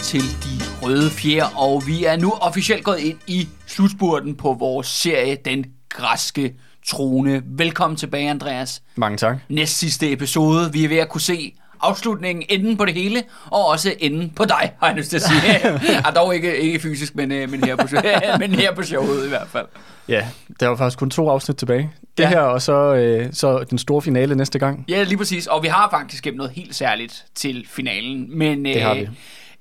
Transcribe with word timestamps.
Til 0.00 0.20
De 0.20 0.64
Røde 0.82 1.10
Fjer, 1.10 1.44
og 1.58 1.82
vi 1.86 2.04
er 2.04 2.16
nu 2.16 2.32
officielt 2.40 2.84
gået 2.84 2.98
ind 2.98 3.18
i 3.26 3.48
slutspurten 3.66 4.34
på 4.36 4.56
vores 4.58 4.86
serie 4.86 5.36
Den 5.44 5.64
Græske 5.88 6.54
Trone. 6.88 7.42
Velkommen 7.46 7.96
tilbage, 7.96 8.30
Andreas. 8.30 8.82
Mange 8.96 9.18
tak. 9.18 9.36
Næst 9.48 9.78
sidste 9.78 10.12
episode, 10.12 10.72
vi 10.72 10.84
er 10.84 10.88
ved 10.88 10.96
at 10.96 11.08
kunne 11.08 11.20
se 11.20 11.52
afslutningen, 11.80 12.44
enden 12.48 12.76
på 12.76 12.84
det 12.84 12.94
hele, 12.94 13.22
og 13.50 13.66
også 13.66 13.94
enden 13.98 14.30
på 14.30 14.44
dig, 14.44 14.72
har 14.80 14.86
jeg 14.88 14.96
lyst 14.96 15.10
til 15.10 15.16
at 15.16 15.22
sige. 15.22 15.40
ja, 16.04 16.10
dog 16.16 16.34
ikke, 16.34 16.56
ikke 16.58 16.78
fysisk, 16.80 17.14
men, 17.16 17.32
øh, 17.32 17.50
men, 17.50 17.64
her 17.64 17.76
på, 17.76 17.86
men 18.40 18.54
her 18.54 18.74
på 18.74 18.82
showet 18.82 19.26
i 19.26 19.28
hvert 19.28 19.48
fald. 19.48 19.66
Ja, 20.08 20.26
der 20.60 20.68
var 20.68 20.76
faktisk 20.76 20.98
kun 20.98 21.10
to 21.10 21.28
afsnit 21.28 21.56
tilbage. 21.56 21.90
Det 22.18 22.22
Ja. 22.22 22.28
her, 22.28 22.40
og 22.40 22.62
så, 22.62 22.94
øh, 22.94 23.28
så 23.32 23.64
den 23.70 23.78
store 23.78 24.02
finale 24.02 24.34
næste 24.34 24.58
gang. 24.58 24.84
Ja, 24.88 25.02
lige 25.02 25.18
præcis. 25.18 25.46
Og 25.46 25.62
vi 25.62 25.68
har 25.68 25.90
faktisk 25.90 26.22
gemt 26.24 26.36
noget 26.36 26.52
helt 26.52 26.74
særligt 26.74 27.24
til 27.34 27.66
finalen. 27.70 28.38
Men, 28.38 28.64
Det 28.64 28.82
har 28.82 28.94
vi. 28.94 29.08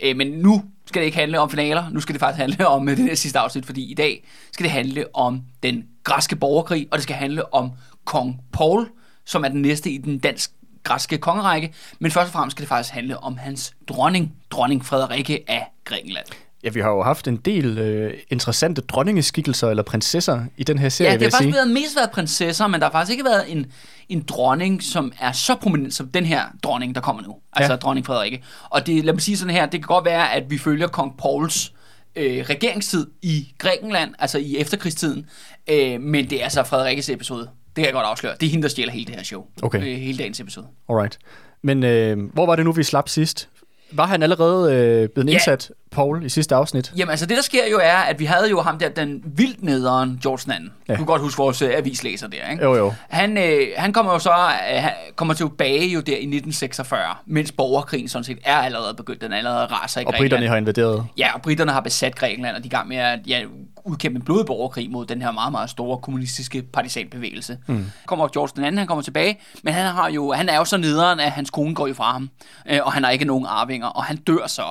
Øh, 0.03 0.17
men 0.17 0.27
nu 0.27 0.63
skal 0.85 0.99
det 0.99 1.05
ikke 1.05 1.17
handle 1.17 1.39
om 1.39 1.49
finaler. 1.49 1.89
Nu 1.89 1.99
skal 1.99 2.13
det 2.13 2.19
faktisk 2.19 2.39
handle 2.39 2.67
om 2.67 2.89
øh, 2.89 2.97
det 2.97 3.05
her 3.05 3.15
sidste 3.15 3.39
afsnit, 3.39 3.65
fordi 3.65 3.91
i 3.91 3.93
dag 3.93 4.27
skal 4.51 4.63
det 4.63 4.71
handle 4.71 5.05
om 5.15 5.41
den 5.63 5.83
græske 6.03 6.35
borgerkrig, 6.35 6.87
og 6.91 6.97
det 6.97 7.03
skal 7.03 7.15
handle 7.15 7.53
om 7.53 7.71
kong 8.05 8.41
Paul, 8.53 8.89
som 9.25 9.43
er 9.43 9.47
den 9.47 9.61
næste 9.61 9.89
i 9.91 9.97
den 9.97 10.19
dansk 10.19 10.51
græske 10.83 11.17
kongerække. 11.17 11.73
Men 11.99 12.11
først 12.11 12.27
og 12.27 12.33
fremmest 12.33 12.55
skal 12.55 12.61
det 12.61 12.69
faktisk 12.69 12.93
handle 12.93 13.19
om 13.19 13.37
hans 13.37 13.75
dronning, 13.87 14.35
dronning 14.51 14.85
Frederikke 14.85 15.43
af 15.47 15.67
Grækenland. 15.85 16.25
Ja, 16.63 16.69
vi 16.69 16.79
har 16.79 16.89
jo 16.89 17.03
haft 17.03 17.27
en 17.27 17.35
del 17.37 17.77
øh, 17.77 18.13
interessante 18.29 18.81
dronningeskikkelser 18.81 19.69
eller 19.69 19.83
prinsesser 19.83 20.45
i 20.57 20.63
den 20.63 20.77
her 20.79 20.89
serie, 20.89 21.11
Ja, 21.11 21.17
det 21.17 21.23
har 21.23 21.29
sige. 21.29 21.37
faktisk 21.37 21.55
været, 21.55 21.67
mest 21.71 21.95
været 21.95 22.11
prinsesser, 22.11 22.67
men 22.67 22.79
der 22.79 22.85
har 22.87 22.91
faktisk 22.91 23.11
ikke 23.11 23.23
været 23.25 23.43
en, 23.51 23.65
en 24.09 24.21
dronning, 24.27 24.83
som 24.83 25.11
er 25.19 25.31
så 25.31 25.55
prominent 25.55 25.93
som 25.93 26.07
den 26.07 26.25
her 26.25 26.41
dronning, 26.63 26.95
der 26.95 27.01
kommer 27.01 27.23
nu. 27.23 27.35
Altså 27.53 27.73
Ja. 27.73 27.77
dronning 27.77 28.05
Frederikke. 28.05 28.43
Og 28.69 28.87
det, 28.87 29.05
lad 29.05 29.13
mig 29.13 29.21
sige 29.21 29.37
sådan 29.37 29.53
her, 29.55 29.65
det 29.65 29.71
kan 29.81 29.87
godt 29.87 30.05
være, 30.05 30.33
at 30.33 30.43
vi 30.49 30.57
følger 30.57 30.87
kong 30.87 31.17
Pauls 31.17 31.73
øh, 32.15 32.45
regeringstid 32.49 33.07
i 33.21 33.47
Grækenland, 33.57 34.13
altså 34.19 34.37
i 34.37 34.57
efterkrigstiden, 34.57 35.25
øh, 35.69 36.01
men 36.01 36.29
det 36.29 36.39
er 36.39 36.43
altså 36.43 36.63
Frederikkes 36.63 37.09
episode. 37.09 37.41
Det 37.41 37.49
kan 37.75 37.85
jeg 37.85 37.93
godt 37.93 38.05
afsløre. 38.05 38.33
Det 38.39 38.45
er 38.45 38.49
hende, 38.51 38.63
der 38.63 38.69
stjæler 38.69 38.91
hele 38.91 39.05
det 39.05 39.15
her 39.15 39.23
show. 39.23 39.45
Okay. 39.63 39.79
Øh, 39.79 39.83
hele 39.99 40.17
dagens 40.17 40.39
episode. 40.39 40.65
Alright. 40.89 41.17
Men 41.61 41.83
øh, 41.83 42.17
hvor 42.33 42.45
var 42.45 42.55
det 42.55 42.65
nu, 42.65 42.71
vi 42.71 42.83
slap 42.83 43.09
sidst? 43.09 43.49
Var 43.91 44.05
han 44.05 44.23
allerede 44.23 44.73
øh, 44.73 45.09
blevet 45.09 45.27
Ja. 45.29 45.33
indsat, 45.33 45.71
Paul, 45.95 46.25
i 46.25 46.29
sidste 46.29 46.55
afsnit? 46.55 46.93
Jamen 46.97 47.09
altså 47.11 47.25
det 47.25 47.37
der 47.37 47.43
sker 47.43 47.67
jo 47.71 47.79
er, 47.83 47.97
at 47.97 48.19
vi 48.19 48.25
havde 48.25 48.49
jo 48.49 48.61
ham 48.61 48.79
der, 48.79 48.89
den 48.89 49.21
vildt 49.25 49.63
nederen 49.63 50.19
George 50.23 50.53
II. 50.53 50.59
Ja. 50.59 50.63
Ja. 50.87 50.93
Du 50.93 50.97
kan 50.97 51.05
godt 51.05 51.21
huske 51.21 51.37
vores 51.37 51.61
øh, 51.61 51.71
avislæser 51.77 52.27
der, 52.27 52.51
ikke? 52.51 52.63
Jo, 52.63 52.75
jo. 52.75 52.93
Han, 53.09 53.37
øh, 53.37 53.67
han 53.77 53.93
kommer 53.93 54.13
jo 54.13 54.19
så 54.19 54.29
øh, 54.31 54.81
han 54.83 54.91
kommer 55.15 55.33
tilbage 55.33 55.87
jo 55.87 55.99
der 55.99 56.11
i 56.13 56.15
1946, 56.15 57.15
mens 57.25 57.51
borgerkrigen 57.51 58.07
sådan 58.07 58.23
set 58.23 58.37
er 58.45 58.55
allerede 58.57 58.93
begyndt. 58.93 59.21
Den 59.21 59.33
er 59.33 59.37
allerede 59.37 59.65
raser 59.65 60.01
i 60.01 60.03
Og 60.03 60.11
Grækenland. 60.11 60.21
britterne 60.21 60.47
har 60.47 60.57
invaderet. 60.57 61.05
Ja, 61.17 61.33
og 61.33 61.41
britterne 61.41 61.71
har 61.71 61.79
besat 61.81 62.15
Grækenland, 62.15 62.55
og 62.55 62.63
de 62.63 62.67
er 62.67 62.71
i 62.71 62.75
gang 62.75 62.87
med 62.87 62.97
at 62.97 63.19
ja, 63.27 63.41
udkæmpe 63.85 64.17
en 64.17 64.25
blodig 64.25 64.45
borgerkrig 64.45 64.91
mod 64.91 65.05
den 65.05 65.21
her 65.21 65.31
meget, 65.31 65.51
meget 65.51 65.69
store 65.69 65.97
kommunistiske 65.97 66.61
partisanbevægelse. 66.61 67.57
Mm. 67.67 67.85
Kommer 68.05 68.27
George 68.27 68.51
den 68.55 68.63
anden, 68.63 68.77
han 68.77 68.87
kommer 68.87 69.01
tilbage, 69.01 69.39
men 69.63 69.73
han, 69.73 69.85
har 69.85 70.09
jo, 70.09 70.31
han 70.31 70.49
er 70.49 70.57
jo 70.57 70.65
så 70.65 70.77
nederen, 70.77 71.19
at 71.19 71.31
hans 71.31 71.49
kone 71.49 71.75
går 71.75 71.87
jo 71.87 71.93
fra 71.93 72.11
ham, 72.11 72.29
øh, 72.69 72.79
og 72.83 72.93
han 72.93 73.03
har 73.03 73.11
ikke 73.11 73.25
nogen 73.25 73.45
arvinger, 73.49 73.87
og 73.87 74.03
han 74.03 74.15
dør 74.17 74.47
så 74.47 74.63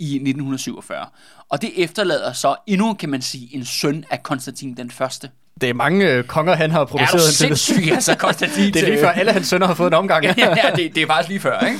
i 0.00 0.14
1947. 0.14 1.06
Og 1.48 1.62
det 1.62 1.70
efterlader 1.76 2.32
så 2.32 2.56
endnu, 2.66 2.94
kan 2.94 3.08
man 3.08 3.22
sige, 3.22 3.54
en 3.56 3.64
søn 3.64 4.04
af 4.10 4.22
Konstantin 4.22 4.76
den 4.76 4.90
Første. 4.90 5.30
Det 5.60 5.68
er 5.68 5.74
mange 5.74 6.06
øh, 6.12 6.24
konger, 6.24 6.54
han 6.54 6.70
har 6.70 6.80
Er 6.80 6.84
du 6.84 6.90
produceret. 6.90 7.22
sindssyg, 7.22 7.88
altså 7.94 8.14
Konstantin? 8.14 8.72
Det 8.74 8.82
er 8.82 8.86
lige 8.86 9.00
før 9.00 9.10
alle 9.10 9.32
hans 9.32 9.46
sønner 9.46 9.66
har 9.66 9.74
fået 9.74 9.86
en 9.88 9.94
omgang. 9.94 10.24
ja, 10.24 10.34
ja 10.64 10.70
det, 10.76 10.94
det 10.94 11.02
er 11.02 11.06
faktisk 11.06 11.28
lige 11.28 11.40
før, 11.40 11.60
ikke? 11.60 11.78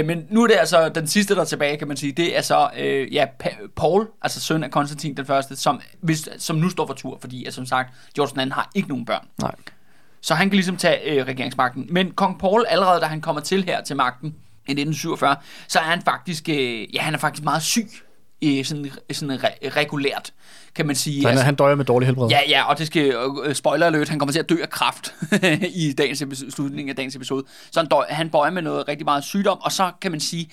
Øh, 0.00 0.06
men 0.06 0.24
nu 0.30 0.42
er 0.42 0.46
det 0.46 0.56
altså 0.58 0.88
den 0.88 1.06
sidste, 1.06 1.34
der 1.34 1.40
er 1.40 1.44
tilbage, 1.44 1.76
kan 1.76 1.88
man 1.88 1.96
sige. 1.96 2.12
Det 2.12 2.38
er 2.38 2.42
så 2.42 2.70
øh, 2.78 3.14
ja, 3.14 3.26
Pa- 3.44 3.68
Paul, 3.76 4.06
altså 4.22 4.40
søn 4.40 4.64
af 4.64 4.70
Konstantin 4.70 5.16
den 5.16 5.26
første, 5.26 5.56
som, 5.56 5.80
hvis, 6.00 6.28
som 6.38 6.56
nu 6.56 6.68
står 6.70 6.86
for 6.86 6.94
tur, 6.94 7.18
fordi 7.20 7.44
at, 7.44 7.54
som 7.54 7.66
sagt, 7.66 7.94
George 8.16 8.30
den 8.32 8.40
anden 8.40 8.52
har 8.52 8.70
ikke 8.74 8.88
nogen 8.88 9.04
børn. 9.04 9.26
Nej. 9.42 9.54
Så 10.20 10.34
han 10.34 10.48
kan 10.48 10.54
ligesom 10.56 10.76
tage 10.76 11.10
øh, 11.10 11.26
regeringsmagten. 11.26 11.86
Men 11.90 12.10
kong 12.10 12.38
Paul, 12.40 12.64
allerede 12.68 13.00
da 13.00 13.06
han 13.06 13.20
kommer 13.20 13.40
til 13.42 13.64
her 13.64 13.82
til 13.82 13.96
magten 13.96 14.34
i 14.70 14.80
1947, 14.80 15.36
så 15.68 15.78
er 15.78 15.82
han 15.82 16.02
faktisk, 16.02 16.48
øh, 16.48 16.94
ja, 16.94 17.00
han 17.00 17.14
er 17.14 17.18
faktisk 17.18 17.44
meget 17.44 17.62
syg. 17.62 17.88
Øh, 18.44 18.64
sådan, 18.64 18.90
sådan 19.12 19.38
re- 19.38 19.68
regulært, 19.68 20.32
kan 20.74 20.86
man 20.86 20.96
sige. 20.96 21.22
Så 21.22 21.28
han, 21.28 21.38
han 21.38 21.54
døjer 21.54 21.74
med 21.74 21.84
dårlig 21.84 22.06
helbred. 22.06 22.28
Ja, 22.28 22.40
ja, 22.48 22.62
og 22.64 22.78
det 22.78 22.86
skal, 22.86 23.14
øh, 23.44 23.54
spoiler 23.54 23.86
alert, 23.86 24.08
han 24.08 24.18
kommer 24.18 24.32
til 24.32 24.38
at 24.38 24.48
dø 24.48 24.56
af 24.62 24.70
kraft 24.70 25.14
i 25.84 25.92
dagens 25.92 26.22
episode, 26.22 26.50
slutningen 26.50 26.88
af 26.90 26.96
dagens 26.96 27.16
episode. 27.16 27.44
Så 27.70 27.80
han, 27.80 27.88
døj, 27.88 28.06
han 28.08 28.30
bøjer 28.30 28.50
med 28.50 28.62
noget 28.62 28.88
rigtig 28.88 29.04
meget 29.04 29.24
sygdom, 29.24 29.58
og 29.60 29.72
så 29.72 29.90
kan 30.00 30.10
man 30.10 30.20
sige, 30.20 30.50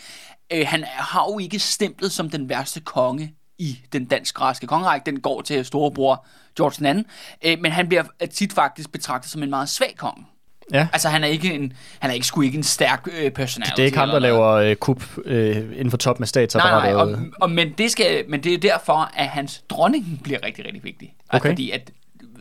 øh, 0.54 0.66
han 0.68 0.84
har 0.88 1.26
jo 1.32 1.40
ikke 1.40 1.60
stemplet 1.60 2.12
som 2.12 2.30
den 2.30 2.50
værste 2.50 2.80
konge 2.80 3.34
i 3.60 3.80
den 3.94 4.06
dansk-græske 4.06 4.68
kongerække. 4.68 5.06
Den 5.06 5.20
går 5.20 5.42
til 5.42 5.66
storebror 5.66 6.26
George 6.58 6.96
II, 6.96 7.04
øh, 7.46 7.62
men 7.62 7.72
han 7.72 7.88
bliver 7.88 8.04
tit 8.34 8.54
faktisk 8.54 8.92
betragtet 8.92 9.32
som 9.32 9.44
en 9.44 9.50
meget 9.50 9.70
svag 9.70 9.96
konge. 9.98 10.26
Ja. 10.74 10.88
Altså, 10.94 11.10
han 11.10 11.24
er 11.24 11.28
ikke 11.28 11.54
en, 11.54 11.74
han 12.00 12.10
er 12.10 12.14
ikke 12.14 12.28
sgu 12.28 12.42
ikke 12.42 12.58
en 12.58 12.64
stærk 12.64 13.08
øh, 13.22 13.32
personality. 13.32 13.76
Det 13.76 13.82
er 13.82 13.86
ikke 13.86 13.98
ham, 13.98 14.10
der 14.10 14.20
laver 14.20 14.48
øh, 14.48 14.76
kup 14.76 15.04
øh, 15.26 15.56
inden 15.58 15.90
for 15.90 15.98
top 15.98 16.20
med 16.20 16.26
Nej, 16.26 16.28
statsapparatet. 16.28 16.94
nej, 16.96 17.02
og, 17.02 17.20
og, 17.42 17.52
men, 17.52 17.72
det 17.78 17.92
skal, 17.92 18.24
men 18.30 18.44
det 18.44 18.54
er 18.54 18.58
derfor, 18.58 19.12
at 19.16 19.28
hans 19.28 19.64
dronning 19.70 20.20
bliver 20.24 20.40
rigtig, 20.46 20.66
rigtig 20.66 20.84
vigtig. 20.84 21.14
Altså, 21.30 21.38
Okay. 21.48 21.50
Fordi 21.50 21.72
at 21.72 21.92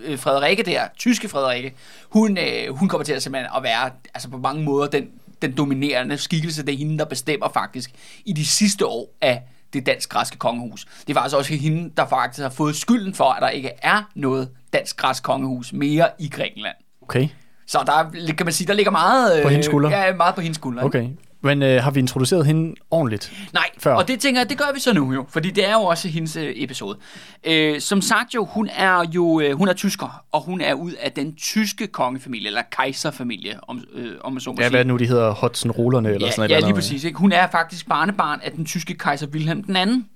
øh, 0.04 0.19
Frederikke 0.19 0.62
der, 0.62 0.81
tyske 0.98 1.28
Frederikke, 1.28 1.75
hun, 2.10 2.38
øh, 2.38 2.75
hun 2.76 2.88
kommer 2.88 3.04
til 3.04 3.12
at, 3.12 3.22
simpelthen 3.22 3.50
at 3.56 3.62
være 3.62 3.91
altså 4.14 4.28
på 4.28 4.38
mange 4.38 4.62
måder 4.62 4.87
den, 4.88 5.08
den 5.43 5.53
dominerende 5.56 6.19
skikkelse. 6.19 6.66
Det 6.66 6.75
er 6.75 6.78
hende, 6.78 6.98
der 6.98 7.04
bestemmer 7.04 7.48
faktisk 7.48 7.91
i 8.25 8.32
de 8.32 8.47
sidste 8.47 8.87
år 8.87 9.16
af 9.20 9.43
det 9.72 9.87
dansk-græske 9.87 10.37
kongehus. 10.38 10.87
Det 11.06 11.10
er 11.10 11.14
faktisk 11.14 11.37
også 11.37 11.54
hende, 11.54 11.91
der 11.97 12.06
faktisk 12.06 12.43
har 12.43 12.50
fået 12.50 12.76
skylden 12.76 13.14
for, 13.14 13.25
at 13.25 13.43
der 13.43 13.48
ikke 13.48 13.70
er 13.82 14.03
noget 14.14 14.48
dansk-græsk 14.72 15.22
kongehus 15.22 15.72
mere 15.72 16.08
i 16.19 16.28
Grækenland. 16.28 16.76
Okay, 17.03 17.28
Så 17.66 17.82
der 17.87 17.93
er- 17.93 18.32
kan 18.37 18.47
man 18.47 18.53
sige, 18.53 18.66
der 18.69 18.75
ligger 18.75 18.93
meget... 18.93 19.37
øh, 19.37 19.43
På 19.43 19.49
hendes 19.49 19.66
skuldre? 19.66 19.91
Ja, 19.91 20.15
meget 20.16 20.34
på 20.34 20.41
hendes 20.41 20.56
skuldre. 20.56 20.84
ikke? 20.87 20.99
okay. 20.99 21.09
Men 21.47 21.62
øh, 21.62 21.83
har 21.83 21.91
vi 21.91 22.01
introduceret 22.01 22.47
hende 22.47 22.75
ordentligt? 22.91 23.32
Nej, 23.53 23.65
Før. 23.79 23.94
og 23.94 24.09
det 24.09 24.20
tænker 24.20 24.41
jeg, 24.41 24.49
det 24.50 24.59
gør 24.59 24.73
vi 24.75 24.81
så 24.81 24.93
nu 24.93 25.12
jo, 25.12 25.26
fordi 25.29 25.50
det 25.50 25.69
er 25.69 25.73
jo 25.73 25.81
også 25.82 26.09
hendes 26.09 26.37
øh, 26.37 26.53
episode. 26.56 26.99
Øh, 27.44 27.81
som 27.81 28.00
sagt 28.03 28.35
jo, 28.35 28.44
hun 28.44 28.69
er 28.76 29.05
jo 29.15 29.41
øh, 29.41 29.56
hun 29.59 29.69
er 29.69 29.73
tysker, 29.73 30.25
og 30.32 30.43
hun 30.43 30.61
er 30.61 30.75
ud 30.75 30.93
af 30.93 31.12
den 31.12 31.35
tyske 31.37 31.87
kongefamilie, 31.87 32.47
eller 32.47 32.62
kejserfamilie, 32.70 33.59
om, 33.69 33.85
øh, 33.94 34.11
om 34.20 34.32
man 34.32 34.41
så 34.41 34.50
må 34.50 34.56
Ja, 34.59 34.62
sige. 34.65 34.70
hvad 34.70 34.81
er 34.81 34.82
det 34.85 34.87
nu, 34.93 34.97
de 34.97 35.06
hedder 35.06 35.35
Hudson-rullerne 35.35 36.09
eller 36.09 36.26
Ja, 36.26 36.32
sådan 36.32 36.50
ja 36.50 36.55
noget? 36.55 36.65
lige 36.67 36.75
præcis. 36.75 37.05
Ikke? 37.05 37.19
Hun 37.19 37.32
er 37.32 37.47
faktisk 37.50 37.88
barnebarn 37.88 38.41
af 38.44 38.53
den 38.53 38.65
tyske 38.67 38.94
kejser 38.94 39.26
Wilhelm 39.26 39.62
den 39.62 39.76
anden. 39.76 40.06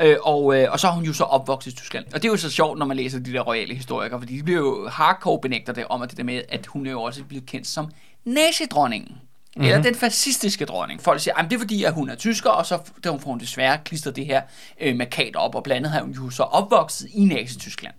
Øh, 0.00 0.16
og, 0.22 0.56
øh, 0.60 0.66
og 0.72 0.80
så 0.80 0.88
er 0.88 0.92
hun 0.92 1.04
jo 1.04 1.12
så 1.12 1.24
opvokset 1.24 1.72
i 1.72 1.76
Tyskland. 1.76 2.04
Og 2.14 2.22
det 2.22 2.28
er 2.28 2.32
jo 2.32 2.36
så 2.36 2.50
sjovt, 2.50 2.78
når 2.78 2.86
man 2.86 2.96
læser 2.96 3.18
de 3.18 3.32
der 3.32 3.40
royale 3.40 3.74
historikere, 3.74 4.20
fordi 4.20 4.36
de 4.38 4.42
bliver 4.42 4.58
jo 4.60 4.88
hardcore 4.88 5.38
benægter 5.42 5.72
det 5.72 5.84
om, 5.90 6.02
at 6.02 6.10
det 6.10 6.18
der 6.18 6.24
med, 6.24 6.42
at 6.48 6.66
hun 6.66 6.86
er 6.86 6.90
jo 6.90 7.02
også 7.02 7.24
blevet 7.24 7.46
kendt 7.46 7.66
som 7.66 7.86
nazidronningen. 8.24 9.08
Mm-hmm. 9.56 9.70
Eller 9.70 9.82
den 9.82 9.94
fascistiske 9.94 10.64
dronning. 10.64 11.02
Folk 11.02 11.20
siger, 11.20 11.34
at 11.34 11.44
det 11.50 11.56
er 11.56 11.58
fordi, 11.58 11.84
at 11.84 11.94
hun 11.94 12.10
er 12.10 12.14
tysker, 12.14 12.50
og 12.50 12.66
så 12.66 12.78
der 13.04 13.18
får 13.18 13.30
hun 13.30 13.40
desværre 13.40 13.78
klistret 13.84 14.16
det 14.16 14.26
her 14.26 14.42
øh, 14.80 14.96
markat 14.96 15.36
op, 15.36 15.54
og 15.54 15.62
blandt 15.62 15.76
andet 15.76 15.92
har 15.92 16.00
hun 16.00 16.12
jo 16.12 16.30
så 16.30 16.42
opvokset 16.42 17.08
i 17.12 17.24
Nazi-Tyskland 17.24 17.94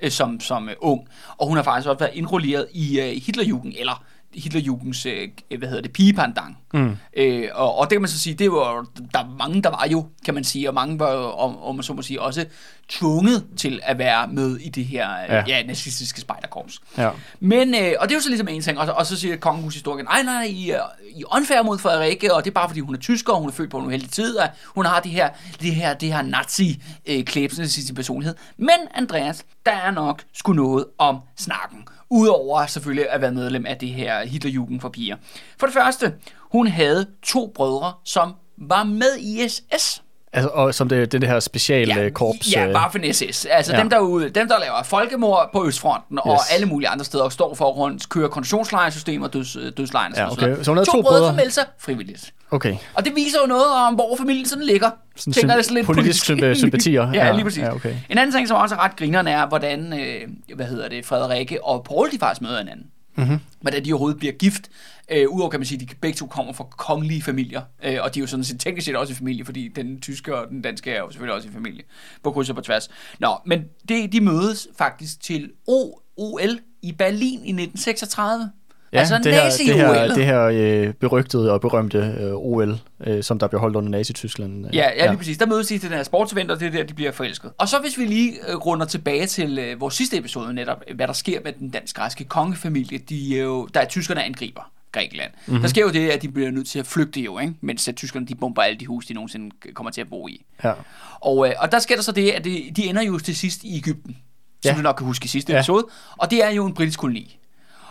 øh, 0.00 0.10
som, 0.10 0.40
som 0.40 0.68
øh, 0.68 0.74
ung. 0.80 1.08
Og 1.36 1.48
hun 1.48 1.56
har 1.56 1.64
faktisk 1.64 1.88
også 1.88 1.98
været 1.98 2.14
indrulleret 2.14 2.66
i 2.72 3.00
øh, 3.00 3.06
Hitlerjugend, 3.06 3.74
eller 3.78 4.04
Hitlerjugens, 4.34 5.06
øh, 5.06 5.28
hvad 5.58 5.68
hedder 5.68 5.82
det, 5.82 5.92
pigepandang. 5.92 6.58
Mm. 6.74 6.96
Øh, 7.16 7.48
og, 7.54 7.78
og 7.78 7.84
det 7.90 7.94
kan 7.96 8.00
man 8.02 8.08
så 8.10 8.18
sige, 8.18 8.34
det 8.34 8.52
var, 8.52 8.86
der 9.12 9.18
er 9.18 9.36
mange, 9.38 9.62
der 9.62 9.68
var 9.70 9.86
jo, 9.92 10.06
kan 10.24 10.34
man 10.34 10.44
sige, 10.44 10.68
og 10.68 10.74
mange 10.74 10.98
var 10.98 11.06
om, 11.16 11.62
om 11.62 11.74
man 11.74 11.82
så 11.82 11.92
må 11.92 12.02
sige, 12.02 12.22
også 12.22 12.46
tvunget 12.88 13.46
til 13.56 13.80
at 13.82 13.98
være 13.98 14.28
med 14.28 14.56
i 14.56 14.68
det 14.68 14.84
her 14.84 15.08
ja. 15.10 15.34
Ja. 15.36 15.44
Ja, 15.46 15.62
nazistiske 15.62 16.20
spejderkorps. 16.20 16.80
Ja. 16.98 17.10
Men, 17.40 17.74
øh, 17.74 17.92
og 18.00 18.08
det 18.08 18.14
er 18.14 18.16
jo 18.16 18.20
så 18.20 18.28
ligesom 18.28 18.48
en 18.48 18.62
ting, 18.62 18.78
og, 18.78 18.86
så- 18.86 18.92
og 18.92 19.06
så 19.06 19.16
siger 19.16 19.36
kongehushistorien, 19.36 20.04
nej, 20.06 20.22
nej, 20.22 20.42
I, 20.42 20.70
er- 20.70 20.82
I 21.16 21.20
er 21.20 21.36
unfair 21.36 21.62
mod 21.62 21.78
Frederikke, 21.78 22.34
og 22.34 22.44
det 22.44 22.50
er 22.50 22.54
bare 22.54 22.68
fordi 22.68 22.80
hun 22.80 22.94
er 22.94 22.98
tysker, 22.98 23.32
og 23.32 23.40
hun 23.40 23.48
er 23.48 23.52
født 23.52 23.70
på 23.70 23.78
en 23.78 23.86
uheldig 23.86 24.10
tid, 24.10 24.36
og 24.36 24.48
hun 24.66 24.86
har 24.86 25.00
det 25.00 25.10
her, 25.10 25.28
det 25.60 25.74
her, 25.74 25.94
det 25.94 26.12
her 26.12 26.22
nazi-klæbsende 26.22 27.64
i 27.66 27.68
sin 27.68 27.94
personlighed. 27.94 28.34
Men 28.56 28.70
Andreas, 28.94 29.44
der 29.66 29.72
er 29.72 29.90
nok 29.90 30.22
sgu 30.32 30.52
noget 30.52 30.84
om 30.98 31.18
snakken, 31.38 31.78
udover 32.10 32.66
selvfølgelig 32.66 33.10
at 33.10 33.20
være 33.20 33.32
medlem 33.32 33.66
af 33.66 33.76
det 33.76 33.88
her 33.88 34.26
Hitlerjugend 34.26 34.80
for 34.80 34.88
piger. 34.88 35.16
For 35.58 35.66
det 35.66 35.74
første, 35.74 36.14
hun 36.38 36.66
havde 36.66 37.06
to 37.22 37.52
brødre, 37.54 37.92
som 38.04 38.34
var 38.56 38.84
med 38.84 39.18
i 39.18 39.48
SS. 39.48 40.02
Altså, 40.32 40.48
og 40.48 40.74
som 40.74 40.88
det, 40.88 41.12
det, 41.12 41.20
det 41.20 41.30
her 41.30 41.40
specialkorps. 41.40 42.52
Ja, 42.52 42.66
øh, 42.66 42.72
bare 42.72 42.90
for 42.92 43.12
SS. 43.12 43.44
Altså 43.50 43.72
ja. 43.72 43.76
ja. 43.78 43.82
dem, 43.82 43.90
der, 43.90 43.96
er 43.96 44.00
ude, 44.00 44.28
dem, 44.28 44.48
der 44.48 44.58
laver 44.60 44.82
folkemord 44.82 45.50
på 45.52 45.66
Østfronten 45.66 46.14
yes. 46.16 46.22
og 46.24 46.38
alle 46.54 46.66
mulige 46.66 46.88
andre 46.88 47.04
steder, 47.04 47.24
og 47.24 47.32
står 47.32 47.54
for 47.54 47.64
rundt, 47.64 48.08
køre 48.08 48.28
koncentrationslejrsystemer 48.28 49.26
og 49.26 49.32
døds, 49.32 49.56
dødslejre. 49.76 50.12
Ja, 50.16 50.32
okay. 50.32 50.56
Så 50.62 50.70
hun 50.70 50.76
havde 50.76 50.90
to, 50.90 50.92
to 50.92 51.02
brødre, 51.02 51.26
som 51.28 51.34
meldte 51.36 51.54
sig 51.54 51.64
frivilligt. 51.78 52.32
Okay. 52.50 52.76
Og 52.94 53.04
det 53.04 53.12
viser 53.16 53.38
jo 53.42 53.46
noget 53.46 53.66
om, 53.66 53.94
hvor 53.94 54.16
familien 54.16 54.46
sådan 54.46 54.64
ligger. 54.64 54.90
Sådan 55.16 55.32
Tænker 55.32 55.56
det 55.56 55.64
sådan 55.64 55.74
lidt 55.74 55.86
politisk 55.86 56.30
sympa- 56.30 56.54
sympatier. 56.54 57.10
ja, 57.14 57.26
Ja, 57.26 57.32
lige 57.32 57.44
præcis. 57.44 57.62
ja, 57.62 57.74
okay. 57.74 57.94
En 58.08 58.18
anden 58.18 58.36
ting, 58.36 58.48
som 58.48 58.56
også 58.56 58.74
er 58.74 58.84
ret 58.84 58.96
grineren, 58.96 59.26
er, 59.28 59.46
hvordan, 59.46 60.00
øh, 60.00 60.28
hvad 60.56 60.66
hedder 60.66 60.88
det, 60.88 61.06
Frederikke 61.06 61.64
og 61.64 61.84
Paul, 61.84 62.10
de 62.12 62.18
faktisk 62.18 62.42
møder 62.42 62.58
hinanden. 62.58 62.86
Mhm. 63.26 63.38
hvordan 63.60 63.84
de 63.84 63.92
overhovedet 63.92 64.18
bliver 64.18 64.32
gift. 64.32 64.70
Øh, 65.12 65.28
Udover 65.28 65.50
kan 65.50 65.60
man 65.60 65.66
sige, 65.66 65.82
at 65.82 65.90
de 65.90 65.94
begge 66.00 66.16
to 66.16 66.26
kommer 66.26 66.52
fra 66.52 66.64
kongelige 66.64 67.22
familier, 67.22 67.62
øh, 67.84 67.98
og 68.02 68.14
de 68.14 68.18
er 68.20 68.22
jo 68.22 68.26
sådan 68.26 68.44
set 68.44 68.60
teknisk 68.60 68.84
set 68.84 68.96
også 68.96 69.12
i 69.12 69.16
familie, 69.16 69.44
fordi 69.44 69.68
den 69.68 70.00
tyske 70.00 70.36
og 70.36 70.48
den 70.50 70.62
danske 70.62 70.90
er 70.92 70.98
jo 71.00 71.10
selvfølgelig 71.10 71.34
også 71.34 71.48
i 71.48 71.52
familie, 71.52 71.82
på 72.22 72.30
kryds 72.32 72.48
og 72.50 72.56
på 72.56 72.62
tværs. 72.62 72.90
Nå, 73.18 73.36
men 73.46 73.62
det, 73.88 74.12
de 74.12 74.20
mødes 74.20 74.68
faktisk 74.78 75.20
til 75.22 75.50
O- 75.70 76.12
OL 76.16 76.58
i 76.82 76.92
Berlin 76.92 77.44
i 77.44 77.52
1936. 77.52 78.50
Ja, 78.92 78.98
altså 78.98 79.18
det 79.24 79.34
her, 79.34 79.50
det 79.66 79.74
her, 79.74 80.14
det 80.14 80.24
her 80.26 80.42
øh, 80.88 80.94
berygtede 80.94 81.52
og 81.52 81.60
berømte 81.60 81.98
øh, 82.20 82.32
OL, 82.34 82.78
øh, 83.06 83.22
som 83.22 83.38
der 83.38 83.46
blev 83.46 83.60
holdt 83.60 83.76
under 83.76 83.90
Nazi-Tyskland. 83.90 84.66
Øh, 84.66 84.74
Ja, 84.74 84.88
ja, 84.96 85.06
lige 85.06 85.16
præcis. 85.18 85.38
Der 85.38 85.46
mødes 85.46 85.66
de 85.66 85.78
til 85.78 85.88
den 85.88 85.96
her 85.96 86.04
sportsevent, 86.04 86.50
og 86.50 86.60
det 86.60 86.66
er 86.66 86.70
der, 86.70 86.82
de 86.84 86.94
bliver 86.94 87.12
forelsket. 87.12 87.50
Og 87.58 87.68
så 87.68 87.78
hvis 87.78 87.98
vi 87.98 88.04
lige 88.04 88.32
øh, 88.50 88.56
runder 88.56 88.86
tilbage 88.86 89.26
til 89.26 89.58
øh, 89.58 89.80
vores 89.80 89.94
sidste 89.94 90.16
episode 90.16 90.54
netop, 90.54 90.82
hvad 90.94 91.06
der 91.06 91.12
sker 91.12 91.40
med 91.44 91.52
den 91.52 91.70
dansk-græske 91.70 92.24
kongefamilie, 92.24 92.98
de 92.98 93.16
jo, 93.40 93.66
der 93.74 93.80
er 93.80 93.84
tyskerne 93.84 94.24
angriber 94.24 94.70
Grækenland. 94.92 95.30
Mhm. 95.30 95.42
Mm-hmm. 95.52 95.62
Der 95.62 95.68
sker 95.68 95.82
jo 95.82 95.90
det, 95.90 96.10
at 96.10 96.22
de 96.22 96.28
bliver 96.28 96.50
nødt 96.50 96.68
til 96.68 96.78
at 96.78 96.86
flygte 96.86 97.20
jo, 97.20 97.38
ikke? 97.38 97.54
mens 97.60 97.88
at 97.88 97.96
tyskerne 97.96 98.26
de 98.26 98.34
bomber 98.34 98.62
alle 98.62 98.80
de 98.80 98.86
huse, 98.86 99.08
de 99.08 99.14
nogensinde 99.14 99.50
kommer 99.74 99.90
til 99.90 100.00
at 100.00 100.08
bo 100.10 100.28
i. 100.28 100.44
ja. 100.64 100.72
Og, 101.20 101.48
øh, 101.48 101.54
og 101.58 101.72
der 101.72 101.78
sker 101.78 101.94
der 101.94 102.02
så 102.02 102.12
det, 102.12 102.30
at 102.30 102.44
det, 102.44 102.76
de 102.76 102.86
ender 102.88 103.02
jo 103.02 103.18
til 103.18 103.36
sidst 103.36 103.64
i 103.64 103.76
Ægypten, 103.76 104.12
som 104.12 104.20
Ja. 104.64 104.70
ja. 104.70 104.76
du 104.76 104.82
nok 104.82 104.96
kan 104.96 105.06
huske 105.06 105.24
i 105.24 105.28
sidste 105.28 105.52
Ja. 105.52 105.58
episode. 105.58 105.86
Og 106.18 106.30
det 106.30 106.44
er 106.44 106.50
jo 106.50 106.66
en 106.66 106.74
britisk 106.74 106.98
koloni. 106.98 107.36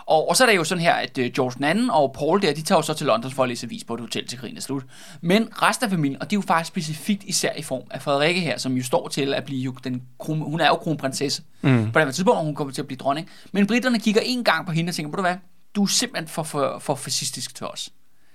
Og, 0.09 0.29
og 0.29 0.35
så 0.37 0.43
er 0.43 0.49
det 0.49 0.55
jo 0.55 0.63
sådan 0.63 0.81
her, 0.81 0.93
at 0.93 1.17
uh, 1.17 1.25
George 1.25 1.75
II 1.75 1.87
og 1.91 2.13
Paul 2.13 2.41
der, 2.41 2.53
de 2.53 2.61
tager 2.61 2.79
jo 2.79 2.81
så 2.81 2.93
til 2.93 3.07
London 3.07 3.31
for 3.31 3.43
at 3.43 3.49
læse 3.49 3.65
avis 3.65 3.83
på 3.83 3.93
et 3.93 3.99
hotel 3.99 4.27
til 4.27 4.39
krigen 4.39 4.57
er 4.57 4.61
slut. 4.61 4.83
Men 5.21 5.49
resten 5.61 5.83
af 5.83 5.89
familien, 5.91 6.21
og 6.21 6.29
det 6.29 6.35
er 6.35 6.37
jo 6.37 6.47
faktisk 6.47 6.67
specifikt 6.67 7.23
især 7.23 7.53
i 7.53 7.61
form 7.61 7.83
af 7.91 8.01
Frederikke 8.01 8.41
her, 8.41 8.57
som 8.57 8.73
jo 8.73 8.83
står 8.83 9.07
til 9.07 9.33
at 9.33 9.43
blive 9.43 9.61
jo 9.61 9.71
den, 9.83 10.01
kron, 10.19 10.39
hun 10.39 10.59
er 10.59 10.67
jo 10.67 10.75
kronprinsesse 10.75 11.43
mm. 11.61 11.91
på 11.91 11.99
den 11.99 12.07
her 12.07 12.11
tidspunkt, 12.11 12.37
og 12.37 12.45
hun 12.45 12.55
kommer 12.55 12.73
til 12.73 12.81
at 12.81 12.87
blive 12.87 12.97
dronning. 12.97 13.29
Men 13.51 13.67
britterne 13.67 13.99
kigger 13.99 14.21
en 14.21 14.43
gang 14.43 14.65
på 14.65 14.71
hende 14.71 14.89
og 14.89 14.95
tænker, 14.95 15.09
ved 15.09 15.17
du 15.17 15.21
hvad, 15.21 15.35
du 15.75 15.83
er 15.83 15.87
simpelthen 15.87 16.27
for, 16.27 16.43
for, 16.43 16.79
for 16.79 16.95
fascistisk 16.95 17.55
til 17.55 17.65
os. 17.65 17.89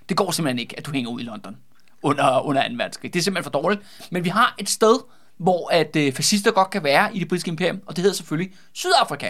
Det 0.09 0.17
går 0.17 0.31
simpelthen 0.31 0.59
ikke, 0.59 0.77
at 0.77 0.85
du 0.85 0.91
hænger 0.91 1.11
ud 1.11 1.21
i 1.21 1.23
London 1.23 1.57
under, 2.03 2.45
under 2.45 2.67
2. 2.69 2.73
verdenskrig. 2.77 3.13
Det 3.13 3.19
er 3.19 3.23
simpelthen 3.23 3.51
for 3.51 3.61
dårligt. 3.61 3.81
Men 4.11 4.23
vi 4.23 4.29
har 4.29 4.55
et 4.59 4.69
sted, 4.69 4.99
hvor 5.37 5.69
at 5.73 5.95
øh, 5.95 6.13
fascister 6.13 6.51
godt 6.51 6.69
kan 6.69 6.83
være 6.83 7.15
i 7.15 7.19
det 7.19 7.27
britiske 7.27 7.49
imperium, 7.49 7.81
og 7.85 7.95
det 7.95 8.01
hedder 8.01 8.15
selvfølgelig 8.15 8.53
Sydafrika. 8.73 9.29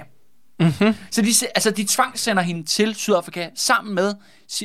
Mm-hmm. 0.60 0.96
Så 1.12 1.22
de, 1.22 1.28
altså, 1.56 1.72
de 1.72 1.86
tvangssender 1.90 2.44
hende 2.44 2.64
til 2.64 2.96
Sydafrika 2.96 3.50
sammen 3.56 3.96
med 3.96 4.14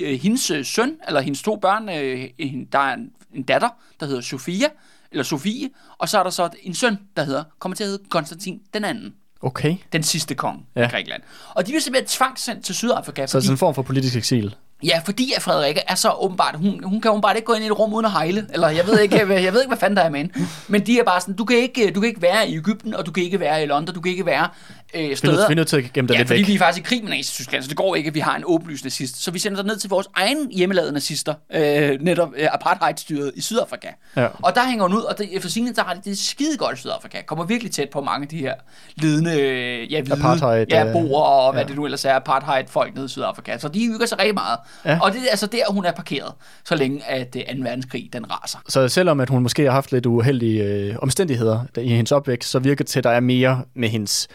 øh, 0.00 0.20
hendes 0.20 0.50
øh, 0.50 0.64
søn, 0.64 0.92
eller 1.08 1.20
hendes 1.20 1.42
to 1.42 1.56
børn. 1.56 1.88
Øh, 1.88 2.28
der 2.72 2.78
er 2.78 2.96
en, 3.34 3.42
datter, 3.42 3.68
der 4.00 4.06
hedder 4.06 4.20
Sofia, 4.20 4.66
eller 5.10 5.24
Sofie, 5.24 5.70
og 5.98 6.08
så 6.08 6.18
er 6.18 6.22
der 6.22 6.30
så 6.30 6.48
en 6.62 6.74
søn, 6.74 6.98
der 7.16 7.24
hedder, 7.24 7.44
kommer 7.58 7.76
til 7.76 7.84
at 7.84 7.90
hedde 7.90 8.04
Konstantin 8.08 8.60
den 8.74 8.84
anden. 8.84 9.14
Okay. 9.42 9.76
Den 9.92 10.02
sidste 10.02 10.34
kong 10.34 10.66
ja. 10.76 10.86
I 10.86 10.90
Grækenland. 10.90 11.22
Og 11.50 11.66
de 11.66 11.70
bliver 11.70 11.80
simpelthen 11.80 12.08
tvangssendt 12.08 12.64
til 12.64 12.74
Sydafrika, 12.74 13.26
Så 13.26 13.32
fordi, 13.32 13.44
sådan 13.46 13.54
en 13.54 13.58
form 13.58 13.74
for 13.74 13.82
politisk 13.82 14.16
eksil. 14.16 14.54
ja, 14.82 15.00
fordi 15.04 15.32
at 15.36 15.42
Frederikke 15.42 15.80
er 15.88 15.94
så 15.94 16.10
åbenbart, 16.10 16.56
hun, 16.56 16.84
hun 16.84 17.00
kan 17.00 17.10
åbenbart 17.10 17.36
ikke 17.36 17.46
gå 17.46 17.52
ind 17.52 17.64
i 17.64 17.66
et 17.66 17.78
rum 17.78 17.94
uden 17.94 18.06
at 18.06 18.12
hejle, 18.12 18.46
eller 18.52 18.68
jeg 18.68 18.86
ved 18.86 19.00
ikke, 19.00 19.24
hvad, 19.24 19.40
jeg 19.40 19.52
ved 19.52 19.60
ikke, 19.60 19.68
hvad 19.68 19.78
fanden 19.78 19.96
der 19.96 20.02
er 20.02 20.10
med 20.10 20.20
hende. 20.20 20.32
Men 20.68 20.86
de 20.86 20.98
er 20.98 21.04
bare 21.04 21.20
sådan, 21.20 21.36
du 21.36 21.44
kan 21.44 21.56
ikke, 21.56 21.90
du 21.90 22.00
kan 22.00 22.08
ikke 22.08 22.22
være 22.22 22.48
i 22.48 22.56
Ægypten, 22.56 22.94
og 22.94 23.06
du 23.06 23.12
kan 23.12 23.22
ikke 23.22 23.40
være 23.40 23.62
i 23.62 23.66
London, 23.66 23.94
du 23.94 24.00
kan 24.00 24.12
ikke 24.12 24.26
være 24.26 24.48
øh, 24.94 25.04
er, 25.04 25.14
steder. 25.14 25.48
vi 25.48 25.52
er 25.52 25.56
nødt 25.56 25.68
til 25.68 25.76
at 25.76 25.92
gemme 25.92 26.08
dig 26.08 26.14
Ja, 26.14 26.18
lidt 26.20 26.28
fordi 26.28 26.40
væk. 26.40 26.48
vi 26.48 26.54
er 26.54 26.58
faktisk 26.58 26.84
i 26.84 26.88
krig 26.88 27.02
med 27.04 27.10
Nazi-Tyskland, 27.10 27.62
så 27.62 27.68
det 27.68 27.76
går 27.76 27.94
ikke, 27.94 28.08
at 28.08 28.14
vi 28.14 28.20
har 28.20 28.36
en 28.36 28.42
åbenlyst 28.46 28.84
nazist. 28.84 29.22
Så 29.24 29.30
vi 29.30 29.38
sender 29.38 29.56
dig 29.56 29.66
ned 29.66 29.76
til 29.76 29.90
vores 29.90 30.06
egen 30.16 30.50
hjemmelavede 30.52 30.92
nazister, 30.92 31.34
øh, 31.54 32.00
netop 32.00 32.28
øh, 32.36 32.48
apartheidstyret 32.52 33.32
i 33.34 33.40
Sydafrika. 33.40 33.88
Ja. 34.16 34.26
Og 34.42 34.54
der 34.54 34.68
hænger 34.68 34.84
hun 34.88 34.96
ud, 34.96 35.02
og 35.02 35.18
det, 35.18 35.36
efter 35.36 35.48
sigende, 35.48 35.74
der 35.74 35.82
har 35.84 35.94
de 35.94 36.00
det 36.04 36.18
skide 36.18 36.56
godt 36.56 36.76
i 36.76 36.80
Sydafrika. 36.80 37.22
Kommer 37.26 37.44
virkelig 37.44 37.72
tæt 37.72 37.88
på 37.90 38.00
mange 38.00 38.22
af 38.22 38.28
de 38.28 38.36
her 38.38 38.54
ledende, 38.96 39.40
øh, 39.40 39.92
ja, 39.92 40.00
hvide, 40.02 40.18
Apartheid, 40.18 40.66
ja, 40.70 40.86
øh, 40.86 40.92
boer 40.92 41.20
og 41.22 41.52
hvad 41.52 41.62
ja. 41.62 41.68
det 41.68 41.76
nu 41.76 41.84
ellers 41.84 42.04
er, 42.04 42.14
apartheid-folk 42.14 42.94
nede 42.94 43.06
i 43.06 43.08
Sydafrika. 43.08 43.58
Så 43.58 43.68
de 43.68 43.86
hygger 43.86 44.06
sig 44.06 44.18
rigtig 44.18 44.34
meget. 44.34 44.58
Ja. 44.84 44.98
Og 45.02 45.12
det 45.12 45.18
er 45.26 45.30
altså 45.30 45.46
der, 45.46 45.58
hun 45.70 45.84
er 45.84 45.92
parkeret, 45.92 46.32
så 46.64 46.74
længe 46.74 47.04
at 47.04 47.36
øh, 47.36 47.56
2. 47.56 47.62
verdenskrig, 47.62 48.08
den 48.12 48.24
raser. 48.30 48.58
Så 48.68 48.88
selvom 48.88 49.20
at 49.20 49.28
hun 49.28 49.42
måske 49.42 49.64
har 49.64 49.70
haft 49.72 49.92
lidt 49.92 50.06
uheldige 50.06 50.64
øh, 50.64 50.96
omstændigheder 51.02 51.60
der- 51.74 51.80
i 51.82 51.88
hendes 51.88 52.12
opvækst, 52.12 52.50
så 52.50 52.58
virker 52.58 52.84
det 52.84 52.86
til, 52.90 53.00
at 53.00 53.04
der 53.04 53.10
er 53.10 53.20
mere 53.20 53.62
med 53.76 53.88
hendes 53.88 54.28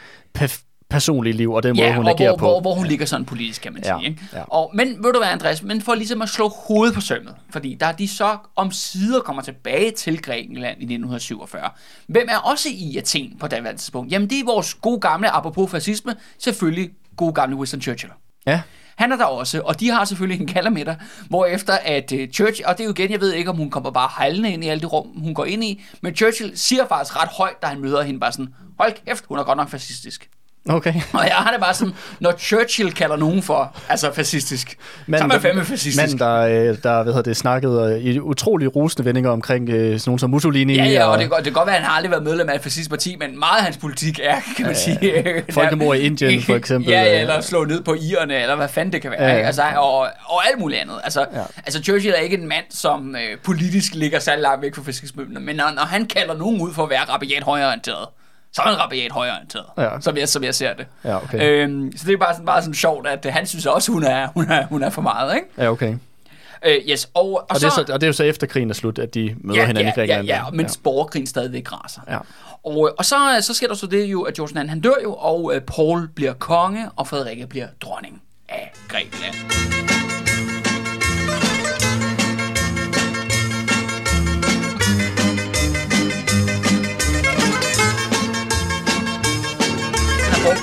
personlige 0.89 1.33
liv 1.33 1.51
og 1.51 1.63
den 1.63 1.75
måde, 1.75 1.87
Ja, 1.87 1.95
hun 1.95 2.05
og 2.05 2.11
agerer 2.11 2.29
hvor, 2.29 2.37
på. 2.37 2.45
hvor, 2.45 2.61
hvor 2.61 2.73
hun 2.73 2.87
ligger 2.87 3.05
sådan 3.05 3.25
politisk, 3.25 3.61
kan 3.61 3.73
man 3.73 3.81
Ja, 3.85 3.97
sige. 3.99 4.09
Ikke? 4.09 4.21
ja. 4.33 4.41
Og, 4.47 4.71
men 4.73 4.87
ved 5.03 5.13
du 5.13 5.19
hvad, 5.19 5.27
Andreas, 5.27 5.63
men 5.63 5.81
for 5.81 5.95
ligesom 5.95 6.21
at 6.21 6.29
slå 6.29 6.49
hovedet 6.49 6.95
på 6.95 7.01
sømmet, 7.01 7.35
fordi 7.49 7.77
der 7.79 7.85
er 7.85 7.91
de 7.91 8.07
så 8.07 8.37
om 8.55 8.71
sider 8.71 9.19
kommer 9.19 9.41
tilbage 9.41 9.91
til 9.91 10.21
Grækenland 10.21 10.77
i 10.79 10.83
1947. 10.83 11.69
Hvem 12.07 12.27
er 12.31 12.37
også 12.37 12.69
i 12.71 12.97
Athen 12.97 13.37
på 13.39 13.47
daværende 13.47 13.81
tidspunkt? 13.81 14.11
Jamen 14.11 14.29
det 14.29 14.39
er 14.39 14.45
vores 14.45 14.73
gode 14.73 14.99
gamle, 14.99 15.29
apropos 15.29 15.71
fascisme, 15.71 16.15
selvfølgelig 16.39 16.89
gode 17.17 17.33
gamle 17.33 17.55
Winston 17.55 17.81
Churchill. 17.81 18.13
Ja, 18.47 18.61
han 18.95 19.11
er 19.11 19.15
der 19.15 19.25
også, 19.25 19.61
og 19.61 19.79
de 19.79 19.89
har 19.89 20.05
selvfølgelig 20.05 20.41
en 20.41 20.47
kalder 20.47 20.69
med 20.69 20.85
dig, 20.85 20.97
hvor 21.29 21.45
efter 21.45 21.73
at 21.73 22.11
uh, 22.11 22.19
Churchill, 22.33 22.65
og 22.65 22.77
det 22.77 22.83
er 22.83 22.85
jo 22.85 22.91
igen, 22.91 23.11
jeg 23.11 23.21
ved 23.21 23.33
ikke, 23.33 23.49
om 23.49 23.57
hun 23.57 23.69
kommer 23.69 23.91
bare 23.91 24.09
hejlende 24.17 24.53
ind 24.53 24.63
i 24.63 24.67
alt 24.67 24.81
det 24.81 24.93
rum, 24.93 25.07
hun 25.07 25.33
går 25.33 25.45
ind 25.45 25.63
i, 25.63 25.83
men 26.01 26.15
Churchill 26.15 26.57
siger 26.57 26.87
faktisk 26.87 27.21
ret 27.21 27.29
højt, 27.29 27.61
da 27.61 27.67
han 27.67 27.81
møder 27.81 28.01
hende, 28.01 28.19
bare 28.19 28.31
sådan, 28.31 28.53
hold 28.79 28.93
kæft, 29.05 29.25
hun 29.27 29.37
er 29.37 29.43
godt 29.43 29.57
nok 29.57 29.69
fascistisk 29.69 30.29
okay. 30.69 30.93
Og 31.13 31.25
jeg 31.25 31.35
har 31.35 31.51
det 31.51 31.59
bare 31.61 31.73
sådan, 31.73 31.93
når 32.19 32.33
Churchill 32.37 32.91
kalder 32.93 33.15
nogen 33.15 33.43
for, 33.43 33.75
altså 33.89 34.13
fascistisk, 34.13 34.77
så 35.09 35.15
er 35.23 35.27
man 35.27 35.41
fandme 35.41 35.65
fascistisk. 35.65 35.97
Manden, 35.97 36.19
der, 36.19 36.35
øh, 36.71 36.77
der 36.83 37.03
hvad 37.03 37.13
hedder 37.13 37.21
det, 37.21 37.37
snakkede 37.37 37.93
øh, 37.93 38.05
i 38.05 38.19
utrolig 38.19 38.75
rusende 38.75 39.05
vendinger 39.05 39.29
omkring 39.31 39.69
øh, 39.69 39.75
sådan 39.99 40.09
nogen 40.09 40.19
som 40.19 40.29
Mussolini. 40.29 40.75
Ja, 40.75 40.85
ja, 40.85 41.05
og 41.05 41.17
det 41.17 41.21
kan, 41.23 41.29
godt- 41.29 41.37
det 41.45 41.45
kan 41.45 41.53
godt 41.53 41.67
være, 41.67 41.75
at 41.75 41.81
han 41.81 41.89
har 41.89 41.95
aldrig 41.97 42.11
været 42.11 42.23
medlem 42.23 42.49
af 42.49 42.55
et 42.55 42.61
fascistisk 42.61 42.89
parti, 42.89 43.15
men 43.19 43.39
meget 43.39 43.57
af 43.57 43.63
hans 43.63 43.77
politik 43.77 44.19
er, 44.23 44.35
kan 44.57 44.65
man 44.65 44.75
sige... 44.75 45.43
Folkemord 45.51 45.95
i 45.97 45.99
Indien, 45.99 46.41
for 46.41 46.55
eksempel. 46.55 46.89
Ja, 46.91 47.03
ja, 47.03 47.21
eller 47.21 47.41
slå 47.41 47.63
ned 47.65 47.83
på 47.83 47.93
irerne, 48.01 48.41
eller 48.41 48.55
hvad 48.55 48.67
fanden 48.69 48.93
det 48.93 49.01
kan 49.01 49.11
være. 49.11 49.21
Ja, 49.23 49.27
Ja, 49.27 49.33
ja. 49.33 49.39
ja. 49.39 49.45
Altså, 49.47 49.63
og, 49.77 49.97
og 50.25 50.47
alt 50.47 50.59
muligt 50.59 50.81
andet. 50.81 50.95
Altså, 51.03 51.19
Ja. 51.33 51.39
ja. 51.39 51.45
altså 51.57 51.83
Churchill 51.83 52.13
er 52.13 52.19
ikke 52.19 52.37
en 52.37 52.47
mand, 52.47 52.65
som 52.69 53.15
øh, 53.15 53.37
politisk 53.43 53.93
ligger 53.95 54.19
særlig 54.19 54.41
langt 54.41 54.61
væk 54.61 54.75
fra 54.75 54.81
fascismen, 54.85 55.37
men 55.45 55.55
når, 55.55 55.71
når 55.75 55.83
han 55.85 56.05
kalder 56.05 56.33
nogen 56.37 56.61
ud 56.61 56.73
for 56.73 56.83
at 56.83 56.89
være 56.89 57.03
rabiat 57.09 57.43
højreorienteret, 57.43 58.07
så 58.55 58.61
er 58.61 58.67
han 58.67 58.79
rabiat 58.79 59.11
højreorienteret, 59.11 59.65
Ja. 59.77 59.89
som, 60.01 60.17
jeg, 60.17 60.29
som 60.29 60.43
jeg 60.43 60.55
ser 60.55 60.73
det. 60.73 60.85
Ja, 61.03 61.23
okay. 61.23 61.39
Øhm, 61.41 61.97
så 61.97 62.05
det 62.07 62.13
er 62.13 62.17
bare 62.17 62.33
sådan, 62.33 62.45
bare 62.45 62.61
sådan 62.61 62.73
sjovt, 62.73 63.07
at 63.07 63.25
øh, 63.25 63.33
han 63.33 63.45
synes 63.47 63.65
også, 63.65 63.91
hun 63.91 64.03
er, 64.03 64.27
hun 64.27 64.51
er, 64.51 64.65
hun 64.65 64.83
er 64.83 64.89
for 64.89 65.01
meget, 65.01 65.35
ikke? 65.35 65.47
Ja, 65.57 65.71
okay. 65.71 65.95
Øh, 66.65 66.75
yes, 66.89 67.09
og, 67.13 67.25
og, 67.33 67.45
Og, 67.49 67.61
det 67.61 67.73
så, 67.73 67.81
og 67.81 68.01
det 68.01 68.03
er 68.03 68.07
jo 68.07 68.13
så 68.13 68.23
efter 68.23 68.47
krigen 68.47 68.69
er 68.69 68.73
slut, 68.73 68.99
at 68.99 69.13
de 69.13 69.35
møder 69.41 69.59
ja, 69.59 69.65
hinanden 69.67 69.85
ja, 69.85 69.91
i 69.91 69.95
Grækenland. 69.95 70.27
Ja, 70.27 70.35
ja, 70.45 70.51
mens 70.53 70.75
ja. 70.75 70.81
borgerkrigen 70.83 71.27
stadigvæk 71.27 71.71
raser. 71.71 72.01
Ja. 72.09 72.17
Og, 72.63 72.95
og 72.97 73.05
så, 73.05 73.15
så 73.41 73.53
sker 73.53 73.67
der 73.67 73.75
så 73.75 73.87
det 73.87 74.05
jo, 74.05 74.21
at 74.21 74.33
George 74.33 74.61
II, 74.61 74.67
han 74.67 74.81
dør 74.81 74.93
jo, 75.03 75.13
og 75.13 75.55
øh, 75.55 75.61
Paul 75.61 76.07
bliver 76.15 76.33
konge, 76.33 76.89
og 76.95 77.07
Frederikke 77.07 77.47
bliver 77.47 77.67
dronning 77.81 78.21
af 78.49 78.71
Grækenland. 78.87 79.35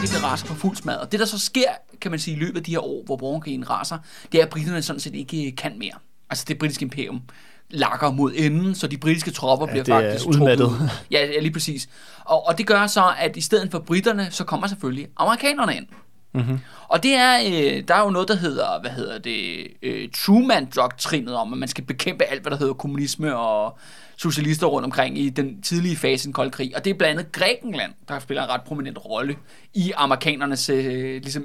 Bliver 0.01 0.25
raser 0.25 0.47
på 0.47 0.55
fuld 0.55 0.77
smad. 0.77 0.97
Og 0.97 1.13
det, 1.13 1.21
der 1.21 1.27
så 1.27 1.39
sker, 1.39 1.69
kan 2.01 2.11
man 2.11 2.21
sige, 2.21 2.37
i 2.37 2.41
løbet 2.41 2.57
af 2.57 2.65
de 2.65 2.71
her 2.71 2.85
år, 2.85 3.03
hvor 3.05 3.17
borgerkrigen 3.17 3.71
raser, 3.71 3.99
det 4.33 4.41
er, 4.41 4.45
at 4.45 4.51
britterne 4.51 4.83
sådan 4.83 5.01
set 5.01 5.15
ikke 5.15 5.53
kan 5.57 5.79
mere. 5.79 5.95
Altså 6.31 6.45
det 6.49 6.59
britiske 6.59 6.83
imperium 6.83 7.23
lakker 7.71 8.11
mod 8.11 8.33
enden, 8.37 8.75
så 8.75 8.87
de 8.87 8.99
britiske 8.99 9.31
tropper 9.31 9.67
Ja, 9.67 9.73
bliver 9.73 9.99
er 9.99 10.03
faktisk 10.03 10.29
udmattet. 10.29 10.91
Ja, 11.11 11.27
ja, 11.27 11.41
lige 11.41 11.53
præcis. 11.53 11.89
Og, 12.25 12.47
og 12.47 12.59
det 12.59 12.67
gør 12.67 12.87
så, 12.87 13.13
at 13.19 13.37
i 13.37 13.41
stedet 13.41 13.71
for 13.71 13.79
britterne, 13.79 14.29
så 14.31 14.45
kommer 14.45 14.67
selvfølgelig 14.67 15.09
amerikanerne 15.17 15.77
ind. 15.77 15.87
Mm-hmm. 16.35 16.59
Og 16.89 17.03
det 17.03 17.15
er, 17.15 17.39
øh, 17.41 17.83
der 17.89 17.95
er 17.95 18.05
jo 18.05 18.11
noget, 18.11 18.29
der 18.29 18.37
hedder, 18.37 18.81
hvad 18.81 18.91
hedder 18.91 19.19
det, 19.19 19.67
øh, 19.83 20.09
Truman-doktrinet 20.15 21.35
om, 21.35 21.53
at 21.53 21.59
man 21.59 21.69
skal 21.69 21.85
bekæmpe 21.85 22.25
alt, 22.25 22.43
hvad 22.43 22.51
der 22.51 22.59
hedder 22.59 22.75
kommunisme 22.75 23.37
og 23.37 23.79
socialister 24.23 24.67
rundt 24.67 24.85
omkring 24.85 25.19
i 25.19 25.31
den 25.31 25.62
tidlige 25.62 25.97
fase 25.97 26.25
i 26.25 26.26
den 26.26 26.33
kolde 26.33 26.50
krig. 26.50 26.73
Og 26.76 26.85
det 26.85 26.91
er 26.91 26.95
blandt 26.95 27.21
andet 27.21 27.33
Grækenland, 27.33 27.93
der 28.09 28.19
spiller 28.19 28.43
en 28.43 28.50
ret 28.50 28.62
prominent 28.62 28.99
rolle 29.05 29.37
i 29.75 29.93
amerikanernes 29.97 30.69
øh, 30.69 31.23
ligesom 31.23 31.45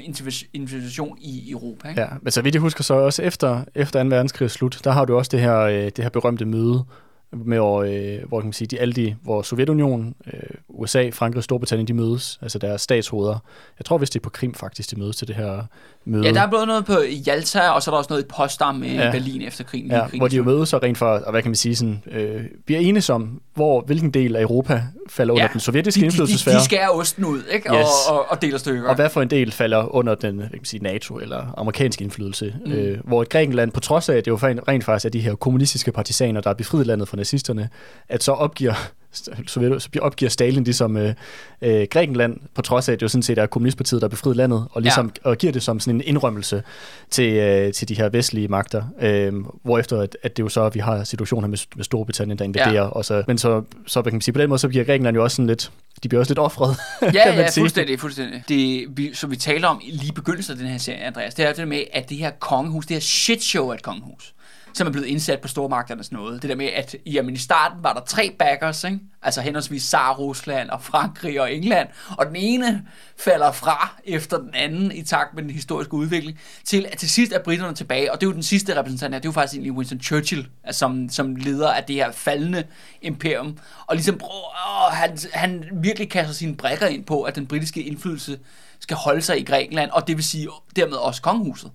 intervention 0.53 1.17
i 1.21 1.51
Europa. 1.51 1.89
Ikke? 1.89 2.01
Ja, 2.01 2.07
men 2.21 2.31
så 2.31 2.41
vidt 2.41 2.55
jeg 2.55 2.61
husker 2.61 2.83
så 2.83 2.93
også 2.93 3.23
efter, 3.23 3.63
efter 3.75 4.03
2. 4.03 4.09
verdenskrig 4.09 4.51
slut, 4.51 4.79
der 4.83 4.91
har 4.91 5.05
du 5.05 5.17
også 5.17 5.29
det 5.29 5.39
her, 5.39 5.59
øh, 5.59 5.73
det 5.73 5.99
her 5.99 6.09
berømte 6.09 6.45
møde, 6.45 6.85
med, 7.33 7.57
hvor, 7.57 7.83
øh, 7.83 8.27
hvor 8.27 8.39
kan 8.39 8.45
man 8.47 8.53
sige, 8.53 8.67
de, 8.67 8.79
alle 8.79 8.93
de, 8.93 9.15
hvor 9.23 9.41
Sovjetunionen, 9.41 10.15
øh, 10.33 10.39
USA, 10.69 11.09
Frankrig 11.13 11.37
og 11.37 11.43
Storbritannien, 11.43 11.87
de 11.87 11.93
mødes, 11.93 12.39
altså 12.41 12.59
deres 12.59 12.81
statshoveder. 12.81 13.43
Jeg 13.79 13.85
tror 13.85 13.97
vist 13.97 14.13
det 14.13 14.19
er 14.19 14.23
på 14.23 14.29
Krim 14.29 14.53
faktisk, 14.53 14.91
de 14.91 14.99
mødes 14.99 15.15
til 15.15 15.27
det 15.27 15.35
her 15.35 15.63
møde. 16.05 16.25
Ja, 16.25 16.31
der 16.31 16.41
er 16.41 16.49
både 16.49 16.65
noget 16.65 16.85
på 16.85 16.93
Jalta, 17.27 17.69
og 17.69 17.83
så 17.83 17.91
er 17.91 17.93
der 17.93 17.97
også 17.97 18.07
noget 18.09 18.23
i 18.23 18.25
Potsdam 18.27 18.83
i 18.83 18.93
Ja. 18.93 19.11
Berlin 19.11 19.41
efter 19.41 19.63
krigen. 19.63 19.91
Ja, 19.91 20.07
krigen 20.07 20.19
hvor 20.19 20.27
de 20.27 20.35
jo 20.35 20.43
mødes 20.43 20.69
så 20.69 20.77
rent 20.77 20.97
for, 20.97 21.05
og 21.05 21.31
hvad 21.31 21.41
kan 21.41 21.51
man 21.51 21.55
sige, 21.55 21.75
sådan, 21.75 22.03
øh, 22.11 22.41
bliver 22.65 22.79
enige 22.79 23.13
om, 23.13 23.41
hvor, 23.53 23.81
hvilken 23.81 24.11
del 24.11 24.35
af 24.35 24.41
Europa 24.41 24.83
falder 25.09 25.33
under 25.33 25.47
den 25.47 25.59
sovjetiske 25.59 25.97
de, 25.97 26.01
de, 26.01 26.05
de, 26.05 26.05
indflydelsesfære, 26.05 26.55
de 26.55 26.63
skærer 26.63 26.89
osten 26.89 27.25
ud, 27.25 27.43
ikke? 27.53 27.75
Yes. 27.75 27.85
Og, 28.09 28.19
og, 28.19 28.25
og 28.29 28.41
deler 28.41 28.57
stykker. 28.57 28.89
og 28.89 28.95
hvad 28.95 29.09
for 29.09 29.21
en 29.21 29.29
del 29.29 29.51
falder 29.51 29.95
under 29.95 30.15
den 30.15 30.35
hvad 30.35 30.47
kan 30.49 30.57
man 30.57 30.65
sige, 30.65 30.83
NATO 30.83 31.17
eller 31.17 31.53
amerikansk 31.57 32.01
indflydelse. 32.01 32.55
Mm. 32.65 32.71
Øh, 32.71 32.99
hvor 33.03 33.21
et 33.21 33.29
Grækenland, 33.29 33.71
på 33.71 33.79
trods 33.79 34.09
af, 34.09 34.15
at 34.15 34.25
det 34.25 34.31
jo 34.31 34.35
rent 34.37 34.83
faktisk 34.83 35.05
er 35.05 35.09
de 35.09 35.19
her 35.19 35.35
kommunistiske 35.35 35.91
partisaner, 35.91 36.41
der 36.41 36.49
er 36.49 36.53
befriet 36.53 36.87
landet 36.87 37.07
fra 37.07 37.16
nazisterne, 37.17 37.69
at 38.09 38.23
så 38.23 38.31
opgiver 38.31 38.73
så 39.47 39.79
så 39.79 39.89
opgiver 40.01 40.29
Stalin 40.29 40.63
ligesom 40.63 40.97
øh, 40.97 41.13
øh, 41.61 41.87
Grækenland, 41.91 42.37
på 42.55 42.61
trods 42.61 42.89
af, 42.89 42.93
at 42.93 42.99
det 42.99 43.03
jo 43.03 43.07
sådan 43.07 43.23
set 43.23 43.37
er 43.37 43.45
kommunistpartiet, 43.45 44.01
der 44.01 44.07
befriet 44.07 44.35
landet, 44.35 44.67
og, 44.71 44.81
ligesom, 44.81 45.11
ja. 45.25 45.29
og 45.29 45.37
giver 45.37 45.53
det 45.53 45.63
som 45.63 45.79
sådan 45.79 45.95
en 45.95 46.01
indrømmelse 46.05 46.63
til, 47.09 47.33
øh, 47.33 47.73
til 47.73 47.89
de 47.89 47.95
her 47.95 48.09
vestlige 48.09 48.47
magter, 48.47 48.83
øh, 49.01 49.33
hvorefter 49.63 50.01
at, 50.01 50.17
at 50.23 50.37
det 50.37 50.43
jo 50.43 50.49
så, 50.49 50.63
at 50.63 50.75
vi 50.75 50.79
har 50.79 51.03
situationer 51.03 51.47
med, 51.47 51.57
med 51.75 51.83
Storbritannien, 51.83 52.37
der 52.37 52.45
invaderer, 52.45 52.73
ja. 52.73 52.81
og 52.89 53.05
så, 53.05 53.23
men 53.27 53.37
så, 53.37 53.63
så 53.87 54.01
kan 54.01 54.13
man 54.13 54.21
sige, 54.21 54.33
på 54.33 54.41
den 54.41 54.49
måde, 54.49 54.59
så 54.59 54.67
bliver 54.67 54.83
Grækenland 54.83 55.17
jo 55.17 55.23
også 55.23 55.35
sådan 55.35 55.47
lidt, 55.47 55.71
de 56.03 56.09
bliver 56.09 56.19
også 56.19 56.31
lidt 56.31 56.39
offret, 56.39 56.75
Ja, 57.01 57.09
kan 57.11 57.35
man 57.35 57.35
ja, 57.35 57.49
sige. 57.49 57.61
fuldstændig, 57.61 57.99
fuldstændig. 57.99 58.43
Det, 58.49 58.85
vi, 58.89 59.13
så 59.13 59.27
vi 59.27 59.35
taler 59.35 59.67
om 59.67 59.81
lige 59.83 60.13
begyndelsen 60.13 60.51
af 60.51 60.57
den 60.57 60.67
her 60.67 60.77
serie, 60.77 60.99
Andreas, 60.99 61.33
det 61.33 61.45
er 61.45 61.53
det 61.53 61.67
med, 61.67 61.83
at 61.93 62.09
det 62.09 62.17
her 62.17 62.31
kongehus, 62.39 62.85
det 62.85 62.95
her 62.95 63.01
shit 63.01 63.43
show 63.43 63.71
af 63.71 63.75
et 63.75 63.81
kongehus, 63.81 64.33
som 64.77 64.87
er 64.87 64.91
blevet 64.91 65.07
indsat 65.07 65.41
på 65.41 65.47
stormagternes 65.47 66.11
nåde. 66.11 66.39
Det 66.39 66.49
der 66.49 66.55
med, 66.55 66.65
at 66.65 66.95
jamen, 67.05 67.33
i 67.33 67.37
starten 67.37 67.83
var 67.83 67.93
der 67.93 68.01
tre 68.01 68.35
backers, 68.39 68.83
ikke? 68.83 68.99
altså 69.21 69.41
henholdsvis 69.41 69.83
Sar, 69.83 70.13
Rusland 70.13 70.69
og 70.69 70.81
Frankrig 70.81 71.41
og 71.41 71.53
England, 71.53 71.87
og 72.17 72.25
den 72.25 72.35
ene 72.35 72.85
falder 73.17 73.51
fra 73.51 73.95
efter 74.05 74.37
den 74.37 74.53
anden 74.53 74.91
i 74.91 75.01
takt 75.01 75.33
med 75.33 75.43
den 75.43 75.51
historiske 75.51 75.93
udvikling, 75.93 76.39
til 76.63 76.85
at 76.91 76.97
til 76.97 77.09
sidst 77.09 77.33
er 77.33 77.39
britterne 77.43 77.75
tilbage, 77.75 78.11
og 78.11 78.21
det 78.21 78.27
er 78.27 78.29
jo 78.29 78.33
den 78.33 78.43
sidste 78.43 78.79
repræsentant 78.79 79.13
her, 79.13 79.19
det 79.19 79.25
er 79.25 79.29
jo 79.29 79.33
faktisk 79.33 79.53
egentlig 79.53 79.71
Winston 79.71 80.01
Churchill, 80.01 80.47
altså, 80.63 80.79
som, 80.79 81.09
som 81.09 81.35
leder 81.35 81.71
af 81.71 81.83
det 81.83 81.95
her 81.95 82.11
faldende 82.11 82.63
imperium, 83.01 83.57
og 83.87 83.95
ligesom 83.95 84.19
åh, 84.23 84.91
han, 84.91 85.17
han 85.33 85.63
virkelig 85.73 86.09
kaster 86.09 86.33
sine 86.33 86.55
brækker 86.55 86.87
ind 86.87 87.03
på, 87.03 87.21
at 87.23 87.35
den 87.35 87.47
britiske 87.47 87.83
indflydelse 87.83 88.39
skal 88.79 88.97
holde 88.97 89.21
sig 89.21 89.39
i 89.39 89.43
Grækenland, 89.43 89.91
og 89.91 90.07
det 90.07 90.15
vil 90.17 90.23
sige 90.25 90.47
dermed 90.75 90.97
også 90.97 91.21
kongehuset. 91.21 91.71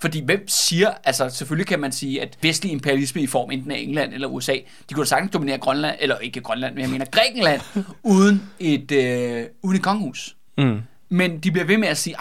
Fordi 0.00 0.24
hvem 0.24 0.48
siger, 0.48 0.90
altså 1.04 1.28
selvfølgelig 1.28 1.66
kan 1.66 1.80
man 1.80 1.92
sige, 1.92 2.22
at 2.22 2.38
vestlig 2.42 2.72
imperialisme 2.72 3.22
i 3.22 3.26
form 3.26 3.50
enten 3.50 3.70
af 3.70 3.78
England 3.78 4.14
eller 4.14 4.28
USA, 4.28 4.54
de 4.88 4.94
kunne 4.94 5.04
da 5.04 5.08
sagtens 5.08 5.32
dominere 5.32 5.58
Grønland, 5.58 5.96
eller 6.00 6.18
ikke 6.18 6.40
Grønland, 6.40 6.74
men 6.74 6.82
jeg 6.82 6.90
mener 6.90 7.04
Grækenland, 7.04 7.60
uden 8.02 8.42
et, 8.58 8.92
øh, 8.92 9.46
uden 9.62 9.76
et 9.76 9.82
kongehus. 9.82 10.36
Mm. 10.58 10.80
Men 11.08 11.38
de 11.38 11.50
bliver 11.50 11.64
ved 11.64 11.78
med 11.78 11.88
at 11.88 11.98
sige, 11.98 12.16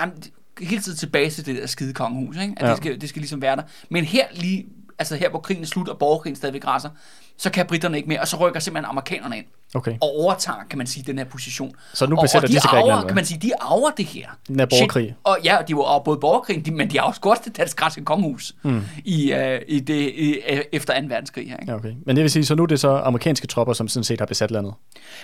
hele 0.61 0.81
tiden 0.81 0.97
tilbage 0.97 1.29
til 1.29 1.45
det 1.45 1.55
der 1.55 1.67
skide 1.67 1.93
kongehus, 1.93 2.37
ikke? 2.37 2.53
at 2.57 2.65
ja. 2.65 2.69
det, 2.69 2.77
skal, 2.77 3.01
det 3.01 3.09
skal 3.09 3.19
ligesom 3.19 3.41
være 3.41 3.55
der. 3.55 3.63
Men 3.89 4.05
her 4.05 4.25
lige, 4.33 4.65
altså 4.99 5.15
her 5.15 5.29
hvor 5.29 5.39
krigen 5.39 5.63
er 5.63 5.67
slut, 5.67 5.89
og 5.89 5.99
borgerkrigen 5.99 6.35
stadigvæk 6.35 6.61
græsser, 6.61 6.89
så 7.39 7.49
kan 7.49 7.65
britterne 7.65 7.97
ikke 7.97 8.09
mere, 8.09 8.19
og 8.19 8.27
så 8.27 8.37
rykker 8.37 8.59
simpelthen 8.59 8.89
amerikanerne 8.89 9.37
ind. 9.37 9.45
Okay. 9.75 9.97
Og 10.01 10.07
overtager, 10.07 10.57
kan 10.69 10.77
man 10.77 10.87
sige, 10.87 11.03
den 11.07 11.17
her 11.17 11.25
position. 11.25 11.75
Så 11.93 12.07
nu 12.07 12.15
besætter 12.15 12.39
og, 12.39 12.43
og 12.43 12.49
de, 12.49 12.55
de 12.55 12.59
til 12.59 12.69
Grækenland? 12.69 13.05
kan 13.05 13.15
man 13.15 13.25
sige, 13.25 13.39
de 13.39 13.51
arver 13.59 13.91
det 13.97 14.05
her. 14.05 14.27
Den 14.47 14.59
her 14.59 14.65
borgerkrig. 14.65 15.15
Og 15.23 15.37
ja, 15.43 15.57
de 15.67 15.75
var 15.75 15.81
og 15.81 16.03
både 16.03 16.17
borgerkrig, 16.17 16.65
de, 16.65 16.71
men 16.71 16.91
de 16.91 16.97
har 16.97 17.05
også 17.05 17.21
godt 17.21 17.45
det 17.45 17.57
danske 17.57 17.77
græske 17.77 18.05
kongehus 18.05 18.55
mm. 18.63 18.81
i, 19.05 19.33
uh, 19.33 19.39
i 19.67 19.79
det, 19.79 20.13
i, 20.15 20.37
uh, 20.51 20.59
efter 20.71 21.01
2. 21.01 21.07
verdenskrig. 21.07 21.49
Her, 21.49 21.57
ikke? 21.57 21.73
Okay. 21.73 21.93
Men 22.05 22.15
det 22.15 22.23
vil 22.23 22.31
sige, 22.31 22.45
så 22.45 22.55
nu 22.55 22.63
er 22.63 22.67
det 22.67 22.79
så 22.79 22.97
amerikanske 22.97 23.47
tropper, 23.47 23.73
som 23.73 23.87
sådan 23.87 24.03
set 24.03 24.19
har 24.19 24.25
besat 24.25 24.51
landet? 24.51 24.73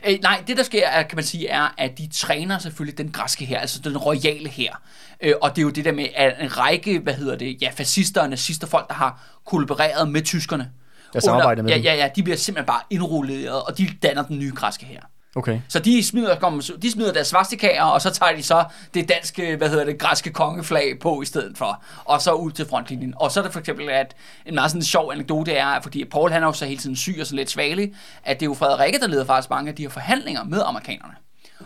Øh, 0.08 0.18
nej, 0.22 0.44
det 0.48 0.58
der 0.58 0.64
sker, 0.64 0.88
er, 0.88 1.04
kan 1.04 1.16
man 1.16 1.26
sige, 1.26 1.48
er, 1.48 1.74
at 1.78 1.98
de 1.98 2.08
træner 2.14 2.60
selvfølgelig 2.60 2.98
den 2.98 3.12
græske 3.12 3.46
her, 3.46 3.60
altså 3.60 3.80
den 3.84 3.98
royale 3.98 4.50
her. 4.50 4.82
Øh, 5.22 5.34
og 5.42 5.50
det 5.50 5.58
er 5.58 5.64
jo 5.64 5.70
det 5.70 5.86
der 5.86 5.92
med, 5.92 6.08
at 6.16 6.34
en 6.42 6.58
række, 6.58 7.00
hvad 7.00 7.14
hedder 7.14 7.36
det, 7.36 7.62
ja, 7.62 7.70
fascister 7.76 8.22
og 8.22 8.30
nazister, 8.30 8.68
folk, 8.68 8.88
der 8.88 8.94
har 8.94 9.40
kollaboreret 9.46 10.10
med 10.12 10.22
tyskerne, 10.22 10.72
der 11.16 11.22
samarbejder 11.22 11.64
med 11.64 11.72
ja, 11.72 11.78
ja, 11.78 11.96
ja, 11.96 12.10
de 12.16 12.24
bliver 12.24 12.38
simpelthen 12.38 12.66
bare 12.66 12.82
indrulleret, 12.90 13.62
og 13.64 13.78
de 13.78 13.90
danner 14.04 14.24
den 14.24 14.40
nye 14.40 14.52
græske 14.56 14.86
her. 14.86 15.00
Okay. 15.38 15.60
Så 15.68 15.80
de 15.80 16.04
smider, 16.04 16.62
de 16.82 16.92
smider 16.92 17.14
deres 17.14 17.28
svastikager, 17.28 17.84
og 17.84 18.02
så 18.02 18.10
tager 18.10 18.36
de 18.36 18.44
så 18.44 18.64
det 18.94 19.10
danske, 19.10 19.56
hvad 19.56 19.70
hedder 19.70 19.86
det, 19.86 19.98
græske 20.00 20.30
kongeflag 20.30 21.00
på 21.00 21.22
i 21.22 21.26
stedet 21.26 21.58
for, 21.58 21.84
og 22.06 22.22
så 22.22 22.32
ud 22.32 22.52
til 22.52 22.66
frontlinjen. 22.66 23.14
Og 23.18 23.32
så 23.32 23.40
er 23.40 23.44
det 23.44 23.54
for 23.54 23.60
eksempel, 23.60 23.90
at 23.90 24.16
en 24.46 24.56
meget 24.56 24.72
sådan 24.72 24.84
sjov 24.84 25.12
anekdote 25.12 25.52
er, 25.54 25.82
fordi 25.82 26.06
Paul 26.06 26.32
han 26.32 26.44
er 26.44 26.48
jo 26.48 26.54
så 26.54 26.66
hele 26.66 26.78
tiden 26.78 26.96
syg 26.96 27.18
og 27.20 27.28
så 27.28 27.36
lidt 27.36 27.50
svagelig, 27.50 27.94
at 28.24 28.40
det 28.40 28.46
er 28.46 28.50
jo 28.50 28.54
Frederikke, 28.54 29.00
der 29.00 29.08
leder 29.08 29.26
faktisk 29.26 29.50
mange 29.50 29.70
af 29.70 29.76
de 29.76 29.82
her 29.82 29.90
forhandlinger 29.90 30.44
med 30.44 30.62
amerikanerne. 30.66 31.14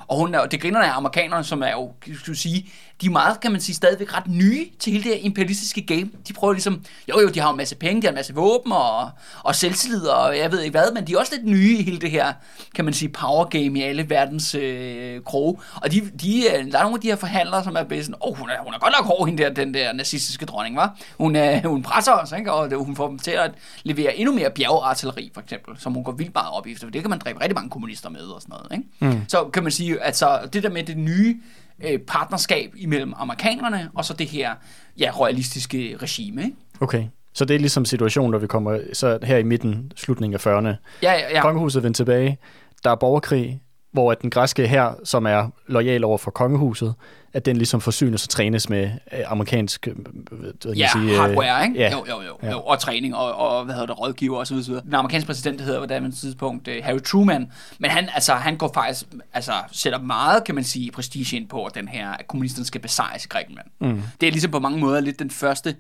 Og 0.08 0.18
hun 0.18 0.36
er, 0.36 0.46
det 0.46 0.62
griner 0.62 0.80
af 0.80 0.98
amerikanerne, 0.98 1.44
som 1.44 1.64
er 1.64 1.72
jo, 1.72 1.92
skal 2.16 2.36
sige, 2.36 2.72
de 3.02 3.06
er 3.06 3.12
meget, 3.12 3.40
kan 3.40 3.52
man 3.52 3.62
sige, 3.62 3.76
stadigvæk 3.76 4.18
ret 4.18 4.28
nye 4.28 4.68
til 4.80 4.92
hele 4.92 5.04
det 5.04 5.12
her 5.16 5.20
imperialistiske 5.22 5.82
game. 5.82 6.10
De 6.28 6.34
prøver 6.34 6.54
ligesom, 6.54 6.82
jo 7.10 7.20
jo, 7.20 7.28
de 7.28 7.40
har 7.40 7.52
en 7.52 7.58
masse 7.58 7.76
penge, 7.76 8.02
de 8.02 8.08
har 8.08 8.12
en 8.12 8.16
masse 8.16 8.36
våben 8.36 8.72
og, 8.72 9.10
og 9.44 9.56
selvtillid, 9.56 10.02
og 10.02 10.38
jeg 10.38 10.52
ved 10.52 10.62
ikke 10.62 10.80
hvad, 10.80 10.94
men 10.94 11.08
de 11.08 11.14
er 11.14 11.20
også 11.20 11.36
lidt 11.36 11.46
nye 11.46 11.78
i 11.78 11.84
hele 11.84 12.00
det 12.00 12.12
her, 12.12 12.34
kan 12.76 12.86
man 12.86 12.94
sige, 12.94 13.10
power 13.10 13.46
game 13.46 13.80
i 13.80 13.82
alle 13.82 14.10
verdens 14.10 14.56
øh, 14.56 15.24
kroge. 15.24 15.58
Og 15.76 15.92
de, 15.92 16.02
de, 16.22 16.44
øh, 16.44 16.72
der 16.72 16.78
er 16.78 16.84
nogle 16.84 16.96
af 16.96 17.02
de 17.02 17.08
her 17.08 17.16
forhandlere, 17.16 17.64
som 17.64 17.76
er 17.76 17.84
bedst 17.84 18.06
sådan, 18.06 18.20
åh, 18.22 18.32
oh, 18.32 18.38
hun 18.38 18.50
er, 18.50 18.64
hun 18.64 18.74
er 18.74 18.80
godt 18.80 18.94
nok 18.98 19.06
hård, 19.06 19.28
hende 19.28 19.44
der, 19.44 19.50
den 19.50 19.74
der 19.74 19.94
nazistiske 19.94 20.46
dronning, 20.46 20.76
var. 20.76 20.98
Hun, 21.18 21.36
øh, 21.36 21.66
hun 21.66 21.84
presser 21.84 22.12
os, 22.12 22.32
ikke? 22.38 22.54
og 22.54 22.86
hun 22.86 22.96
får 22.96 23.08
dem 23.08 23.20
til 23.20 23.32
at 23.32 23.52
levere 23.84 24.18
endnu 24.18 24.34
mere 24.34 24.50
bjergartilleri, 24.50 25.32
for 25.34 25.42
eksempel, 25.42 25.76
som 25.80 25.94
hun 25.94 26.04
går 26.04 26.12
vildt 26.12 26.34
meget 26.34 26.52
op 26.52 26.68
i, 26.68 26.76
for 26.76 26.90
det 26.90 27.02
kan 27.02 27.10
man 27.10 27.20
dræbe 27.20 27.42
rigtig 27.42 27.56
mange 27.56 27.70
kommunister 27.70 28.10
med 28.10 28.22
og 28.22 28.42
sådan 28.42 28.56
noget. 28.58 28.84
Ikke? 29.02 29.16
Mm. 29.18 29.24
Så 29.28 29.44
kan 29.44 29.64
man 29.64 29.72
sige, 29.80 30.02
at 30.02 30.18
så 30.18 30.50
det 30.54 30.64
der 30.64 30.70
med 30.70 30.84
det 30.84 30.98
nye 30.98 31.40
øh, 31.84 32.00
partnerskab 32.00 32.74
imellem 32.76 33.14
amerikanerne 33.16 33.90
og 33.94 34.06
så 34.06 34.14
det 34.14 34.28
her 34.28 34.56
ja, 35.00 35.12
royalistiske 35.20 35.98
regime. 36.02 36.44
Ikke? 36.44 36.56
Okay. 36.80 37.04
Så 37.34 37.46
det 37.46 37.56
er 37.56 37.60
ligesom 37.60 37.86
situationen, 37.86 38.32
når 38.32 38.38
vi 38.38 38.48
kommer 38.48 38.80
så 38.94 39.20
her 39.24 39.38
i 39.38 39.44
midten, 39.44 39.92
slutningen 39.96 40.40
af 40.44 40.48
40'erne. 40.48 41.00
Ja, 41.04 41.14
ja, 41.14 41.32
ja. 41.32 41.42
Kongehuset 41.42 41.84
vendt 41.84 41.98
tilbage. 41.98 42.38
Der 42.84 42.90
er 42.90 42.96
borgerkrig, 42.96 43.62
hvor 43.92 44.12
at 44.12 44.22
den 44.22 44.30
græske 44.30 44.68
her, 44.68 44.94
som 45.04 45.26
er 45.26 45.50
lojal 45.68 46.04
over 46.04 46.18
for 46.18 46.32
kongehuset, 46.32 46.94
at 47.34 47.46
den 47.46 47.58
ligesom 47.58 47.82
forsynes 47.82 48.24
og 48.24 48.30
trænes 48.30 48.70
med 48.70 48.90
øh, 49.14 49.20
amerikansk 49.28 49.88
øh, 49.88 49.96
hvad 50.32 50.74
ja, 50.74 50.90
sige, 50.94 51.18
hardware, 51.18 51.64
ikke? 51.64 51.80
Ja. 51.80 51.92
Jo, 51.92 52.06
jo, 52.10 52.22
jo, 52.22 52.38
ja. 52.44 52.52
jo. 52.52 52.60
Og 52.60 52.80
træning 52.80 53.16
og, 53.16 53.36
og 53.36 53.66
hvad 53.66 53.76
hedder 53.76 53.88
det, 53.88 54.00
rådgiver 54.00 54.38
og 54.38 54.48
så 54.48 54.56
videre. 54.56 54.82
Den 54.84 54.94
amerikanske 54.94 55.28
præsident 55.28 55.62
hedder 55.62 55.80
på 55.80 55.86
det 55.86 56.14
tidspunkt 56.14 56.68
uh, 56.68 56.74
Harry 56.84 57.00
Truman, 57.00 57.52
men 57.80 57.92
han, 57.92 58.10
altså, 58.14 58.34
han 58.34 58.58
går 58.58 58.72
faktisk, 58.74 59.06
altså, 59.34 59.52
sætter 59.72 60.00
meget, 60.00 60.44
kan 60.44 60.56
man 60.56 60.64
sige, 60.64 60.92
prestige 60.92 61.38
ind 61.38 61.48
på, 61.48 61.66
at 61.66 61.76
den 61.76 61.88
her, 61.88 62.10
at 62.10 62.28
kommunisterne 62.28 62.66
skal 62.66 62.82
besejres 62.82 63.26
i 63.26 63.28
Grækenland. 63.28 63.68
Mm. 63.80 64.02
Det 64.22 64.28
er 64.28 64.32
ligesom 64.32 64.52
på 64.52 64.60
mange 64.60 64.80
måder 64.80 65.00
lidt 65.00 65.20
den 65.20 65.30
første 65.30 65.76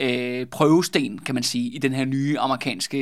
øh, 0.00 0.46
prøvesten, 0.46 1.18
kan 1.18 1.34
man 1.34 1.44
sige, 1.44 1.70
i 1.70 1.78
den 1.78 1.92
her 1.92 2.04
nye 2.04 2.38
amerikanske 2.38 2.98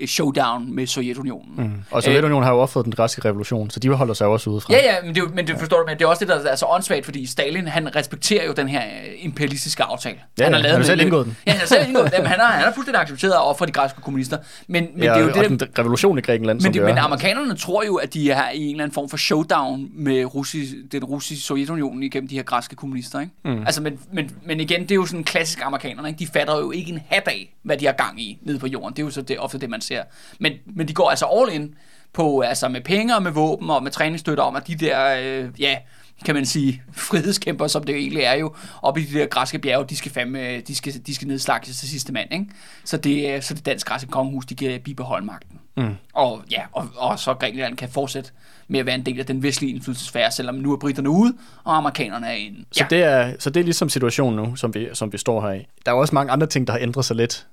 øh, 0.00 0.06
showdown 0.06 0.74
med 0.74 0.86
Sovjetunionen. 0.86 1.52
Mm. 1.56 1.72
Og 1.90 2.02
Sovjetunionen 2.02 2.42
øh, 2.42 2.46
har 2.46 2.54
jo 2.54 2.60
offret 2.60 2.84
den 2.84 2.92
græske 2.94 3.24
revolution, 3.24 3.70
så 3.70 3.80
de 3.80 3.88
holder 3.88 4.14
sig 4.14 4.26
også 4.26 4.50
ude 4.50 4.60
fra. 4.60 4.72
Ja, 4.74 4.78
ja, 4.78 4.94
men 5.04 5.14
det, 5.14 5.34
men 5.34 5.46
det 5.46 5.58
forstår 5.58 5.76
du, 5.76 5.84
men 5.86 5.98
det 5.98 6.04
er 6.04 6.08
også 6.08 6.24
det, 6.24 6.28
der 6.44 6.50
er 6.50 6.56
så 6.56 6.66
åndssvagt, 6.66 7.04
fordi 7.04 7.26
Stalin, 7.26 7.68
han 7.68 7.96
respekterer 7.96 8.46
jo 8.46 8.52
den 8.52 8.68
her 8.68 8.82
øh, 8.84 9.24
imperialistiske 9.24 9.82
aftale. 9.82 10.16
Ja, 10.38 10.44
han 10.44 10.52
har 10.52 10.60
lavet 10.60 10.72
han 10.72 10.80
har 10.80 10.86
selv 10.86 11.00
indgået 11.00 11.26
den. 11.26 11.36
Ja, 11.46 11.52
han 11.52 11.60
har 11.60 11.66
selv 11.66 11.88
indgået 11.88 12.12
den, 12.16 12.26
han 12.34 12.40
har, 12.40 12.46
han 12.46 12.64
har 12.64 12.72
fuldstændig 12.72 13.00
accepteret 13.00 13.32
at 13.32 13.42
ofre 13.48 13.66
de 13.66 13.72
græske 13.72 14.00
kommunister. 14.00 14.38
Men, 14.66 14.86
men 14.94 15.04
ja, 15.04 15.14
det 15.14 15.20
er 15.20 15.42
jo 15.42 15.48
det, 15.48 15.60
den 15.60 15.68
revolution 15.78 16.18
i 16.18 16.20
Grækenland, 16.20 16.56
men, 16.56 16.62
som 16.62 16.72
det, 16.72 16.82
men 16.82 16.98
amerikanerne 16.98 17.56
tror 17.56 17.84
jo, 17.84 17.96
at 17.96 18.14
de 18.14 18.30
er 18.30 18.50
i 18.50 18.64
en 18.64 18.70
eller 18.70 18.84
anden 18.84 18.94
form 18.94 19.08
for 19.08 19.16
showdown 19.16 19.88
med 19.94 20.34
russi, 20.34 20.66
den 20.92 21.04
russiske 21.04 21.44
Sovjetunionen 21.44 22.02
igennem 22.02 22.28
de 22.28 22.36
her 22.36 22.42
græske 22.42 22.76
kommunister. 22.76 23.20
Ikke? 23.20 23.32
Mm. 23.44 23.62
Altså, 23.66 23.82
men, 23.82 23.98
men, 24.12 24.30
men 24.44 24.60
igen, 24.60 24.82
det 24.82 24.90
er 24.90 24.94
jo 24.94 25.06
sådan 25.06 25.24
klassisk 25.24 25.60
amerikanerne. 25.64 26.09
Ikke? 26.10 26.18
De 26.18 26.26
fatter 26.26 26.58
jo 26.58 26.70
ikke 26.70 26.92
en 26.92 27.00
hat 27.08 27.28
af, 27.28 27.54
hvad 27.62 27.76
de 27.76 27.86
har 27.86 27.92
gang 27.92 28.20
i 28.20 28.38
nede 28.42 28.58
på 28.58 28.66
jorden. 28.66 28.96
Det 28.96 29.02
er 29.02 29.06
jo 29.06 29.10
så 29.10 29.22
det, 29.22 29.38
ofte 29.38 29.58
det, 29.58 29.70
man 29.70 29.80
ser. 29.80 30.02
Men, 30.38 30.52
men 30.66 30.88
de 30.88 30.94
går 30.94 31.10
altså 31.10 31.26
all 31.26 31.54
in 31.54 31.74
på, 32.12 32.40
altså 32.40 32.68
med 32.68 32.80
penge 32.80 33.16
og 33.16 33.22
med 33.22 33.30
våben 33.30 33.70
og 33.70 33.82
med 33.82 33.90
træningsstøtter 33.90 34.44
om, 34.44 34.56
at 34.56 34.66
de 34.66 34.74
der, 34.74 35.16
øh, 35.22 35.60
ja, 35.60 35.78
kan 36.24 36.34
man 36.34 36.46
sige, 36.46 36.82
frihedskæmper, 36.92 37.66
som 37.66 37.84
det 37.84 37.92
jo 37.92 37.98
egentlig 37.98 38.22
er 38.22 38.34
jo, 38.34 38.54
oppe 38.82 39.00
i 39.00 39.04
de 39.04 39.18
der 39.18 39.26
græske 39.26 39.58
bjerge, 39.58 39.84
de 39.84 39.96
skal 39.96 40.12
fandme, 40.12 40.60
de 40.60 40.74
skal, 40.74 40.92
de 41.06 41.14
skal 41.14 41.28
nedslagtes 41.28 41.78
til 41.78 41.88
sidste 41.88 42.12
mand, 42.12 42.32
ikke? 42.32 42.46
Så 42.84 42.96
det, 42.96 43.34
øh, 43.34 43.42
så 43.42 43.54
det 43.54 43.66
danske 43.66 43.88
græske 43.88 44.10
kongehus, 44.10 44.46
de 44.46 44.54
kan 44.54 44.80
bibeholde 44.80 45.26
magten. 45.26 45.59
Mm. 45.76 45.94
Og 46.14 46.42
ja, 46.50 46.62
og, 46.72 46.88
og 46.96 47.18
så 47.18 47.34
Grækenland 47.34 47.76
kan 47.76 47.88
fortsætte 47.88 48.30
med 48.68 48.80
at 48.80 48.86
være 48.86 48.94
en 48.94 49.06
del 49.06 49.20
af 49.20 49.26
den 49.26 49.42
vestlige 49.42 49.74
indflydelsesfære, 49.74 50.30
selvom 50.30 50.54
nu 50.54 50.72
er 50.72 50.76
britterne 50.76 51.10
ude, 51.10 51.34
og 51.64 51.76
amerikanerne 51.76 52.26
er 52.26 52.32
inde. 52.32 52.64
Så, 52.72 52.84
ja. 52.90 52.96
det 52.96 53.04
er, 53.04 53.32
så 53.38 53.50
det 53.50 53.60
er 53.60 53.64
ligesom 53.64 53.88
situationen 53.88 54.36
nu, 54.36 54.56
som 54.56 54.74
vi, 54.74 54.88
som 54.92 55.12
vi 55.12 55.18
står 55.18 55.40
her 55.40 55.52
i. 55.52 55.66
Der 55.86 55.92
er 55.92 55.96
også 55.96 56.14
mange 56.14 56.32
andre 56.32 56.46
ting, 56.46 56.66
der 56.66 56.72
har 56.72 56.80
ændret 56.80 57.04
sig 57.04 57.16
lidt 57.16 57.46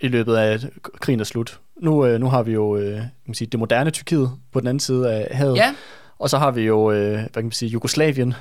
i 0.00 0.08
løbet 0.08 0.36
af 0.36 0.58
krigen 1.00 1.20
er 1.20 1.24
slut. 1.24 1.60
Nu, 1.80 2.06
øh, 2.06 2.20
nu 2.20 2.28
har 2.28 2.42
vi 2.42 2.52
jo 2.52 2.76
øh, 2.76 2.94
kan 2.96 3.10
man 3.26 3.34
sige, 3.34 3.48
det 3.48 3.60
moderne 3.60 3.90
Tyrkiet 3.90 4.30
på 4.52 4.60
den 4.60 4.68
anden 4.68 4.80
side 4.80 5.12
af 5.12 5.36
havet. 5.36 5.56
Ja. 5.56 5.74
Og 6.22 6.30
så 6.30 6.38
har 6.38 6.50
vi 6.50 6.62
jo, 6.62 6.92
øh, 6.92 7.12
hvad 7.12 7.28
kan 7.34 7.44
man 7.44 7.52
sige, 7.52 7.68
Jugoslavien. 7.68 8.34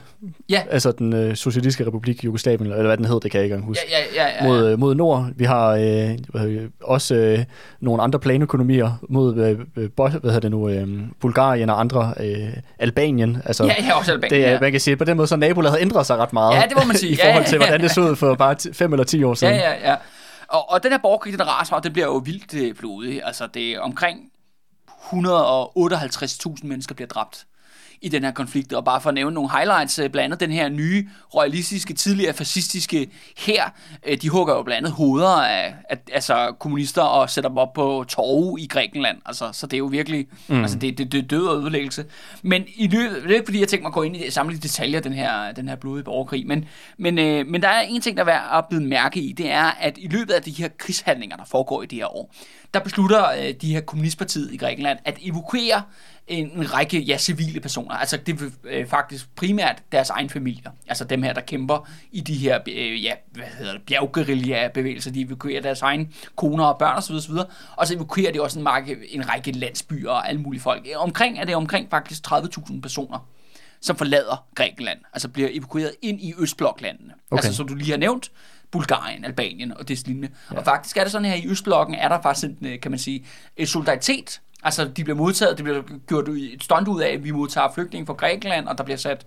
Ja. 0.50 0.62
Altså 0.70 0.92
den 0.92 1.14
øh, 1.14 1.36
socialistiske 1.36 1.88
republik 1.88 2.24
Jugoslavien, 2.24 2.72
eller 2.72 2.86
hvad 2.86 2.98
den 2.98 3.06
hed, 3.06 3.20
det 3.20 3.32
kan 3.32 3.38
jeg 3.38 3.44
ikke 3.44 3.54
engang 3.54 3.68
huske. 3.68 3.84
Ja, 3.92 3.98
ja, 4.00 4.06
ja, 4.16 4.30
ja, 4.30 4.46
ja. 4.46 4.48
Mod, 4.48 4.72
øh, 4.72 4.80
mod 4.80 4.96
nord. 4.96 5.30
Vi 5.36 5.46
har 5.46 5.70
øh, 5.70 6.70
også 6.84 7.16
øh, 7.16 7.40
nogle 7.80 8.04
andre 8.04 8.20
planøkonomier 8.20 8.92
mod, 9.10 9.38
øh, 9.38 9.60
øh 9.78 9.90
hvad 9.96 10.10
hedder 10.12 10.40
det 10.40 10.52
nu, 10.52 10.70
øh, 10.70 10.88
Bulgarien 11.20 11.70
og 11.70 11.80
andre, 11.80 12.14
øh, 12.20 12.54
Albanien. 12.80 13.42
Altså, 13.46 13.64
ja, 13.64 13.76
ja, 13.88 13.98
også 13.98 14.12
Albanien, 14.12 14.42
det, 14.42 14.52
ja. 14.52 14.60
Man 14.60 14.72
kan 14.72 14.82
sige, 14.82 14.92
at 14.92 14.98
på 14.98 15.06
den 15.06 15.18
måde 15.18 15.28
så 15.28 15.36
nabolaget 15.36 15.72
har 15.72 15.82
ændret 15.82 16.06
sig 16.06 16.18
ret 16.18 16.34
meget. 16.34 16.56
Ja, 16.56 16.62
det 16.70 16.78
må 16.78 16.84
man 16.88 16.96
sige. 16.96 17.14
I 17.14 17.18
forhold 17.24 17.46
til, 17.46 17.58
hvordan 17.58 17.82
det 17.82 17.92
så 17.92 18.02
ud 18.02 18.16
for 18.16 18.36
bare 18.36 18.56
5 18.74 18.94
eller 18.94 19.04
10 19.04 19.24
år 19.24 19.34
siden. 19.34 19.54
Ja, 19.54 19.72
ja, 19.72 19.92
ja. 19.92 19.96
Og, 20.48 20.72
og 20.72 20.84
den 20.84 20.92
her 20.92 21.00
borgerkrig, 21.00 21.34
den 21.34 21.48
raser, 21.48 21.80
det 21.80 21.94
bliver 21.94 22.08
jo 22.08 22.22
vildt 22.26 22.54
øh, 22.54 22.76
blodig. 22.76 23.22
Altså, 23.26 23.48
det 23.54 23.72
er 23.72 23.80
omkring 23.80 24.20
158.000 24.90 26.68
mennesker 26.68 26.96
bliver 26.96 27.08
dræbt 27.08 27.46
i 28.02 28.10
den 28.10 28.24
her 28.24 28.32
konflikt. 28.32 28.74
Og 28.74 28.86
bare 28.86 29.02
for 29.02 29.10
at 29.10 29.14
nævne 29.14 29.34
nogle 29.34 29.52
highlights, 29.52 30.00
øh, 30.00 30.10
blandt 30.10 30.26
andet 30.26 30.40
den 30.40 30.52
her 30.52 30.70
nye 30.70 31.08
royalistiske, 31.36 31.94
tidligere 31.94 32.34
fascistiske 32.34 33.08
her, 33.38 33.64
øh, 34.08 34.18
de 34.22 34.30
hugger 34.30 34.56
jo 34.56 34.64
blandt 34.64 34.78
andet 34.78 34.92
hoveder 34.92 35.42
af, 35.42 35.76
af 35.90 35.98
altså 36.14 36.56
kommunister 36.60 37.02
og 37.02 37.30
sætter 37.30 37.50
dem 37.50 37.58
op 37.58 37.74
på 37.74 38.06
torve 38.08 38.62
i 38.62 38.68
Grækenland. 38.68 39.18
Altså, 39.26 39.50
så 39.52 39.68
det 39.68 39.74
er 39.74 39.78
jo 39.78 39.86
virkelig, 39.86 40.28
mm. 40.48 40.62
altså 40.62 40.78
det, 40.78 40.98
det, 40.98 41.12
det 41.12 41.30
død 41.30 41.48
og 41.48 41.58
ødelæggelse. 41.58 42.06
Men 42.42 42.64
i 42.76 42.88
løbet, 42.88 43.24
det 43.24 43.32
er 43.32 43.36
ikke 43.36 43.46
fordi, 43.46 43.60
jeg 43.60 43.68
tænker 43.68 43.84
mig 43.84 43.90
at 43.90 43.94
gå 43.94 44.04
ind 44.04 44.16
i 44.16 44.32
samle 44.32 44.58
detaljer, 44.58 45.00
den 45.00 45.14
her, 45.14 45.52
den 45.52 45.68
her 45.68 45.76
blodige 45.76 46.04
borgerkrig, 46.04 46.48
men, 46.48 46.66
men, 46.98 47.20
øh, 47.20 47.48
men 47.48 47.62
der 47.62 47.68
er 47.68 47.82
en 47.82 48.02
ting, 48.02 48.18
der 48.18 48.24
er 48.24 48.26
værd 48.26 48.58
at 48.58 48.66
blive 48.70 48.84
mærke 48.84 49.20
i, 49.20 49.32
det 49.32 49.52
er, 49.52 49.72
at 49.80 49.98
i 49.98 50.08
løbet 50.08 50.34
af 50.34 50.42
de 50.42 50.52
her 50.52 50.70
krigshandlinger, 50.78 51.36
der 51.36 51.46
foregår 51.46 51.84
i 51.84 51.86
de 51.86 51.96
her 51.96 52.16
år, 52.16 52.34
der 52.74 52.80
beslutter 52.80 53.32
øh, 53.32 53.54
de 53.62 53.74
her 53.74 53.82
kommunistpartiet 53.82 54.54
i 54.54 54.58
Grækenland 54.58 55.00
at 55.06 55.18
evakuere 55.22 55.82
en, 56.28 56.52
en 56.52 56.74
række 56.74 57.00
ja, 57.00 57.18
civile 57.18 57.60
personer. 57.60 57.96
Altså 57.96 58.18
det 58.18 58.42
er 58.42 58.46
øh, 58.64 58.88
faktisk 58.88 59.36
primært 59.36 59.84
deres 59.92 60.10
egen 60.10 60.30
familier. 60.30 60.72
Altså 60.88 61.04
dem 61.04 61.24
her, 61.24 61.34
der 61.34 61.42
kæmper 61.42 61.90
i 62.12 62.22
de 62.22 62.34
her 62.34 62.60
øh, 62.68 63.04
ja, 63.04 63.14
hvad 63.32 63.46
hedder 63.58 63.74
det, 63.74 63.82
bjergguerilla-bevægelser. 63.82 65.12
De 65.12 65.22
evakuerer 65.22 65.62
deres 65.62 65.82
egen 65.82 66.14
koner 66.36 66.66
og 66.66 66.78
børn 66.78 66.98
osv. 66.98 67.16
osv. 67.16 67.34
Og 67.76 67.88
så 67.88 67.96
evakuerer 67.96 68.32
de 68.32 68.42
også 68.42 68.60
en, 68.60 68.70
række, 68.70 69.14
en 69.14 69.30
række 69.30 69.52
landsbyer 69.52 70.10
og 70.10 70.30
alle 70.30 70.42
mulige 70.42 70.62
folk. 70.62 70.88
Omkring 70.96 71.40
er 71.40 71.46
det 71.46 71.56
omkring 71.56 71.90
faktisk 71.90 72.32
30.000 72.32 72.82
personer 72.82 73.28
som 73.82 73.96
forlader 73.96 74.46
Grækenland, 74.56 75.00
altså 75.14 75.30
bliver 75.30 75.50
evakueret 75.52 75.96
ind 76.02 76.22
i 76.22 76.34
Østbloklandene. 76.38 77.14
Okay. 77.32 77.38
Altså 77.38 77.56
som 77.56 77.68
du 77.68 77.76
lige 77.76 77.92
har 77.92 77.98
nævnt, 77.98 78.32
Bulgarien, 78.72 79.26
Albanien 79.26 79.78
og 79.78 79.88
det 79.88 80.08
lignende. 80.08 80.30
Ja. 80.52 80.58
Og 80.58 80.66
faktisk 80.66 80.98
er 80.98 81.04
det 81.04 81.12
sådan 81.12 81.26
her, 81.26 81.36
i 81.36 81.48
Østblokken 81.48 81.96
er 81.96 82.08
der 82.08 82.22
faktisk 82.22 82.48
en, 82.48 82.80
kan 82.82 82.92
man 82.92 83.00
sige, 83.00 83.26
en 83.58 83.68
solidaritet. 83.68 84.42
Altså 84.64 84.86
de 84.86 85.04
bliver 85.04 85.18
modtaget, 85.18 85.58
det 85.58 85.64
bliver 85.64 85.82
gjort 86.08 86.30
et 86.30 86.64
stunt 86.64 86.88
ud 86.88 87.02
af, 87.02 87.10
at 87.10 87.24
vi 87.24 87.32
modtager 87.32 87.72
flygtninge 87.74 88.06
fra 88.06 88.14
Grækenland, 88.14 88.68
og 88.68 88.78
der 88.78 88.84
bliver 88.84 88.98
sat 88.98 89.26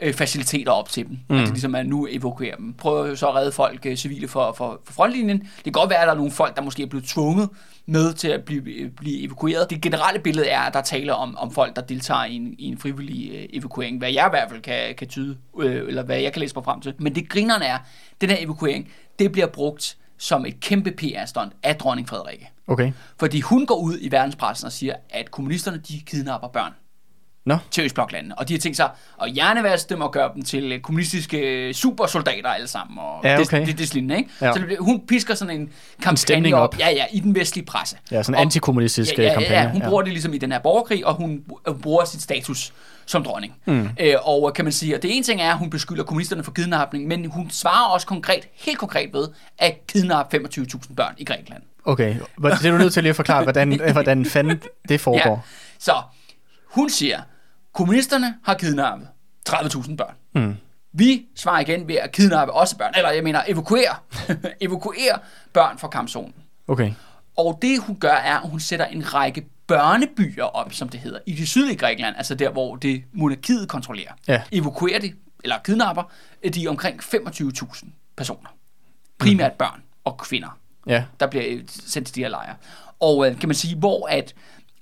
øh, 0.00 0.14
faciliteter 0.14 0.72
op 0.72 0.88
til 0.88 1.08
dem. 1.08 1.18
Mm. 1.28 1.36
At 1.36 1.46
de 1.46 1.50
ligesom 1.50 1.74
er 1.74 1.82
nu 1.82 2.08
evakuerer 2.10 2.56
dem. 2.56 2.74
Prøver 2.74 3.14
så 3.14 3.28
at 3.28 3.34
redde 3.34 3.52
folk, 3.52 3.86
øh, 3.86 3.96
civile, 3.96 4.28
for, 4.28 4.52
for, 4.52 4.80
for 4.84 4.92
frontlinjen. 4.92 5.38
Det 5.38 5.64
kan 5.64 5.72
godt 5.72 5.90
være, 5.90 5.98
at 5.98 6.06
der 6.06 6.12
er 6.12 6.16
nogle 6.16 6.32
folk, 6.32 6.56
der 6.56 6.62
måske 6.62 6.82
er 6.82 6.86
blevet 6.86 7.04
tvunget 7.04 7.48
med 7.86 8.12
til 8.12 8.28
at 8.28 8.44
blive, 8.44 8.90
blive 8.96 9.24
evakueret. 9.24 9.70
Det 9.70 9.80
generelle 9.80 10.20
billede 10.20 10.46
er, 10.46 10.60
at 10.60 10.74
der 10.74 10.80
taler 10.80 11.12
om, 11.12 11.36
om 11.36 11.50
folk, 11.50 11.76
der 11.76 11.82
deltager 11.82 12.24
i 12.24 12.36
en, 12.36 12.54
i 12.58 12.64
en 12.64 12.78
frivillig 12.78 13.30
øh, 13.34 13.44
evakuering, 13.52 13.98
hvad 13.98 14.12
jeg 14.12 14.26
i 14.26 14.30
hvert 14.30 14.50
fald 14.50 14.62
kan, 14.62 14.94
kan 14.98 15.08
tyde, 15.08 15.36
øh, 15.60 15.88
eller 15.88 16.02
hvad 16.02 16.20
jeg 16.20 16.32
kan 16.32 16.40
læse 16.40 16.54
mig 16.54 16.64
frem 16.64 16.80
til. 16.80 16.94
Men 16.98 17.14
det 17.14 17.28
grinerne 17.28 17.64
er, 17.64 17.78
den 18.20 18.30
her 18.30 18.36
evakuering, 18.40 18.88
det 19.18 19.32
bliver 19.32 19.46
brugt 19.46 19.96
som 20.22 20.46
et 20.46 20.60
kæmpe 20.60 20.90
PR-stunt 20.90 21.52
af 21.62 21.76
dronning 21.76 22.08
Frederikke. 22.08 22.50
Okay. 22.66 22.92
Fordi 23.18 23.40
hun 23.40 23.66
går 23.66 23.74
ud 23.74 23.98
i 24.00 24.10
verdenspressen 24.10 24.66
og 24.66 24.72
siger, 24.72 24.94
at 25.10 25.30
kommunisterne 25.30 25.78
de 25.88 26.00
kidnapper 26.06 26.48
børn 26.48 26.72
Nå. 27.46 27.56
til 27.70 27.84
Østbloklandene. 27.84 28.38
Og 28.38 28.48
de 28.48 28.54
har 28.54 28.58
tænkt 28.58 28.76
sig 28.76 28.90
at 29.22 29.30
hjernevaske 29.32 29.88
dem 29.88 30.00
og 30.00 30.12
gøre 30.12 30.30
dem 30.34 30.42
til 30.42 30.80
kommunistiske 30.82 31.74
supersoldater 31.74 32.48
alle 32.48 32.68
sammen. 32.68 32.98
Og 32.98 33.20
Ja, 33.24 33.40
okay. 33.40 33.60
det, 33.60 33.66
det, 33.66 33.78
det, 33.78 33.94
det 33.94 34.16
ikke? 34.16 34.30
Ja. 34.40 34.52
Så 34.52 34.58
det, 34.58 34.76
hun 34.80 35.06
pisker 35.06 35.34
sådan 35.34 35.60
en 35.60 35.70
kampagne 35.98 36.16
stemning 36.16 36.54
op. 36.54 36.78
Ja, 36.78 36.90
ja, 36.90 37.04
i 37.12 37.20
den 37.20 37.34
vestlige 37.34 37.66
presse. 37.66 37.96
Ja, 38.10 38.22
sådan 38.22 38.40
en 38.40 38.42
antikommunistisk 38.42 39.18
ja, 39.18 39.22
ja, 39.22 39.28
kampagne. 39.28 39.56
Ja, 39.56 39.70
hun 39.70 39.82
bruger 39.88 40.02
det 40.02 40.12
ligesom 40.12 40.34
i 40.34 40.38
den 40.38 40.52
her 40.52 40.58
borgerkrig, 40.58 41.06
og 41.06 41.14
hun, 41.14 41.44
hun 41.66 41.80
bruger 41.80 42.04
sit 42.04 42.22
status 42.22 42.72
som 43.12 43.24
dronning. 43.24 43.54
Mm. 43.66 43.88
Øh, 44.00 44.14
og 44.22 44.54
kan 44.54 44.64
man 44.64 44.72
sige, 44.72 44.94
at 44.94 45.02
det 45.02 45.16
ene 45.16 45.24
ting 45.24 45.40
er, 45.40 45.52
at 45.52 45.58
hun 45.58 45.70
beskylder 45.70 46.04
kommunisterne 46.04 46.44
for 46.44 46.52
kidnapning, 46.52 47.06
men 47.06 47.24
hun 47.30 47.50
svarer 47.50 47.88
også 47.88 48.06
konkret, 48.06 48.48
helt 48.52 48.78
konkret 48.78 49.12
ved, 49.12 49.28
at 49.58 49.86
kidnappe 49.86 50.36
25.000 50.36 50.94
børn 50.94 51.14
i 51.18 51.24
Grækenland. 51.24 51.62
Okay, 51.84 52.16
det 52.42 52.64
er 52.64 52.70
du 52.70 52.78
nødt 52.78 52.92
til 52.92 53.02
lige 53.02 53.10
at 53.10 53.16
forklare, 53.16 53.42
hvordan, 53.42 53.80
hvordan 53.92 54.26
fanden 54.26 54.62
det 54.88 55.00
foregår. 55.00 55.34
Ja. 55.34 55.40
Så 55.78 55.92
hun 56.66 56.90
siger, 56.90 57.20
kommunisterne 57.74 58.34
har 58.44 58.54
kidnappet 58.54 59.08
30.000 59.48 59.96
børn. 59.96 60.14
Mm. 60.34 60.56
Vi 60.92 61.26
svarer 61.36 61.60
igen 61.60 61.88
ved 61.88 61.94
at 61.94 62.12
kidnappe 62.12 62.54
også 62.54 62.76
børn, 62.76 62.92
eller 62.96 63.10
jeg 63.10 63.24
mener 63.24 63.42
evakuere, 63.48 63.94
evakuere 64.60 65.18
børn 65.52 65.78
fra 65.78 65.88
kampzonen. 65.88 66.34
Okay, 66.68 66.92
Og 67.36 67.58
det 67.62 67.80
hun 67.80 67.96
gør 67.96 68.12
er, 68.14 68.34
at 68.38 68.48
hun 68.50 68.60
sætter 68.60 68.86
en 68.86 69.14
række 69.14 69.44
børnebyer 69.66 70.44
op, 70.44 70.72
som 70.72 70.88
det 70.88 71.00
hedder, 71.00 71.18
i 71.26 71.32
det 71.32 71.48
sydlige 71.48 71.76
Grækenland, 71.76 72.16
altså 72.16 72.34
der, 72.34 72.50
hvor 72.50 72.76
det 72.76 73.04
monarkiet 73.12 73.68
kontrollerer. 73.68 74.12
Ja. 74.28 74.42
Evakuerer 74.52 75.00
de, 75.00 75.12
eller 75.44 75.56
kidnapper, 75.64 76.12
de 76.54 76.68
omkring 76.68 77.00
25.000 77.00 77.86
personer. 78.16 78.48
Primært 79.18 79.52
børn 79.52 79.82
og 80.04 80.18
kvinder 80.18 80.58
ja. 80.86 81.04
der 81.20 81.26
bliver 81.26 81.44
øh, 81.48 81.60
sendt 81.66 82.06
til 82.06 82.14
de 82.16 82.20
her 82.20 82.28
lejre. 82.28 82.54
Og 83.00 83.26
øh, 83.26 83.38
kan 83.38 83.48
man 83.48 83.54
sige, 83.54 83.76
hvor 83.76 84.06
at 84.08 84.34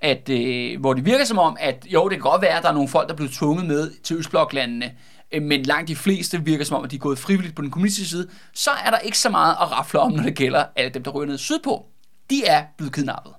at, 0.03 0.29
øh, 0.29 0.81
hvor 0.81 0.95
det 0.95 1.05
virker 1.05 1.25
som 1.25 1.39
om, 1.39 1.57
at 1.61 1.87
jo, 1.89 2.09
det 2.09 2.17
kan 2.17 2.23
godt 2.23 2.43
være, 2.43 2.57
at 2.57 2.63
der 2.63 2.69
er 2.69 2.73
nogle 2.73 2.89
folk, 2.89 3.09
der 3.09 3.15
er 3.15 3.17
blevet 3.17 3.33
tvunget 3.33 3.67
med 3.67 3.91
til 4.03 4.17
Østbloklandene, 4.17 4.93
øh, 5.33 5.43
men 5.43 5.63
langt 5.63 5.89
de 5.89 5.97
fleste 5.97 6.45
virker 6.45 6.65
som 6.65 6.77
om, 6.77 6.85
at 6.85 6.91
de 6.91 6.97
er 6.97 7.01
gået 7.01 7.19
frivilligt 7.19 7.57
på 7.57 7.63
den 7.63 7.71
kommunistiske 7.71 8.11
side, 8.11 8.29
så 8.55 8.71
er 8.71 8.91
der 8.91 8.99
ikke 8.99 9.19
så 9.19 9.31
meget 9.31 9.53
at 9.53 9.73
rafle 9.73 10.01
om, 10.01 10.13
når 10.13 10.23
det 10.23 10.35
gælder 10.35 10.65
alle 10.77 10.91
dem, 10.91 11.03
der 11.03 11.11
ryger 11.11 11.27
ned 11.27 11.39
sydpå. 11.39 11.87
De 12.31 12.45
er 12.45 12.65
blevet 12.77 12.93
kidnappet. 12.93 13.33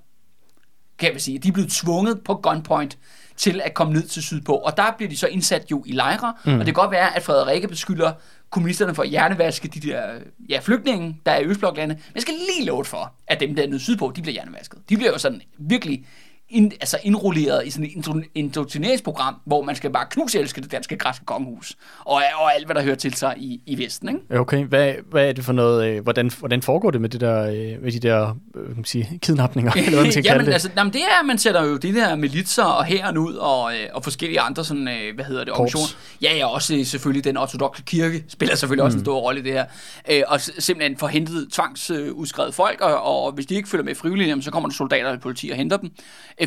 Kan 0.98 1.12
man 1.12 1.20
sige. 1.20 1.38
De 1.38 1.48
er 1.48 1.52
blevet 1.52 1.70
tvunget 1.70 2.20
på 2.24 2.34
gunpoint 2.34 2.98
til 3.36 3.60
at 3.64 3.74
komme 3.74 3.92
ned 3.92 4.02
til 4.02 4.22
sydpå. 4.22 4.52
Og 4.52 4.76
der 4.76 4.94
bliver 4.96 5.10
de 5.10 5.16
så 5.16 5.26
indsat 5.26 5.70
jo 5.70 5.84
i 5.86 5.92
lejre. 5.92 6.34
Mm. 6.44 6.52
Og 6.52 6.58
det 6.58 6.66
kan 6.66 6.74
godt 6.74 6.90
være, 6.90 7.16
at 7.16 7.22
Frederikke 7.22 7.68
beskylder 7.68 8.12
kommunisterne 8.50 8.94
for 8.94 9.02
at 9.02 9.08
hjernevaske 9.08 9.68
de 9.68 9.80
der 9.80 10.02
ja, 10.48 10.58
flygtninge, 10.62 11.20
der 11.26 11.32
er 11.32 11.40
i 11.40 11.44
Østbloklandet. 11.44 11.96
Men 11.96 12.14
jeg 12.14 12.22
skal 12.22 12.34
lige 12.34 12.66
love 12.66 12.84
for, 12.84 13.12
at 13.26 13.40
dem 13.40 13.54
der 13.54 13.62
er 13.62 13.66
nede 13.66 13.80
sydpå, 13.80 14.12
de 14.16 14.22
bliver 14.22 14.32
hjernevasket. 14.32 14.78
De 14.88 14.96
bliver 14.96 15.12
jo 15.12 15.18
sådan 15.18 15.42
virkelig 15.58 16.04
ind, 16.52 16.72
altså 16.72 16.98
indrulleret 17.02 17.66
i 17.66 17.70
sådan 17.70 17.86
et 17.86 18.24
indoktrineringsprogram, 18.34 19.36
hvor 19.44 19.62
man 19.62 19.76
skal 19.76 19.90
bare 19.90 20.06
knuse 20.10 20.38
elske 20.38 20.60
det 20.60 20.72
danske 20.72 20.96
græske 20.96 21.24
kongehus. 21.24 21.76
Og, 21.98 22.14
og 22.14 22.54
alt, 22.54 22.66
hvad 22.66 22.74
der 22.74 22.82
hører 22.82 22.96
til 22.96 23.14
sig 23.14 23.34
i, 23.36 23.60
i 23.66 23.78
Vesten. 23.78 24.08
Ikke? 24.08 24.40
Okay, 24.40 24.64
hvad, 24.64 24.94
hvad 25.10 25.28
er 25.28 25.32
det 25.32 25.44
for 25.44 25.52
noget, 25.52 25.86
øh, 25.88 26.02
hvordan, 26.02 26.30
hvordan 26.38 26.62
foregår 26.62 26.90
det 26.90 27.00
med, 27.00 27.08
det 27.08 27.20
der, 27.20 27.42
øh, 27.42 27.82
med 27.82 27.92
de 27.92 27.98
der 27.98 28.36
øh, 28.54 28.76
man 28.76 28.84
sige, 28.84 29.18
kidnapninger, 29.22 29.72
eller 29.76 29.90
hvad 29.90 30.02
man 30.02 30.12
skal 30.12 30.24
kalde 30.24 30.34
Jamen, 30.34 30.46
det? 30.46 30.52
altså, 30.52 30.70
jamen, 30.76 30.92
det 30.92 31.00
er, 31.00 31.20
at 31.20 31.26
man 31.26 31.38
sætter 31.38 31.64
jo 31.64 31.76
de 31.76 31.94
der 31.94 32.16
militser 32.16 32.64
og 32.64 32.84
hæren 32.84 33.18
ud, 33.18 33.34
og, 33.34 33.72
øh, 33.74 33.88
og 33.92 34.04
forskellige 34.04 34.40
andre 34.40 34.64
sådan, 34.64 34.88
øh, 34.88 35.14
hvad 35.14 35.24
hedder 35.24 35.44
det, 35.44 35.52
organisationer. 35.52 35.96
Ja, 36.22 36.36
ja, 36.36 36.46
også 36.46 36.74
øh, 36.76 36.86
selvfølgelig 36.86 37.24
den 37.24 37.36
ortodoxe 37.36 37.82
kirke 37.86 38.24
spiller 38.28 38.56
selvfølgelig 38.56 38.82
mm. 38.82 38.86
også 38.86 38.98
en 38.98 39.04
stor 39.04 39.20
rolle 39.20 39.40
i 39.40 39.42
det 39.42 39.52
her. 39.52 39.64
Øh, 40.10 40.22
og 40.26 40.40
simpelthen 40.40 40.96
får 40.96 41.06
hentet 41.06 41.48
tvangsudskrevet 41.52 42.54
folk, 42.54 42.80
og, 42.80 43.02
og 43.02 43.32
hvis 43.32 43.46
de 43.46 43.54
ikke 43.54 43.68
følger 43.68 43.84
med 43.84 43.94
frivilligt, 43.94 44.28
jamen, 44.28 44.42
så 44.42 44.50
kommer 44.50 44.68
der 44.68 44.74
soldater 44.74 45.10
og 45.10 45.20
politi 45.20 45.50
og 45.50 45.56
henter 45.56 45.76
dem 45.76 45.90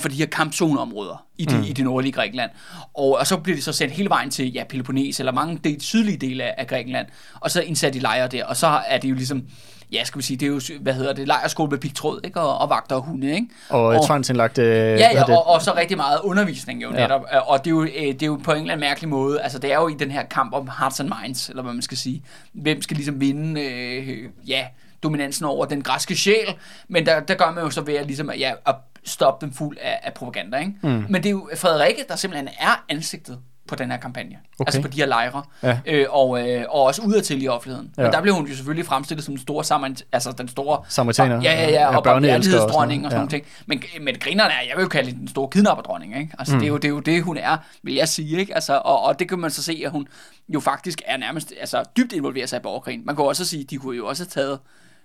for 0.02 0.10
de 0.10 0.16
her 0.16 0.26
kampzoneområder 0.26 1.26
i 1.38 1.46
det, 1.46 1.58
mm. 1.58 1.64
i 1.64 1.74
det 1.74 1.84
nordlige 1.86 2.12
Grækenland. 2.14 2.52
Og, 2.94 3.18
og 3.20 3.28
så 3.28 3.38
bliver 3.38 3.56
de 3.56 3.62
så 3.62 3.72
sendt 3.72 3.94
hele 3.94 4.10
vejen 4.10 4.30
til 4.30 4.54
ja, 4.54 4.64
Peloponnes, 4.70 5.20
eller 5.20 5.32
mange 5.32 5.60
del, 5.64 5.82
sydlige 5.82 6.18
dele 6.18 6.44
af, 6.44 6.56
af 6.58 6.68
Grækenland, 6.68 7.08
og 7.40 7.52
så 7.52 7.62
indsat 7.62 7.96
i 7.96 8.00
lejre 8.00 8.28
der, 8.28 8.46
og 8.46 8.58
så 8.58 8.68
er 8.88 8.98
det 8.98 9.10
jo 9.10 9.16
ligesom, 9.16 9.44
ja, 9.92 10.04
skal 10.04 10.20
vi 10.20 10.24
sige, 10.24 10.38
det 10.38 10.46
er 10.46 10.50
jo, 10.50 10.62
hvad 10.82 10.94
hedder 10.94 11.14
det, 11.14 11.28
lejrskole 11.28 11.70
med 11.70 11.78
pigtråd, 11.78 12.20
ikke? 12.24 12.42
Og, 12.42 12.58
og 12.58 12.70
vagter 12.70 12.96
og 12.96 13.02
hunde, 13.02 13.32
ikke? 13.36 13.48
og 13.70 13.86
og 13.86 14.06
tvangsindlagt... 14.06 14.58
Øh, 14.58 14.66
Ja, 14.68 15.10
ja 15.14 15.24
og, 15.24 15.48
og 15.48 15.62
så 15.62 15.76
rigtig 15.76 15.98
meget 15.98 16.20
undervisning 16.24 16.84
jo 16.84 16.92
Ja. 16.94 17.02
netop. 17.02 17.22
Ja. 17.32 17.40
Og 17.40 17.66
det 17.66 17.72
er 17.72 17.76
jo, 17.76 17.84
øh, 17.84 17.90
det 17.94 18.22
er 18.24 18.28
jo 18.28 18.40
på 18.44 18.52
en 18.52 18.58
eller 18.58 18.74
anden 18.74 18.88
mærkelig 18.88 19.10
måde, 19.10 19.42
altså 19.42 19.60
det 19.60 19.72
er 19.72 19.76
jo 19.76 19.88
i 19.88 19.94
den 20.00 20.12
her 20.12 20.24
kamp 20.24 20.54
om 20.54 20.70
hearts 20.80 21.00
and 21.00 21.12
minds, 21.22 21.50
eller 21.50 21.64
hvad 21.64 21.74
man 21.74 21.82
skal 21.82 21.98
sige. 21.98 22.24
Hvem 22.54 22.82
skal 22.82 22.98
ligesom 22.98 23.22
vinde, 23.22 23.62
øh, 23.62 24.30
ja, 24.48 24.66
dominansen 25.04 25.46
over 25.46 25.66
den 25.66 25.82
græske 25.82 26.16
sjæl, 26.16 26.56
men 26.88 27.06
der, 27.06 27.20
der 27.20 27.36
gør 27.36 27.52
man 27.52 27.64
jo 27.64 27.70
så 27.70 27.82
ved 27.82 27.94
at, 27.94 28.06
ligesom, 28.06 28.32
ja, 28.40 28.52
at 28.68 28.76
stoppe 29.06 29.46
dem 29.46 29.54
fuld 29.54 29.78
af, 29.82 30.00
af 30.04 30.14
propaganda, 30.14 30.58
ikke? 30.58 30.74
Mm. 30.82 31.06
Men 31.10 31.16
det 31.24 31.26
er 31.26 31.32
jo 31.32 31.50
Frederikke, 31.56 32.06
der 32.10 32.16
simpelthen 32.16 32.50
er 32.60 32.84
ansigtet 32.90 33.40
på 33.68 33.76
den 33.76 33.92
her 33.92 33.98
kampagne. 33.98 34.38
Okay. 34.60 34.68
Altså 34.68 34.82
på 34.82 34.88
de 34.88 34.98
her 34.98 35.06
lejre. 35.06 35.44
Ja. 35.64 35.80
Øh, 35.86 36.06
og, 36.10 36.50
øh, 36.50 36.66
og 36.70 36.84
også 36.84 37.02
udadtil 37.02 37.44
i 37.44 37.48
offentligheden. 37.48 37.94
Ja. 37.98 38.04
Men 38.04 38.12
der 38.12 38.22
blev 38.22 38.34
hun 38.34 38.48
jo 38.48 38.56
selvfølgelig 38.56 38.86
fremstillet 38.86 39.26
som 39.26 39.34
den 39.34 39.42
store, 39.42 39.64
sammen, 39.64 39.98
altså 40.12 40.32
den 40.32 40.48
store 40.48 40.84
Samaritaner. 40.90 41.42
Ja, 41.42 41.54
ja, 41.54 41.70
ja, 41.70 41.70
Ja, 41.70 41.98
og 41.98 42.04
børneelsker 42.04 42.60
og 43.06 43.12
sådan 43.12 43.28
ting. 43.28 43.46
Men, 43.66 43.84
men 44.02 44.16
grinerne 44.20 44.54
er, 44.54 44.62
jeg 44.68 44.78
vil 44.78 44.84
jo 44.84 44.90
kalde 44.90 45.12
den 45.12 45.28
store 45.28 45.50
kidnapperdronning, 45.50 46.20
ikke? 46.20 46.34
Altså, 46.40 46.54
mm. 46.54 46.60
det, 46.60 46.66
er 46.66 46.70
jo, 46.70 46.78
det 46.78 46.86
er 46.86 46.90
jo 46.90 47.00
det, 47.00 47.24
hun 47.24 47.38
er, 47.38 47.58
vil 47.84 47.94
jeg 47.94 48.08
sige, 48.08 48.40
ikke? 48.40 48.56
Altså, 48.56 48.82
og, 48.86 49.04
og 49.04 49.20
det 49.20 49.30
kan 49.30 49.40
man 49.40 49.52
så 49.52 49.64
se, 49.64 49.82
at 49.86 49.92
hun 49.92 50.08
jo 50.50 50.60
faktisk 50.60 51.02
er 51.06 51.18
nærmest 51.18 51.54
altså, 51.60 51.84
dybt 51.98 52.14
involveret 52.14 52.50
sig 52.50 52.58
i 52.58 52.62
borgerkrigen. 52.62 53.02
Man 53.06 53.16
kan 53.16 53.26
også 53.26 53.46
sige, 53.46 53.64
at 53.64 53.70
de 53.70 53.78
kunne 53.78 53.98
jo 53.98 54.08
også 54.08 54.24
have 54.24 54.44
taget, 54.44 54.60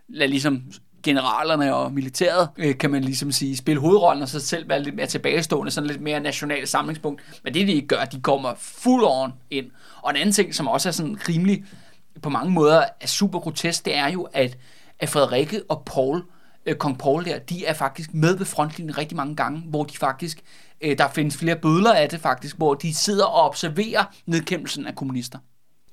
lad 0.08 0.28
ligesom 0.28 0.62
generalerne 1.02 1.74
og 1.74 1.92
militæret, 1.92 2.48
øh, 2.56 2.78
kan 2.78 2.90
man 2.90 3.04
ligesom 3.04 3.32
sige, 3.32 3.56
spille 3.56 3.80
hovedrollen, 3.80 4.22
og 4.22 4.28
så 4.28 4.40
selv 4.40 4.68
være 4.68 4.82
lidt 4.82 4.94
mere 4.94 5.06
tilbagestående, 5.06 5.70
sådan 5.70 5.88
lidt 5.88 6.00
mere 6.00 6.20
nationalt 6.20 6.68
samlingspunkt. 6.68 7.22
Men 7.44 7.54
det, 7.54 7.68
de 7.68 7.72
ikke 7.72 7.88
gør, 7.88 8.04
de 8.04 8.20
kommer 8.20 8.54
full 8.58 9.04
on 9.04 9.32
ind. 9.50 9.70
Og 10.02 10.10
en 10.10 10.16
anden 10.16 10.32
ting, 10.32 10.54
som 10.54 10.68
også 10.68 10.88
er 10.88 10.92
sådan 10.92 11.18
rimelig, 11.28 11.64
på 12.22 12.30
mange 12.30 12.52
måder 12.52 12.84
er 13.00 13.06
super 13.06 13.38
grotesk, 13.38 13.84
det 13.84 13.96
er 13.96 14.08
jo, 14.08 14.28
at, 14.32 14.58
at 14.98 15.08
Frederikke 15.08 15.62
og 15.68 15.82
Paul, 15.86 16.22
øh, 16.66 16.76
kong 16.76 16.98
Paul 16.98 17.24
der, 17.24 17.38
de 17.38 17.64
er 17.64 17.72
faktisk 17.72 18.14
med 18.14 18.36
ved 18.36 18.46
frontlinjen 18.46 18.98
rigtig 18.98 19.16
mange 19.16 19.36
gange, 19.36 19.60
hvor 19.60 19.84
de 19.84 19.96
faktisk, 19.96 20.42
øh, 20.80 20.98
der 20.98 21.08
findes 21.08 21.36
flere 21.36 21.56
bødler 21.56 21.92
af 21.92 22.08
det 22.08 22.20
faktisk, 22.20 22.56
hvor 22.56 22.74
de 22.74 22.94
sidder 22.94 23.24
og 23.24 23.42
observerer 23.42 24.04
nedkæmpelsen 24.26 24.86
af 24.86 24.94
kommunister. 24.94 25.38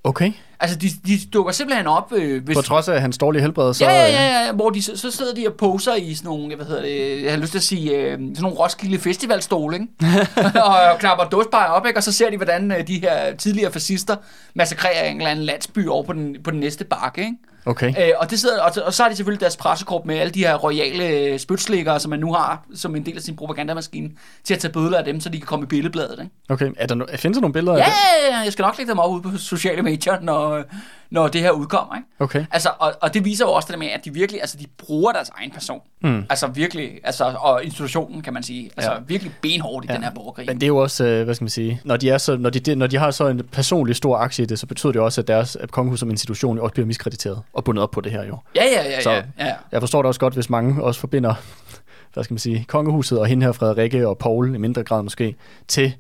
Okay. 0.04 0.32
Altså, 0.60 0.78
de, 0.78 0.88
de 1.06 1.20
dukker 1.34 1.52
simpelthen 1.52 1.88
op, 1.88 2.14
øh, 2.16 2.44
hvis... 2.44 2.58
På 2.58 2.62
trods 2.62 2.88
af 2.88 3.02
hans 3.02 3.18
dårlige 3.18 3.42
helbred, 3.42 3.74
så... 3.74 3.86
Ja, 3.86 3.92
ja, 3.92 4.08
ja, 4.08 4.46
ja, 4.46 4.52
hvor 4.52 4.70
de, 4.70 4.82
så, 4.82 4.98
så 4.98 5.12
sidder 5.12 5.34
de 5.34 5.48
og 5.48 5.54
poser 5.54 5.96
i 5.96 6.16
sådan 6.16 6.28
nogle, 6.28 6.56
hvad 6.56 6.66
hedder 6.66 6.82
det, 6.82 7.24
jeg 7.24 7.32
har 7.32 7.40
lyst 7.40 7.52
til 7.52 7.60
at 7.60 7.64
sige, 7.64 7.92
øh, 7.92 8.12
sådan 8.12 8.36
nogle 8.42 8.58
Roskilde 8.58 9.00
Festivalstole, 9.00 9.76
ikke? 9.76 9.88
og 10.66 11.00
knapper 11.00 11.26
dåsbajer 11.26 11.70
op, 11.70 11.86
ikke? 11.86 12.00
Og 12.00 12.04
så 12.04 12.12
ser 12.12 12.30
de, 12.30 12.38
hvordan 12.38 12.72
øh, 12.72 12.88
de 12.88 13.00
her 13.00 13.36
tidligere 13.36 13.72
fascister 13.72 14.16
massakrerer 14.54 15.10
en 15.10 15.18
eller 15.18 15.32
anden 15.32 15.46
landsby 15.46 15.88
over 15.88 16.04
på 16.04 16.14
den, 16.14 16.36
på 16.44 16.52
den 16.52 16.60
næste 16.60 16.84
bakke, 16.84 17.22
ikke? 17.22 17.38
Okay. 17.68 17.90
Øh, 18.00 18.12
og, 18.18 18.30
det 18.30 18.40
sidder, 18.40 18.62
og, 18.62 18.72
og 18.86 18.94
så 18.94 19.04
har 19.04 19.10
de 19.10 19.16
selvfølgelig 19.16 19.42
deres 19.42 19.58
pressekorp 19.58 20.06
med 20.06 20.18
alle 20.18 20.32
de 20.32 20.40
her 20.40 20.56
royale 20.56 21.40
spytslikkere, 21.40 22.00
som 22.00 22.10
man 22.10 22.20
nu 22.20 22.34
har 22.34 22.64
som 22.76 22.96
en 22.96 23.06
del 23.06 23.16
af 23.16 23.22
sin 23.22 23.36
propagandamaskine, 23.36 24.10
til 24.44 24.54
at 24.54 24.60
tage 24.60 24.72
billeder 24.74 24.98
af 24.98 25.06
dem, 25.06 25.20
så 25.20 25.30
de 25.30 25.38
kan 25.38 25.48
komme 25.48 25.64
i 25.64 25.68
billedbladet. 25.68 26.20
Ikke? 26.20 26.32
Okay. 26.50 26.72
Er 26.78 26.88
der 26.88 26.96
no- 26.96 27.16
findes 27.18 27.36
der 27.38 27.42
nogle 27.42 27.54
billeder 27.54 27.78
Ja, 27.78 27.84
af 27.84 27.90
det? 28.30 28.36
ja, 28.36 28.38
jeg 28.40 28.52
skal 28.52 28.64
nok 28.64 28.78
lægge 28.78 28.90
dem 28.92 29.00
op 29.00 29.12
ude 29.12 29.22
på 29.22 29.38
sociale 29.38 29.82
medier, 29.82 30.20
når, 30.22 30.64
når 31.10 31.28
det 31.28 31.42
her 31.42 31.52
udkommer. 31.52 31.96
Ikke? 31.96 32.08
Okay. 32.20 32.46
Altså, 32.52 32.70
og, 32.80 32.94
og 33.02 33.14
det 33.14 33.26
viser 33.26 33.46
jo 33.46 33.52
også 33.52 33.68
det 33.72 33.80
med, 33.80 33.88
at 33.88 34.06
de 34.06 34.14
virkelig, 34.14 34.42
altså 34.42 34.58
de 34.58 34.66
bruger 34.86 35.12
deres 35.12 35.30
egen 35.38 35.52
person. 35.52 35.82
Mm. 36.02 36.24
Altså 36.30 36.48
virkelig, 36.48 36.92
altså, 37.04 37.24
og 37.40 37.64
institutionen 37.64 38.22
kan 38.22 38.34
man 38.34 38.44
sige, 38.44 38.72
altså 38.78 38.92
Ja. 38.92 38.98
virkelig 39.08 39.34
benhårdt 39.42 39.86
i 39.86 39.88
ja. 39.90 39.96
den 39.96 40.04
her 40.04 40.12
borgerkrig. 40.12 40.46
Men 40.48 40.56
det 40.56 40.64
er 40.64 40.68
jo 40.68 40.78
også, 40.78 41.06
øh, 41.06 41.24
hvad 41.26 41.36
skal 41.36 41.44
man 41.44 41.50
sige, 41.50 41.82
når 41.86 41.98
de, 41.98 42.10
er 42.10 42.18
så, 42.18 42.38
når, 42.38 42.50
de, 42.50 42.76
når 42.76 42.88
de 42.88 42.98
har 42.98 43.12
så 43.12 43.28
en 43.28 43.44
personlig 43.52 43.96
stor 43.96 44.18
aktie 44.18 44.44
i 44.44 44.46
det, 44.46 44.60
så 44.60 44.66
betyder 44.66 44.92
det 44.92 45.02
også, 45.02 45.22
at 45.22 45.28
deres 45.28 45.58
kongehus 45.72 46.00
som 46.00 46.10
institution 46.10 46.60
også 46.60 46.74
bliver 46.74 46.86
miskrediteret 46.88 47.42
og 47.54 47.64
bundet 47.64 47.84
op 47.84 47.92
på 47.92 48.02
det 48.02 48.12
her 48.12 48.24
jo. 48.24 48.38
Ja, 48.56 48.64
ja, 48.64 48.84
ja, 48.90 49.02
Så- 49.02 49.12
ja, 49.12 49.24
ja. 49.40 49.54
Jeg 49.72 49.82
forstår 49.82 50.02
det 50.02 50.08
også 50.08 50.20
godt, 50.20 50.34
hvis 50.34 50.50
mange 50.50 50.84
også 50.84 51.00
forbinder, 51.00 51.34
hvad 52.14 52.24
skal 52.24 52.34
man 52.34 52.40
sige, 52.40 52.66
kongehuset 52.68 53.20
og 53.20 53.26
hende 53.28 53.46
her, 53.46 53.52
Frederikke 53.52 54.08
og 54.08 54.18
Paul, 54.18 54.56
i 54.56 54.58
mindre 54.58 54.84
grad 54.84 55.04
måske, 55.04 55.36
til 55.68 55.94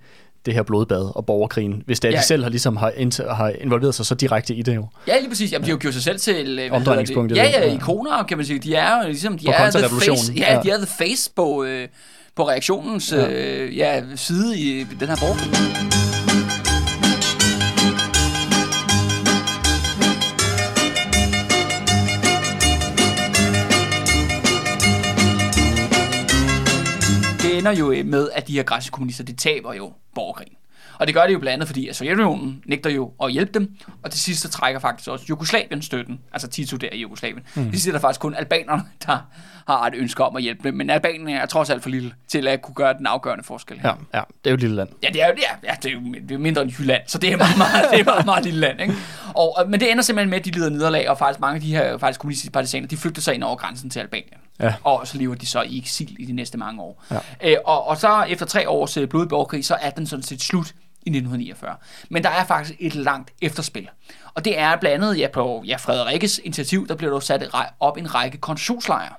det 0.47 0.55
her 0.55 0.63
blodbad 0.63 1.11
og 1.15 1.25
borgerkrigen, 1.25 1.83
hvis 1.85 1.99
det 1.99 2.07
er, 2.07 2.11
Ja. 2.11 2.17
de 2.17 2.23
selv 2.23 2.43
har, 2.43 2.49
ligesom 2.49 2.77
har, 2.77 2.91
int- 2.91 3.33
har 3.33 3.49
involveret 3.61 3.95
sig 3.95 4.05
så 4.05 4.15
direkte 4.15 4.53
i 4.55 4.61
det 4.61 4.75
jo. 4.75 4.85
Ja, 5.07 5.17
lige 5.19 5.29
præcis. 5.29 5.51
Jamen, 5.51 5.63
de 5.65 5.69
har 5.69 5.75
jo 5.75 5.79
gjort 5.81 5.93
sig 5.93 6.03
selv 6.03 6.19
til... 6.19 6.35
øh, 6.35 6.45
hvad 6.53 6.63
hedder 6.63 6.75
Omdrejningspunkt 6.75 7.31
i 7.31 7.35
det? 7.35 7.41
Ja, 7.41 7.49
ja, 7.65 7.73
ikoner, 7.73 8.23
kan 8.23 8.37
man 8.37 8.45
sige. 8.45 8.59
De 8.59 8.75
er 8.75 8.97
jo 9.03 9.07
ligesom... 9.07 9.37
De 9.37 9.45
På 9.45 9.51
er 9.51 9.69
the 9.71 9.89
face, 10.11 10.33
ja, 10.37 10.53
ja. 10.55 10.61
de 10.63 10.69
er 10.69 10.77
the 10.77 10.87
face 11.07 11.31
på, 11.35 11.63
øh, 11.63 11.87
på 12.35 12.49
reaktionens 12.49 13.11
Ja. 13.11 13.27
øh, 13.29 13.77
ja, 13.77 14.01
side 14.15 14.59
i 14.59 14.83
den 14.99 15.07
her 15.07 15.15
borgerkrig. 15.15 16.16
Det 27.57 27.67
ender 27.67 27.79
jo 27.79 27.91
øh, 27.91 28.05
med, 28.05 28.29
at 28.33 28.47
de 28.47 28.53
her 28.53 28.63
græske 28.63 28.91
kommunister, 28.91 29.23
de 29.23 29.33
taber 29.33 29.73
jo 29.73 29.93
borgerkrigen. 30.15 30.53
Og 30.99 31.07
det 31.07 31.15
gør 31.15 31.25
det 31.25 31.33
jo 31.33 31.39
blandt 31.39 31.53
andet, 31.53 31.67
fordi 31.67 31.87
at 31.87 31.95
Sovjetunionen 31.95 32.63
nægter 32.65 32.89
jo 32.89 33.11
at 33.23 33.31
hjælpe 33.31 33.59
dem, 33.59 33.75
og 34.03 34.11
til 34.11 34.19
sidst 34.19 34.41
så 34.41 34.49
trækker 34.49 34.79
faktisk 34.79 35.09
også 35.09 35.25
Jugoslavien 35.29 35.81
støtten, 35.81 36.19
altså 36.33 36.47
Tito 36.47 36.77
der 36.77 36.89
i 36.91 37.01
Jugoslavien. 37.01 37.43
Mm. 37.55 37.71
Det 37.71 37.81
sidder 37.81 37.97
der 37.97 38.01
faktisk 38.01 38.19
kun 38.19 38.35
albanerne, 38.35 38.83
der 39.05 39.17
har 39.67 39.87
et 39.87 39.93
ønske 39.95 40.23
om 40.23 40.35
at 40.35 40.41
hjælpe 40.41 40.63
dem, 40.63 40.73
men 40.73 40.89
Albanien 40.89 41.27
er 41.37 41.45
trods 41.45 41.69
alt 41.69 41.83
for 41.83 41.89
lille 41.89 42.13
til 42.27 42.47
at 42.47 42.61
kunne 42.61 42.75
gøre 42.75 42.93
den 42.97 43.05
afgørende 43.05 43.43
forskel. 43.43 43.79
Ja, 43.83 43.91
ja 44.13 44.21
det 44.43 44.49
er 44.49 44.49
jo 44.49 44.53
et 44.53 44.61
lille 44.61 44.75
land. 44.75 44.89
Ja, 45.03 45.07
det 45.07 45.21
er 45.21 45.27
jo 45.27 45.33
ja, 45.37 45.69
ja, 45.69 45.75
det 45.83 45.91
er 45.91 45.93
jo 45.93 45.99
det 46.29 46.31
er 46.31 46.37
mindre 46.37 46.61
end 46.61 46.71
Jylland, 46.79 47.01
så 47.07 47.17
det 47.17 47.31
er 47.31 47.37
meget, 47.37 47.57
meget, 47.73 47.85
det 47.91 47.99
er 47.99 48.03
meget, 48.03 48.25
meget 48.25 48.45
lille 48.45 48.59
land. 48.59 48.81
Ikke? 48.81 48.93
Og, 49.35 49.57
og, 49.57 49.69
men 49.69 49.79
det 49.79 49.91
ender 49.91 50.03
simpelthen 50.03 50.29
med, 50.29 50.37
at 50.37 50.45
de 50.45 50.51
lider 50.51 50.69
nederlag, 50.69 51.09
og 51.09 51.17
faktisk 51.17 51.39
mange 51.39 51.55
af 51.55 51.61
de 51.61 51.75
her 51.75 51.97
faktisk 51.97 52.19
kommunistiske 52.19 52.51
partisaner, 52.51 52.87
de 52.87 52.97
flygter 52.97 53.21
sig 53.21 53.35
ind 53.35 53.43
over 53.43 53.55
grænsen 53.55 53.89
til 53.89 53.99
Albanien. 53.99 54.39
Ja. 54.59 54.73
Og 54.83 55.07
så 55.07 55.17
lever 55.17 55.35
de 55.35 55.45
så 55.45 55.61
i 55.61 55.77
eksil 55.77 56.15
i 56.19 56.25
de 56.25 56.33
næste 56.33 56.57
mange 56.57 56.81
år. 56.81 57.03
Ja. 57.11 57.19
Øh, 57.43 57.57
og, 57.65 57.87
og 57.87 57.97
så 57.97 58.23
efter 58.23 58.45
tre 58.45 58.69
års 58.69 58.97
øh, 58.97 59.07
blodig 59.07 59.29
borgerkrig, 59.29 59.65
så 59.65 59.75
er 59.75 59.89
den 59.89 60.07
sådan 60.07 60.23
set 60.23 60.41
slut 60.41 60.67
i 61.07 61.09
1949. 61.09 61.75
Men 62.09 62.23
der 62.23 62.29
er 62.29 62.45
faktisk 62.45 62.75
et 62.79 62.95
langt 62.95 63.31
efterspil. 63.41 63.89
Og 64.33 64.45
det 64.45 64.59
er 64.59 64.75
blandt 64.75 65.03
andet 65.03 65.19
ja, 65.19 65.27
på 65.33 65.63
ja, 65.65 65.75
Frederikkes 65.75 66.39
initiativ, 66.43 66.87
der 66.87 66.95
bliver 66.95 67.13
der 67.13 67.19
sat 67.19 67.49
op 67.79 67.97
en 67.97 68.15
række 68.15 68.37
koncentrationslejre 68.37 69.13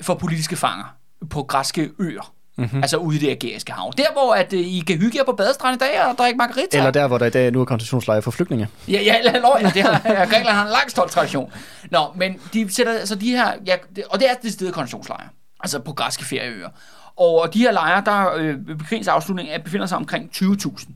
for 0.00 0.14
politiske 0.14 0.56
fanger 0.56 0.96
på 1.30 1.42
græske 1.42 1.90
øer. 1.98 2.34
Mm-hmm. 2.58 2.82
Altså 2.82 2.96
ude 2.96 3.16
i 3.16 3.18
det 3.18 3.28
ægæiske 3.28 3.72
hav. 3.72 3.92
Der, 3.96 4.12
hvor 4.12 4.34
at, 4.34 4.52
øh, 4.52 4.60
I 4.60 4.84
kan 4.86 4.98
hygge 4.98 5.18
jer 5.18 5.24
på 5.24 5.32
badestrand 5.32 5.76
i 5.76 5.78
dag 5.78 6.04
og 6.04 6.18
drikke 6.18 6.36
margarita. 6.36 6.78
Eller 6.78 6.90
der, 6.90 7.06
hvor 7.06 7.18
der 7.18 7.26
i 7.26 7.30
dag 7.30 7.52
nu 7.52 7.60
er 7.60 7.64
koncentrationslejre 7.64 8.22
for 8.22 8.30
flygtninge. 8.30 8.68
Ja, 8.88 9.00
ja, 9.02 9.18
eller 9.18 9.40
lov, 9.40 9.56
ja, 9.60 9.70
det 9.74 9.82
har, 9.82 10.00
Grækenland 10.30 10.56
har 10.56 10.64
en 10.64 10.70
lang 10.70 10.90
stolt 10.90 11.10
tradition. 11.10 11.52
Nå, 11.90 12.06
men 12.16 12.38
de 12.52 12.74
sætter 12.74 12.92
altså 12.92 13.14
de 13.14 13.30
her, 13.30 13.52
ja, 13.66 13.76
det, 13.96 14.04
og 14.04 14.20
det 14.20 14.30
er 14.30 14.34
det 14.42 14.52
sted 14.52 14.72
koncentrationslejre, 14.72 15.28
altså 15.60 15.78
på 15.78 15.92
græske 15.92 16.24
ferieøer. 16.24 16.68
Og 17.16 17.54
de 17.54 17.58
her 17.58 17.72
lejre, 17.72 18.02
der 18.04 18.34
øh, 18.36 18.68
ved 18.68 18.86
krigens 18.88 19.08
afslutning 19.08 19.48
er, 19.48 19.58
befinder 19.58 19.86
sig 19.86 19.98
omkring 19.98 20.30
20.000 20.34 20.92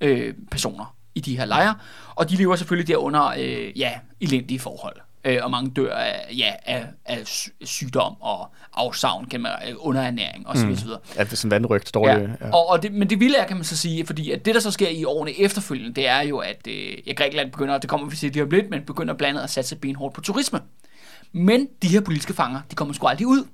øh, 0.00 0.34
personer 0.50 0.94
i 1.14 1.20
de 1.20 1.36
her 1.36 1.44
lejre, 1.44 1.74
og 2.14 2.30
de 2.30 2.36
lever 2.36 2.56
selvfølgelig 2.56 2.88
der 2.88 2.96
under, 2.96 3.26
øh, 3.38 3.78
ja, 3.78 3.92
elendige 4.20 4.60
forhold. 4.60 4.96
Øh, 5.24 5.38
og 5.42 5.50
mange 5.50 5.70
dør 5.70 5.94
af, 5.96 6.26
ja, 6.38 6.52
af, 6.66 6.86
af 7.04 7.26
sy- 7.26 7.48
sygdom 7.64 8.16
og 8.20 8.48
afsavn, 8.74 9.24
kan 9.24 9.40
man, 9.40 9.52
øh, 9.68 9.74
underernæring 9.78 10.48
osv. 10.48 10.66
Mm. 10.66 10.76
Ja, 11.16 11.24
sådan 11.24 11.50
vandrygt, 11.50 11.94
dårligt. 11.94 12.30
Ja. 12.40 12.50
Og, 12.50 12.68
og 12.68 12.82
det, 12.82 12.92
men 12.92 13.10
det 13.10 13.20
vilde 13.20 13.36
er, 13.38 13.46
kan 13.46 13.56
man 13.56 13.64
så 13.64 13.76
sige, 13.76 14.06
fordi 14.06 14.30
at 14.30 14.44
det, 14.44 14.54
der 14.54 14.60
så 14.60 14.70
sker 14.70 14.88
i 14.88 15.04
årene 15.04 15.40
efterfølgende, 15.40 15.94
det 15.94 16.08
er 16.08 16.20
jo, 16.20 16.38
at 16.38 16.66
øh, 16.68 17.08
ja, 17.08 17.12
Grækenland 17.12 17.50
begynder, 17.52 17.78
det 17.78 17.90
kommer 17.90 18.08
vi 18.08 18.16
til 18.16 18.32
lige 18.32 18.42
om 18.42 18.50
lidt, 18.50 18.70
men 18.70 18.82
begynder 18.82 19.14
blandt 19.14 19.30
andet 19.30 19.44
at 19.44 19.50
satse 19.50 19.76
benhårdt 19.76 20.14
på 20.14 20.20
turisme. 20.20 20.60
Men 21.32 21.68
de 21.82 21.88
her 21.88 22.00
politiske 22.00 22.34
fanger, 22.34 22.60
de 22.70 22.76
kommer 22.76 22.94
sgu 22.94 23.06
aldrig 23.06 23.26
ud. 23.26 23.44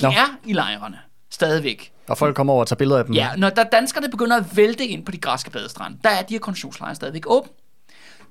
De 0.00 0.02
Nå. 0.02 0.08
er 0.08 0.36
i 0.46 0.52
lejrene. 0.52 0.98
Stadigvæk. 1.30 1.92
Og 2.08 2.18
folk 2.18 2.36
kommer 2.36 2.52
over 2.52 2.60
og 2.60 2.66
tager 2.68 2.76
billeder 2.76 2.98
af 2.98 3.04
dem. 3.04 3.14
Ja, 3.14 3.28
når 3.36 3.50
der 3.50 3.64
danskerne 3.64 4.08
begynder 4.08 4.36
at 4.36 4.56
vælte 4.56 4.86
ind 4.86 5.04
på 5.06 5.12
de 5.12 5.18
græske 5.18 5.50
badestrande, 5.50 5.98
der 6.04 6.10
er 6.10 6.22
de 6.22 6.34
her 6.34 6.38
koncentrationslejre 6.38 6.94
stadigvæk 6.94 7.22
åbne. 7.26 7.50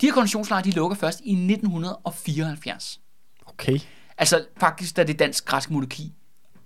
De 0.02 0.06
her 0.06 0.14
koncentrationslejre, 0.14 0.64
de 0.64 0.72
lukker 0.72 0.98
først 0.98 1.22
i 1.24 1.32
1974. 1.32 3.00
Okay. 3.46 3.80
Altså 4.18 4.46
faktisk, 4.58 4.98
da 4.98 5.04
det 5.04 5.20
dansk-græske 5.20 5.74
monarki 5.74 6.14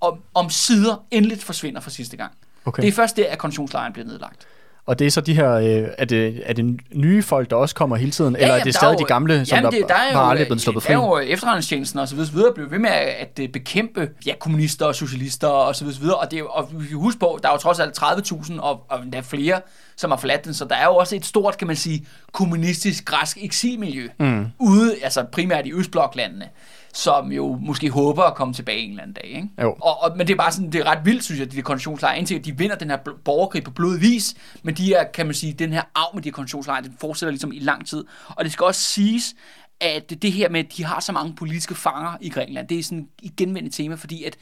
om, 0.01 0.23
om 0.33 0.49
sider 0.49 1.05
endeligt 1.11 1.43
forsvinder 1.43 1.81
for 1.81 1.89
sidste 1.89 2.17
gang. 2.17 2.33
Okay. 2.65 2.81
Det 2.81 2.87
er 2.87 2.91
først 2.91 3.17
der, 3.17 3.29
at 3.29 3.39
koncentrationslejren 3.39 3.93
bliver 3.93 4.05
nedlagt. 4.05 4.47
Og 4.87 4.99
det 4.99 5.07
er 5.07 5.11
så 5.11 5.21
de 5.21 5.33
her, 5.33 5.51
øh, 5.51 5.87
er, 5.97 6.05
det, 6.05 6.41
er 6.45 6.53
det 6.53 6.79
nye 6.93 7.23
folk, 7.23 7.49
der 7.49 7.55
også 7.55 7.75
kommer 7.75 7.95
hele 7.95 8.11
tiden? 8.11 8.35
eller 8.35 8.55
er 8.55 8.63
det 8.63 8.75
stadig 8.75 8.93
jo- 8.93 8.99
de 8.99 9.03
gamle, 9.05 9.45
som 9.45 9.55
jamen, 9.55 9.71
der, 9.71 9.79
det, 9.79 9.89
der 9.89 9.95
er 9.95 10.13
bare 10.13 10.23
jo, 10.23 10.29
aldrig 10.29 10.43
er 10.43 10.47
blevet 10.47 10.61
sluppet 10.61 10.83
fri? 10.83 10.93
Der 10.93 10.99
er 10.99 11.03
jo 11.03 11.17
efterretningstjenesten 11.17 11.99
og 11.99 12.07
så 12.07 12.15
videre, 12.15 12.27
så 12.27 12.33
videre 12.33 12.53
blev 12.53 12.71
ved 12.71 12.79
med 12.79 12.89
at, 12.89 13.07
at 13.07 13.39
øh, 13.41 13.49
bekæmpe 13.49 14.09
ja, 14.25 14.33
kommunister 14.39 14.85
og 14.85 14.95
socialister 14.95 15.47
og 15.47 15.75
så 15.75 15.83
videre, 15.83 15.95
så 15.95 16.01
videre. 16.01 16.17
Og, 16.17 16.31
det, 16.31 16.39
er 16.39 16.43
og 16.43 16.69
vi 16.71 16.85
skal 16.85 16.97
huske 16.97 17.19
på, 17.19 17.39
der 17.43 17.49
er 17.49 17.53
jo 17.53 17.57
trods 17.57 17.79
alt 17.79 17.99
30.000 17.99 18.59
og, 18.59 18.85
og 18.89 18.99
der 19.11 19.17
er 19.17 19.21
flere, 19.21 19.61
som 19.97 20.11
har 20.11 20.17
forladt 20.17 20.45
den, 20.45 20.53
så 20.53 20.65
der 20.65 20.75
er 20.75 20.85
jo 20.85 20.95
også 20.95 21.15
et 21.15 21.25
stort, 21.25 21.57
kan 21.57 21.67
man 21.67 21.75
sige, 21.75 22.07
kommunistisk 22.31 23.05
græsk 23.05 23.37
eksilmiljø 23.41 24.07
mm. 24.19 24.45
ude, 24.59 24.95
altså 25.03 25.23
primært 25.23 25.67
i 25.67 25.73
Østbloklandene 25.73 26.45
som 26.93 27.31
jo 27.31 27.57
måske 27.61 27.89
håber 27.89 28.23
at 28.23 28.35
komme 28.35 28.53
tilbage 28.53 28.77
en 28.77 28.89
eller 28.89 29.03
anden 29.03 29.13
dag. 29.13 29.25
Ikke? 29.25 29.49
Jo. 29.61 29.75
Og, 29.81 30.03
og, 30.03 30.17
men 30.17 30.27
det 30.27 30.33
er 30.33 30.37
bare 30.37 30.51
sådan, 30.51 30.71
det 30.71 30.81
er 30.81 30.85
ret 30.85 31.05
vildt, 31.05 31.23
synes 31.23 31.39
jeg, 31.39 31.51
de 31.51 31.55
der 31.55 31.61
koncentrationslejre, 31.61 32.17
indtil 32.17 32.35
at 32.35 32.45
de 32.45 32.57
vinder 32.57 32.75
den 32.75 32.89
her 32.89 32.97
borgerkrig 33.25 33.63
på 33.63 33.71
blodig 33.71 34.01
vis, 34.01 34.35
men 34.63 34.75
de 34.75 34.85
her, 34.85 35.03
kan 35.03 35.25
man 35.25 35.35
sige, 35.35 35.53
den 35.53 35.73
her 35.73 35.83
arv 35.95 36.15
med 36.15 36.23
de 36.23 36.29
her 36.29 36.33
koncentrationslejre, 36.33 36.83
den 36.83 36.95
fortsætter 36.99 37.31
ligesom 37.31 37.51
i 37.51 37.59
lang 37.59 37.87
tid. 37.87 38.05
Og 38.27 38.45
det 38.45 38.53
skal 38.53 38.63
også 38.63 38.81
siges, 38.81 39.35
at 39.81 40.21
det 40.21 40.31
her 40.31 40.49
med, 40.49 40.59
at 40.59 40.77
de 40.77 40.85
har 40.85 40.99
så 40.99 41.11
mange 41.11 41.35
politiske 41.35 41.75
fanger 41.75 42.17
i 42.21 42.29
Grækenland, 42.29 42.67
det 42.67 42.79
er 42.79 42.83
sådan 42.83 43.07
et 43.23 43.35
genvendt 43.35 43.73
tema, 43.73 43.95
fordi 43.95 44.23
at 44.23 44.37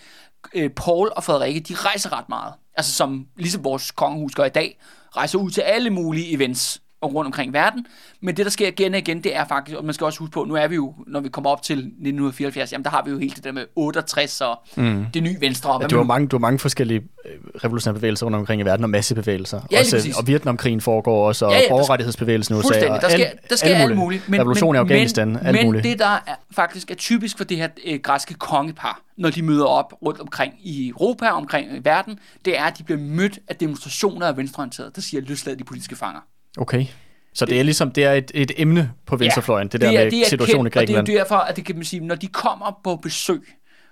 øh, 0.53 0.69
Paul 0.69 1.11
og 1.15 1.23
Frederikke, 1.23 1.59
de 1.59 1.73
rejser 1.75 2.13
ret 2.17 2.29
meget. 2.29 2.53
Altså 2.77 2.93
som 2.93 3.27
ligesom 3.37 3.63
vores 3.63 3.91
kongehus 3.91 4.35
gør 4.35 4.45
i 4.45 4.49
dag, 4.49 4.79
rejser 5.17 5.39
ud 5.39 5.51
til 5.51 5.61
alle 5.61 5.89
mulige 5.89 6.33
events 6.33 6.81
og 7.05 7.13
rundt 7.15 7.25
omkring 7.25 7.53
verden. 7.53 7.85
Men 8.21 8.37
det, 8.37 8.45
der 8.45 8.51
sker 8.51 8.67
igen 8.67 8.93
og 8.93 8.99
igen, 8.99 9.23
det 9.23 9.35
er 9.35 9.45
faktisk, 9.45 9.77
og 9.77 9.85
man 9.85 9.93
skal 9.93 10.05
også 10.05 10.19
huske 10.19 10.31
på, 10.33 10.43
nu 10.43 10.53
er 10.53 10.67
vi 10.67 10.75
jo, 10.75 10.93
når 11.07 11.19
vi 11.19 11.29
kommer 11.29 11.49
op 11.49 11.61
til 11.61 11.77
1974, 11.77 12.71
jamen 12.71 12.83
der 12.83 12.89
har 12.89 13.01
vi 13.05 13.11
jo 13.11 13.17
helt 13.19 13.35
det 13.35 13.43
der 13.43 13.51
med 13.51 13.65
68 13.75 14.41
og 14.41 14.59
mm. 14.77 15.05
det 15.13 15.23
nye 15.23 15.37
venstre. 15.39 15.71
og 15.73 15.81
Ja, 15.81 15.87
du 15.87 15.95
har 15.95 16.03
man- 16.03 16.07
mange, 16.07 16.27
du 16.27 16.35
har 16.35 16.39
mange 16.39 16.59
forskellige 16.59 16.99
øh, 16.99 17.31
revolutionære 17.63 17.95
bevægelser 17.95 18.25
rundt 18.25 18.35
omkring 18.35 18.61
i 18.61 18.65
verden, 18.65 18.83
og 18.83 18.89
massebevægelser. 18.89 19.61
Ja, 19.71 19.79
også, 19.79 19.95
præcis. 19.95 20.17
og 20.17 20.27
Vietnamkrigen 20.27 20.81
foregår 20.81 21.27
også, 21.27 21.45
og 21.45 21.51
Ja, 21.51 21.57
ja, 21.57 21.69
borgerrettighedsbevægelsen 21.69 22.55
i 22.55 22.59
USA. 22.59 22.79
Der 22.79 23.09
sker, 23.09 23.25
der 23.49 23.55
sker 23.55 23.75
alt 23.75 23.97
muligt. 23.97 24.23
Revolution 24.29 24.75
i 24.75 24.77
Afghanistan, 24.77 25.27
men, 25.27 25.37
alt 25.45 25.55
men 25.57 25.65
muligt. 25.65 25.83
det, 25.83 25.99
der 25.99 26.05
er, 26.27 26.35
faktisk 26.55 26.91
er 26.91 26.95
typisk 26.95 27.37
for 27.37 27.43
det 27.43 27.57
her 27.57 27.67
øh, 27.85 27.99
græske 27.99 28.33
kongepar, 28.33 29.01
når 29.17 29.29
de 29.29 29.41
møder 29.41 29.65
op 29.65 29.93
rundt 30.01 30.19
omkring 30.19 30.53
i 30.63 30.89
Europa, 30.89 31.29
omkring 31.29 31.75
i 31.77 31.79
verden, 31.83 32.19
det 32.45 32.59
er, 32.59 32.63
at 32.63 32.77
de 32.77 32.83
bliver 32.83 32.99
mødt 32.99 33.39
af 33.47 33.55
demonstrationer 33.55 34.27
af 34.27 34.37
venstreorienterede, 34.37 34.91
der 34.95 35.01
siger, 35.01 35.21
løslad 35.21 35.55
de 35.55 35.63
politiske 35.63 35.95
fanger. 35.95 36.19
Okay. 36.57 36.85
Så 37.33 37.45
det 37.45 37.59
er 37.59 37.63
ligesom, 37.63 37.91
det 37.91 38.03
er 38.03 38.11
et, 38.13 38.31
et 38.33 38.51
emne 38.57 38.91
på 39.05 39.15
venstrefløjen, 39.15 39.67
det 39.67 39.81
der 39.81 39.87
er- 39.87 39.91
med 40.03 40.11
det 40.11 40.21
er 40.21 40.25
situationen 40.29 40.59
i 40.67 40.69
kendt, 40.69 40.73
Grækenland. 40.73 40.99
Og 41.01 41.07
det 41.07 41.13
er 41.13 41.17
jo 41.17 41.23
derfor, 41.23 41.35
at 41.35 41.55
det 41.55 41.65
kan 41.65 41.75
man 41.75 41.85
sige, 41.85 41.99
når 41.99 42.15
de 42.15 42.27
kommer 42.27 42.79
på 42.83 42.95
besøg, 42.95 43.41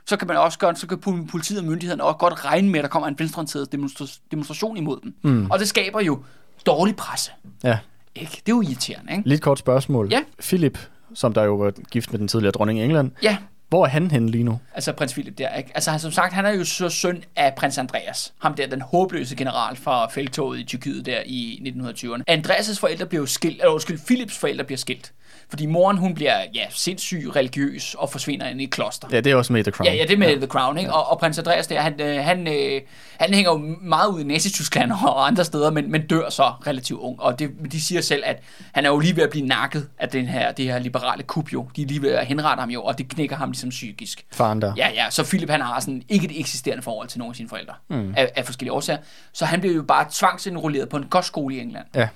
så 0.06 0.17
kan 0.17 0.28
man 0.28 0.38
også 0.38 0.60
gøre, 0.60 0.76
så 0.76 0.88
kan 0.88 0.97
politiet 1.32 1.60
og 1.60 1.65
myndighederne 1.65 2.04
også 2.04 2.17
godt 2.17 2.45
regne 2.45 2.69
med, 2.69 2.80
at 2.80 2.84
der 2.84 2.89
kommer 2.89 3.08
en 3.08 3.15
venstreorienteret 3.19 3.67
demonstra- 3.76 4.19
demonstration 4.32 4.78
imod 4.78 4.99
dem. 5.04 5.13
Mm. 5.23 5.52
Og 5.52 5.60
det 5.60 5.67
skaber 5.67 6.02
jo 6.02 6.23
dårlig 6.65 6.95
presse. 6.95 7.32
Ja. 7.63 7.78
Ikke? 8.15 8.32
Det 8.32 8.38
er 8.52 8.56
jo 8.56 8.62
irriterende, 8.62 9.12
ikke? 9.12 9.30
Lidt 9.30 9.41
kort 9.41 9.60
spørgsmål. 9.60 10.08
Ja. 10.12 10.21
Philip, 10.41 10.78
som 11.13 11.34
der 11.34 11.43
jo 11.43 11.56
var 11.56 11.71
gift 11.91 12.12
med 12.12 12.19
den 12.19 12.28
tidligere 12.28 12.52
dronning 12.52 12.80
i 12.80 12.84
England, 12.84 13.12
Ja, 13.23 13.38
hvor 13.74 13.86
er 13.86 13.90
han 13.90 14.12
henne 14.12 14.32
lige 14.32 14.44
nu? 14.44 14.60
Altså 14.74 14.94
prins 14.94 15.14
Philip 15.14 15.38
der, 15.38 15.56
ikke? 15.56 15.72
Altså 15.76 15.92
han, 15.92 16.00
som 16.00 16.12
sagt, 16.12 16.34
han 16.34 16.46
er 16.46 16.50
jo 16.50 16.66
så 16.66 16.90
søn 16.90 17.24
af 17.36 17.54
prins 17.56 17.78
Andreas. 17.78 18.34
Ham 18.40 18.54
der, 18.54 18.68
den 18.68 18.82
håbløse 18.82 19.36
general 19.36 19.76
fra 19.76 20.08
feltoget 20.08 20.60
i 20.60 20.64
Tyrkiet 20.64 21.06
der 21.06 21.22
i 21.26 21.74
1920'erne. 21.78 22.24
Andreas' 22.32 22.80
forældre 22.80 23.06
bliver 23.06 23.22
jo 23.22 23.26
skilt, 23.26 23.56
eller 23.56 23.72
undskyld, 23.74 24.00
Philips 24.06 24.38
forældre 24.38 24.64
bliver 24.64 24.78
skilt. 24.78 25.14
Fordi 25.50 25.65
moren, 25.65 25.98
hun 25.98 26.13
bliver, 26.13 26.38
ja, 26.54 26.65
sindssyg 26.69 27.36
religiøs 27.36 27.96
og 27.96 28.10
forsvinder 28.10 28.48
ind 28.48 28.62
i 28.62 28.63
et 28.63 28.72
kloster. 28.72 29.08
Ja, 29.12 29.19
det 29.19 29.32
er 29.32 29.36
også 29.36 29.54
med 29.54 29.63
The 29.63 29.72
Crown. 29.72 29.88
Ja, 29.88 29.93
ja, 29.93 30.04
det 30.04 30.13
er 30.13 30.17
med 30.17 30.30
ja. 30.30 30.36
The 30.36 30.48
Crown, 30.48 30.78
ikke? 30.78 30.89
Ja. 30.89 30.98
Og, 30.98 31.12
og 31.12 31.19
prins 31.19 31.38
Andreas 31.38 31.67
der, 31.67 31.82
han, 31.82 32.02
øh, 32.02 32.24
han, 32.24 32.48
øh, 32.48 32.82
han 33.17 33.34
hænger 33.34 33.52
jo 33.52 33.76
meget 33.82 34.10
ud 34.10 34.22
i 34.22 34.24
Nazi-Tyskland 34.24 34.91
og 35.08 35.28
andre 35.28 35.46
steder, 35.46 35.72
men, 35.72 35.91
men 35.91 36.08
dør 36.08 36.30
så 36.30 36.43
relativt 36.67 37.00
ung. 37.00 37.22
Og 37.22 37.39
det, 37.39 37.52
de 37.72 37.82
siger 37.82 38.02
selv, 38.02 38.24
at 38.26 38.43
han 38.72 38.86
er 38.86 38.89
jo 38.89 39.00
lige 39.00 39.15
ved 39.15 39.24
at 39.24 39.30
blive 39.30 39.48
nakket 39.48 39.89
af 40.00 40.10
den 40.10 40.26
her, 40.26 40.52
det 40.52 40.65
her 40.65 40.80
liberale 40.80 41.24
kup 41.24 41.54
jo. 41.54 41.67
De 41.76 41.82
er 41.82 41.86
lige 41.86 42.02
ved 42.02 42.12
at 42.12 42.26
henrette 42.26 42.60
ham 42.60 42.69
jo, 42.69 42.84
og 42.84 42.98
det 42.98 43.08
knækker 43.08 43.36
ham 43.36 43.50
ligesom 43.50 43.69
psykisk. 43.69 44.26
Faren 44.32 44.62
der. 44.62 44.74
Ja, 44.78 44.89
ja, 44.89 45.10
så 45.10 45.24
Philip 45.24 45.50
han 45.50 45.62
har 45.62 45.80
sådan 45.80 46.04
ikke 46.10 46.26
et 46.26 46.39
eksisterende 46.39 46.84
forhold 46.84 47.08
til 47.08 47.19
nogen 47.19 47.32
af 47.32 47.36
sine 47.36 47.50
forældre, 47.50 47.74
mm. 47.89 48.13
af, 48.17 48.32
af 48.36 48.46
forskellige 48.46 48.74
årsager. 48.74 49.00
Så 49.34 49.46
han 49.46 49.60
bliver 49.60 49.76
jo 49.76 49.84
bare 49.84 50.06
tvangsindrulleret 50.12 50.89
på 50.89 50.98
en 50.98 51.04
kostskole 51.04 51.56
i 51.56 51.60
England. 51.60 51.86
Ja. 51.96 52.08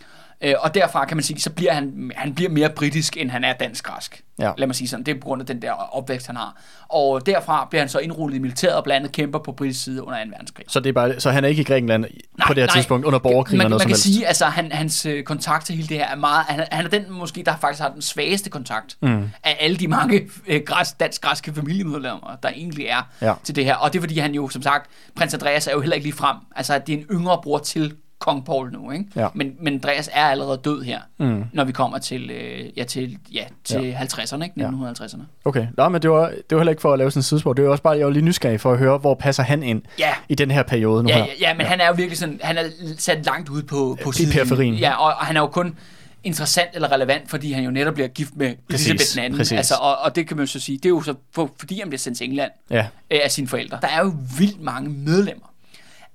Øh, 0.42 0.54
og 0.60 0.76
derfra 0.76 1.06
kan 1.06 1.18
man 1.18 1.24
sige, 1.24 1.42
så 1.42 1.50
bliver 1.50 1.74
han, 1.74 2.12
han 2.16 2.34
bliver 2.36 2.50
mere 2.52 2.70
britisk, 2.70 3.18
end 3.18 3.32
han 3.32 3.44
er 3.44 3.54
dansk-græsk. 3.54 4.24
Ja. 4.40 4.52
Lad 4.58 4.68
mig 4.68 4.76
sige 4.76 4.88
sådan. 4.88 5.06
Det 5.06 5.16
er 5.16 5.20
på 5.20 5.26
grund 5.26 5.42
af 5.42 5.46
den 5.46 5.62
der 5.62 5.72
opvækst, 5.72 6.28
han 6.28 6.36
har. 6.36 6.62
Og 6.90 7.26
derfra 7.26 7.68
bliver 7.70 7.82
han 7.82 7.90
så 7.90 8.00
indrullet 8.00 8.36
i 8.36 8.40
militæret 8.40 8.76
og 8.76 8.84
blandt 8.84 9.00
andet 9.00 9.12
kæmper 9.12 9.40
på 9.40 9.52
britisk 9.52 9.84
side 9.84 10.04
under 10.04 10.24
2. 10.26 10.30
verdenskrig. 10.32 10.66
Så, 10.68 10.80
det 10.80 10.90
er 10.90 10.94
bare, 10.94 11.20
så 11.20 11.32
han 11.32 11.44
er 11.44 11.48
ikke 11.48 11.62
i 11.62 11.64
Grækenland 11.66 12.06
på 12.48 12.54
det 12.54 12.64
her 12.64 12.68
tidspunkt 12.70 13.06
under 13.06 13.20
borgerkrigen 13.20 13.58
man, 13.58 13.66
eller 13.66 13.70
noget 13.70 13.82
man 13.82 13.88
kan 13.88 13.90
helst? 13.90 14.04
sige, 14.04 14.28
altså 14.28 14.46
han, 14.46 14.72
hans 14.72 15.06
øh, 15.06 15.24
kontakt 15.24 15.66
til 15.66 15.76
hele 15.76 15.88
det 15.88 15.98
her 15.98 16.08
er 16.08 16.16
meget, 16.16 16.46
han, 16.46 16.68
han 16.72 16.86
er 16.86 16.90
den 16.90 17.12
måske, 17.12 17.44
der 17.46 17.58
faktisk 17.62 17.82
har 17.82 17.90
den 17.90 18.02
svageste 18.02 18.50
kontakt 18.50 18.98
mm. 19.02 19.30
af 19.44 19.58
alle 19.60 19.78
de 19.78 19.88
mange 19.88 20.30
øh, 20.48 20.62
græs, 20.66 20.92
dansk-græske 21.00 21.54
familiemedlemmer, 21.54 22.38
der 22.44 22.50
egentlig 22.50 22.86
er 22.86 23.02
Ja. 23.22 23.34
til 23.44 23.56
det 23.56 23.66
her. 23.66 23.76
Og 23.76 23.94
det 23.94 24.00
er 24.00 24.02
fordi 24.02 24.20
han 24.20 24.34
jo, 24.36 24.50
som 24.50 24.62
sagt, 24.62 24.90
prins 25.16 25.34
Andreas 25.34 25.68
er 25.68 25.72
jo 25.72 25.80
heller 25.80 25.96
ikke 25.96 26.08
lige 26.08 26.16
frem. 26.18 26.38
Altså 26.56 26.82
det 26.88 26.94
er 26.94 26.98
en 26.98 27.06
yngre 27.12 27.40
bror 27.44 27.58
til 27.58 27.96
kong 28.20 28.46
Paul 28.46 28.72
nu, 28.72 28.92
ikke? 28.92 29.06
Ja. 29.16 29.28
Men, 29.34 29.56
men 29.62 29.74
Andreas 29.74 30.10
er 30.14 30.24
allerede 30.26 30.62
død 30.66 30.82
her, 30.84 31.00
mm. 31.18 31.44
når 31.54 31.64
vi 31.64 31.72
kommer 31.72 31.98
til, 31.98 32.30
øh, 32.32 32.78
ja, 32.78 32.84
til, 32.84 33.18
ja, 33.34 33.44
til 33.64 33.84
ja. 33.86 34.00
50'erne, 34.00 34.44
ikke? 34.44 34.66
1950'erne. 34.66 35.22
Okay, 35.46 35.68
Nå, 35.78 35.90
men 35.90 36.02
det 36.02 36.10
var, 36.12 36.28
det 36.28 36.44
var 36.52 36.58
heller 36.58 36.72
ikke 36.72 36.82
for 36.82 36.94
at 36.94 37.00
lave 37.00 37.12
sådan 37.12 37.20
en 37.20 37.24
sidespor. 37.24 37.54
Det 37.54 37.66
var 37.66 37.72
også 37.72 37.84
bare, 37.84 37.98
jeg 37.98 38.06
var 38.06 38.12
lige 38.12 38.26
nysgerrig 38.26 38.62
for 38.62 38.72
at 38.72 38.78
høre, 38.80 38.98
hvor 38.98 39.16
passer 39.16 39.44
han 39.44 39.64
ind 39.64 39.82
Ja. 40.00 40.10
i 40.30 40.36
den 40.36 40.52
her 40.52 40.64
periode 40.64 41.04
nu 41.04 41.10
Ja, 41.10 41.16
her. 41.16 41.24
ja, 41.26 41.32
ja, 41.50 41.54
men 41.54 41.62
ja. 41.62 41.68
han 41.68 41.82
er 41.82 41.88
jo 41.88 41.94
virkelig 41.94 42.18
sådan, 42.18 42.40
han 42.44 42.58
er 42.58 42.64
sat 42.98 43.26
langt 43.26 43.50
ude 43.50 43.64
på, 43.64 43.98
på 44.04 44.12
I 44.20 44.26
periferien. 44.32 44.74
Ja, 44.76 44.94
og, 44.96 45.06
og 45.06 45.26
han 45.26 45.38
er 45.38 45.42
jo 45.42 45.48
kun 45.48 45.76
interessant 46.24 46.70
eller 46.74 46.92
relevant, 46.92 47.30
fordi 47.30 47.52
han 47.52 47.64
jo 47.64 47.72
netop 47.72 47.94
bliver 47.94 48.08
gift 48.08 48.36
med 48.36 48.56
Præcis, 48.70 48.88
Elisabeth 48.88 49.16
den 49.16 49.24
anden. 49.24 49.38
præcis. 49.40 49.58
Altså, 49.58 49.76
og, 49.82 49.98
og 49.98 50.16
det 50.16 50.28
kan 50.28 50.38
man 50.38 50.46
jo 50.46 50.52
så 50.52 50.60
sige, 50.60 50.78
det 50.78 50.86
er 50.86 50.90
jo 50.90 51.02
så, 51.02 51.14
for, 51.34 51.50
fordi 51.60 51.80
han 51.80 51.90
bliver 51.90 52.00
sendt 52.00 52.18
til 52.18 52.28
England 52.30 52.52
Ja. 52.72 52.86
øh, 53.12 53.20
af 53.24 53.32
sine 53.32 53.48
forældre. 53.48 53.78
Der 53.82 53.88
er 53.88 54.00
jo 54.04 54.14
vildt 54.38 54.62
mange 54.62 54.90
medlemmer 54.90 55.46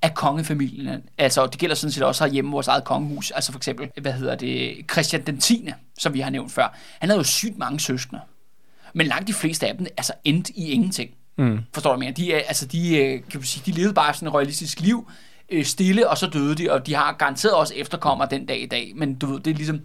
af 0.02 0.14
kongefamilien. 0.14 1.02
Altså, 1.18 1.46
det 1.46 1.60
gælder 1.60 1.74
sådan 1.76 1.92
set 1.92 2.02
også 2.02 2.24
herhjemme 2.24 2.50
vores 2.50 2.68
eget 2.68 2.84
kongehus. 2.84 3.30
Altså 3.30 3.52
for 3.52 3.58
eksempel, 3.58 3.90
hvad 4.00 4.12
hedder 4.12 4.34
det, 4.34 4.76
Christian 4.92 5.26
den 5.26 5.40
10., 5.40 5.68
som 5.98 6.14
vi 6.14 6.20
har 6.20 6.30
nævnt 6.30 6.52
før. 6.52 6.76
Han 6.98 7.08
havde 7.08 7.18
jo 7.18 7.24
sygt 7.24 7.58
mange 7.58 7.80
søskende. 7.80 8.20
Men 8.94 9.06
langt 9.06 9.28
de 9.28 9.32
fleste 9.32 9.68
af 9.68 9.76
dem 9.76 9.86
altså 9.96 10.12
endte 10.24 10.58
i 10.58 10.70
ingenting. 10.70 11.10
Mm. 11.38 11.58
Forstår 11.74 11.92
du, 11.92 11.98
mener? 11.98 12.12
De, 12.12 12.34
altså, 12.34 12.66
de, 12.66 12.96
øh, 12.96 13.10
kan 13.10 13.40
man 13.40 13.42
sige, 13.42 13.72
de 13.72 13.78
levede 13.78 13.94
bare 13.94 14.14
sådan 14.14 14.28
et 14.28 14.34
royalistisk 14.34 14.80
liv, 14.80 15.10
øh, 15.48 15.64
stille, 15.64 16.08
og 16.08 16.18
så 16.18 16.26
døde 16.26 16.54
de, 16.54 16.72
og 16.72 16.86
de 16.86 16.94
har 16.94 17.12
garanteret 17.12 17.54
også 17.54 17.74
efterkommer 17.76 18.24
den 18.24 18.46
dag 18.46 18.62
i 18.62 18.66
dag. 18.66 18.92
Men 18.96 19.14
du 19.14 19.26
ved, 19.26 19.40
det 19.40 19.50
er 19.50 19.54
ligesom, 19.54 19.80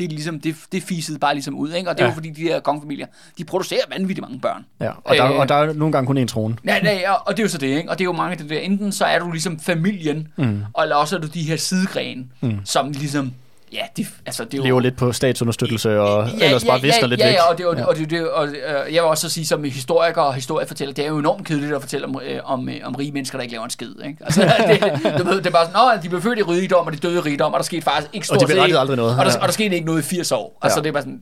det 0.00 0.04
er 0.12 0.16
ligesom, 0.16 0.40
det, 0.40 0.56
det 0.72 0.82
fisede 0.82 1.18
bare 1.18 1.34
ligesom 1.34 1.54
ud, 1.54 1.72
ikke? 1.72 1.90
Og 1.90 1.96
det 1.96 2.02
er 2.02 2.06
Ja. 2.06 2.10
jo 2.10 2.14
fordi, 2.14 2.30
de 2.30 2.42
her 2.42 2.60
kongefamilier, 2.60 3.06
de 3.38 3.44
producerer 3.44 3.80
vanvittigt 3.90 4.20
mange 4.20 4.40
børn. 4.40 4.64
ja. 4.80 4.90
Og, 5.04 5.16
der, 5.16 5.32
Øh, 5.32 5.38
og 5.38 5.48
der 5.48 5.54
er 5.54 5.72
nogle 5.72 5.92
gange 5.92 6.06
kun 6.06 6.18
en 6.18 6.28
trone. 6.28 6.56
Ja, 6.66 6.78
nej, 6.80 7.04
og, 7.08 7.16
og 7.26 7.36
det 7.36 7.42
er 7.42 7.44
jo 7.44 7.48
så 7.48 7.58
det, 7.58 7.66
ikke? 7.66 7.90
Og 7.90 7.98
det 7.98 8.02
er 8.02 8.06
jo 8.06 8.12
mange 8.12 8.32
af 8.32 8.38
det 8.38 8.50
der. 8.50 8.58
Enten 8.58 8.92
så 8.92 9.04
er 9.04 9.18
du 9.18 9.30
ligesom 9.32 9.58
familien, 9.60 10.28
mm. 10.36 10.62
og 10.74 10.82
eller 10.82 10.96
også 10.96 11.16
er 11.16 11.20
du 11.20 11.26
de 11.26 11.42
her 11.42 11.56
sidegrene, 11.56 12.24
mm. 12.40 12.58
som 12.64 12.90
ligesom, 12.90 13.32
ja, 13.72 13.80
de, 13.96 14.06
altså 14.26 14.44
det 14.44 14.54
er 14.54 14.58
jo... 14.58 14.64
Lever 14.64 14.80
lidt 14.80 14.96
på 14.96 15.12
statsunderstøttelse 15.12 16.00
og 16.00 16.28
ja, 16.38 16.44
ellers 16.44 16.64
bare 16.64 16.80
visker 16.80 17.00
ja, 17.02 17.06
lidt 17.06 17.20
ja, 17.20 17.26
væk. 17.26 17.34
Ja, 17.34 17.50
og, 17.50 17.58
det, 17.58 17.66
og, 17.66 17.76
ja. 17.76 17.84
og, 17.84 17.96
det, 17.96 18.30
og 18.30 18.48
øh, 18.48 18.54
jeg 18.94 19.02
vil 19.02 19.02
også 19.02 19.28
så 19.28 19.34
sige, 19.34 19.46
som 19.46 19.64
historiker 19.64 20.22
og 20.22 20.34
historiefortæller, 20.34 20.94
det 20.94 21.04
er 21.04 21.08
jo 21.08 21.18
enormt 21.18 21.46
kedeligt 21.46 21.72
at 21.72 21.80
fortælle 21.80 22.06
om, 22.06 22.20
øh, 22.24 22.40
om, 22.44 22.68
øh, 22.68 22.74
om 22.84 22.94
rige 22.94 23.12
mennesker, 23.12 23.38
der 23.38 23.42
ikke 23.42 23.52
laver 23.52 23.64
en 23.64 23.70
skid. 23.70 23.92
Ikke? 24.06 24.16
Altså, 24.24 24.40
det, 24.68 25.18
du 25.18 25.24
ved, 25.24 25.36
det 25.36 25.46
er 25.46 25.50
bare 25.50 25.66
sådan, 25.66 25.96
Nå, 25.96 26.02
de 26.02 26.08
blev 26.08 26.22
født 26.22 26.38
i 26.38 26.42
rigdom, 26.42 26.86
og 26.86 26.92
de 26.92 26.98
døde 26.98 27.16
i 27.16 27.20
rigdom, 27.20 27.52
og 27.52 27.58
der 27.58 27.64
skete 27.64 27.82
faktisk 27.82 28.14
ikke 28.14 28.26
stort 28.26 28.40
de 28.40 28.46
berettede 28.46 28.62
set 28.62 28.68
ikke- 28.68 28.78
aldrig 28.78 28.96
noget. 28.96 29.18
Og 29.18 29.24
der, 29.26 29.32
Ja. 29.32 29.38
og 29.40 29.46
der 29.48 29.52
skete 29.52 29.74
ikke 29.74 29.86
noget 29.86 30.02
i 30.02 30.04
80 30.04 30.32
år. 30.32 30.58
Altså, 30.62 30.78
Ja. 30.78 30.82
det 30.82 30.88
er 30.88 30.92
bare 30.92 31.02
sådan 31.02 31.20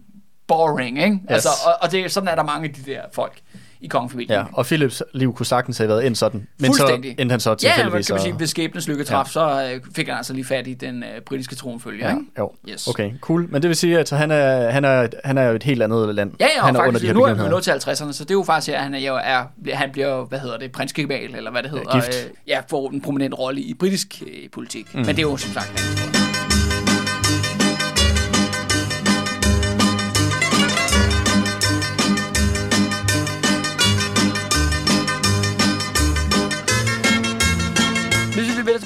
boring, 0.49 1.03
ikke? 1.05 1.19
Altså, 1.29 1.49
Yes. 1.49 1.67
og, 1.67 1.73
og 1.81 1.93
det, 1.93 2.13
sådan 2.13 2.29
er 2.29 2.35
der 2.35 2.43
mange 2.43 2.69
af 2.69 2.75
de 2.75 2.91
der 2.93 3.01
folk 3.13 3.39
i 3.81 3.87
kongefamilien. 3.87 4.33
Ja, 4.39 4.45
og 4.53 4.67
Philips 4.67 5.03
liv 5.15 5.35
kunne 5.35 5.47
sagtens 5.47 5.79
have 5.79 5.89
været 5.89 6.07
endt 6.07 6.19
sådan. 6.19 6.47
Men 6.59 6.75
så 6.75 7.01
endte 7.19 7.31
han 7.33 7.41
så 7.41 7.51
Ja, 7.63 7.69
ja, 7.69 7.69
man 7.69 7.77
tilfældigvis. 7.77 8.07
kan 8.09 8.21
sige, 8.21 8.35
ved 8.39 8.47
skæbnens 8.47 8.89
lykketraf, 8.89 9.25
ja. 9.27 9.31
så 9.31 9.71
øh, 9.75 9.81
fik 9.95 10.09
han 10.09 10.17
altså 10.17 10.33
lige 10.33 10.45
fat 10.45 10.67
i 10.67 10.75
den 10.75 11.03
øh, 11.03 11.21
britiske 11.27 11.55
tronfølger, 11.57 12.07
Ja, 12.09 12.13
ikke? 12.15 12.25
jo. 12.39 12.53
Yes. 12.69 12.87
Okay, 12.89 13.11
cool. 13.21 13.47
Men 13.51 13.63
det 13.63 13.69
vil 13.69 13.77
sige, 13.77 13.99
at 13.99 14.11
han 14.11 14.31
er, 14.31 14.71
han 14.71 14.85
er, 14.85 15.09
han 15.25 15.39
er 15.39 15.43
jo 15.43 15.55
et 15.55 15.63
helt 15.63 15.83
andet 15.83 16.15
land. 16.15 16.33
Ja, 16.41 16.47
ja, 16.57 16.63
han 16.63 16.77
er 16.77 16.81
faktisk, 16.81 17.03
de 17.03 17.07
her 17.07 17.15
nu 17.15 17.23
er 17.23 17.35
vi 17.35 17.43
jo 17.43 17.49
nået 17.49 17.63
til 17.65 17.71
50'erne, 17.71 18.13
så 18.13 18.25
det 18.25 18.31
er 18.31 18.35
jo 18.35 18.43
faktisk 18.43 18.69
her, 18.77 18.83
han, 18.83 18.95
er, 18.95 18.99
jo 18.99 19.19
er, 19.25 19.45
han 19.77 19.91
bliver, 19.93 20.25
hvad 20.25 20.39
hedder 20.39 20.59
det, 20.59 20.73
prinskebal, 20.73 21.35
eller 21.35 21.51
hvad 21.51 21.63
det 21.63 21.71
hedder. 21.71 21.95
gift. 21.95 22.25
Øh, 22.27 22.31
ja, 22.47 22.61
får 22.71 22.91
en 22.91 23.01
prominent 23.01 23.39
rolle 23.39 23.61
i 23.61 23.75
britisk 23.75 24.23
øh, 24.27 24.51
politik. 24.53 24.95
Mm. 24.95 24.99
Men 25.01 25.07
det 25.09 25.19
er 25.19 25.23
jo 25.23 25.37
som 25.37 25.53
sagt 25.53 25.71
en 25.71 25.79
anden 25.79 26.18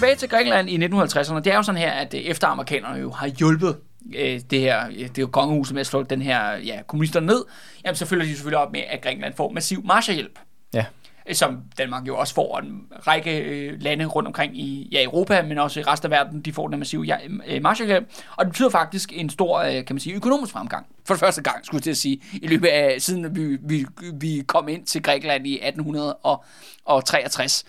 tilbage 0.02 0.16
til 0.16 0.28
Grækenland 0.28 0.70
i 0.70 0.76
1950'erne, 0.76 1.40
det 1.40 1.46
er 1.46 1.56
jo 1.56 1.62
sådan 1.62 1.80
her, 1.80 1.90
at 1.90 2.14
øh, 2.14 2.20
efter 2.20 2.46
amerikanerne 2.46 3.00
jo 3.00 3.10
har 3.10 3.26
hjulpet 3.26 3.76
øh, 4.16 4.40
det 4.50 4.60
her, 4.60 4.86
øh, 4.88 4.94
det 4.94 5.18
er 5.18 5.22
jo 5.22 5.26
kongehuset 5.26 5.74
med 5.74 5.80
at 5.80 5.86
slå 5.86 6.02
den 6.02 6.22
her 6.22 6.52
ja, 6.56 6.80
kommunister 6.86 7.20
ned, 7.20 7.44
jamen 7.84 7.96
så 7.96 8.06
følger 8.06 8.24
de 8.24 8.30
selvfølgelig 8.30 8.58
op 8.58 8.72
med, 8.72 8.80
at 8.88 9.00
Grækenland 9.02 9.34
får 9.34 9.50
massiv 9.50 9.84
Marshallhjælp. 9.84 10.38
Ja. 10.74 10.84
Øh, 11.28 11.34
som 11.34 11.60
Danmark 11.78 12.06
jo 12.06 12.16
også 12.16 12.34
får, 12.34 12.58
en 12.58 12.82
række 13.06 13.38
øh, 13.38 13.80
lande 13.80 14.04
rundt 14.04 14.26
omkring 14.26 14.58
i 14.58 14.88
ja, 14.92 15.04
Europa, 15.04 15.42
men 15.42 15.58
også 15.58 15.80
i 15.80 15.82
resten 15.82 16.12
af 16.12 16.18
verden, 16.18 16.40
de 16.40 16.52
får 16.52 16.68
den 16.68 16.78
massive 16.78 17.02
ja, 17.02 17.16
øh, 17.46 17.62
Marshallhjælp, 17.62 18.08
og 18.36 18.44
det 18.44 18.52
betyder 18.52 18.70
faktisk 18.70 19.12
en 19.12 19.30
stor, 19.30 19.62
kan 19.62 19.86
man 19.90 20.00
sige, 20.00 20.16
økonomisk 20.16 20.52
fremgang. 20.52 20.86
For 21.04 21.14
det 21.14 21.20
første 21.20 21.42
gang, 21.42 21.66
skulle 21.66 21.78
jeg 21.78 21.82
til 21.82 21.90
at 21.90 21.96
sige, 21.96 22.22
i 22.32 22.46
løbet 22.46 22.68
af, 22.68 23.02
siden 23.02 23.36
vi, 23.36 23.58
vi, 23.62 23.86
vi 24.14 24.42
kom 24.46 24.68
ind 24.68 24.84
til 24.84 25.02
Grækenland 25.02 25.46
i 25.46 25.54
1863, 25.54 27.64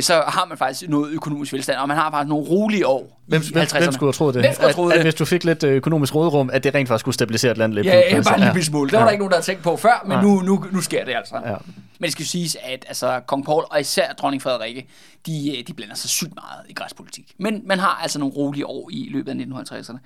så 0.00 0.24
har 0.26 0.46
man 0.48 0.58
faktisk 0.58 0.90
noget 0.90 1.12
økonomisk 1.12 1.52
velstand, 1.52 1.78
og 1.78 1.88
man 1.88 1.96
har 1.96 2.10
faktisk 2.10 2.28
nogle 2.28 2.48
rolige 2.48 2.86
år 2.86 3.17
Hvem, 3.28 3.42
hvem, 3.52 3.62
50'erne. 3.62 3.78
hvem 3.78 3.92
skulle 3.92 4.08
have 4.08 4.12
troet 4.12 4.34
det? 4.34 4.42
Hvem 4.42 4.52
skulle 4.54 4.66
have 4.66 4.72
troet 4.74 4.90
at, 4.92 4.94
det? 4.94 5.00
at 5.00 5.04
hvis 5.04 5.14
du 5.14 5.24
fik 5.24 5.44
lidt 5.44 5.64
øh, 5.64 5.72
økonomisk 5.74 6.14
rådrum, 6.14 6.50
at 6.52 6.64
det 6.64 6.74
rent 6.74 6.88
faktisk 6.88 7.00
skulle 7.02 7.14
stabilisere 7.14 7.52
et 7.52 7.58
land 7.58 7.72
lidt. 7.72 7.86
Ja, 7.86 7.98
ja, 7.98 8.22
bare 8.22 8.36
en 8.36 8.42
ja. 8.42 8.52
lille 8.52 8.64
smule. 8.64 8.90
Det 8.90 8.92
var 8.92 8.98
Ja. 9.00 9.04
der 9.04 9.10
ikke 9.10 9.20
nogen, 9.22 9.30
der 9.30 9.36
havde 9.36 9.46
tænkt 9.46 9.62
på 9.62 9.76
før, 9.76 10.02
men 10.06 10.12
Nej. 10.12 10.22
nu, 10.22 10.40
nu, 10.40 10.64
nu 10.72 10.80
sker 10.80 11.04
det 11.04 11.14
altså. 11.16 11.34
Ja. 11.46 11.54
Men 12.00 12.04
det 12.04 12.12
skal 12.12 12.22
jo 12.22 12.28
siges, 12.28 12.56
at 12.64 12.84
altså, 12.88 13.20
kong 13.26 13.44
Paul 13.44 13.64
og 13.70 13.80
især 13.80 14.12
dronning 14.12 14.42
Frederikke, 14.42 14.86
de, 15.26 15.56
øh, 15.58 15.66
de 15.66 15.72
blander 15.72 15.94
sig 15.94 16.10
sygt 16.10 16.34
meget 16.34 16.60
i 16.68 16.72
græspolitik. 16.74 17.32
Men 17.38 17.62
man 17.66 17.78
har 17.78 18.00
altså 18.02 18.18
nogle 18.18 18.34
rolige 18.34 18.66
år 18.66 18.88
i 18.92 19.08
løbet 19.12 19.30
af 19.30 19.34
1950'erne. 19.34 19.98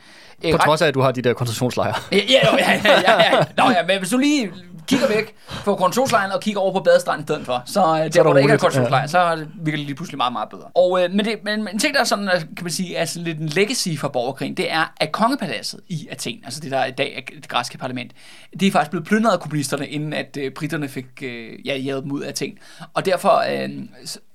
Øh, 0.44 0.52
På 0.52 0.58
trods 0.58 0.82
af, 0.82 0.86
at 0.86 0.94
du 0.94 1.00
har 1.00 1.12
de 1.12 1.22
der 1.22 1.32
koncentrationslejre. 1.32 1.94
Ja, 2.12 2.16
ja, 2.16 2.56
ja, 2.58 2.80
ja, 2.84 3.00
ja, 3.00 3.36
ja. 3.36 3.44
Nå, 3.56 3.70
ja, 3.70 3.86
men 3.86 3.98
hvis 3.98 4.10
du 4.10 4.18
lige 4.18 4.50
kigger 4.88 5.08
væk 5.08 5.34
fra 5.48 5.74
koncentrationslejren 5.74 6.32
og 6.32 6.40
kigger 6.40 6.60
over 6.60 6.72
på 6.72 6.80
badestranden 6.80 7.22
i 7.22 7.26
stedet 7.26 7.46
for, 7.46 7.62
så 7.66 7.80
øh, 7.80 8.12
der, 8.12 8.22
hvor 8.22 8.32
der 8.32 8.40
ikke 8.40 8.52
er 8.52 8.56
koncentrationslejr, 8.56 9.06
så 9.06 9.18
er 9.18 9.36
det 9.36 9.78
lige 9.78 9.94
pludselig 9.94 10.16
meget, 10.16 10.32
meget 10.32 10.48
bedre. 10.48 10.64
Og, 10.74 11.04
øh, 11.04 11.10
men, 11.10 11.24
det, 11.24 11.34
men, 11.44 11.64
men 11.64 11.74
en 11.74 11.78
ting, 11.78 11.94
der 11.94 12.00
er 12.00 12.04
sådan, 12.04 12.26
kan 12.26 12.48
man 12.64 12.70
sige, 12.70 12.96
er 12.96 13.04
sådan 13.12 13.24
lidt 13.24 13.38
en 13.38 13.48
legacy 13.48 13.88
fra 13.96 14.08
borgerkrigen, 14.08 14.54
det 14.54 14.72
er, 14.72 14.94
at 14.96 15.12
kongepaladset 15.12 15.80
i 15.88 16.08
Athen, 16.10 16.40
altså 16.44 16.60
det 16.60 16.70
der 16.70 16.84
i 16.84 16.90
dag 16.90 17.16
er 17.16 17.36
det 17.40 17.48
græske 17.48 17.78
parlament, 17.78 18.12
det 18.60 18.68
er 18.68 18.72
faktisk 18.72 18.90
blevet 18.90 19.06
plyndret 19.06 19.32
af 19.32 19.40
kommunisterne, 19.40 19.88
inden 19.88 20.12
at 20.12 20.36
øh, 20.40 20.52
britterne 20.52 20.88
fik 20.88 21.06
øh, 21.22 21.66
ja, 21.66 21.76
jaget 21.76 22.02
dem 22.02 22.12
ud 22.12 22.22
af 22.22 22.28
Athen. 22.28 22.58
Og 22.94 23.04
derfor 23.04 23.44
øh, 23.50 23.70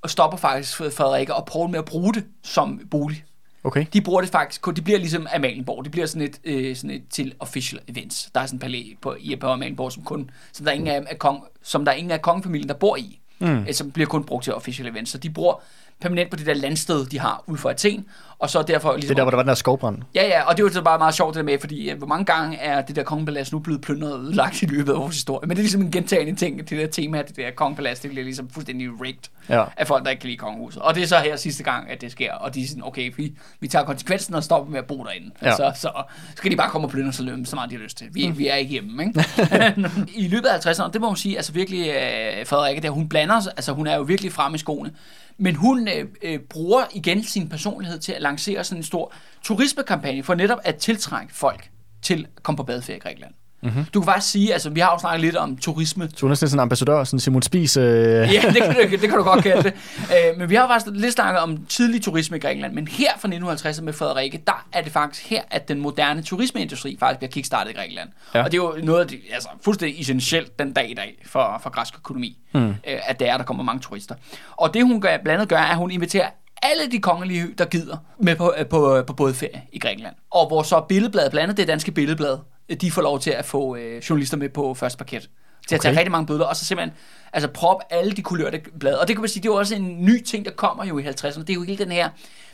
stopper 0.06 0.38
faktisk 0.38 0.78
Frederikke 0.78 1.36
og 1.36 1.46
Paul 1.46 1.70
med 1.70 1.80
at 1.80 1.86
bruge 1.86 2.14
det 2.14 2.26
som 2.44 2.82
bolig. 2.92 3.24
Okay. 3.64 3.86
De 3.94 4.02
bruger 4.02 4.22
det 4.22 4.30
faktisk 4.30 4.66
det 4.66 4.84
bliver 4.84 5.00
ligesom 5.00 5.28
Amalienborg, 5.36 5.84
det 5.84 5.92
bliver 5.92 6.08
sådan 6.08 6.22
et, 6.28 6.40
øh, 6.44 6.76
sådan 6.76 6.92
et 6.92 7.04
til 7.10 7.34
official 7.40 7.82
events. 7.88 8.30
Der 8.36 8.42
er 8.42 8.46
sådan 8.46 8.56
en 8.56 8.60
palæ 8.60 8.84
på, 9.02 9.16
i 9.20 9.36
på 9.36 9.48
Amalienborg, 9.48 9.92
som 9.92 10.04
kun, 10.04 10.30
som 10.52 10.66
der 10.66 10.72
ingen 10.72 10.88
af, 10.88 11.04
er 11.10 11.16
kong, 11.16 11.44
som 11.64 11.86
der 11.86 11.92
er 11.92 11.96
ingen 11.96 12.12
af 12.12 12.22
kongefamilien, 12.22 12.70
der 12.70 12.76
bor 12.76 12.98
i. 12.98 13.20
Mm. 13.40 13.48
Øh, 13.48 13.74
som 13.74 13.92
bliver 13.92 14.08
kun 14.08 14.24
brugt 14.24 14.44
til 14.44 14.54
official 14.54 14.88
events. 14.88 15.12
Så 15.12 15.18
de 15.18 15.30
bruger 15.30 15.62
permanent 16.02 16.30
på 16.30 16.36
det 16.38 16.46
der 16.46 16.54
landsted, 16.54 17.06
de 17.06 17.20
har 17.20 17.44
ude 17.48 17.58
for 17.58 17.70
Athen, 17.70 18.06
og 18.40 18.50
så 18.50 18.62
derfor... 18.62 18.94
Ligesom, 18.94 19.08
Det 19.08 19.12
er 19.12 19.16
der, 19.16 19.24
hvor 19.24 19.32
der 19.32 19.36
var 19.36 19.44
den 19.44 19.48
der 19.50 19.56
skovbrand. 19.56 19.98
Ja, 20.16 20.28
ja, 20.28 20.44
og 20.44 20.58
det 20.58 20.66
var 20.66 20.72
så 20.72 20.82
bare 20.82 20.98
meget 20.98 21.16
sjovt 21.16 21.34
det 21.36 21.40
der 21.40 21.44
med, 21.46 21.60
fordi 21.60 21.90
øh, 21.90 21.98
hvor 21.98 22.08
mange 22.08 22.26
gange 22.26 22.58
er 22.58 22.82
det 22.82 22.96
der 22.96 23.04
kongepalads 23.04 23.52
nu 23.52 23.60
blevet 23.60 23.82
plyndret 23.82 24.14
og 24.14 24.20
ødelagt 24.20 24.62
i 24.62 24.66
løbet 24.66 24.92
af 24.94 25.00
vores 25.00 25.16
historie. 25.16 25.48
Men 25.48 25.50
det 25.50 25.58
er 25.58 25.64
ligesom 25.64 25.82
en 25.82 25.92
gentagende 25.92 26.36
ting, 26.36 26.58
det 26.70 26.80
der 26.80 26.88
tema, 26.88 27.20
at 27.20 27.28
det 27.28 27.36
der 27.36 27.52
kongepalads, 27.56 28.00
det 28.00 28.10
bliver 28.12 28.24
ligesom 28.24 28.50
fuldstændig 28.50 28.90
rigged 29.02 29.22
Ja. 29.50 29.64
af 29.78 29.88
folk, 29.88 30.04
der 30.04 30.10
ikke 30.12 30.22
kan 30.22 30.28
lide 30.28 30.38
kongehuset. 30.38 30.82
Og 30.82 30.96
det 30.96 31.04
er 31.04 31.08
så 31.08 31.18
her 31.18 31.36
sidste 31.36 31.64
gang, 31.64 31.90
at 31.92 32.02
det 32.02 32.12
sker, 32.12 32.34
og 32.34 32.56
de 32.56 32.64
er 32.64 32.68
sådan, 32.68 32.84
okay, 32.86 33.12
vi, 33.18 33.34
vi 33.60 33.68
tager 33.68 33.86
konsekvensen 33.86 34.36
og 34.36 34.44
stopper 34.44 34.72
med 34.72 34.80
at 34.80 34.86
bo 34.86 35.04
derinde. 35.04 35.32
Ja. 35.42 35.48
Ja. 35.50 35.56
Så, 35.56 35.72
så 35.76 35.92
skal 36.36 36.52
de 36.52 36.56
bare 36.56 36.70
komme 36.70 36.88
og 36.88 36.92
plyndre 36.92 37.14
sig 37.14 37.26
lømme, 37.26 37.46
så 37.46 37.56
meget 37.56 37.70
de 37.70 37.76
har 37.76 37.84
lyst 37.84 37.98
til. 37.98 38.08
Vi, 38.12 38.32
vi 38.36 38.48
er 38.48 38.56
ikke 38.56 38.72
hjemme, 38.72 39.04
ikke? 39.04 39.26
I 40.26 40.28
løbet 40.28 40.48
af 40.48 40.66
50'erne, 40.66 40.92
det 40.92 41.02
må 41.02 41.10
man 41.10 41.16
sige, 41.18 41.36
altså 41.38 41.52
virkelig, 41.54 41.88
øh, 41.90 42.46
Frederikke 42.46 42.82
der, 42.82 42.90
hun 42.90 43.10
blander 43.10 43.40
sig, 43.40 43.52
altså 43.58 43.72
hun 43.74 43.88
er 43.88 43.96
jo 43.96 44.02
virkelig 44.02 44.32
fremme 44.34 44.56
i 44.56 44.60
skoene. 44.60 44.92
Men 45.38 45.56
hun 45.56 45.88
øh, 45.88 46.06
øh, 46.22 46.40
bruger 46.40 46.86
igen 46.94 47.24
sin 47.24 47.50
personlighed 47.50 48.00
til 48.00 48.12
at 48.12 48.22
lancere 48.22 48.64
sådan 48.64 48.80
en 48.80 48.84
stor 48.84 49.14
turismekampagne 49.42 50.24
for 50.24 50.36
netop 50.36 50.60
at 50.64 50.76
tiltrække 50.76 51.34
folk 51.34 51.70
til 52.02 52.28
at 52.38 52.44
komme 52.44 52.58
på 52.58 52.64
badeferie 52.64 52.98
i 52.98 53.00
Grækenland. 53.00 53.34
Mm-hmm. 53.62 53.86
Du 53.94 54.02
kan 54.02 54.06
faktisk 54.06 54.32
sige, 54.32 54.54
altså 54.54 54.70
vi 54.70 54.80
har 54.80 54.92
jo 54.92 55.00
snakket 55.00 55.22
lidt 55.22 55.36
om 55.36 55.58
turisme 55.58 56.10
hun 56.22 56.32
er 56.32 56.36
sådan 56.36 56.56
en 56.56 56.60
ambassadør, 56.60 57.04
sådan 57.04 57.20
Simon 57.20 57.42
Spies. 57.42 57.78
Øh, 57.78 57.86
ja, 58.34 58.42
det 58.42 58.64
kan, 58.64 58.76
du, 58.76 58.82
det 58.82 59.00
kan 59.00 59.18
du 59.18 59.24
godt 59.24 59.44
kalde 59.44 59.64
det. 59.64 59.74
Øh, 60.08 60.38
men 60.40 60.50
vi 60.50 60.56
har 60.56 60.68
faktisk 60.68 60.92
lidt 60.96 61.14
snakket 61.14 61.42
om 61.42 61.66
tidlig 61.66 62.02
turisme 62.02 62.38
i 62.38 62.40
Grækenland, 62.40 62.74
men 62.74 62.88
her 62.88 63.10
fra 63.10 63.28
1950 63.28 63.82
med 63.82 63.94
Frederikke, 63.94 64.44
der 64.48 64.66
er 64.74 64.82
det 64.82 64.92
faktisk 64.92 65.30
her, 65.30 65.42
at 65.52 65.68
den 65.68 65.80
moderne 65.80 66.22
turismeindustri 66.22 66.98
faktisk 67.00 67.20
bliver 67.20 67.32
kickstartet 67.32 67.72
i 67.72 67.74
Grækenland. 67.74 68.10
Ja. 68.36 68.44
Og 68.44 68.52
det 68.52 68.58
er 68.58 68.64
jo 68.64 68.76
noget 68.84 69.02
af 69.02 69.08
det, 69.08 69.20
altså 69.34 69.50
fuldstændig 69.64 70.02
essentielt 70.02 70.60
den 70.60 70.74
dag 70.74 70.92
i 70.92 70.94
dag 70.94 71.22
for, 71.26 71.60
for 71.64 71.70
græsk 71.70 71.96
økonomi, 71.98 72.38
mm. 72.54 72.68
øh, 72.68 72.74
at 72.84 73.20
det 73.20 73.30
er, 73.30 73.38
der 73.38 73.44
kommer 73.44 73.64
mange 73.64 73.82
turister. 73.82 74.16
Og 74.58 74.74
det 74.74 74.84
hun 74.84 75.02
gør, 75.02 75.18
blandt 75.18 75.30
andet 75.30 75.50
gør, 75.50 75.58
er, 75.58 75.66
at 75.66 75.78
hun 75.78 75.92
inviterer 75.92 76.30
alle 76.62 76.92
de 76.92 77.00
kongelige, 77.00 77.48
der 77.58 77.66
gider, 77.66 77.98
med 78.20 78.36
på, 78.36 78.54
øh, 78.58 78.66
på, 78.66 79.04
på 79.08 79.14
bådferie 79.14 79.62
i 79.72 79.80
Grækenland. 79.80 80.16
Og 80.32 80.48
hvor 80.48 80.64
så 80.64 80.82
billedbladet, 80.82 81.32
blandt 81.32 81.44
andet 81.44 81.58
det 81.58 81.68
danske 81.68 81.92
billedblad, 81.92 82.34
øh, 82.34 82.40
de 82.82 82.92
får 82.92 83.02
lov 83.02 83.20
til 83.20 83.32
at 83.32 83.46
få 83.46 83.76
øh, 83.76 83.98
journalister 84.10 84.38
med 84.38 84.50
på 84.50 84.74
første 84.74 84.98
parket. 84.98 85.30
Til 85.68 85.76
at 85.76 85.82
tage 85.82 85.98
rigtig 85.98 86.12
mange 86.12 86.26
billeder, 86.28 86.46
og 86.46 86.56
så 86.56 86.66
simpelthen 86.66 86.98
altså 87.34 87.50
prop 87.50 87.82
alle 87.90 88.12
de 88.12 88.22
kulørte 88.22 88.62
blade. 88.80 89.00
Og 89.00 89.08
det 89.08 89.16
kan 89.16 89.22
man 89.22 89.30
sige, 89.30 89.44
det 89.44 89.50
er 89.50 89.54
jo 89.54 89.58
også 89.58 89.76
en 89.76 90.06
ny 90.06 90.24
ting, 90.24 90.46
der 90.46 90.52
kommer 90.52 90.86
jo 90.86 90.98
i 90.98 91.04
50'erne. 91.08 91.40
Det 91.40 91.50
er 91.50 91.54
jo 91.54 91.64
hele 91.64 91.84
den 91.84 91.92
her, 91.92 92.10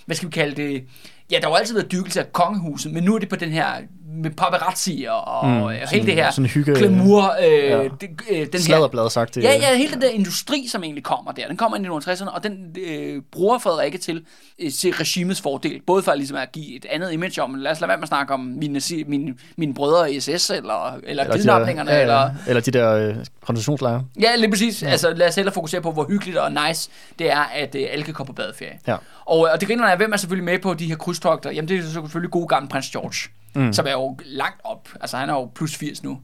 hvad 0.05 0.15
skal 0.15 0.27
vi 0.27 0.31
kalde 0.31 0.55
det, 0.55 0.83
ja, 1.31 1.35
der 1.35 1.41
har 1.41 1.49
jo 1.49 1.55
altid 1.55 1.73
været 1.73 1.91
dyrkelse 1.91 2.19
af 2.19 2.33
kongehuset, 2.33 2.93
men 2.93 3.03
nu 3.03 3.15
er 3.15 3.19
det 3.19 3.29
på 3.29 3.35
den 3.35 3.49
her, 3.49 3.65
med 4.13 4.31
paparazzi 4.31 5.05
og, 5.09 5.49
Mm, 5.49 5.61
og 5.61 5.71
hele 5.71 6.05
det 6.05 6.13
her 6.13 6.31
sådan 6.31 6.45
hygge- 6.49 6.75
glamour, 6.75 7.35
øh, 7.43 7.53
Ja. 7.53 7.83
det, 7.83 8.09
øh, 8.31 8.47
den 8.53 8.61
Sladderblad 8.61 9.09
sagt. 9.09 9.35
Det, 9.35 9.43
Ja, 9.43 9.53
ja, 9.55 9.77
hele 9.77 9.93
den 9.93 10.01
der 10.01 10.09
industri, 10.09 10.67
som 10.67 10.83
egentlig 10.83 11.03
kommer 11.03 11.31
der, 11.31 11.47
den 11.47 11.57
kommer 11.57 11.77
i 11.77 11.79
1960'erne, 11.79 12.29
og 12.29 12.43
den 12.43 12.75
øh, 12.87 13.21
bruger 13.31 13.57
Frederikke 13.57 13.97
til, 13.97 14.25
øh, 14.59 14.71
til 14.71 14.93
regimets 14.93 15.41
fordel. 15.41 15.81
Både 15.87 16.03
for 16.03 16.13
ligesom 16.13 16.37
at 16.37 16.51
give 16.51 16.75
et 16.75 16.85
andet 16.89 17.11
image 17.13 17.41
om, 17.41 17.55
lad 17.55 17.71
os 17.71 17.81
lade 17.81 17.87
være 17.89 17.97
med 17.97 18.03
at 18.03 18.07
snakke 18.07 18.33
om 18.33 18.39
mine, 18.39 18.81
mine, 19.07 19.33
mine 19.57 19.73
brødre 19.73 20.13
i 20.13 20.19
SS, 20.19 20.29
eller, 20.29 20.39
eller, 20.49 20.97
eller 21.03 21.23
de 21.23 21.29
der, 21.29 21.37
kidnapningerne, 21.37 21.91
ja, 21.91 21.95
ja, 21.97 22.01
eller... 22.01 22.29
eller 22.47 22.61
de 22.61 22.71
der 22.71 22.93
øh, 22.93 23.15
koncentrationslejre. 23.45 24.03
Ja, 24.21 24.35
lige 24.35 24.49
præcis. 24.51 24.83
Ja. 24.83 24.87
Altså, 24.89 25.13
lad 25.13 25.27
os 25.27 25.35
hellere 25.35 25.53
fokusere 25.53 25.81
på, 25.81 25.91
hvor 25.91 26.05
hyggeligt 26.09 26.37
og 26.37 26.51
nice 26.67 26.89
det 27.19 27.31
er, 27.31 27.39
at 27.55 27.75
øh, 27.75 27.85
alle 27.91 28.03
kan 28.05 28.13
komme 28.13 28.27
på 28.27 28.33
badeferie. 28.33 28.79
Ja. 28.87 28.95
Og, 29.25 29.37
og 29.53 29.59
det 29.59 29.67
griner 29.67 29.85
er, 29.87 29.95
hvem 29.97 30.13
er 30.13 30.17
selvfølgelig 30.17 30.45
med 30.45 30.59
på 30.59 30.73
de 30.73 30.85
her 30.85 30.95
krydstogter? 30.95 31.51
Jamen, 31.51 31.67
det 31.69 31.79
er 31.79 31.83
selvfølgelig 31.83 32.31
god 32.31 32.47
gammel 32.47 32.69
prins 32.69 32.89
George, 32.89 33.29
mm. 33.55 33.73
som 33.73 33.85
er 33.87 33.91
jo 33.91 34.17
langt 34.25 34.61
op. 34.63 34.89
Altså, 35.01 35.17
han 35.17 35.29
er 35.29 35.33
jo 35.33 35.49
plus 35.55 35.75
80 35.75 36.03
nu. 36.03 36.19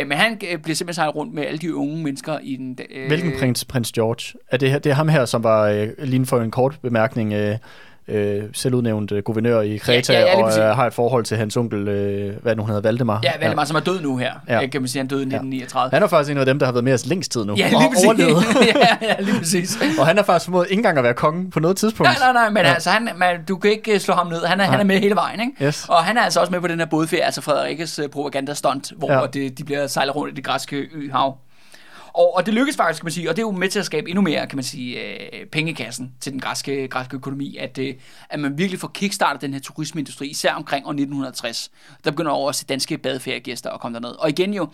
Øh, 0.00 0.06
men 0.08 0.18
han 0.18 0.32
øh, 0.32 0.38
bliver 0.38 0.76
simpelthen 0.76 0.94
sejlet 0.94 1.14
rundt 1.16 1.34
med 1.34 1.46
alle 1.46 1.58
de 1.58 1.74
unge 1.74 2.02
mennesker 2.02 2.38
i 2.42 2.56
den... 2.56 2.78
Øh, 2.90 3.06
Hvilken 3.06 3.32
prins, 3.38 3.64
prins 3.64 3.92
George? 3.92 4.38
Er 4.50 4.56
det, 4.56 4.70
her- 4.70 4.78
det 4.78 4.90
er 4.90 4.94
ham 4.96 5.08
her, 5.08 5.24
som 5.24 5.42
var, 5.42 5.62
øh, 5.68 5.88
lige 5.98 6.26
for 6.26 6.40
en 6.40 6.50
kort 6.50 6.78
bemærkning, 6.82 7.32
øh, 7.32 7.56
øh, 8.08 8.42
selvudnævnt 8.52 9.12
øh, 9.12 9.22
guvernør 9.22 9.60
i 9.60 9.76
Kreta, 9.76 10.12
Ja, 10.12 10.20
ja, 10.20 10.38
ja, 10.38 10.44
og 10.44 10.58
øh, 10.70 10.76
har 10.76 10.86
et 10.86 10.94
forhold 10.94 11.24
til 11.24 11.36
hans 11.36 11.56
onkel, 11.56 11.88
øh, 11.88 12.34
hvad 12.42 12.56
nu 12.56 12.62
han 12.62 12.68
hedder, 12.74 12.88
Valdemar. 12.88 13.20
Ja, 13.22 13.30
Valdemar, 13.40 13.62
ja. 13.62 13.66
som 13.66 13.76
er 13.76 13.80
død 13.80 14.00
nu 14.00 14.16
her. 14.16 14.32
Ja. 14.48 14.66
Kan 14.66 14.80
man 14.82 14.88
sige, 14.88 15.00
han 15.00 15.06
døde 15.06 15.20
i 15.20 15.24
1939. 15.24 15.90
Han 15.92 16.02
er 16.02 16.06
faktisk 16.06 16.30
en 16.32 16.38
af 16.38 16.46
dem, 16.46 16.58
der 16.58 16.66
har 16.66 16.72
været 16.72 16.84
med 16.84 16.92
os 16.94 17.06
længst 17.06 17.32
tid 17.32 17.44
nu. 17.44 17.54
Ja, 17.58 17.64
og 17.64 17.70
lige 17.80 17.90
præcis. 17.90 18.04
overlevet. 18.06 18.42
ja, 18.74 18.96
ja, 19.08 19.14
lige 19.20 19.38
præcis. 19.42 19.78
og 19.98 20.06
han 20.06 20.16
har 20.16 20.24
faktisk 20.24 20.44
formået 20.44 20.66
ikke 20.70 20.80
engang 20.80 20.98
at 20.98 21.04
være 21.04 21.14
konge 21.14 21.50
på 21.50 21.60
noget 21.60 21.76
tidspunkt. 21.76 22.08
Nej, 22.20 22.32
nej, 22.32 22.42
nej, 22.42 22.50
men 22.50 22.62
Ja. 22.62 22.72
altså, 22.74 22.90
han, 22.90 23.08
man, 23.16 23.44
du 23.48 23.56
kan 23.56 23.70
ikke 23.70 23.92
øh, 23.94 24.00
slå 24.00 24.14
ham 24.14 24.26
ned. 24.26 24.44
Han 24.44 24.60
er, 24.60 24.64
han 24.64 24.80
er 24.80 24.84
med 24.84 24.98
hele 25.00 25.14
vejen, 25.14 25.40
ikke? 25.40 25.64
Yes. 25.64 25.86
Og 25.88 25.96
han 26.04 26.16
er 26.16 26.22
altså 26.22 26.40
også 26.40 26.52
med 26.52 26.60
på 26.60 26.68
den 26.68 26.78
her 26.78 26.86
bådferie, 26.86 27.24
altså 27.24 27.40
Frederikkes 27.40 27.98
uh, 27.98 28.04
propagandastunt, 28.10 28.92
hvor 28.96 29.12
Ja. 29.12 29.20
ja. 29.20 29.26
det, 29.26 29.58
de 29.58 29.64
bliver 29.64 29.86
sejlet 29.86 30.16
rundt 30.16 30.32
i 30.32 30.34
det 30.36 30.44
græske 30.44 30.76
øhav. 30.94 31.36
Og, 32.14 32.34
og 32.34 32.46
det 32.46 32.54
lykkedes 32.54 32.76
faktisk, 32.76 33.00
kan 33.00 33.06
man 33.06 33.12
sige, 33.12 33.30
og 33.30 33.36
det 33.36 33.42
er 33.42 33.46
jo 33.46 33.50
med 33.50 33.68
til 33.68 33.78
at 33.78 33.86
skabe 33.86 34.10
endnu 34.10 34.22
mere, 34.22 34.46
kan 34.46 34.56
man 34.56 34.64
sige, 34.64 35.00
øh, 35.00 35.46
pengekassen 35.46 36.12
til 36.20 36.32
den 36.32 36.40
græske, 36.40 36.88
græske 36.88 37.16
økonomi, 37.16 37.56
at, 37.56 37.78
øh, 37.78 37.94
at 38.30 38.40
man 38.40 38.58
virkelig 38.58 38.80
får 38.80 38.88
kickstartet 38.88 39.42
den 39.42 39.52
her 39.52 39.60
turismeindustri, 39.60 40.28
især 40.28 40.52
omkring 40.52 40.86
år 40.86 40.90
1960. 40.90 41.70
Der 42.04 42.10
begynder 42.10 42.32
over 42.32 42.46
også 42.46 42.64
danske 42.68 42.98
badeferiegæster 42.98 43.70
at 43.70 43.80
komme 43.80 43.94
derned. 43.94 44.10
Og 44.18 44.28
igen 44.28 44.54
jo, 44.54 44.68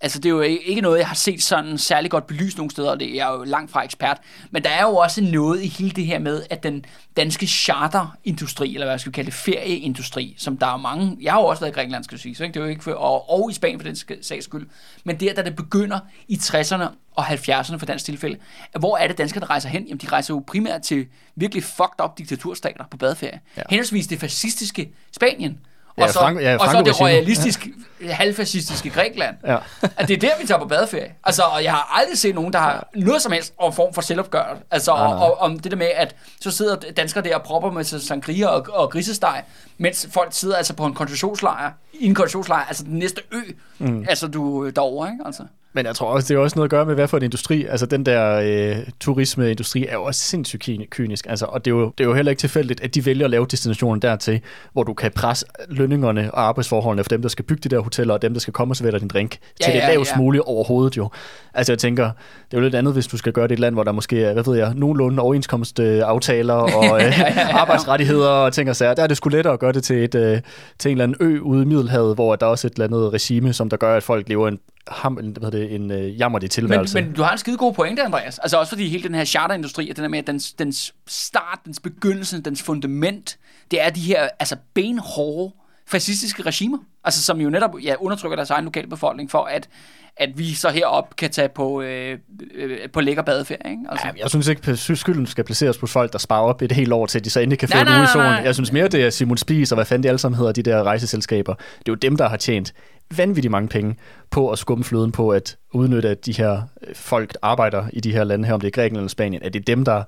Altså, 0.00 0.18
det 0.18 0.28
er 0.28 0.30
jo 0.30 0.40
ikke 0.40 0.80
noget, 0.80 0.98
jeg 0.98 1.06
har 1.06 1.14
set 1.14 1.42
sådan 1.42 1.78
særlig 1.78 2.10
godt 2.10 2.26
belyst 2.26 2.56
nogle 2.56 2.70
steder, 2.70 2.90
og 2.90 3.00
det 3.00 3.10
er 3.10 3.14
jeg 3.14 3.28
jo 3.38 3.44
langt 3.44 3.70
fra 3.70 3.84
ekspert. 3.84 4.18
Men 4.50 4.64
der 4.64 4.70
er 4.70 4.82
jo 4.82 4.96
også 4.96 5.22
noget 5.22 5.62
i 5.62 5.66
hele 5.66 5.90
det 5.90 6.06
her 6.06 6.18
med, 6.18 6.42
at 6.50 6.62
den 6.62 6.84
danske 7.16 7.46
charterindustri, 7.46 8.74
eller 8.74 8.86
hvad 8.86 8.98
skal 8.98 9.12
vi 9.12 9.14
kalde 9.14 9.26
det, 9.26 9.34
ferieindustri, 9.34 10.34
som 10.38 10.56
der 10.56 10.66
er 10.66 10.76
mange, 10.76 11.16
jeg 11.20 11.32
har 11.32 11.40
jo 11.40 11.46
også 11.46 11.60
været 11.60 11.72
i 11.72 11.74
Grækenland, 11.74 12.04
skal 12.04 12.14
jeg 12.14 12.20
sige, 12.20 12.34
så 12.34 12.42
ikke? 12.44 12.54
det 12.54 12.60
er 12.60 12.64
jo 12.64 12.70
ikke 12.70 12.84
for, 12.84 12.92
og, 12.92 13.30
og 13.30 13.50
i 13.50 13.54
Spanien 13.54 13.80
for 13.80 13.88
den 13.88 14.22
sags 14.22 14.44
skyld, 14.44 14.66
men 15.04 15.20
der, 15.20 15.34
da 15.34 15.42
det 15.42 15.56
begynder 15.56 15.98
i 16.28 16.34
60'erne 16.34 16.84
og 17.14 17.26
70'erne 17.26 17.76
for 17.76 17.86
dansk 17.86 18.04
tilfælde, 18.04 18.36
hvor 18.78 18.96
er 18.96 19.08
det 19.08 19.18
danskerne 19.18 19.46
rejser 19.46 19.68
hen? 19.68 19.84
Jamen, 19.84 19.98
de 19.98 20.08
rejser 20.08 20.34
jo 20.34 20.44
primært 20.46 20.82
til 20.82 21.06
virkelig 21.36 21.64
fucked 21.64 22.04
up 22.04 22.18
diktaturstater 22.18 22.84
på 22.90 22.96
badeferie. 22.96 23.40
Ja. 23.56 23.62
Henholdsvis 23.70 24.06
det 24.06 24.20
fascistiske 24.20 24.92
Spanien, 25.12 25.60
Ja, 25.98 26.02
og 26.02 26.10
så, 26.10 26.18
Frank- 26.18 26.40
ja, 26.42 26.54
og 26.56 26.60
så 26.60 26.64
det 26.66 26.70
Franco-regimet. 26.74 27.00
royalistisk, 27.00 27.66
halvfascistiske 28.10 28.90
Grækenland. 28.90 29.36
Ja. 29.46 29.56
At 29.96 30.08
det 30.08 30.14
er 30.16 30.20
der, 30.28 30.30
vi 30.40 30.46
tager 30.46 30.58
på 30.60 30.66
badeferie. 30.68 31.14
Altså, 31.24 31.42
og 31.42 31.64
jeg 31.64 31.72
har 31.72 31.98
aldrig 32.00 32.18
set 32.18 32.34
nogen, 32.34 32.52
der 32.52 32.58
har 32.58 32.88
noget 32.94 33.22
som 33.22 33.32
helst 33.32 33.54
om 33.58 33.72
form 33.72 33.94
for 33.94 34.02
selvopgør. 34.02 34.56
Altså, 34.70 34.92
Nej, 34.94 35.06
og, 35.06 35.14
nej. 35.14 35.24
og, 35.24 35.38
om 35.38 35.58
det 35.58 35.70
der 35.70 35.76
med, 35.76 35.86
at 35.96 36.16
så 36.40 36.50
sidder 36.50 36.76
danskere 36.96 37.24
der 37.24 37.36
og 37.36 37.42
propper 37.42 37.70
med 37.70 37.84
sangria 37.84 38.46
og, 38.46 38.66
og 38.72 38.90
grisesteg, 38.90 39.42
mens 39.78 40.08
folk 40.12 40.28
sidder 40.32 40.56
altså 40.56 40.74
på 40.74 40.86
en 40.86 40.94
koncentrationslejr, 40.94 41.70
i 41.92 42.06
en 42.06 42.14
koncentrationslejr, 42.14 42.64
altså 42.66 42.84
den 42.84 42.98
næste 42.98 43.22
ø, 43.32 43.40
mm. 43.78 44.06
altså 44.08 44.26
du 44.26 44.68
derovre, 44.70 45.08
ikke? 45.12 45.22
Altså. 45.26 45.42
Men 45.74 45.86
jeg 45.86 45.94
tror 45.94 46.06
også, 46.06 46.28
det 46.28 46.34
er 46.34 46.42
også 46.42 46.56
noget 46.56 46.66
at 46.66 46.70
gøre 46.70 46.86
med, 46.86 46.94
hvad 46.94 47.08
for 47.08 47.16
en 47.16 47.22
industri. 47.22 47.64
Altså 47.64 47.86
den 47.86 48.06
der 48.06 48.40
øh, 48.44 48.76
turismeindustri 49.00 49.86
er 49.86 49.92
jo 49.92 50.04
også 50.04 50.20
sindssygt 50.20 50.62
ky- 50.62 50.88
kynisk. 50.90 51.26
Altså, 51.28 51.46
og 51.46 51.64
det 51.64 51.70
er, 51.70 51.74
jo, 51.74 51.92
det 51.98 52.04
er 52.04 52.08
jo 52.08 52.14
heller 52.14 52.30
ikke 52.30 52.40
tilfældigt, 52.40 52.80
at 52.80 52.94
de 52.94 53.06
vælger 53.06 53.24
at 53.24 53.30
lave 53.30 53.46
destinationen 53.50 54.02
dertil, 54.02 54.40
hvor 54.72 54.82
du 54.82 54.94
kan 54.94 55.10
presse 55.12 55.46
lønningerne 55.68 56.34
og 56.34 56.42
arbejdsforholdene 56.42 57.04
for 57.04 57.08
dem, 57.08 57.22
der 57.22 57.28
skal 57.28 57.44
bygge 57.44 57.60
de 57.60 57.68
der 57.76 57.80
hoteller, 57.82 58.14
og 58.14 58.22
dem, 58.22 58.32
der 58.32 58.40
skal 58.40 58.52
komme 58.52 58.72
og 58.72 58.76
servere 58.76 58.98
din 58.98 59.08
drink, 59.08 59.38
Ja, 59.60 59.64
til 59.64 59.74
det 59.74 59.80
ja, 59.80 59.88
lavest 59.88 60.10
ja. 60.12 60.16
mulige 60.16 60.42
overhovedet 60.48 60.96
jo. 60.96 61.10
Altså 61.54 61.72
jeg 61.72 61.78
tænker, 61.78 62.04
det 62.04 62.56
er 62.56 62.58
jo 62.58 62.60
lidt 62.60 62.74
andet, 62.74 62.92
hvis 62.92 63.06
du 63.06 63.16
skal 63.16 63.32
gøre 63.32 63.44
det 63.44 63.50
i 63.50 63.54
et 63.54 63.58
land, 63.60 63.74
hvor 63.74 63.84
der 63.84 63.92
måske 63.92 64.24
er, 64.24 64.32
hvad 64.32 64.44
ved 64.44 64.56
jeg, 64.56 64.72
nogenlunde 64.74 65.22
overenskomstaftaler 65.22 66.54
og 66.78 67.02
øh, 67.02 67.54
arbejdsrettigheder 67.60 68.28
og 68.28 68.52
ting 68.52 68.70
og 68.70 68.76
sager. 68.76 68.94
Der 68.94 69.02
er 69.02 69.06
det 69.06 69.16
sgu 69.16 69.28
lettere 69.28 69.52
at 69.54 69.60
gøre 69.60 69.72
det 69.72 69.84
til, 69.84 70.04
et, 70.04 70.14
øh, 70.14 70.40
til 70.78 70.90
en 70.90 70.92
eller 71.00 71.04
anden 71.04 71.16
ø 71.20 71.40
ude 71.40 71.62
i 71.62 71.66
Middelhavet, 71.66 72.14
hvor 72.14 72.36
der 72.36 72.46
også 72.46 72.66
er 72.66 72.70
et 72.70 72.74
eller 72.74 72.86
andet 72.86 73.12
regime, 73.12 73.52
som 73.52 73.68
der 73.70 73.76
gør, 73.76 73.96
at 73.96 74.02
folk 74.02 74.28
lever 74.28 74.48
en, 74.48 74.58
ham, 74.88 75.14
hvad 75.14 75.24
hedder 75.24 75.50
det, 75.50 75.74
en 75.74 75.90
øh, 75.90 76.20
jammerlig 76.20 76.46
Men, 76.46 76.50
tilværelse. 76.50 77.00
men 77.00 77.12
du 77.12 77.22
har 77.22 77.32
en 77.32 77.38
skide 77.38 77.56
god 77.56 77.74
pointe, 77.74 78.02
Andreas. 78.02 78.38
Altså 78.38 78.58
også 78.58 78.70
fordi 78.70 78.88
hele 78.88 79.02
den 79.02 79.14
her 79.14 79.24
charterindustri, 79.24 79.90
at 79.90 79.96
den 79.96 80.04
er 80.04 80.08
med, 80.08 80.18
at 80.18 80.26
dens, 80.26 80.52
dens 80.52 80.94
start, 81.06 81.58
dens 81.64 81.80
begyndelse, 81.80 82.40
dens 82.40 82.62
fundament, 82.62 83.38
det 83.70 83.82
er 83.82 83.90
de 83.90 84.00
her 84.00 84.28
altså 84.38 84.56
benhårde 84.74 85.52
fascistiske 85.86 86.42
regimer, 86.42 86.78
altså 87.04 87.22
som 87.22 87.40
jo 87.40 87.50
netop 87.50 87.70
ja, 87.82 87.94
undertrykker 88.00 88.36
deres 88.36 88.50
egen 88.50 88.64
lokalbefolkning 88.64 89.30
for, 89.30 89.44
at, 89.44 89.68
at 90.16 90.38
vi 90.38 90.54
så 90.54 90.68
herop 90.70 91.16
kan 91.16 91.30
tage 91.30 91.48
på, 91.48 91.82
øh, 91.82 92.18
øh, 92.54 92.78
på 92.92 93.00
lækker 93.00 93.22
badeferie. 93.22 93.70
Ikke? 93.70 93.82
Altså. 93.88 94.06
Ja, 94.06 94.12
jeg 94.22 94.30
synes 94.30 94.48
ikke, 94.48 94.70
at 94.70 94.78
skylden 94.78 95.26
skal 95.26 95.44
placeres 95.44 95.78
på 95.78 95.86
folk, 95.86 96.12
der 96.12 96.18
sparer 96.18 96.42
op 96.42 96.62
et 96.62 96.72
helt 96.72 96.92
år 96.92 97.06
til, 97.06 97.18
at 97.18 97.24
de 97.24 97.30
så 97.30 97.40
endelig 97.40 97.58
kan 97.58 97.68
nej, 97.72 97.96
uge 97.96 98.04
i 98.04 98.06
solen. 98.12 98.44
Jeg 98.44 98.54
synes 98.54 98.72
mere, 98.72 98.88
det 98.88 99.04
er 99.04 99.10
Simon 99.10 99.36
Spies 99.36 99.72
og 99.72 99.76
hvad 99.76 99.84
fanden 99.84 100.02
de 100.02 100.08
alle 100.08 100.18
sammen 100.18 100.38
hedder, 100.38 100.52
de 100.52 100.62
der 100.62 100.82
rejseselskaber. 100.82 101.54
Det 101.54 101.64
er 101.78 101.82
jo 101.88 101.94
dem, 101.94 102.16
der 102.16 102.28
har 102.28 102.36
tjent 102.36 102.74
vanvittigt 103.16 103.50
mange 103.50 103.68
penge 103.68 103.96
på 104.30 104.50
at 104.50 104.58
skumme 104.58 104.84
fløden 104.84 105.12
på 105.12 105.30
at 105.30 105.56
udnytte, 105.72 106.08
at 106.08 106.26
de 106.26 106.32
her 106.32 106.62
øh, 106.88 106.94
folk 106.94 107.32
der 107.32 107.38
arbejder 107.42 107.86
i 107.92 108.00
de 108.00 108.12
her 108.12 108.24
lande 108.24 108.46
her, 108.46 108.54
om 108.54 108.60
det 108.60 108.66
er 108.66 108.72
Grækenland 108.72 109.02
eller 109.02 109.08
Spanien, 109.08 109.42
at 109.42 109.52
det 109.52 109.60
er 109.60 109.64
dem, 109.64 109.84
der 109.84 110.02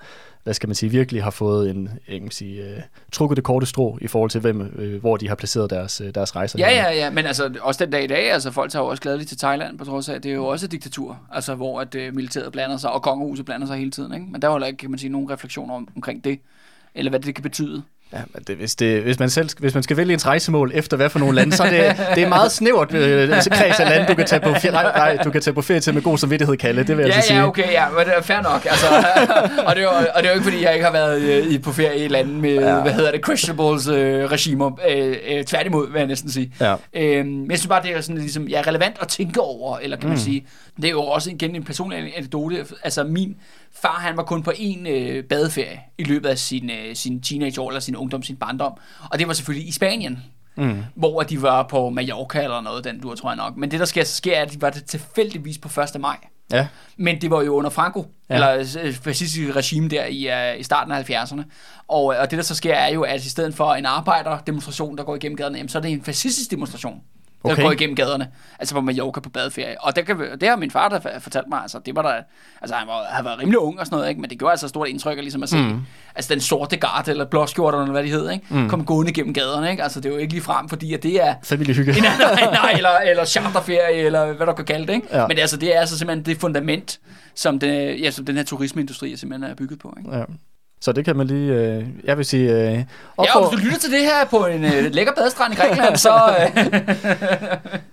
hvad 0.47 0.55
skal 0.55 0.69
man 0.69 0.75
sige, 0.75 0.91
virkelig 0.91 1.23
har 1.23 1.31
fået 1.31 1.71
en, 1.71 1.91
jeg 2.09 2.21
kan 2.21 2.31
sige, 2.31 2.63
uh, 2.63 2.83
trukket 3.13 3.37
det 3.37 3.45
korte 3.45 3.67
strå 3.67 3.99
i 4.01 4.07
forhold 4.07 4.31
til, 4.31 4.41
hvem, 4.41 4.61
uh, 4.61 5.01
hvor 5.01 5.17
de 5.17 5.29
har 5.29 5.35
placeret 5.35 5.71
deres, 5.71 6.01
uh, 6.01 6.07
deres 6.15 6.37
rejser. 6.37 6.59
Ja, 6.59 6.71
ja, 6.71 6.93
ja, 6.93 7.11
men 7.11 7.27
altså 7.27 7.53
også 7.61 7.85
den 7.85 7.93
dag 7.93 8.05
i 8.05 8.07
dag, 8.07 8.33
altså 8.33 8.51
folk 8.51 8.71
tager 8.71 8.83
jo 8.83 8.89
også 8.89 9.03
gladeligt 9.03 9.29
til 9.29 9.39
Thailand, 9.39 9.79
på 9.79 9.85
trods 9.85 10.09
af, 10.09 10.15
at 10.15 10.23
det 10.23 10.31
er 10.31 10.35
jo 10.35 10.47
også 10.47 10.67
et 10.67 10.73
diktatur, 10.73 11.21
altså 11.33 11.55
hvor 11.55 11.81
at 11.81 11.95
øh, 11.95 12.15
militæret 12.15 12.53
blander 12.53 12.77
sig, 12.77 12.93
og 12.93 13.03
kongehuset 13.03 13.45
blander 13.45 13.67
sig 13.67 13.77
hele 13.77 13.91
tiden, 13.91 14.15
ikke? 14.15 14.27
Men 14.31 14.43
der 14.43 14.49
var 14.49 14.55
heller 14.55 14.67
ikke, 14.67 14.77
kan 14.77 14.91
man 14.91 14.99
sige, 14.99 15.11
nogen 15.11 15.31
refleksioner 15.31 15.75
om, 15.75 15.89
omkring 15.97 16.25
det, 16.25 16.41
eller 16.95 17.11
hvad 17.11 17.21
det 17.21 17.35
kan 17.35 17.43
betyde. 17.43 17.83
Ja, 18.13 18.19
men 18.35 18.43
det, 18.47 18.57
hvis, 18.57 18.77
det, 18.77 19.03
hvis, 19.03 19.19
man 19.19 19.31
selv, 19.31 19.49
hvis 19.59 19.75
man 19.75 19.83
skal 19.83 19.97
vælge 19.97 20.13
ens 20.13 20.27
rejsemål 20.27 20.71
efter 20.75 20.97
hvad 20.97 21.11
for 21.11 21.19
nogle 21.19 21.35
lande, 21.35 21.57
så 21.57 21.63
er 21.63 21.71
det, 21.71 22.07
det 22.15 22.23
er 22.23 22.29
meget 22.29 22.53
snævert 22.53 22.95
øh, 22.95 23.29
kreds 23.29 23.81
af 23.81 23.89
lande, 23.89 24.07
du 24.07 24.15
kan 24.15 24.27
tage 24.27 24.41
på 24.41 24.55
ferie, 24.55 24.73
nej, 24.73 24.83
nej, 24.83 25.17
du 25.25 25.31
kan 25.31 25.41
tage 25.41 25.55
på 25.55 25.63
ferie 25.63 25.81
til 25.81 25.95
med 25.95 26.03
god 26.03 26.19
samvittighed, 26.19 26.57
Kalle. 26.57 26.83
Det 26.83 26.97
vil 26.97 27.03
jeg 27.03 27.09
ja, 27.09 27.15
altså 27.15 27.29
sige. 27.29 27.41
Ja, 27.41 27.47
okay, 27.47 27.73
ja, 27.73 27.89
men 27.89 27.99
det 27.99 28.17
er 28.17 28.23
fair 28.23 28.43
nok. 28.43 28.67
Altså, 28.67 28.87
og, 29.67 29.77
det 29.77 29.83
er 29.83 29.83
jo, 29.83 29.89
og 29.89 30.23
det 30.23 30.25
er 30.25 30.29
jo 30.29 30.33
ikke, 30.33 30.45
fordi 30.45 30.63
jeg 30.65 30.73
ikke 30.73 30.85
har 30.85 30.93
været 30.93 31.23
øh, 31.23 31.47
i, 31.47 31.59
på 31.59 31.73
ferie 31.73 31.99
i 31.99 32.05
et 32.05 32.11
land 32.11 32.33
med, 32.33 32.55
ja. 32.55 32.81
hvad 32.81 32.93
hedder 32.93 33.11
det, 33.11 33.27
questionables 33.27 33.89
øh, 33.89 34.25
regimer. 34.25 34.81
Øh, 34.89 35.17
øh, 35.31 35.45
tværtimod, 35.45 35.93
vil 35.93 35.99
jeg 35.99 36.07
næsten 36.07 36.31
sige. 36.31 36.53
Ja. 36.61 36.75
Øh, 36.95 37.27
men 37.27 37.51
jeg 37.51 37.59
synes 37.59 37.69
bare, 37.69 37.83
det 37.83 37.97
er 37.97 38.01
sådan, 38.01 38.19
ligesom, 38.19 38.49
ja, 38.49 38.63
relevant 38.67 38.97
at 39.01 39.09
tænke 39.09 39.41
over, 39.41 39.79
eller 39.79 39.97
kan 39.97 40.07
mm. 40.07 40.11
man 40.11 40.19
sige. 40.19 40.47
Det 40.77 40.85
er 40.85 40.91
jo 40.91 41.03
også 41.03 41.31
igen 41.31 41.55
en 41.55 41.65
personlig 41.65 41.99
anekdote. 42.17 42.67
Altså, 42.85 43.05
min 43.05 43.37
far, 43.83 43.99
han 44.01 44.17
var 44.17 44.23
kun 44.23 44.43
på 44.43 44.53
en 44.57 44.87
øh, 44.87 45.25
badeferie 45.25 45.81
i 45.99 46.05
løbet 46.05 46.29
af 46.29 46.39
sin, 46.39 46.71
øh, 46.71 46.97
sin 46.97 47.23
teenageår, 47.23 47.69
eller 47.69 47.81
sin 47.81 47.97
ungdom, 47.97 48.23
sin 48.23 48.37
barndom. 48.37 48.73
Og 49.11 49.19
det 49.19 49.29
var 49.29 49.35
selvfølgelig 49.35 49.69
i 49.69 49.73
Spanien. 49.73 50.23
Mm. 50.57 50.85
Hvor 50.95 51.23
de 51.23 51.43
var 51.43 51.63
på 51.63 51.91
Mallorca 51.91 52.43
eller 52.43 52.61
noget, 52.61 52.85
den 52.85 53.01
du 53.01 53.15
tror 53.15 53.31
jeg 53.31 53.37
nok. 53.37 53.57
Men 53.57 53.71
det, 53.71 53.81
der 53.81 53.87
sker, 53.87 54.05
sker 54.05 54.37
er, 54.37 54.43
at 54.43 54.53
de 54.53 54.63
var 54.63 54.71
det 54.71 54.85
tilfældigvis 54.85 55.59
på 55.59 55.81
1. 55.81 56.01
maj. 56.01 56.17
Ja. 56.53 56.67
Men 56.97 57.21
det 57.21 57.31
var 57.31 57.43
jo 57.43 57.55
under 57.55 57.71
Franco, 57.71 58.07
ja. 58.31 58.35
eller 58.35 58.81
øh, 58.83 58.95
fascistiske 58.95 59.53
regime 59.53 59.89
der 59.89 60.05
i, 60.05 60.53
uh, 60.55 60.61
i 60.61 60.63
starten 60.63 60.93
af 60.93 61.11
70'erne. 61.11 61.43
Og, 61.89 62.05
og 62.05 62.31
det, 62.31 62.37
der 62.37 62.43
så 62.43 62.55
sker, 62.55 62.75
er 62.75 62.89
jo, 62.89 63.03
at 63.03 63.25
i 63.25 63.29
stedet 63.29 63.55
for 63.55 63.75
en 63.75 63.87
arbejderdemonstration, 63.87 64.99
der 64.99 65.05
går 65.05 65.17
igennem 65.17 65.37
gaderne, 65.37 65.57
jamen, 65.59 65.69
så 65.69 65.79
er 65.79 65.83
det 65.83 65.91
en 65.91 66.03
fascistisk 66.03 66.51
demonstration 66.51 67.01
der 67.45 67.53
okay. 67.53 67.63
går 67.63 67.73
igennem 67.73 67.97
gaderne. 67.97 68.29
Altså 68.59 68.75
på 68.75 68.81
Mallorca 68.81 69.21
på 69.21 69.31
badeferie. 69.31 69.77
Og 69.81 69.97
det, 69.97 70.07
kan, 70.07 70.19
det 70.41 70.49
har 70.49 70.57
min 70.57 70.71
far 70.71 70.89
der 70.89 71.19
fortalt 71.21 71.49
mig. 71.49 71.63
Altså, 71.63 71.79
det 71.87 71.97
var 71.97 72.03
der, 72.03 72.23
altså 72.61 72.75
han 72.75 72.89
var, 72.89 73.05
han 73.11 73.25
var 73.25 73.39
rimelig 73.41 73.59
ung 73.59 73.81
og 73.81 73.87
sådan 73.87 73.97
noget, 73.97 74.09
ikke? 74.09 74.21
men 74.21 74.31
det 74.31 74.39
gjorde 74.39 74.51
altså 74.51 74.69
stort 74.69 74.89
indtryk 74.89 75.19
ligesom 75.19 75.43
at 75.43 75.49
se. 75.49 75.57
Mm. 75.57 75.81
Altså 76.15 76.35
den 76.35 76.41
sorte 76.41 76.77
garde, 76.77 77.11
eller 77.11 77.25
blåskjorter, 77.25 77.79
eller 77.79 77.93
hvad 77.93 78.03
det 78.03 78.11
hedder, 78.11 78.31
ikke? 78.31 78.47
Mm. 78.51 78.69
kom 78.69 78.85
gående 78.85 79.13
gennem 79.13 79.35
gaderne. 79.35 79.71
Ikke? 79.71 79.83
Altså 79.83 80.01
det 80.01 80.09
er 80.09 80.13
jo 80.13 80.19
ikke 80.19 80.33
lige 80.33 80.43
frem, 80.43 80.69
fordi 80.69 80.95
at 80.95 81.03
det 81.03 81.23
er... 81.23 81.35
Familiehygge. 81.43 81.93
nej, 82.01 82.11
nej, 82.19 82.51
nej, 82.51 82.73
eller, 82.77 82.97
eller 83.11 83.25
charterferie, 83.25 83.97
eller 83.97 84.33
hvad 84.33 84.47
du 84.47 84.53
kan 84.53 84.65
kalde 84.65 84.87
det. 84.87 84.95
Ikke? 84.95 85.07
Ja. 85.13 85.27
Men 85.27 85.39
altså, 85.39 85.57
det 85.57 85.77
er 85.77 85.81
altså 85.81 85.99
simpelthen 85.99 86.27
det 86.27 86.41
fundament, 86.41 87.01
som, 87.35 87.59
det, 87.59 88.01
ja, 88.01 88.11
som 88.11 88.25
den 88.25 88.37
her 88.37 88.45
turismeindustri 88.45 89.13
er 89.13 89.17
simpelthen 89.17 89.51
er 89.51 89.55
bygget 89.55 89.79
på. 89.79 89.97
Ikke? 89.99 90.17
Ja. 90.17 90.25
Så 90.81 90.93
det 90.93 91.05
kan 91.05 91.17
man 91.17 91.27
lige, 91.27 91.53
øh, 91.53 91.85
jeg 92.05 92.17
vil 92.17 92.25
sige... 92.25 92.51
Øh, 92.51 92.57
ja, 92.59 92.85
og 93.17 93.49
hvis 93.49 93.61
du 93.61 93.65
lytter 93.65 93.79
til 93.79 93.93
det 93.93 94.01
her 94.01 94.25
på 94.31 94.47
en 94.47 94.65
øh, 94.65 94.93
lækker 94.93 95.13
badestrand 95.13 95.55
i 95.55 95.57
Grækenland, 95.57 95.97
så... 95.97 96.37
Øh. 96.41 96.81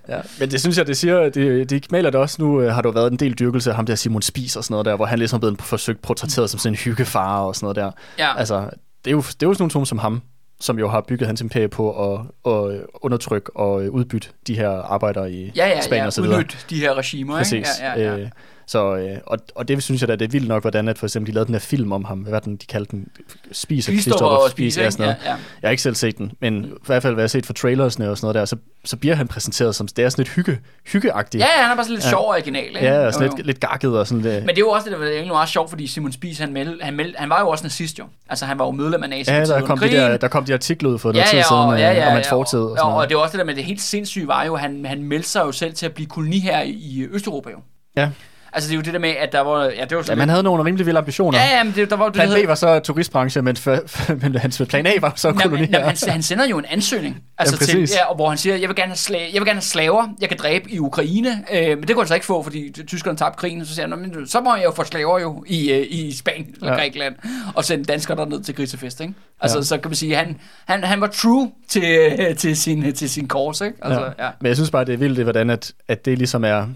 ja, 0.15 0.19
men 0.39 0.51
det 0.51 0.59
synes 0.59 0.77
jeg, 0.77 0.87
det 0.87 0.97
siger, 0.97 1.29
det, 1.29 1.69
de 1.69 1.81
maler 1.89 2.09
det 2.09 2.19
også. 2.19 2.41
Nu 2.41 2.61
øh, 2.61 2.73
har 2.73 2.81
der 2.81 2.91
været 2.91 3.11
en 3.11 3.17
del 3.17 3.33
dyrkelse 3.39 3.69
af 3.69 3.75
ham 3.75 3.85
der 3.85 3.95
Simon 3.95 4.21
Spies 4.21 4.55
og 4.55 4.63
sådan 4.63 4.73
noget 4.73 4.85
der, 4.85 4.95
hvor 4.95 5.05
han 5.05 5.19
ligesom 5.19 5.37
er 5.37 5.39
blevet 5.39 5.61
forsøgt 5.61 6.01
portrætteret 6.01 6.49
som 6.49 6.59
sådan 6.59 6.73
en 6.73 6.77
hyggefar 6.77 7.39
og 7.39 7.55
sådan 7.55 7.65
noget 7.65 7.75
der. 7.75 7.91
Ja. 8.19 8.37
Altså, 8.37 8.69
det 9.05 9.11
er 9.11 9.15
jo, 9.15 9.21
det 9.21 9.43
er 9.43 9.47
jo 9.47 9.53
sådan 9.53 9.69
nogle 9.73 9.87
som 9.87 9.97
ham, 9.97 10.21
som 10.59 10.79
jo 10.79 10.89
har 10.89 11.01
bygget 11.01 11.27
hans 11.27 11.41
imperie 11.41 11.67
på 11.67 12.13
at, 12.13 12.19
at 12.53 12.81
undertrykke 13.01 13.55
og 13.55 13.75
udbytte 13.75 14.27
de 14.47 14.55
her 14.55 14.69
arbejdere 14.69 15.31
i 15.31 15.51
ja, 15.55 15.67
ja, 15.67 15.81
Spanien 15.81 16.01
ja, 16.01 16.05
og 16.05 16.13
så 16.13 16.21
videre. 16.21 16.43
de 16.69 16.79
her 16.79 16.93
regimer, 16.93 17.37
Præcis. 17.37 17.53
ikke? 17.53 17.69
Ja, 17.79 17.99
ja, 17.99 18.15
ja. 18.15 18.17
Øh, 18.17 18.29
så, 18.67 18.95
øh, 18.95 19.17
og, 19.27 19.37
og 19.55 19.67
det 19.67 19.83
synes 19.83 20.01
jeg 20.01 20.07
da, 20.07 20.15
det 20.15 20.25
er 20.25 20.29
vildt 20.29 20.47
nok, 20.47 20.63
hvordan 20.63 20.87
at 20.87 20.97
for 20.97 21.05
eksempel 21.05 21.31
de 21.31 21.33
lavede 21.33 21.47
den 21.47 21.55
her 21.55 21.59
film 21.59 21.91
om 21.91 22.05
ham. 22.05 22.19
Hvad 22.19 22.41
den, 22.41 22.55
de 22.55 22.65
kaldte 22.65 22.91
den? 22.91 23.07
Spiser, 23.51 23.93
Kristoffer 23.93 24.25
og 24.25 24.49
Spise, 24.49 24.81
ja, 24.81 24.89
sådan 24.89 25.03
noget. 25.03 25.17
Ja, 25.23 25.29
ja. 25.29 25.37
Jeg 25.61 25.67
har 25.67 25.71
ikke 25.71 25.83
selv 25.83 25.95
set 25.95 26.17
den, 26.17 26.31
men 26.39 26.65
i 26.65 26.69
hvert 26.85 27.01
fald, 27.01 27.13
hvad 27.13 27.21
jeg 27.21 27.23
har 27.23 27.27
set 27.27 27.45
for 27.45 27.53
trailersne 27.53 28.09
og 28.09 28.17
sådan 28.17 28.25
noget 28.25 28.35
der, 28.35 28.45
så, 28.45 28.55
så 28.85 28.97
bliver 28.97 29.15
han 29.15 29.27
præsenteret 29.27 29.75
som, 29.75 29.87
det 29.87 30.05
er 30.05 30.09
sådan 30.09 30.23
lidt 30.23 30.35
hygge, 30.35 30.59
hyggeagtigt. 30.87 31.41
Ja, 31.41 31.47
han 31.47 31.71
er 31.71 31.75
bare 31.75 31.83
sådan 31.83 31.95
lidt 31.95 32.05
ja. 32.05 32.09
sjov 32.09 32.29
original. 32.29 32.67
Ikke? 32.67 32.85
Ja, 32.85 33.07
og 33.07 33.13
sådan 33.13 33.29
lidt, 33.35 33.45
lidt 33.45 33.59
gakket 33.59 33.99
og 33.99 34.07
sådan 34.07 34.21
lidt. 34.21 34.45
Men 34.45 34.49
det 34.49 34.57
er 34.57 34.65
jo 34.65 34.69
også 34.69 34.89
det, 34.89 34.99
der 34.99 35.05
er 35.05 35.11
egentlig 35.11 35.33
meget 35.33 35.49
sjovt, 35.49 35.69
fordi 35.69 35.87
Simon 35.87 36.11
Spies, 36.11 36.39
han, 36.39 36.53
meld, 36.53 36.81
han, 36.81 36.95
meld, 36.95 37.15
han 37.17 37.29
var 37.29 37.39
jo 37.39 37.49
også 37.49 37.63
nazist 37.63 37.99
jo. 37.99 38.05
Altså, 38.29 38.45
han 38.45 38.59
var 38.59 38.65
jo 38.65 38.71
medlem 38.71 39.03
af 39.03 39.09
nazi 39.09 39.31
Ja, 39.31 39.45
der 39.45 39.61
kom, 39.61 39.79
de 39.79 39.91
der, 39.91 40.17
der 40.17 40.27
kom 40.27 40.45
de 40.45 40.53
artikler 40.53 40.89
ud 40.89 40.99
for 40.99 41.11
noget 41.11 41.25
ja, 41.25 41.37
tid 41.37 41.43
siden, 41.43 41.61
og, 41.61 41.79
ja, 41.79 41.91
ja, 41.91 42.07
om 42.07 42.13
hans 42.13 42.27
fortid. 42.27 42.59
Og, 42.59 42.77
og, 42.81 42.95
og, 42.95 43.09
det 43.09 43.15
er 43.15 43.19
også 43.19 43.31
det 43.31 43.39
der 43.39 43.45
med 43.45 43.55
det 43.55 43.63
helt 43.63 43.81
sindssyge 43.81 44.27
var 44.27 44.43
jo, 44.43 44.55
han, 44.55 44.85
han 44.85 45.03
meldte 45.03 45.29
sig 45.29 45.41
jo 45.41 45.51
selv 45.51 45.73
til 45.73 45.85
at 45.85 45.93
blive 45.93 46.07
koloni 46.07 46.39
her 46.39 46.61
i 46.65 47.07
Østeuropa 47.11 47.49
jo. 47.49 47.57
Ja. 47.97 48.09
Altså 48.55 48.69
det 48.69 48.73
er 48.73 48.77
jo 48.77 48.81
det 48.81 48.93
der 48.93 48.99
med, 48.99 49.09
at 49.09 49.31
der 49.31 49.39
var... 49.39 49.63
Ja, 49.63 49.85
det 49.85 49.97
var 49.97 50.05
ja 50.09 50.15
man 50.15 50.29
havde 50.29 50.43
nogle 50.43 50.63
rimelig 50.63 50.85
vilde 50.85 50.97
ambitioner. 50.97 51.39
Ja, 51.39 51.57
ja, 51.57 51.63
men 51.63 51.73
det, 51.75 51.89
der 51.89 51.95
var... 51.95 52.09
Plan 52.09 52.29
B 52.29 52.47
var 52.47 52.55
så 52.55 52.79
turistbranche, 52.79 53.41
men, 53.41 53.55
for, 53.55 53.79
men 54.21 54.35
hans 54.35 54.61
plan 54.69 54.87
A 54.87 54.91
var 55.01 55.13
så 55.15 55.31
her. 55.31 55.83
Han, 55.83 55.95
han 56.07 56.23
sender 56.23 56.47
jo 56.47 56.57
en 56.57 56.65
ansøgning, 56.69 57.23
altså 57.37 57.57
ja, 57.61 57.65
til, 57.65 57.79
ja, 57.79 58.15
hvor 58.15 58.29
han 58.29 58.37
siger, 58.37 58.55
jeg 58.55 58.69
vil, 58.69 58.75
gerne 58.75 58.89
have 58.89 58.97
slave, 58.97 59.29
jeg 59.33 59.41
vil 59.41 59.47
gerne 59.47 59.57
have 59.57 59.61
slaver, 59.61 60.07
jeg 60.21 60.29
kan 60.29 60.37
dræbe 60.37 60.71
i 60.71 60.79
Ukraine, 60.79 61.43
øh, 61.53 61.67
men 61.67 61.81
det 61.87 61.89
kunne 61.89 62.03
han 62.03 62.07
så 62.07 62.13
ikke 62.13 62.25
få, 62.25 62.43
fordi 62.43 62.83
tyskerne 62.87 63.17
tabte 63.17 63.37
krigen, 63.37 63.65
så 63.65 63.75
siger 63.75 63.87
han, 63.87 63.99
men, 63.99 64.27
så 64.27 64.41
må 64.41 64.55
jeg 64.55 64.65
jo 64.65 64.71
få 64.71 64.83
slaver 64.83 65.19
jo 65.19 65.43
i, 65.47 65.71
øh, 65.71 65.85
i 65.89 66.11
Spanien 66.11 66.55
eller 66.55 66.71
ja. 66.71 66.79
Grækenland, 66.79 67.15
og 67.55 67.65
sende 67.65 67.85
danskere 67.85 68.17
der 68.17 68.25
ned 68.25 68.43
til 68.43 68.55
grisefest, 68.55 69.01
ikke? 69.01 69.13
Altså, 69.41 69.57
ja. 69.57 69.63
så 69.63 69.77
kan 69.77 69.89
man 69.89 69.95
sige, 69.95 70.15
han, 70.15 70.37
han, 70.67 70.83
han 70.83 71.01
var 71.01 71.07
true 71.07 71.51
til, 71.69 72.35
til, 72.37 72.57
sin, 72.57 72.93
til 72.93 73.09
sin 73.09 73.27
kors, 73.27 73.61
ikke? 73.61 73.77
Altså, 73.81 74.01
ja. 74.01 74.25
Ja. 74.25 74.31
Men 74.41 74.47
jeg 74.47 74.55
synes 74.55 74.71
bare, 74.71 74.85
det 74.85 74.93
er 74.93 74.97
vildt, 74.97 75.23
hvordan 75.23 75.49
at, 75.49 75.71
at 75.87 76.05
det 76.05 76.17
ligesom 76.17 76.43
er 76.43 76.67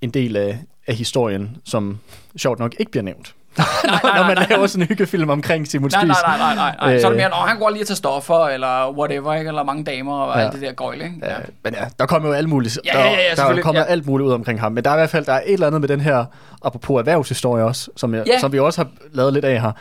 en 0.00 0.10
del 0.10 0.36
af, 0.36 0.58
af 0.86 0.94
historien, 0.94 1.56
som 1.64 1.98
sjovt 2.36 2.58
nok 2.58 2.74
ikke 2.78 2.90
bliver 2.90 3.04
nævnt. 3.04 3.34
nej, 3.58 3.66
nej, 3.84 4.00
nej, 4.02 4.18
når 4.18 4.26
man 4.26 4.36
nej, 4.36 4.46
laver 4.50 4.66
sådan 4.66 4.82
en 4.82 4.88
hyggefilm 4.88 5.30
omkring 5.30 5.66
Simon 5.66 5.90
Spies. 5.90 6.02
Nej, 6.02 6.38
nej, 6.38 6.38
nej, 6.38 6.54
nej, 6.54 6.76
nej. 6.80 7.00
Så 7.00 7.06
er 7.06 7.10
det 7.10 7.16
mere, 7.16 7.28
når 7.28 7.36
han 7.36 7.58
går 7.58 7.70
lige 7.70 7.80
at 7.80 7.86
tage 7.86 7.96
stoffer, 7.96 8.46
eller 8.46 8.98
whatever, 8.98 9.34
ikke? 9.34 9.48
eller 9.48 9.62
mange 9.62 9.84
damer, 9.84 10.14
og 10.14 10.38
ja. 10.38 10.44
alt 10.44 10.52
det 10.52 10.60
der 10.60 10.72
gøjl, 10.72 11.02
ikke? 11.02 11.14
Ja. 11.22 11.32
ja. 11.32 11.36
Men 11.64 11.74
ja, 11.74 11.84
der 11.98 12.06
kommer 12.06 12.28
jo 12.28 12.34
alt 12.34 12.48
muligt, 12.48 12.78
ja, 12.84 12.98
ja, 12.98 13.10
ja, 13.10 13.16
der, 13.36 13.52
der 13.54 13.62
kommer 13.62 13.80
ja. 13.80 13.86
alt 13.86 14.06
muligt 14.06 14.26
ud 14.26 14.32
omkring 14.32 14.60
ham. 14.60 14.72
Men 14.72 14.84
der 14.84 14.90
er 14.90 14.94
i 14.94 14.98
hvert 14.98 15.10
fald 15.10 15.26
der 15.26 15.32
er 15.32 15.42
et 15.46 15.52
eller 15.52 15.66
andet 15.66 15.80
med 15.80 15.88
den 15.88 16.00
her, 16.00 16.24
apropos 16.64 16.98
erhvervshistorie 16.98 17.64
også, 17.64 17.90
som, 17.96 18.14
jeg, 18.14 18.26
ja. 18.26 18.38
som 18.38 18.52
vi 18.52 18.58
også 18.58 18.80
har 18.80 18.88
lavet 19.12 19.32
lidt 19.32 19.44
af 19.44 19.60
her, 19.60 19.72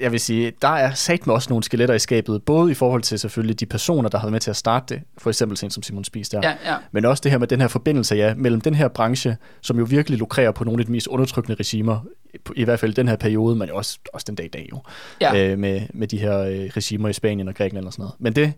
jeg 0.00 0.12
vil 0.12 0.20
sige, 0.20 0.52
der 0.62 0.68
er 0.68 0.94
sat 0.94 1.26
med 1.26 1.34
også 1.34 1.50
nogle 1.50 1.64
skeletter 1.64 1.94
i 1.94 1.98
skabet, 1.98 2.42
både 2.42 2.70
i 2.70 2.74
forhold 2.74 3.02
til 3.02 3.18
selvfølgelig 3.18 3.60
de 3.60 3.66
personer, 3.66 4.08
der 4.08 4.18
har 4.18 4.26
været 4.26 4.32
med 4.32 4.40
til 4.40 4.50
at 4.50 4.56
starte 4.56 4.94
det, 4.94 5.02
for 5.18 5.30
eksempel 5.30 5.56
sådan 5.56 5.70
som 5.70 5.82
Simon 5.82 6.04
Spies 6.04 6.28
der, 6.28 6.40
ja, 6.42 6.72
ja. 6.72 6.76
men 6.92 7.04
også 7.04 7.20
det 7.20 7.30
her 7.30 7.38
med 7.38 7.48
den 7.48 7.60
her 7.60 7.68
forbindelse, 7.68 8.14
ja, 8.14 8.34
mellem 8.34 8.60
den 8.60 8.74
her 8.74 8.88
branche, 8.88 9.36
som 9.60 9.78
jo 9.78 9.84
virkelig 9.84 10.18
lukrerer 10.18 10.50
på 10.50 10.64
nogle 10.64 10.80
af 10.80 10.86
de 10.86 10.92
mest 10.92 11.06
undertrykkende 11.06 11.56
regimer, 11.60 12.00
i 12.56 12.64
hvert 12.64 12.80
fald 12.80 12.94
den 12.94 13.08
her 13.08 13.16
periode, 13.16 13.56
men 13.56 13.70
også, 13.70 13.98
også 14.12 14.24
den 14.28 14.34
dag 14.34 14.46
i 14.46 14.48
dag 14.48 14.68
jo, 14.70 14.80
ja. 15.20 15.36
øh, 15.36 15.58
med, 15.58 15.80
med 15.94 16.08
de 16.08 16.18
her 16.18 16.38
øh, 16.38 16.70
regimer 16.76 17.08
i 17.08 17.12
Spanien 17.12 17.48
og 17.48 17.54
Grækenland 17.54 17.86
og 17.86 17.92
sådan 17.92 18.02
noget. 18.02 18.14
Men 18.18 18.32
det, 18.32 18.52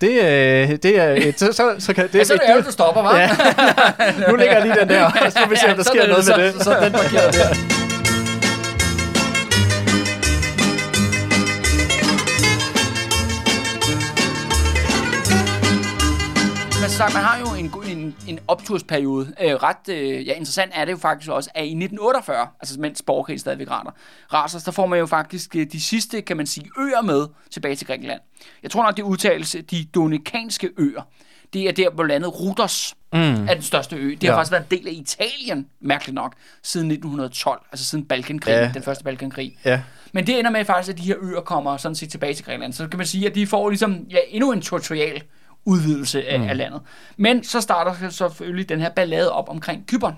det, 0.00 0.10
øh, 0.10 0.78
det 0.82 0.98
er 0.98 1.32
så, 1.36 1.52
så, 1.52 1.74
så 1.78 1.94
kan 1.94 2.08
det... 2.12 2.14
Ja, 2.14 2.24
så 2.24 2.32
er 2.32 2.38
det 2.38 2.44
ærgerligt, 2.46 2.66
du 2.66 2.72
stopper, 2.72 3.02
hva'? 3.02 3.16
Ja. 3.16 4.30
nu 4.30 4.36
ligger 4.36 4.54
jeg 4.54 4.62
lige 4.62 4.80
den 4.80 4.88
der, 4.88 5.04
og 5.26 5.32
så 5.32 5.38
vil 5.38 5.50
vi 5.50 5.56
se, 5.56 5.70
om 5.70 5.76
der 5.76 5.82
sker 5.82 6.00
det, 6.00 6.08
noget 6.08 6.24
så, 6.24 6.36
med 6.36 6.46
det. 6.46 6.54
Så, 6.54 6.64
så 6.64 6.84
den 6.84 6.92
parkerer 6.92 7.30
der. 7.30 7.83
Sagt, 16.94 17.14
man 17.14 17.22
har 17.22 17.38
jo 17.38 17.46
en, 17.54 17.98
en, 17.98 18.16
en 18.28 18.38
optursperiode. 18.48 19.34
Øh, 19.40 19.54
ret 19.54 19.88
øh, 19.88 20.26
ja, 20.26 20.32
interessant 20.32 20.72
er 20.74 20.84
det 20.84 20.92
jo 20.92 20.96
faktisk 20.96 21.30
også, 21.30 21.50
at 21.54 21.64
i 21.64 21.68
1948, 21.68 22.48
altså 22.60 22.80
mens 22.80 23.02
borgerkrigen 23.02 23.38
stadigvæk 23.38 23.70
rater, 23.70 23.90
raser, 24.32 24.58
der 24.64 24.70
får 24.70 24.86
man 24.86 24.98
jo 24.98 25.06
faktisk 25.06 25.56
øh, 25.56 25.66
de 25.72 25.80
sidste, 25.80 26.22
kan 26.22 26.36
man 26.36 26.46
sige, 26.46 26.66
øer 26.78 27.02
med 27.02 27.26
tilbage 27.50 27.76
til 27.76 27.86
Grækenland. 27.86 28.20
Jeg 28.62 28.70
tror 28.70 28.82
nok, 28.82 28.96
det 28.96 29.02
udtales 29.02 29.56
de 29.70 29.84
dominikanske 29.94 30.70
øer. 30.78 31.02
Det 31.52 31.68
er 31.68 31.72
der, 31.72 31.90
hvor 31.90 32.04
landet 32.04 32.40
Rhodos 32.40 32.94
mm. 33.12 33.18
er 33.18 33.54
den 33.54 33.62
største 33.62 33.96
ø. 33.96 34.10
Det 34.10 34.22
har 34.22 34.28
ja. 34.28 34.36
faktisk 34.38 34.52
været 34.52 34.66
en 34.70 34.78
del 34.78 34.88
af 34.88 34.92
Italien, 34.92 35.66
mærkeligt 35.80 36.14
nok, 36.14 36.34
siden 36.62 36.90
1912, 36.90 37.62
altså 37.72 37.84
siden 37.84 38.04
Balkankrigen, 38.04 38.60
ja. 38.60 38.70
den 38.74 38.82
første 38.82 39.04
Balkankrig. 39.04 39.58
Ja. 39.64 39.82
Men 40.12 40.26
det 40.26 40.38
ender 40.38 40.50
med 40.50 40.64
faktisk, 40.64 40.92
at 40.92 40.98
de 40.98 41.06
her 41.06 41.16
øer 41.20 41.40
kommer 41.40 41.76
sådan 41.76 41.94
set 41.94 42.10
tilbage 42.10 42.34
til 42.34 42.44
Grækenland. 42.44 42.72
Så 42.72 42.88
kan 42.88 42.98
man 42.98 43.06
sige, 43.06 43.26
at 43.26 43.34
de 43.34 43.46
får 43.46 43.68
ligesom 43.68 44.06
ja, 44.10 44.18
endnu 44.28 44.52
en 44.52 44.60
territorial 44.60 45.22
udvidelse 45.64 46.28
af, 46.28 46.40
mm. 46.40 46.48
af 46.48 46.56
landet. 46.56 46.80
Men 47.16 47.44
så 47.44 47.60
starter 47.60 48.10
selvfølgelig 48.10 48.68
den 48.68 48.80
her 48.80 48.90
ballade 48.90 49.32
op 49.32 49.48
omkring 49.48 49.86
Kyberen 49.86 50.14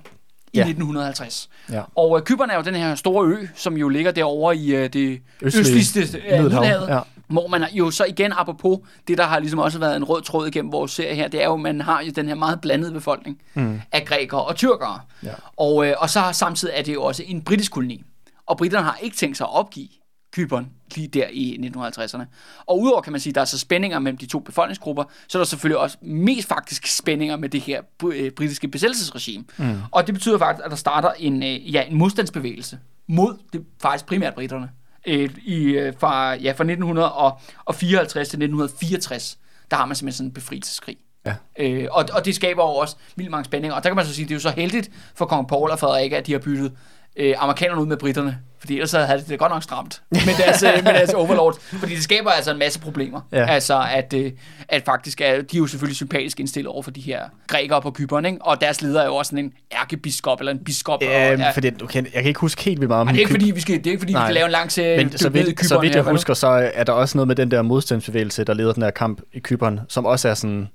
i 0.53 0.59
ja. 0.59 0.62
1950. 0.62 1.49
Ja. 1.72 1.82
Og 1.94 2.11
uh, 2.11 2.20
Kyberen 2.20 2.51
er 2.51 2.57
jo 2.57 2.62
den 2.62 2.74
her 2.74 2.94
store 2.94 3.26
ø, 3.26 3.47
som 3.55 3.76
jo 3.76 3.88
ligger 3.88 4.11
derovre 4.11 4.57
i 4.57 4.74
uh, 4.74 4.80
det 4.80 5.20
Østlige, 5.42 5.76
østligste 5.76 6.22
uh, 6.32 6.42
Middelhavet. 6.42 6.88
Ja. 6.88 7.01
Hvor 7.26 7.49
man 7.49 7.64
jo 7.72 7.90
så 7.90 8.05
igen, 8.05 8.32
apropos 8.36 8.78
det, 9.09 9.18
der 9.18 9.24
har 9.24 9.38
ligesom 9.38 9.59
også 9.59 9.78
været 9.78 9.97
en 9.97 10.05
rød 10.05 10.22
tråd 10.22 10.47
igennem 10.47 10.72
vores 10.72 10.92
serie 10.92 11.14
her, 11.14 11.28
det 11.28 11.42
er 11.42 11.47
jo, 11.47 11.55
at 11.55 11.61
man 11.61 11.80
har 11.80 12.03
jo 12.03 12.12
den 12.16 12.28
her 12.28 12.34
meget 12.34 12.61
blandede 12.61 12.92
befolkning 12.92 13.40
mm. 13.55 13.80
af 13.92 14.05
grækere 14.05 14.44
og 14.44 14.57
tyrkere. 14.57 15.01
Ja. 15.22 15.32
Og, 15.57 15.76
uh, 15.76 15.88
og 15.99 16.11
så 16.11 16.20
samtidig 16.32 16.74
er 16.76 16.82
det 16.82 16.94
jo 16.94 17.03
også 17.03 17.22
en 17.26 17.42
britisk 17.42 17.72
koloni. 17.72 18.03
Og 18.47 18.57
britterne 18.57 18.84
har 18.84 18.99
ikke 19.03 19.16
tænkt 19.16 19.36
sig 19.36 19.44
at 19.44 19.55
opgive 19.55 19.88
Kyberen 20.37 20.70
lige 20.95 21.09
der 21.09 21.26
i 21.30 21.70
1950'erne. 21.76 22.22
Og 22.66 22.80
udover 22.80 23.01
kan 23.01 23.12
man 23.12 23.20
sige, 23.20 23.30
at 23.30 23.34
der 23.34 23.41
er 23.41 23.45
så 23.45 23.59
spændinger 23.59 23.99
mellem 23.99 24.18
de 24.18 24.26
to 24.26 24.39
befolkningsgrupper, 24.39 25.05
så 25.28 25.39
er 25.39 25.41
der 25.41 25.47
selvfølgelig 25.47 25.78
også 25.78 25.97
mest 26.01 26.49
faktisk 26.49 26.87
spændinger 26.87 27.37
med 27.37 27.49
det 27.49 27.61
her 27.61 27.82
øh, 28.05 28.30
britiske 28.30 28.68
besættelsesregime. 28.68 29.45
Mm. 29.57 29.78
Og 29.91 30.07
det 30.07 30.14
betyder 30.14 30.39
faktisk, 30.39 30.64
at 30.64 30.70
der 30.70 30.76
starter 30.76 31.12
en, 31.18 31.43
øh, 31.43 31.74
ja, 31.74 31.82
en 31.82 31.95
modstandsbevægelse 31.99 32.78
mod 33.07 33.37
det 33.53 33.64
faktisk 33.82 34.07
primært 34.07 34.34
britterne. 34.34 34.70
Øh, 35.07 35.30
i, 35.37 35.91
fra, 35.99 36.34
ja, 36.34 36.53
fra 36.53 36.64
1954 36.64 38.28
til 38.28 38.37
1964, 38.37 39.39
der 39.70 39.76
har 39.76 39.87
man 39.87 39.97
simpelthen 39.97 40.16
sådan 40.16 40.28
en 40.28 40.34
befrielseskrig. 40.34 40.97
Ja. 41.26 41.34
Øh, 41.59 41.89
og, 41.91 42.05
og 42.12 42.24
det 42.24 42.34
skaber 42.34 42.62
jo 42.62 42.70
også 42.70 42.97
vildt 43.16 43.30
mange 43.30 43.45
spændinger. 43.45 43.74
Og 43.74 43.82
der 43.82 43.89
kan 43.89 43.97
man 43.97 44.07
så 44.07 44.14
sige, 44.14 44.24
at 44.24 44.28
det 44.28 44.34
er 44.34 44.37
jo 44.37 44.41
så 44.41 44.51
heldigt 44.51 44.91
for 45.14 45.26
kong 45.26 45.49
Paul 45.49 45.70
og 45.70 45.78
Frederik, 45.78 46.12
at 46.12 46.26
de 46.26 46.32
har 46.32 46.39
byttet 46.39 46.72
øh, 47.17 47.35
amerikanerne 47.39 47.81
ud 47.81 47.87
med 47.87 47.97
britterne. 47.97 48.39
Fordi 48.59 48.75
ellers 48.75 48.91
så 48.91 48.99
havde 48.99 49.25
det 49.29 49.39
godt 49.39 49.53
nok 49.53 49.62
stramt 49.62 50.03
med 50.11 50.45
deres, 50.47 50.62
øh, 50.62 50.85
med 50.85 50.93
deres 50.95 51.11
overlord. 51.14 51.59
Fordi 51.61 51.95
det 51.95 52.03
skaber 52.03 52.31
altså 52.31 52.51
en 52.53 52.59
masse 52.59 52.81
problemer. 52.81 53.21
Ja. 53.33 53.47
Altså, 53.47 53.85
at, 53.91 54.12
øh, 54.17 54.33
at 54.69 54.83
faktisk 54.85 55.21
er, 55.21 55.25
de 55.35 55.57
er 55.57 55.59
jo 55.59 55.67
selvfølgelig 55.67 55.97
sympatisk 55.97 56.41
indstillet 56.41 56.73
over 56.73 56.83
for 56.83 56.91
de 56.91 57.01
her 57.01 57.21
grækere 57.47 57.83
på 57.83 57.91
Kypern, 57.91 58.25
ikke? 58.25 58.39
Og 58.41 58.61
deres 58.61 58.83
leder 58.83 59.01
er 59.01 59.07
jo 59.07 59.14
også 59.17 59.31
sådan 59.31 59.45
en 59.45 59.53
ærkebiskop 59.81 60.41
eller 60.41 60.53
en 60.53 60.59
biskop. 60.59 61.03
og, 61.03 61.09
Øhm, 61.33 61.41
ja. 61.41 61.51
fordi, 61.51 61.71
okay, 61.83 62.03
jeg 62.03 62.12
kan 62.12 62.25
ikke 62.25 62.41
huske 62.41 62.62
helt 62.62 62.81
vildt 62.81 62.89
meget 62.89 63.01
om 63.01 63.07
det 63.09 63.17
er 63.17 63.21
ikke 63.21 63.31
fordi, 63.31 63.51
vi 63.51 63.61
skal, 63.61 63.79
det 63.79 63.87
er 63.87 63.91
ikke 63.91 64.01
fordi, 64.01 64.12
vi 64.12 64.17
Nej. 64.19 64.27
skal 64.27 64.35
lave 64.35 64.45
en 64.45 64.51
lang 64.53 64.73
serie. 64.73 64.97
Men 64.97 65.19
så 65.19 65.29
vidt, 65.29 65.67
så 65.67 65.79
vidt 65.81 65.93
her, 65.93 65.99
jeg 65.99 66.07
vel? 66.07 66.12
husker, 66.14 66.35
så 66.35 66.71
er 66.75 66.85
der 66.85 66.93
også 66.93 67.19
noget 67.19 67.29
med 67.29 67.37
den 67.37 67.51
der 67.51 67.62
modstandsbevægelse, 67.62 68.45
der 68.45 68.55
leder 68.55 68.73
den 68.73 68.83
her 68.83 68.91
kamp 68.91 69.21
i 69.33 69.39
Kypern, 69.39 69.81
som 69.89 70.07
også 70.07 70.29
er 70.29 70.35
sådan, 70.35 70.69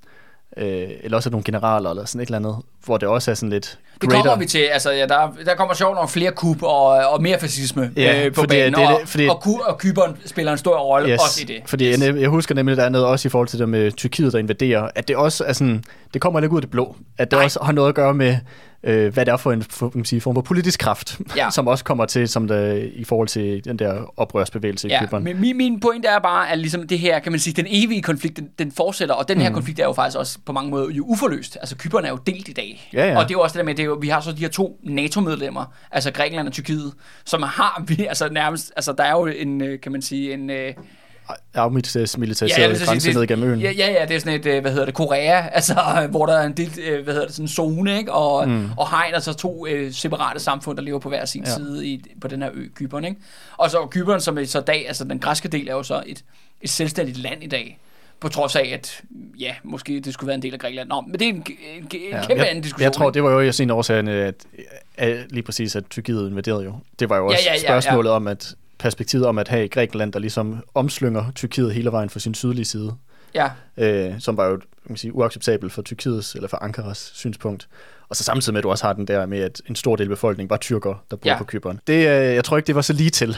øh, 0.56 0.88
eller 1.02 1.16
også 1.16 1.30
nogle 1.30 1.44
generaler 1.44 1.90
eller 1.90 2.04
sådan 2.04 2.20
et 2.20 2.26
eller 2.26 2.38
andet, 2.38 2.56
hvor 2.84 2.96
det 2.96 3.08
også 3.08 3.30
er 3.30 3.34
sådan 3.34 3.50
lidt 3.50 3.78
Det 4.00 4.10
kommer 4.10 4.36
vi 4.36 4.46
til. 4.46 4.58
Altså, 4.58 4.90
ja, 4.92 5.06
der, 5.06 5.32
der 5.44 5.54
kommer 5.54 5.74
sjovt 5.74 5.94
nok 5.96 6.08
flere 6.10 6.30
kub 6.32 6.62
og, 6.62 6.86
og 6.86 7.22
mere 7.22 7.38
fascisme 7.40 7.90
Ja, 7.96 8.24
øh, 8.26 8.32
på 8.32 8.40
fordi 8.40 8.48
banen. 8.56 8.74
det 8.74 8.86
og, 8.88 9.00
det- 9.00 9.08
fordi- 9.08 9.28
og, 9.28 9.40
Ku- 9.40 9.60
og 9.66 9.78
Kyberen 9.78 10.16
spiller 10.26 10.52
en 10.52 10.58
stor 10.58 10.78
rolle 10.78 11.08
Yes, 11.12 11.20
også 11.20 11.42
i 11.42 11.44
det. 11.44 11.56
fordi 11.66 11.84
yes. 11.90 12.00
jeg, 12.00 12.16
jeg 12.20 12.28
husker 12.28 12.54
nemlig, 12.54 12.76
der 12.76 12.84
er 12.84 12.88
noget 12.88 13.06
også 13.06 13.28
i 13.28 13.30
forhold 13.30 13.48
til 13.48 13.58
det 13.58 13.68
med 13.68 13.92
Tyrkiet, 13.92 14.32
der 14.32 14.38
invaderer, 14.38 14.88
at 14.94 15.08
det 15.08 15.16
også 15.16 15.44
er 15.44 15.52
sådan, 15.52 15.84
det 16.14 16.20
kommer 16.22 16.40
ikke 16.40 16.52
ud 16.52 16.58
af 16.58 16.62
det 16.62 16.70
blå, 16.70 16.96
at 17.18 17.30
det 17.30 17.36
Nej. 17.36 17.44
også 17.44 17.58
har 17.62 17.72
noget 17.72 17.88
at 17.88 17.94
gøre 17.94 18.14
med, 18.14 18.36
øh, 18.84 19.12
hvad 19.12 19.26
det 19.26 19.32
er 19.32 19.36
for 19.36 19.52
en 19.52 19.62
for, 19.62 19.88
kan 19.88 19.98
man 19.98 20.04
sige, 20.04 20.20
form 20.20 20.34
for 20.34 20.42
politisk 20.42 20.80
kraft, 20.80 21.20
Ja. 21.36 21.50
som 21.50 21.68
også 21.68 21.84
kommer 21.84 22.04
til 22.06 22.28
som 22.28 22.48
der, 22.48 22.72
i 22.94 23.04
forhold 23.04 23.28
til 23.28 23.64
den 23.64 23.78
der 23.78 24.12
oprørsbevægelse 24.16 24.88
i 24.88 24.90
Ja, 24.90 25.00
Cypern. 25.06 25.24
men 25.24 25.40
min, 25.40 25.56
min 25.56 25.80
pointe 25.80 26.08
er 26.08 26.18
bare, 26.18 26.50
at 26.50 26.58
ligesom 26.58 26.86
det 26.86 26.98
her, 26.98 27.18
kan 27.18 27.32
man 27.32 27.38
sige, 27.38 27.54
den 27.54 27.66
evige 27.68 28.02
konflikt, 28.02 28.36
den, 28.36 28.48
den 28.58 28.72
fortsætter, 28.72 29.14
og 29.14 29.28
den 29.28 29.40
her 29.40 29.48
mm. 29.48 29.54
konflikt 29.54 29.80
er 29.80 29.84
jo 29.84 29.92
faktisk 29.92 30.18
også 30.18 30.38
på 30.46 30.52
mange 30.52 30.70
måder 30.70 30.90
jo 30.90 31.04
uforløst. 31.04 31.56
Altså, 31.60 31.76
Kypern 31.76 32.04
er 32.04 32.08
jo 32.08 32.16
delt 32.26 32.48
i 32.48 32.52
dag. 32.52 32.88
Ja, 32.92 33.06
ja. 33.06 33.16
Og 33.18 33.22
det 33.24 33.30
er 33.30 33.38
jo 33.38 33.40
også 33.40 33.52
det 33.54 33.58
der 33.58 33.64
med, 33.64 33.74
det 33.74 33.82
er 33.82 33.86
jo, 33.86 33.98
vi 34.00 34.08
har 34.08 34.20
så 34.20 34.32
de 34.32 34.36
her 34.40 34.48
to 34.48 34.80
NATO-medlemmer, 34.82 35.64
altså 35.90 36.10
Grækenland 36.10 36.46
og 36.48 36.52
Tyrkiet, 36.54 36.92
som 37.24 37.42
har 37.42 37.82
vi, 37.88 38.06
altså 38.06 38.28
nærmest, 38.28 38.72
altså 38.76 38.92
der 38.92 39.04
er 39.04 39.12
jo 39.12 39.26
en, 39.26 39.62
øh, 39.62 39.80
kan 39.80 39.92
man 39.92 40.02
sige, 40.02 40.32
en... 40.32 40.50
øh, 41.56 41.62
Afmilitariseret 41.62 42.70
jeg 42.70 42.78
ja, 42.80 42.84
grænse 42.84 43.00
sige, 43.00 43.14
ned 43.14 43.22
igennem 43.22 43.48
øen. 43.50 43.60
Ja, 43.60 43.70
ja, 43.70 43.92
ja, 43.92 44.06
det 44.06 44.16
er 44.16 44.20
sådan 44.20 44.40
et, 44.40 44.46
øh, 44.46 44.60
hvad 44.60 44.70
hedder 44.70 44.84
det, 44.86 44.94
Korea, 44.94 45.48
altså, 45.58 45.74
hvor 46.10 46.26
der 46.26 46.32
er 46.34 46.46
en 46.46 46.52
del, 46.52 46.70
øh, 46.86 47.04
hvad 47.04 47.14
hedder 47.14 47.26
det, 47.26 47.34
sådan 47.36 47.44
en 47.44 47.48
zone, 47.48 47.98
ikke? 47.98 48.12
Og, 48.12 48.48
mm. 48.48 48.68
og 48.76 48.90
hegn, 48.90 49.14
altså 49.14 49.32
to 49.34 49.66
øh, 49.66 49.92
separate 49.92 50.40
samfund, 50.40 50.76
der 50.76 50.82
lever 50.84 50.98
på 50.98 51.08
hver 51.08 51.24
sin 51.24 51.44
Ja. 51.44 51.50
ja. 51.50 51.56
side 51.56 51.86
i, 51.86 52.04
på 52.20 52.28
den 52.28 52.42
her 52.42 52.50
ø, 52.54 52.66
Kypern, 52.74 53.04
ikke? 53.04 53.16
Og 53.56 53.70
så 53.70 53.86
Kypern, 53.90 54.20
som 54.20 54.38
er 54.38 54.44
så 54.44 54.60
dag, 54.60 54.84
altså 54.86 55.04
den 55.04 55.18
græske 55.18 55.48
del, 55.48 55.68
er 55.68 55.72
jo 55.72 55.82
så 55.82 56.02
et, 56.06 56.24
et 56.60 56.70
selvstændigt 56.70 57.18
land 57.18 57.42
i 57.42 57.46
dag, 57.46 57.78
på 58.20 58.28
trods 58.28 58.56
af, 58.56 58.70
at 58.74 59.00
ja, 59.38 59.54
måske 59.64 60.00
det 60.00 60.14
skulle 60.14 60.28
være 60.28 60.34
en 60.34 60.42
del 60.42 60.52
af 60.54 60.60
Grækenland. 60.60 60.88
Nå, 60.88 61.00
men 61.00 61.12
det 61.12 61.22
er 61.22 61.28
en, 61.28 61.36
en, 61.36 61.44
en 61.82 61.88
Ja, 62.10 62.26
kæmpe 62.26 62.42
jeg, 62.42 62.48
anden 62.48 62.62
diskussion. 62.62 62.84
Jeg 62.84 62.92
tror, 62.92 63.10
det 63.10 63.22
var 63.22 63.30
jo 63.30 63.46
også 63.48 63.62
en 63.62 63.70
af 63.70 63.74
årsagerne, 63.74 64.12
at, 64.12 64.34
at 64.96 65.32
lige 65.32 65.42
præcis, 65.42 65.76
at 65.76 65.84
Tyrkiet 65.90 66.28
invaderede 66.30 66.64
jo. 66.64 66.74
Det 66.98 67.10
var 67.10 67.16
jo 67.16 67.26
også 67.26 67.38
Ja, 67.46 67.52
ja, 67.52 67.60
ja, 67.62 67.74
ja. 67.74 67.80
spørgsmålet 67.80 68.12
om, 68.12 68.26
at 68.28 68.54
perspektivet 68.82 69.26
om 69.26 69.38
at 69.38 69.48
have 69.48 69.68
Grækenland, 69.68 70.12
der 70.12 70.18
ligesom 70.18 70.56
omslynger 70.74 71.24
Tyrkiet 71.34 71.74
hele 71.74 71.92
vejen 71.92 72.10
for 72.10 72.18
sin 72.18 72.34
sydlige 72.34 72.64
side, 72.64 72.94
Ja, 73.34 73.48
øh, 73.76 74.12
som 74.18 74.36
var 74.36 74.46
jo 74.46 74.60
man 74.86 74.96
sige, 74.96 75.14
uacceptabelt 75.14 75.72
for 75.72 75.82
Tyrkiets 75.82 76.34
eller 76.34 76.48
for 76.48 76.56
Ankaras 76.62 77.10
synspunkt. 77.14 77.68
Og 78.08 78.16
så 78.16 78.24
samtidig 78.24 78.52
med, 78.52 78.58
at 78.58 78.62
du 78.64 78.70
også 78.70 78.86
har 78.86 78.92
den 78.92 79.06
der 79.06 79.26
med, 79.26 79.38
at 79.40 79.60
en 79.68 79.76
stor 79.76 79.96
del 79.96 80.04
af 80.04 80.08
befolkningen 80.08 80.50
var 80.50 80.56
tyrker, 80.56 80.94
der 81.10 81.16
bor 81.16 81.28
Ja. 81.30 81.38
på 81.38 81.44
Kypern. 81.44 81.80
Det, 81.86 81.92
øh, 81.94 82.34
jeg 82.34 82.44
tror 82.44 82.56
ikke, 82.56 82.66
det 82.66 82.74
var 82.74 82.80
så 82.82 82.92
lige 82.92 83.10
til. 83.10 83.28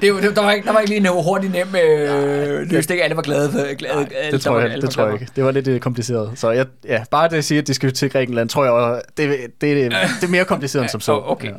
det, 0.00 0.22
det, 0.22 0.36
der, 0.36 0.42
var 0.42 0.50
ikke, 0.52 0.66
der 0.66 0.72
var 0.72 0.80
ikke 0.80 0.90
lige 0.90 1.08
en 1.08 1.22
hurtig, 1.24 1.50
nem 1.50 1.68
øh, 1.84 2.70
løsning. 2.70 3.00
Alle 3.02 3.16
var 3.16 3.22
glade. 3.22 3.50
For, 3.50 3.74
glade 3.74 3.94
Nej, 3.94 4.08
alle, 4.14 4.32
det 4.32 4.40
tror 4.40 4.52
var- 4.54 4.60
jeg, 4.60 4.82
det 4.82 4.90
tror 4.90 5.04
jeg 5.04 5.12
ikke. 5.14 5.26
Det 5.36 5.44
var 5.44 5.50
lidt 5.50 5.68
øh, 5.68 5.80
kompliceret. 5.80 6.30
Så 6.34 6.50
jeg, 6.50 6.66
ja, 6.84 7.04
bare 7.10 7.28
det 7.28 7.36
at 7.36 7.44
sige, 7.44 7.58
at 7.58 7.66
de 7.66 7.74
skal 7.74 7.92
til 7.92 8.10
Grækenland, 8.10 8.48
tror 8.48 8.64
jeg, 8.64 9.02
det, 9.16 9.28
det, 9.28 9.38
det, 9.60 9.92
det 10.20 10.26
er 10.26 10.28
mere 10.28 10.44
kompliceret 10.44 10.82
end 10.82 10.90
som 10.90 11.00
så. 11.00 11.12
Okay. 11.24 11.48
Ja. 11.48 11.54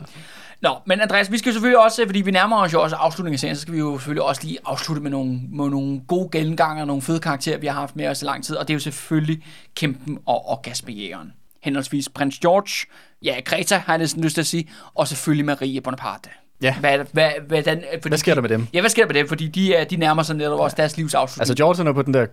Nå, 0.62 0.78
men 0.86 1.02
Andreas, 1.02 1.32
vi 1.32 1.38
skal 1.38 1.50
jo 1.50 1.54
selvfølgelig 1.54 1.84
også, 1.84 2.06
fordi 2.06 2.22
vi 2.22 2.32
nærmer 2.32 2.58
os 2.58 2.74
jo 2.74 2.82
også 2.82 2.96
afslutningen 2.96 3.34
af 3.34 3.40
serien, 3.40 3.56
så 3.56 3.62
skal 3.62 3.74
vi 3.74 3.80
jo 3.80 3.98
selvfølgelig 3.98 4.24
også 4.24 4.42
lige 4.44 4.58
afslutte 4.66 5.02
med 5.02 5.12
nogle, 5.12 5.40
med 5.50 5.70
nogle 5.70 6.02
gode 6.08 6.30
gennemgange 6.32 6.84
og 6.84 6.88
nogle 6.88 7.02
fede 7.02 7.20
karakterer, 7.20 7.58
vi 7.58 7.68
har 7.68 7.74
haft 7.74 7.96
med 7.96 8.08
os 8.08 8.22
i 8.22 8.26
lang 8.26 8.44
tid, 8.44 8.56
og 8.56 8.68
det 8.68 8.74
er 8.74 8.76
jo 8.76 8.80
selvfølgelig 8.80 9.44
Kæmpen 9.76 10.20
og 10.26 10.50
Orgasmejægeren. 10.50 11.34
Henholdsvis 11.64 12.10
prins 12.10 12.40
George, 12.40 12.88
ja, 13.24 13.40
Greta 13.46 13.78
har 13.78 13.94
jeg 13.94 14.00
næsten 14.00 14.24
lyst 14.24 14.34
til 14.34 14.42
at 14.42 14.48
sige, 14.48 14.70
og 14.96 15.08
selvfølgelig 15.08 15.46
Marie 15.46 15.82
Bonaparte. 15.82 16.30
Ja. 16.62 16.76
Hvad, 16.80 17.00
hvad, 17.12 17.30
hvordan, 17.48 17.84
fordi 17.94 18.10
Hvad 18.10 18.18
sker 18.18 18.34
der 18.34 18.42
med 18.42 18.50
dem? 18.50 18.68
Ja, 18.74 18.80
hvad 18.80 18.90
sker 18.90 19.06
der 19.06 19.14
med 19.14 19.20
dem? 19.22 19.28
Fordi 19.28 19.48
de, 19.48 19.76
er, 19.76 19.84
de 19.84 19.96
nærmer 19.96 20.24
sig 20.24 20.36
netop 20.36 20.60
også 20.60 20.76
deres 20.76 20.98
livs 20.98 21.14
afslutning. 21.14 21.42
Altså, 21.42 21.56
George 21.64 21.90
er 21.90 21.94
på 21.94 22.02
den 22.02 22.14
der 22.14 22.26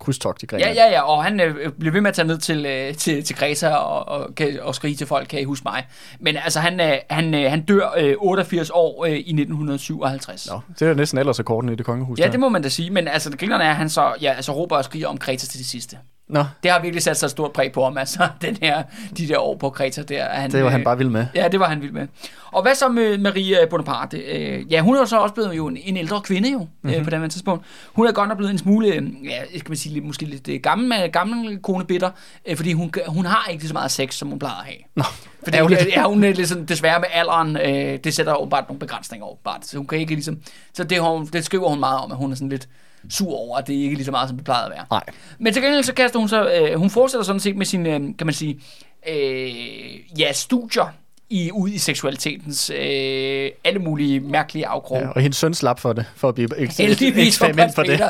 krydstogt 0.00 0.42
i 0.42 0.46
Ja, 0.46 0.56
Grækenland. 0.56 0.76
ja, 0.78 0.90
ja, 0.90 1.02
og 1.02 1.24
han 1.24 1.40
øh, 1.40 1.72
bliver 1.78 1.92
ved 1.92 2.00
med 2.00 2.08
at 2.08 2.14
tage 2.14 2.28
ned 2.28 2.38
til, 2.38 2.66
øh, 2.66 2.94
til, 2.94 3.24
til 3.24 3.36
Greta 3.36 3.68
og, 3.74 4.08
og, 4.08 4.34
kan- 4.34 4.58
og 4.62 4.74
skrige 4.74 4.96
til 4.96 5.06
folk, 5.06 5.28
kan 5.28 5.40
I 5.40 5.44
huske 5.44 5.64
mig? 5.66 5.86
Men 6.20 6.36
altså, 6.36 6.60
han, 6.60 6.80
øh, 6.80 6.92
han, 7.10 7.34
øh, 7.34 7.50
han 7.50 7.62
dør 7.62 7.94
øh, 7.98 8.14
88 8.18 8.70
år 8.70 9.04
øh, 9.04 9.12
i 9.12 9.14
1957. 9.18 10.48
Nå, 10.50 10.60
det 10.78 10.88
er 10.88 10.94
næsten 10.94 11.18
aldersrekorden 11.18 11.72
i 11.72 11.74
det 11.74 11.86
kongehus. 11.86 12.18
Ja, 12.18 12.24
der. 12.24 12.30
det 12.30 12.40
må 12.40 12.48
man 12.48 12.62
da 12.62 12.68
sige, 12.68 12.90
men 12.90 13.08
altså, 13.08 13.30
det 13.30 13.38
grinerne 13.38 13.64
er, 13.64 13.70
at 13.70 13.76
han 13.76 13.88
så 13.88 14.14
ja, 14.20 14.32
altså, 14.32 14.52
råber 14.52 14.76
og 14.76 14.84
skriger 14.84 15.08
om 15.08 15.18
Kreta 15.18 15.46
til 15.46 15.58
det 15.58 15.66
sidste. 15.66 15.98
Nå, 16.28 16.44
Det 16.62 16.70
har 16.70 16.80
virkelig 16.80 17.02
sat 17.02 17.16
sig 17.16 17.26
et 17.26 17.30
stort 17.30 17.52
præg 17.52 17.72
på 17.72 17.84
ham, 17.84 17.98
altså, 17.98 18.28
den 18.42 18.58
her, 18.62 18.82
de 19.18 19.28
der 19.28 19.38
år 19.38 19.56
på 19.56 19.70
Kreta 19.70 20.02
der. 20.02 20.22
er 20.22 20.40
Han, 20.40 20.50
det 20.50 20.60
var 20.60 20.66
øh, 20.66 20.72
han 20.72 20.84
bare 20.84 20.98
vild 20.98 21.08
med. 21.08 21.26
Ja, 21.34 21.48
det 21.48 21.60
var 21.60 21.68
han 21.68 21.82
vild 21.82 21.92
med. 21.92 22.06
Og 22.52 22.62
hvad 22.62 22.74
så 22.74 22.88
med 22.88 23.18
Maria 23.18 23.66
Bonaparte? 23.70 24.18
Øh, 24.18 24.72
ja, 24.72 24.80
hun 24.80 24.94
er 24.94 25.00
jo 25.00 25.06
så 25.06 25.18
også 25.18 25.34
blevet 25.34 25.56
jo 25.56 25.66
en, 25.66 25.76
en 25.76 25.96
ældre 25.96 26.20
kvinde 26.20 26.52
jo, 26.52 26.58
mm-hmm. 26.58 26.90
øh, 26.90 27.04
på 27.04 27.10
det 27.10 27.20
her 27.20 27.28
tidspunkt. 27.28 27.64
Hun 27.92 28.06
er 28.06 28.12
godt 28.12 28.28
nok 28.28 28.36
blevet 28.36 28.50
en 28.52 28.58
smule, 28.58 28.88
øh, 28.88 29.02
ja, 29.24 29.58
skal 29.58 29.70
man 29.70 29.76
sige, 29.76 29.92
lidt, 29.94 30.04
måske 30.04 30.24
lidt 30.24 30.48
øh, 30.48 30.60
gammel, 30.60 31.10
gammel 31.12 31.58
konebitter, 31.58 32.10
øh, 32.46 32.56
fordi 32.56 32.72
hun, 32.72 32.92
hun 33.08 33.26
har 33.26 33.50
ikke 33.50 33.68
så 33.68 33.72
meget 33.72 33.90
sex, 33.90 34.14
som 34.14 34.28
hun 34.28 34.38
plejede 34.38 34.58
at 34.58 34.64
have. 34.64 34.78
Nå, 34.94 35.04
Fordi 35.44 35.58
hun, 35.58 35.72
ja, 35.96 36.08
hun 36.08 36.24
er 36.24 36.32
ligesom, 36.32 36.66
desværre 36.66 37.00
med 37.00 37.08
alderen, 37.12 37.56
øh, 37.56 37.98
det 38.04 38.14
sætter 38.14 38.46
bare 38.50 38.64
nogle 38.68 38.80
begrænsninger 38.80 39.26
over. 39.26 39.36
Bare. 39.44 39.58
Så 39.62 39.76
hun 39.76 39.86
kan 39.86 39.98
ikke 39.98 40.14
ligesom, 40.14 40.38
så 40.74 40.84
det, 40.84 41.00
hun, 41.00 41.26
det 41.26 41.44
skriver 41.44 41.68
hun 41.68 41.80
meget 41.80 42.00
om, 42.00 42.12
at 42.12 42.16
hun 42.16 42.32
er 42.32 42.34
sådan 42.34 42.48
lidt 42.48 42.68
sur 43.10 43.32
over, 43.32 43.58
at 43.58 43.66
det 43.66 43.74
ikke 43.74 43.92
er 43.92 43.96
lige 43.96 44.04
så 44.04 44.10
meget, 44.10 44.28
som 44.28 44.36
det 44.38 44.44
plejede 44.44 44.66
at 44.66 44.72
være. 44.72 44.84
Nej. 44.90 45.04
Men 45.38 45.52
til 45.52 45.62
gengæld 45.62 45.84
så 45.84 45.94
kaster 45.94 46.18
hun 46.18 46.28
så, 46.28 46.50
øh, 46.50 46.78
hun 46.78 46.90
fortsætter 46.90 47.24
sådan 47.24 47.40
set 47.40 47.56
med 47.56 47.66
sin, 47.66 47.86
øh, 47.86 48.00
kan 48.18 48.26
man 48.26 48.34
sige, 48.34 48.60
øh, 49.08 50.20
ja, 50.20 50.32
studier 50.32 50.92
i, 51.30 51.50
ud 51.52 51.68
i 51.68 51.78
seksualitetens 51.78 52.70
øh, 52.70 53.50
alle 53.64 53.78
mulige 53.78 54.20
mærkelige 54.20 54.66
afkroge. 54.66 55.00
Ja, 55.00 55.08
og 55.08 55.20
hendes 55.20 55.36
søn 55.36 55.54
slap 55.54 55.80
for 55.80 55.92
det, 55.92 56.04
for 56.16 56.28
at 56.28 56.34
blive 56.34 56.58
et 56.58 56.72
Heldigvis 56.78 57.38
for 57.38 57.46
eksperiment 57.46 57.74
for 57.74 57.82
det. 57.82 58.00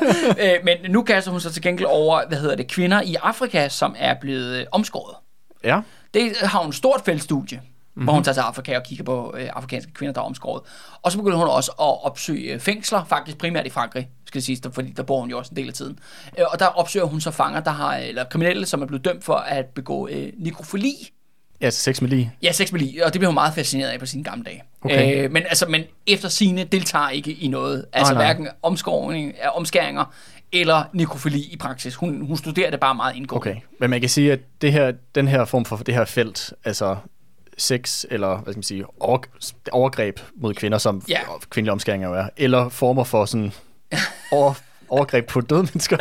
øh, 0.41 0.64
men 0.64 0.76
nu 0.91 1.03
kaster 1.03 1.30
hun 1.30 1.41
sig 1.41 1.53
til 1.53 1.62
gengæld 1.62 1.87
over, 1.91 2.28
hvad 2.28 2.39
hedder 2.39 2.57
det, 2.57 2.66
kvinder 2.68 3.03
i 3.03 3.14
Afrika, 3.22 3.68
som 3.68 3.95
er 3.99 4.14
blevet 4.20 4.57
øh, 4.61 4.66
omskåret. 4.72 5.14
Ja, 5.64 5.80
Det 6.14 6.32
har 6.43 6.59
hun 6.59 6.68
et 6.68 6.74
stort 6.74 7.03
feltstudie, 7.05 7.61
mm-hmm. 7.97 8.03
Mhm. 8.03 8.05
hvor 8.05 8.14
hun 8.14 8.24
tager 8.24 8.34
til 8.34 8.40
Afrika 8.40 8.76
og 8.76 8.82
kigger 8.84 9.05
på 9.05 9.34
øh, 9.38 9.49
afrikanske 9.53 9.92
kvinder, 9.92 10.12
der 10.12 10.20
er 10.20 10.24
omskåret. 10.24 10.62
Og 11.03 11.12
så 11.12 11.18
begynder 11.18 11.38
hun 11.38 11.49
også 11.49 11.70
at 11.70 12.05
opsøge 12.07 12.53
øh, 12.53 12.61
fængsler, 12.61 13.05
faktisk 13.05 13.38
primært 13.38 13.66
i 13.66 13.70
Frankrig, 13.70 14.09
skal 14.26 14.42
siges, 14.42 14.61
der- 14.61 14.70
fordi 14.70 14.90
der 14.90 15.03
bor 15.03 15.20
hun 15.20 15.30
jo 15.30 15.38
også 15.38 15.51
en 15.51 15.57
del 15.57 15.68
af 15.68 15.74
tiden. 15.74 15.99
Øh, 16.38 16.44
og 16.53 16.59
der 16.59 16.66
opsøger 16.66 17.07
hun 17.07 17.20
så 17.20 17.30
fanger, 17.30 17.61
der 17.61 17.70
har, 17.70 17.97
eller 17.97 18.24
kriminelle, 18.24 18.66
som 18.66 18.82
er 18.82 18.86
blevet 18.86 19.05
dømt 19.05 19.24
for 19.24 19.34
at 19.34 19.66
begå 19.66 20.09
øh, 20.09 20.32
nekrofili. 20.38 20.92
ja 21.61 21.70
så 21.70 21.82
sex 21.82 22.01
med 22.01 22.11
lige. 22.11 22.32
Ja, 22.42 22.53
sex 22.53 22.72
med 22.72 22.80
lig, 22.80 23.05
og 23.07 23.12
det 23.12 23.20
blev 23.20 23.28
hun 23.28 23.34
meget 23.34 23.55
fascineret 23.55 23.88
af 23.90 23.99
på 24.01 24.07
sine 24.07 24.24
gamle 24.24 24.44
dage. 24.44 24.62
Okay. 24.84 25.24
Øh, 25.24 25.32
men, 25.32 25.42
altså, 25.42 25.66
men 25.68 25.82
efter 26.07 26.28
sine 26.28 26.64
deltager 26.64 27.09
ikke 27.09 27.32
i 27.32 27.49
noget. 27.49 27.84
Altså 27.92 28.14
nej. 28.14 28.24
hverken 28.24 28.49
omskåring, 28.62 29.28
øh, 29.44 29.57
omskæringer 29.57 30.14
eller 30.53 30.84
nekrofili 30.92 31.40
i 31.53 31.57
praksis. 31.57 31.94
Hun, 31.94 32.26
hun 32.26 32.36
studerer 32.36 32.70
det 32.70 32.80
bare 32.80 32.94
meget 32.94 33.16
indgående. 33.16 33.51
Okay, 33.51 33.61
men 33.80 33.90
man 33.90 34.01
kan 34.01 34.09
sige, 34.11 34.32
at 34.32 34.40
det 34.62 34.72
her, 34.72 34.92
den 35.14 35.28
her 35.28 35.44
form 35.44 35.64
for 35.64 35.76
det 35.76 35.94
her 35.94 36.05
felt, 36.05 36.53
altså 36.64 36.97
sex 37.59 38.04
eller 38.11 38.36
hvad 38.36 38.52
skal 38.52 38.59
man 38.59 38.62
sige, 38.62 38.84
over, 39.00 39.18
overgreb 39.72 40.20
mod 40.36 40.54
kvinder, 40.54 40.78
som 40.78 41.02
Ja. 41.09 41.18
kvindelige 41.50 41.72
omskæringer 41.72 42.09
jo 42.09 42.14
er, 42.14 42.28
eller 42.36 42.68
former 42.68 43.04
for 43.04 43.24
sådan 43.24 43.52
over, 44.32 44.54
overgreb 44.88 45.26
på 45.26 45.40
døde 45.40 45.62
mennesker. 45.62 45.96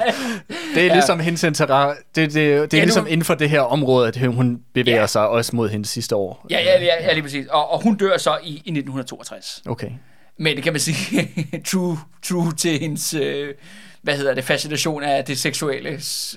det 0.74 0.82
er 0.82 0.86
Ja. 0.86 0.92
ligesom 0.92 1.20
hendes 1.20 1.42
interesse. 1.42 2.02
Det, 2.14 2.34
det, 2.34 2.34
det 2.34 2.44
er 2.44 2.56
Ja, 2.56 2.60
ja, 2.60 2.60
nu- 2.62 2.84
ligesom 2.84 3.06
inden 3.06 3.24
for 3.24 3.34
det 3.34 3.50
her 3.50 3.60
område, 3.60 4.08
at 4.08 4.16
hun 4.26 4.60
bevæger 4.74 4.94
Ja. 4.96 5.00
ja. 5.00 5.06
sig 5.06 5.28
også 5.28 5.56
mod 5.56 5.68
hendes 5.68 5.90
sidste 5.90 6.16
år. 6.16 6.46
Ja, 6.50 6.58
ja, 6.60 6.80
ja, 6.84 7.04
ja 7.04 7.12
lige 7.12 7.22
præcis. 7.22 7.46
Og, 7.46 7.70
og 7.72 7.82
hun 7.82 7.94
dør 7.96 8.18
så 8.18 8.36
i, 8.42 8.48
i 8.48 8.52
1962. 8.52 9.62
Okay. 9.66 9.90
Men 10.38 10.56
det 10.56 10.64
kan 10.64 10.72
man 10.72 10.80
sige, 10.80 11.28
true, 11.70 11.98
true 12.22 12.52
til 12.52 12.78
hendes, 12.80 13.14
øh, 13.14 13.48
hvad 14.02 14.14
hedder 14.16 14.34
det, 14.34 14.44
fascination 14.44 15.02
af 15.02 15.24
det 15.24 15.38
seksuelle, 15.38 15.90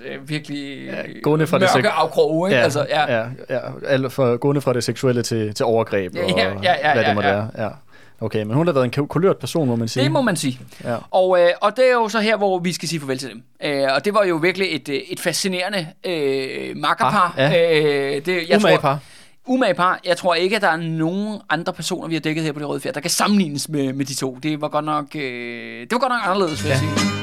øh, 0.05 0.29
virkelig 0.29 0.85
ja, 0.85 1.01
gående 1.23 1.47
fra 1.47 1.59
det 1.59 1.69
mørke 1.75 1.87
sek- 1.87 1.91
afkroge, 2.01 2.49
ikke? 2.49 2.57
Ja, 2.57 2.63
altså, 2.63 2.85
ja. 2.89 3.17
ja, 3.17 3.25
ja, 3.49 3.59
alt 3.87 4.13
fra, 4.13 4.35
gående 4.35 4.61
fra 4.61 4.73
det 4.73 4.83
seksuelle 4.83 5.23
til, 5.23 5.53
til 5.53 5.65
overgreb 5.65 6.15
Ja, 6.15 6.23
og 6.23 6.29
ja, 6.29 6.53
ja, 6.63 6.73
ja, 6.87 6.93
hvad 6.93 7.03
ja, 7.03 7.07
det 7.07 7.15
må 7.15 7.21
ja. 7.21 7.27
være. 7.27 7.49
Ja. 7.57 7.69
Okay, 8.21 8.43
men 8.43 8.55
hun 8.55 8.67
har 8.67 8.73
været 8.73 8.97
en 8.97 9.07
kulørt 9.07 9.37
person, 9.37 9.67
må 9.67 9.75
man 9.75 9.87
sige. 9.87 10.03
Det 10.03 10.11
må 10.11 10.21
man 10.21 10.35
sige. 10.35 10.59
Ja. 10.83 10.95
Og, 11.11 11.39
øh, 11.41 11.49
og 11.61 11.77
det 11.77 11.85
er 11.89 11.93
jo 11.93 12.09
så 12.09 12.19
her, 12.19 12.37
hvor 12.37 12.59
vi 12.59 12.73
skal 12.73 12.89
sige 12.89 12.99
farvel 12.99 13.17
til 13.17 13.29
dem. 13.29 13.43
Øh, 13.63 13.87
og 13.95 14.05
det 14.05 14.13
var 14.13 14.23
jo 14.25 14.35
virkelig 14.35 14.75
et, 14.75 14.89
øh, 14.89 14.95
et 14.95 15.19
fascinerende 15.19 15.87
øh, 16.05 16.77
makkerpar. 16.77 17.33
Ah, 17.37 17.53
ja. 17.53 17.79
øh, 17.79 18.25
det, 18.25 18.49
jeg 18.49 18.57
Umage 18.57 18.75
tror, 18.75 18.81
par 18.81 18.99
umage 19.47 19.73
par. 19.73 19.99
Jeg 20.05 20.17
tror 20.17 20.35
ikke, 20.35 20.55
at 20.55 20.61
der 20.61 20.67
er 20.67 20.77
nogen 20.77 21.39
andre 21.49 21.73
personer, 21.73 22.07
vi 22.07 22.15
har 22.15 22.21
dækket 22.21 22.43
her 22.43 22.51
på 22.51 22.59
det 22.59 22.67
røde 22.67 22.79
fjerde, 22.79 22.95
der 22.95 23.01
kan 23.01 23.09
sammenlignes 23.09 23.69
med, 23.69 23.93
med 23.93 24.05
de 24.05 24.13
to. 24.13 24.37
Det 24.43 24.61
var 24.61 24.67
godt 24.67 24.85
nok, 24.85 25.15
øh, 25.15 25.81
det 25.81 25.91
var 25.91 25.99
godt 25.99 26.11
nok 26.11 26.21
anderledes, 26.23 26.63
vil 26.63 26.69
ja. 26.69 26.75
jeg 26.75 26.79
sige. 26.79 27.17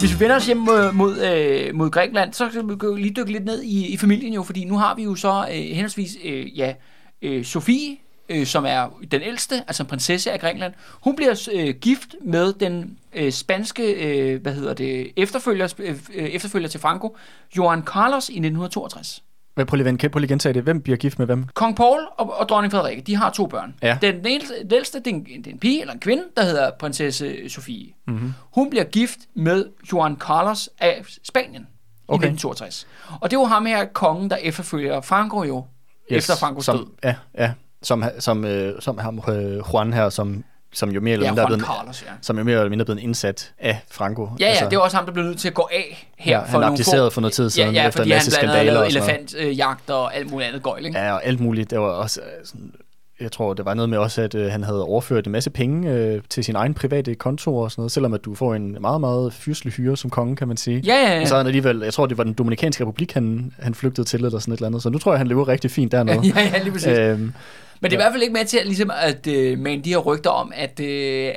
Hvis 0.00 0.14
vi 0.14 0.20
vender 0.20 0.36
os 0.36 0.46
hjem 0.46 0.56
mod, 0.56 0.92
mod, 0.92 1.18
øh, 1.18 1.74
mod 1.74 1.90
Grækenland, 1.90 2.32
så 2.32 2.48
skal 2.48 2.62
vi 2.68 3.00
lige 3.00 3.14
dykke 3.14 3.32
lidt 3.32 3.44
ned 3.44 3.62
i, 3.62 3.86
i 3.86 3.96
familien 3.96 4.34
jo, 4.34 4.42
fordi 4.42 4.64
nu 4.64 4.78
har 4.78 4.94
vi 4.94 5.02
jo 5.02 5.14
så 5.14 5.46
øh, 5.50 5.54
henholdsvis 5.54 6.16
øh, 6.24 6.58
ja, 6.58 6.74
øh, 7.22 7.44
Sofie, 7.44 7.96
øh, 8.28 8.46
som 8.46 8.64
er 8.64 8.98
den 9.10 9.22
ældste, 9.22 9.54
altså 9.66 9.82
en 9.82 9.86
prinsesse 9.86 10.32
af 10.32 10.40
Grækenland. 10.40 10.74
Hun 10.92 11.16
bliver 11.16 11.48
øh, 11.54 11.74
gift 11.74 12.14
med 12.24 12.52
den 12.52 12.98
øh, 13.14 13.32
spanske, 13.32 13.92
øh, 13.92 14.42
hvad 14.42 14.54
hedder 14.54 14.74
det, 14.74 15.12
efterfølger, 15.16 15.74
øh, 15.78 15.96
efterfølger 16.14 16.68
til 16.68 16.80
Franco, 16.80 17.16
Johan 17.56 17.82
Carlos 17.82 18.28
i 18.28 18.32
1962. 18.32 19.22
Hvad, 19.54 19.66
prøv 19.66 19.76
lige, 19.76 20.08
prøv 20.08 20.20
lige 20.20 20.28
gentage 20.28 20.52
det. 20.52 20.62
Hvem 20.62 20.80
bliver 20.80 20.96
gift 20.96 21.18
med 21.18 21.26
hvem? 21.26 21.44
Kong 21.54 21.76
Paul 21.76 22.00
og, 22.18 22.38
og 22.38 22.48
dronning 22.48 22.72
Frederikke, 22.72 23.02
de 23.02 23.16
har 23.16 23.30
to 23.30 23.46
børn. 23.46 23.74
Ja. 23.82 23.98
Den, 24.02 24.14
den, 24.14 24.26
ældste, 24.26 24.54
den 24.62 24.72
ældste, 24.72 24.98
det 24.98 25.06
er, 25.06 25.14
en, 25.14 25.24
det 25.24 25.46
er 25.46 25.50
en 25.50 25.58
pige 25.58 25.80
eller 25.80 25.94
en 25.94 26.00
kvinde, 26.00 26.22
der 26.36 26.44
hedder 26.44 26.70
prinsesse 26.78 27.48
Sofie. 27.48 27.92
Mm-hmm. 28.06 28.32
Hun 28.54 28.70
bliver 28.70 28.84
gift 28.84 29.18
med 29.34 29.66
Juan 29.92 30.16
Carlos 30.16 30.70
af 30.78 31.02
Spanien 31.24 31.66
Okay. 32.08 32.26
i 32.26 32.32
1962. 32.32 32.86
Og 33.20 33.30
det 33.30 33.38
var 33.38 33.44
ham 33.44 33.66
her, 33.66 33.84
kongen, 33.84 34.30
der 34.30 34.36
efterfølger 34.36 35.00
Franco 35.00 35.44
jo, 35.44 35.64
yes. 36.12 36.18
efter 36.18 36.36
Francos 36.36 36.64
som, 36.64 36.76
død. 36.76 36.86
Ja, 37.04 37.14
ja. 37.38 37.52
Som, 37.86 38.04
som, 38.18 38.44
øh, 38.44 38.74
som 38.80 38.98
ham, 38.98 39.22
øh, 39.28 39.62
Juan 39.72 39.92
her, 39.92 40.08
som, 40.08 40.44
som 40.72 40.90
jo 40.90 41.00
mere 41.00 41.12
eller 41.12 41.26
Ja, 41.26 41.30
mindre 41.30 41.42
Juan 41.42 41.48
blevet, 41.48 41.66
Carlos, 41.66 42.02
ja. 42.06 42.12
som 42.22 42.38
jo 42.38 42.44
mere 42.44 42.56
eller 42.56 42.70
mindre 42.70 42.84
blevet 42.84 43.00
indsat 43.00 43.52
af 43.58 43.80
Franco. 43.90 44.28
Ja, 44.40 44.54
ja, 44.62 44.68
det 44.68 44.78
var 44.78 44.84
også 44.84 44.96
ham, 44.96 45.06
der 45.06 45.12
blev 45.12 45.24
nødt 45.24 45.38
til 45.38 45.48
at 45.48 45.54
gå 45.54 45.68
af 45.72 46.08
her. 46.16 46.38
Ja, 46.38 46.44
han 46.44 46.62
abdicerede 46.62 47.10
for 47.10 47.20
noget 47.20 47.32
tid 47.34 47.50
siden 47.50 47.74
ja, 47.74 47.82
ja, 47.82 47.88
efter 47.88 48.02
en 48.02 48.08
masse 48.08 48.30
skandaler 48.30 48.78
og 48.78 48.86
elefantjagt 48.88 49.90
og 49.90 50.14
alt 50.16 50.30
muligt 50.30 50.48
andet 50.48 50.62
gøjl, 50.62 50.86
ikke? 50.86 50.98
Ja, 50.98 51.12
og 51.12 51.24
alt 51.24 51.40
muligt. 51.40 51.70
Det 51.70 51.78
var 51.78 51.84
også 51.86 52.20
øh, 52.20 52.46
sådan, 52.46 52.72
jeg 53.20 53.32
tror, 53.32 53.54
det 53.54 53.64
var 53.64 53.74
noget 53.74 53.88
med 53.88 53.98
også, 53.98 54.22
at 54.22 54.34
øh, 54.34 54.50
han 54.52 54.62
havde 54.64 54.82
overført 54.84 55.26
en 55.26 55.32
masse 55.32 55.50
penge 55.50 55.90
øh, 55.92 56.20
til 56.30 56.44
sin 56.44 56.56
egen 56.56 56.74
private 56.74 57.14
konto 57.14 57.56
og 57.56 57.70
sådan 57.70 57.80
noget, 57.80 57.92
selvom 57.92 58.14
at 58.14 58.24
du 58.24 58.34
får 58.34 58.54
en 58.54 58.76
meget, 58.80 59.00
meget 59.00 59.32
fyrselig 59.32 59.72
hyre 59.72 59.96
som 59.96 60.10
konge, 60.10 60.36
kan 60.36 60.48
man 60.48 60.56
sige. 60.56 60.82
Ja, 60.86 60.94
ja, 60.94 61.18
ja. 61.18 61.26
Så 61.26 61.36
han 61.36 61.46
alligevel, 61.46 61.80
jeg 61.84 61.94
tror, 61.94 62.06
det 62.06 62.18
var 62.18 62.24
den 62.24 62.32
Dominikanske 62.32 62.84
Republik, 62.86 63.12
han, 63.12 63.52
han 63.58 63.74
flygtede 63.74 64.06
til, 64.06 64.24
eller 64.24 64.38
sådan 64.38 64.54
et 64.54 64.58
eller 64.58 64.66
andet. 64.66 64.82
Så 64.82 64.90
nu 64.90 64.98
tror 64.98 65.12
jeg, 65.12 65.18
han 65.18 65.26
lever 65.26 65.48
rigtig 65.48 65.70
fint 65.70 65.92
dernede. 65.92 66.20
ja, 66.36 66.50
ja, 66.54 66.62
lige 66.62 66.72
præcis. 66.72 66.88
øhm, 66.88 67.32
Men 67.80 67.90
det 67.90 67.96
er 67.96 68.00
i 68.00 68.02
hvert 68.02 68.12
fald 68.12 68.22
ikke 68.22 68.32
med 68.32 68.44
til 68.44 68.58
at, 68.58 68.66
ligesom, 68.66 68.90
at 69.02 69.26
uh, 69.26 69.58
mane 69.58 69.82
de 69.82 69.88
her 69.90 69.98
rygter 69.98 70.30
om, 70.30 70.52
at, 70.54 70.80
uh, 70.80 70.86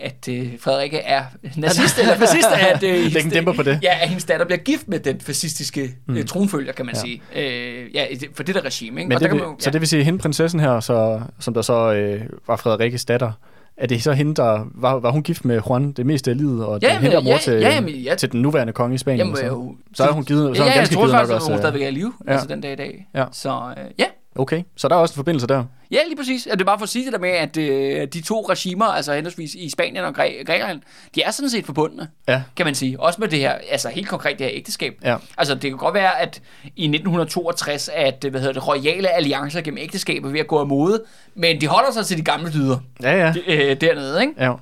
at 0.02 0.28
uh, 0.32 0.48
Frederikke 0.60 0.98
er 0.98 1.24
nazist 1.58 2.00
eller 2.00 2.16
fascist. 2.16 2.48
At, 2.48 2.84
uh, 2.90 2.90
Læg 3.14 3.24
en 3.24 3.30
dæmper 3.30 3.54
på 3.54 3.64
det. 3.64 3.80
Ja, 3.84 3.94
at 4.02 4.08
hendes 4.10 4.26
datter 4.26 4.46
bliver 4.46 4.60
gift 4.60 4.88
med 4.88 5.00
den 5.00 5.22
fascistiske 5.22 5.96
mm. 6.08 6.16
uh, 6.18 6.24
tronfølger, 6.26 6.74
kan 6.74 6.86
man 6.86 6.96
ja. 6.96 7.02
sige. 7.02 7.22
Uh, 7.36 7.96
ja, 7.96 8.06
det- 8.20 8.30
for 8.34 8.44
det 8.44 8.56
der 8.56 8.66
regime. 8.66 9.00
Ikke? 9.02 9.08
Men 9.10 9.16
Og 9.16 9.22
det 9.22 9.30
der 9.30 9.36
vil, 9.36 9.44
man, 9.44 9.52
jo- 9.54 9.60
Så 9.60 9.70
det 9.72 9.82
vil 9.82 9.88
sige, 9.88 10.00
at 10.00 10.06
hende 10.06 10.20
prinsessen 10.20 10.60
her, 10.60 10.80
så, 10.80 11.22
som 11.40 11.54
der 11.54 11.62
så 11.62 11.94
øh, 11.94 12.22
var 12.48 12.56
Frederikkes 12.56 13.06
datter, 13.06 13.32
er 13.78 13.88
det 13.88 14.04
så 14.04 14.12
hende, 14.12 14.36
der 14.36 14.68
var, 14.76 15.00
var 15.00 15.12
hun 15.12 15.24
gift 15.24 15.46
med 15.46 15.62
Juan 15.70 15.92
det 15.92 16.06
meste 16.06 16.32
af 16.32 16.38
livet, 16.38 16.66
og 16.66 16.80
Ja, 16.82 16.88
ja, 16.88 16.94
hende 17.00 17.12
der 17.12 17.18
er 17.18 17.24
mor 17.24 17.32
ja, 17.32 17.38
til, 17.38 17.54
ja, 17.54 17.70
jamen, 17.70 17.96
ja. 17.96 18.16
til 18.16 18.32
den 18.32 18.42
nuværende 18.42 18.74
konge 18.74 18.96
i 18.96 18.98
Spanien? 18.98 19.20
Jamen, 19.20 19.36
så, 19.36 19.46
jo, 19.46 19.76
så 19.94 20.04
er 20.04 20.12
hun 20.12 20.24
givet, 20.24 20.58
så 20.58 20.64
ja, 20.64 20.70
ja, 20.70 20.76
ganske 20.78 20.92
jeg 20.94 20.98
tror 20.98 21.02
givet 21.02 21.12
nok 21.12 21.20
faktisk, 21.20 21.32
at 21.32 21.36
også. 21.36 21.48
hun 21.48 21.54
øh, 21.54 21.60
stadigvæk 21.60 21.82
er 21.84 21.88
i 21.88 21.92
live, 21.92 22.14
ja. 22.28 22.32
altså 22.32 22.48
den 22.48 22.62
dag 22.62 22.72
i 22.74 22.76
dag. 22.76 23.08
Ja. 23.16 23.26
Så 23.32 23.50
uh, 23.50 23.84
ja, 24.00 24.06
Okay, 24.36 24.64
så 24.76 24.88
der 24.88 24.96
er 24.96 25.00
også 25.00 25.14
en 25.14 25.16
forbindelse 25.16 25.48
der. 25.48 25.64
Ja, 25.92 25.98
lige 26.08 26.16
præcis. 26.18 26.48
Det 26.52 26.62
er 26.62 26.66
bare 26.66 26.78
for 26.80 26.84
at 26.84 26.90
sige 26.90 27.06
det 27.06 27.14
der 27.14 27.20
med, 27.20 27.30
at 27.30 27.58
øh, 27.58 28.08
de 28.08 28.22
to 28.22 28.46
regimer, 28.50 28.86
altså 28.86 29.14
henholdsvis 29.14 29.56
i 29.56 29.70
Spanien 29.70 30.04
og 30.04 30.10
Græ- 30.20 30.44
Grækenland, 30.44 30.82
de 31.16 31.22
er 31.22 31.32
sådan 31.32 31.50
set 31.50 31.66
forbundne, 31.66 32.08
Ja. 32.28 32.42
kan 32.56 32.66
man 32.66 32.76
sige. 32.76 33.00
Også 33.00 33.22
med 33.22 33.28
det 33.28 33.40
her, 33.40 33.52
altså 33.72 33.90
helt 33.90 34.08
konkret 34.08 34.40
det 34.40 34.46
her 34.48 34.56
ægteskab. 34.56 34.94
Ja. 35.04 35.18
Altså 35.38 35.54
det 35.54 35.62
kan 35.62 35.78
godt 35.78 35.94
være, 35.94 36.20
at 36.22 36.42
i 36.76 36.88
1962, 36.88 37.90
at 37.94 38.24
øh, 38.26 38.32
hvad 38.32 38.42
hedder 38.42 38.54
det, 38.54 38.68
royale 38.68 39.10
alliancer 39.10 39.62
gennem 39.62 39.78
ægteskab 39.78 40.26
er 40.26 40.30
ved 40.30 40.40
at 40.40 40.48
gå 40.48 40.58
af 40.60 40.68
mode, 40.68 41.04
men 41.36 41.62
de 41.62 41.68
holder 41.68 41.92
sig 41.92 42.06
til 42.06 42.18
de 42.18 42.24
gamle 42.24 42.52
dyder 42.54 42.78
Ja, 43.04 43.18
ja. 43.18 43.34
øh, 43.48 43.82
dernede, 43.82 44.22
ikke? 44.22 44.34
ja. 44.38 44.54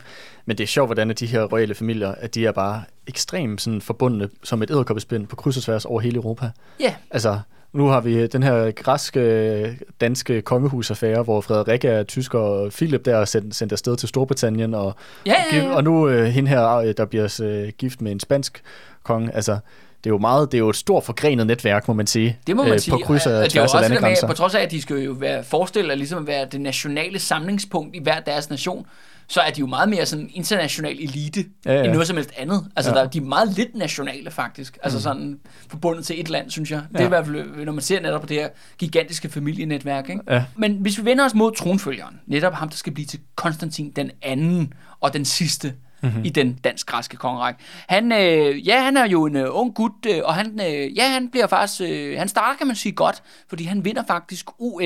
Men 0.46 0.58
det 0.58 0.64
er 0.64 0.68
sjovt, 0.68 0.88
hvordan 0.88 1.10
de 1.10 1.26
her 1.26 1.44
royale 1.44 1.76
familier, 1.76 2.12
at 2.18 2.36
de 2.36 2.46
er 2.46 2.52
bare 2.52 2.84
ekstremt 3.08 3.62
sådan 3.62 3.82
forbundne 3.82 4.30
som 4.44 4.62
et 4.62 4.72
æderkoppespind 4.72 5.28
på 5.28 5.36
kryds 5.36 5.58
og 5.58 5.64
tværs 5.64 5.86
over 5.86 6.00
hele 6.02 6.16
Europa. 6.16 6.50
Ja, 6.80 6.94
Altså, 7.12 7.40
nu 7.74 7.88
har 7.88 8.02
vi 8.02 8.28
den 8.28 8.44
her 8.44 8.72
græske, 8.72 9.78
danske 10.02 10.42
kongehusaffære, 10.42 11.24
hvor 11.24 11.42
Frederik 11.42 11.86
er 11.86 12.04
tysker, 12.04 12.40
og 12.40 12.72
Philip 12.72 13.06
der 13.06 13.18
er 13.18 13.26
sendt, 13.26 13.56
sendt 13.56 13.74
afsted 13.74 13.98
til 13.98 14.10
Storbritannien, 14.10 14.74
og, 14.74 14.96
Ja, 15.26 15.34
ja, 15.52 15.58
ja. 15.58 15.76
og 15.76 15.84
nu 15.84 16.10
øh, 16.10 16.26
hende 16.26 16.50
her, 16.50 16.68
øh, 16.76 16.94
der 16.98 17.06
bliver 17.06 17.40
øh, 17.44 17.70
gift 17.78 18.02
med 18.02 18.12
en 18.12 18.20
spansk 18.20 18.64
konge. 19.04 19.36
Altså, 19.36 19.52
det 20.04 20.10
er 20.10 20.14
jo 20.14 20.18
meget, 20.18 20.52
det 20.52 20.58
er 20.58 20.60
jo 20.60 20.70
et 20.70 20.76
stort 20.76 21.04
forgrenet 21.04 21.48
netværk, 21.48 21.88
må 21.88 21.94
man 21.94 22.08
sige, 22.08 22.40
det 22.48 22.56
må 22.56 22.64
man 22.64 22.74
øh, 22.74 22.80
sige. 22.80 22.92
på 22.92 22.98
kryds 22.98 23.26
Og 23.26 23.32
er 23.32 23.40
jo 23.40 23.50
tværs 23.50 23.74
af 23.74 23.82
der 23.82 23.90
med, 23.90 23.96
landegrænser. 23.96 24.28
på 24.28 24.34
trods 24.34 24.56
af, 24.56 24.62
at 24.62 24.72
de 24.72 24.82
skal 24.82 24.98
jo 24.98 25.12
være 25.12 25.44
forestillet 25.44 25.92
at 25.92 25.98
ligesom 25.98 26.28
være 26.28 26.46
det 26.52 26.62
nationale 26.62 27.20
samlingspunkt 27.20 27.96
i 27.96 28.00
hver 28.04 28.20
deres 28.20 28.50
nation, 28.50 28.86
så 29.30 29.42
er 29.42 29.50
de 29.52 29.60
jo 29.60 29.66
meget 29.68 29.90
mere 29.90 30.06
sådan 30.06 30.30
international 30.34 30.92
elite, 31.00 31.46
Ja, 31.66 31.74
ja. 31.74 31.84
end 31.84 31.92
noget 31.92 32.08
som 32.08 32.16
helst 32.18 32.32
andet. 32.38 32.68
Altså, 32.76 32.92
Ja. 32.96 33.00
der, 33.02 33.08
de 33.08 33.18
er 33.18 33.22
meget 33.22 33.54
lidt 33.58 33.76
nationale, 33.76 34.32
faktisk. 34.32 34.78
Altså 34.84 35.02
sådan 35.02 35.40
forbundet 35.70 36.06
til 36.06 36.20
et 36.20 36.30
land, 36.30 36.50
synes 36.52 36.72
jeg. 36.72 36.82
Det 36.92 37.00
er 37.02 37.06
i 37.06 37.08
hvert 37.08 37.26
fald, 37.26 37.66
når 37.66 37.72
man 37.74 37.82
ser 37.82 38.02
netop 38.02 38.22
på 38.22 38.28
det 38.28 38.38
her 38.38 38.50
gigantiske 38.78 39.30
familienetværk. 39.30 40.10
Ikke? 40.10 40.22
Ja. 40.30 40.44
Men 40.56 40.74
hvis 40.74 41.00
vi 41.00 41.06
vender 41.06 41.26
os 41.26 41.34
mod 41.34 41.52
tronfølgeren, 41.56 42.20
netop 42.28 42.54
ham, 42.54 42.70
der 42.70 42.76
skal 42.78 42.94
blive 42.94 43.06
til 43.06 43.20
Konstantin 43.36 43.92
den 43.92 44.12
anden 44.22 44.74
og 45.00 45.14
den 45.14 45.26
sidste 45.26 45.74
mm-hmm. 46.04 46.26
i 46.26 46.30
den 46.30 46.54
dansk-græske 46.64 47.18
kongerække. 47.18 47.60
Han, 47.88 48.12
øh, 48.12 48.68
ja, 48.68 48.84
han 48.84 48.98
er 48.98 49.08
jo 49.08 49.26
en 49.26 49.36
øh, 49.36 49.48
ung 49.52 49.74
gut, 49.76 49.92
øh, 50.10 50.22
og 50.24 50.34
han, 50.36 50.60
øh, 50.62 50.98
ja, 50.98 51.10
han 51.10 51.30
bliver 51.32 51.48
faktisk, 51.48 51.82
øh, 51.82 52.18
han 52.18 52.28
starter, 52.28 52.58
kan 52.58 52.68
man 52.68 52.76
sige, 52.76 52.92
godt, 52.92 53.24
fordi 53.50 53.64
han 53.64 53.86
vinder 53.86 54.04
faktisk 54.08 54.46
OL 54.60 54.84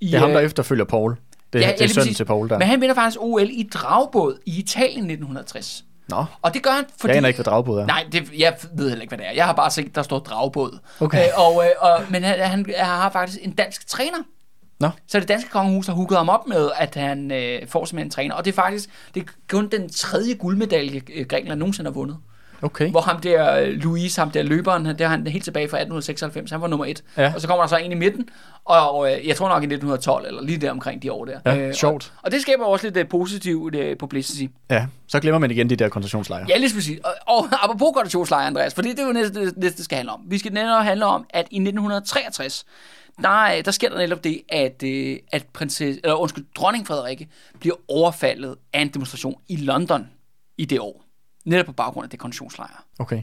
i... 0.00 0.06
Det 0.06 0.14
er 0.14 0.18
ham, 0.18 0.30
der 0.30 0.38
øh, 0.38 0.44
efterfølger 0.44 0.84
Paul. 0.84 1.16
Det, 1.54 1.60
ja, 1.60 1.72
det 1.78 1.90
er 1.90 2.00
præcis. 2.00 2.16
til 2.16 2.24
Paul 2.24 2.48
der. 2.48 2.58
Men 2.58 2.68
han 2.68 2.80
vinder 2.80 2.94
faktisk 2.94 3.20
OL 3.20 3.48
i 3.50 3.68
dragbåd 3.74 4.38
i 4.46 4.58
Italien 4.58 5.04
1960. 5.04 5.84
Nå, 6.08 6.24
Og 6.42 6.54
det 6.54 6.62
gør 6.62 6.70
han, 6.70 6.84
fordi... 7.00 7.10
jeg 7.10 7.16
aner 7.16 7.28
ikke, 7.28 7.36
hvad 7.36 7.44
dragbåd 7.44 7.80
er. 7.80 7.86
Nej, 7.86 8.06
det, 8.12 8.30
jeg 8.38 8.56
ved 8.74 8.88
heller 8.88 9.02
ikke, 9.02 9.10
hvad 9.10 9.18
det 9.18 9.26
er. 9.26 9.32
Jeg 9.32 9.44
har 9.44 9.52
bare 9.52 9.70
set, 9.70 9.94
der 9.94 10.02
står 10.02 10.18
dragbåd. 10.18 10.78
Okay. 11.00 11.24
Øh, 11.24 11.28
og, 11.36 11.64
øh, 11.64 11.70
og, 11.78 12.00
men 12.10 12.22
han, 12.22 12.38
han, 12.38 12.66
han 12.76 12.86
har 12.86 13.10
faktisk 13.10 13.38
en 13.42 13.52
dansk 13.52 13.86
træner. 13.86 14.18
Nå. 14.80 14.88
Så 15.06 15.20
det 15.20 15.28
danske 15.28 15.50
kongehus 15.50 15.86
har 15.86 15.94
hooket 15.94 16.18
ham 16.18 16.28
op 16.28 16.46
med, 16.46 16.70
at 16.76 16.94
han 16.94 17.30
øh, 17.32 17.68
får 17.68 17.84
simpelthen 17.84 18.06
en 18.06 18.10
træner. 18.10 18.34
Og 18.34 18.44
det 18.44 18.50
er 18.50 18.54
faktisk 18.54 18.90
det 19.14 19.22
er 19.22 19.26
kun 19.48 19.68
den 19.68 19.88
tredje 19.88 20.34
guldmedalje, 20.34 21.02
øh, 21.14 21.26
Grækenland 21.26 21.58
nogensinde 21.58 21.90
har 21.90 21.94
vundet. 21.94 22.16
Okay. 22.64 22.90
Hvor 22.90 23.00
ham 23.00 23.20
der, 23.20 23.54
øh, 23.60 23.68
Louis, 23.68 24.16
ham 24.16 24.30
der 24.30 24.42
løberen, 24.42 24.84
der 24.84 25.04
er 25.04 25.08
han 25.08 25.26
helt 25.26 25.44
tilbage 25.44 25.68
fra 25.68 25.76
1896, 25.76 26.50
han 26.50 26.60
var 26.60 26.66
nummer 26.66 26.86
et. 26.86 27.04
Ja. 27.16 27.32
Og 27.34 27.40
så 27.40 27.46
kommer 27.46 27.62
der 27.62 27.68
så 27.68 27.76
en 27.76 27.92
i 27.92 27.94
midten, 27.94 28.28
og 28.64 29.12
øh, 29.12 29.26
jeg 29.26 29.36
tror 29.36 29.48
nok 29.48 29.62
i 29.62 29.66
1912, 29.66 30.26
eller 30.26 30.42
lige 30.42 30.58
der 30.58 30.70
omkring 30.70 31.02
de 31.02 31.12
år 31.12 31.24
der. 31.24 31.38
Ja, 31.46 31.68
og, 31.68 31.74
sjovt. 31.74 32.12
Og 32.22 32.32
det 32.32 32.42
skaber 32.42 32.64
også 32.64 32.86
lidt 32.86 32.96
uh, 32.96 33.08
positivt 33.08 33.74
uh, 33.76 33.96
publicity. 33.98 34.52
Ja, 34.70 34.86
så 35.08 35.20
glemmer 35.20 35.38
man 35.38 35.50
igen 35.50 35.70
de 35.70 35.76
der 35.76 35.88
koncentrationslejre. 35.88 36.46
Ja, 36.48 36.56
lige 36.56 36.74
præcis. 36.74 36.98
Og, 37.04 37.12
og 37.26 37.48
apropos 37.64 37.88
konditionslejre, 37.94 38.46
Andreas, 38.46 38.74
for 38.74 38.82
det, 38.82 38.90
det 38.90 39.02
er 39.02 39.06
jo 39.06 39.12
næste, 39.12 39.46
det 39.46 39.56
næste, 39.56 39.76
det 39.76 39.84
skal 39.84 39.96
handle 39.96 40.12
om. 40.12 40.20
Vi 40.26 40.38
skal 40.38 40.52
netop 40.52 40.84
handle 40.84 41.06
om, 41.06 41.26
at 41.30 41.46
i 41.50 41.56
1963, 41.56 42.64
der, 43.22 43.56
øh, 43.56 43.64
der 43.64 43.70
sker 43.70 43.88
der 43.88 43.98
netop 43.98 44.24
det, 44.24 44.40
at, 44.48 44.82
øh, 44.82 45.16
at 45.32 45.46
prinsesse, 45.52 46.00
eller 46.04 46.14
undskyld, 46.14 46.44
dronning 46.56 46.86
Frederikke 46.86 47.28
bliver 47.60 47.76
overfaldet 47.88 48.56
af 48.72 48.80
en 48.80 48.88
demonstration 48.88 49.34
i 49.48 49.56
London 49.56 50.08
i 50.58 50.64
det 50.64 50.80
år. 50.80 51.03
Netop 51.44 51.66
på 51.66 51.72
baggrund 51.72 52.04
af 52.04 52.10
det. 52.10 52.20
Okay. 52.98 53.22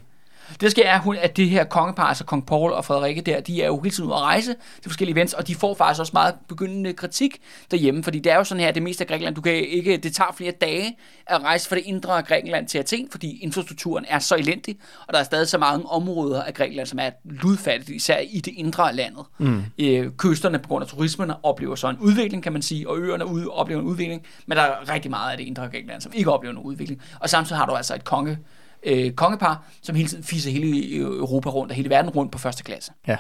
Det 0.62 0.72
sker 0.72 0.86
er, 0.86 1.00
hun- 1.00 1.16
at 1.16 1.38
det 1.38 1.50
her 1.50 1.64
kongepar, 1.64 2.04
altså 2.04 2.24
kong 2.24 2.46
Paul 2.46 2.72
og 2.72 2.86
Frederikke 2.86 3.22
der, 3.22 3.40
de 3.40 3.62
er 3.62 3.68
jo 3.68 3.80
hele 3.80 3.96
tiden 3.96 4.10
ude 4.10 4.16
at 4.16 4.22
rejse 4.22 4.56
til 4.82 4.90
forskellige 4.92 5.14
events, 5.16 5.34
og 5.34 5.48
de 5.48 5.56
får 5.56 5.76
faktisk 5.76 6.00
også 6.00 6.12
meget 6.14 6.36
begyndende 6.48 6.94
kritik 6.94 7.38
derhjemme, 7.72 8.04
fordi 8.04 8.20
det 8.20 8.32
er 8.32 8.36
jo 8.36 8.44
sådan 8.44 8.64
her, 8.64 8.72
det 8.72 8.84
meste 8.84 9.04
af 9.04 9.08
Grækenland, 9.08 9.36
du 9.36 9.42
kan 9.42 9.54
ikke, 9.54 9.98
det 9.98 10.16
tager 10.16 10.32
flere 10.38 10.52
dage 10.52 10.98
at 11.28 11.42
rejse 11.44 11.70
fra 11.70 11.76
det 11.76 11.84
indre 11.86 12.18
af 12.18 12.26
Grækenland 12.26 12.68
til 12.68 12.78
Athen, 12.78 13.08
fordi 13.12 13.40
infrastrukturen 13.44 14.06
er 14.08 14.20
så 14.20 14.36
elendig, 14.36 14.78
og 15.08 15.14
der 15.14 15.20
er 15.20 15.24
stadig 15.24 15.48
så 15.48 15.58
mange 15.58 15.86
områder 15.90 16.44
af 16.44 16.54
Grækenland, 16.54 16.88
som 16.88 17.00
er 17.00 17.10
ludfattigt, 17.26 17.90
især 17.90 18.18
i 18.18 18.40
det 18.40 18.54
indre 18.58 18.90
af 18.90 18.96
landet. 18.96 19.26
Mm. 19.38 19.64
Øh, 19.80 20.12
kysterne 20.18 20.60
på 20.60 20.68
grund 20.68 20.84
af 20.84 20.88
turismen 20.90 21.32
oplever 21.44 21.76
så 21.76 21.90
en 21.90 21.98
udvikling, 21.98 22.44
kan 22.44 22.54
man 22.54 22.62
sige, 22.62 22.90
og 22.90 22.98
øerne 23.00 23.26
ude 23.26 23.48
oplever 23.50 23.82
en 23.82 23.88
udvikling, 23.88 24.22
men 24.46 24.58
der 24.58 24.64
er 24.64 24.94
rigtig 24.94 25.12
meget 25.12 25.32
af 25.32 25.38
det 25.38 25.44
indre 25.46 25.64
af 25.64 25.72
Grækenland, 25.72 26.02
som 26.02 26.12
ikke 26.16 26.32
oplever 26.32 26.52
en 26.54 26.60
udvikling. 26.60 27.02
Og 27.20 27.30
samtidig 27.30 27.58
har 27.58 27.66
du 27.66 27.74
altså 27.74 27.96
et 27.96 28.04
konge, 28.04 28.38
øh, 28.84 29.12
kongepar, 29.12 29.64
som 29.82 29.96
hele 29.96 30.10
tiden 30.10 30.24
fiser 30.24 30.52
hele 30.52 30.96
Europa 30.98 31.50
rundt 31.50 31.72
og 31.72 31.76
hele 31.76 31.90
verden 31.90 32.12
rundt 32.12 32.32
på 32.32 32.38
første 32.38 32.64
klasse. 32.64 32.92
Ja. 33.08 33.18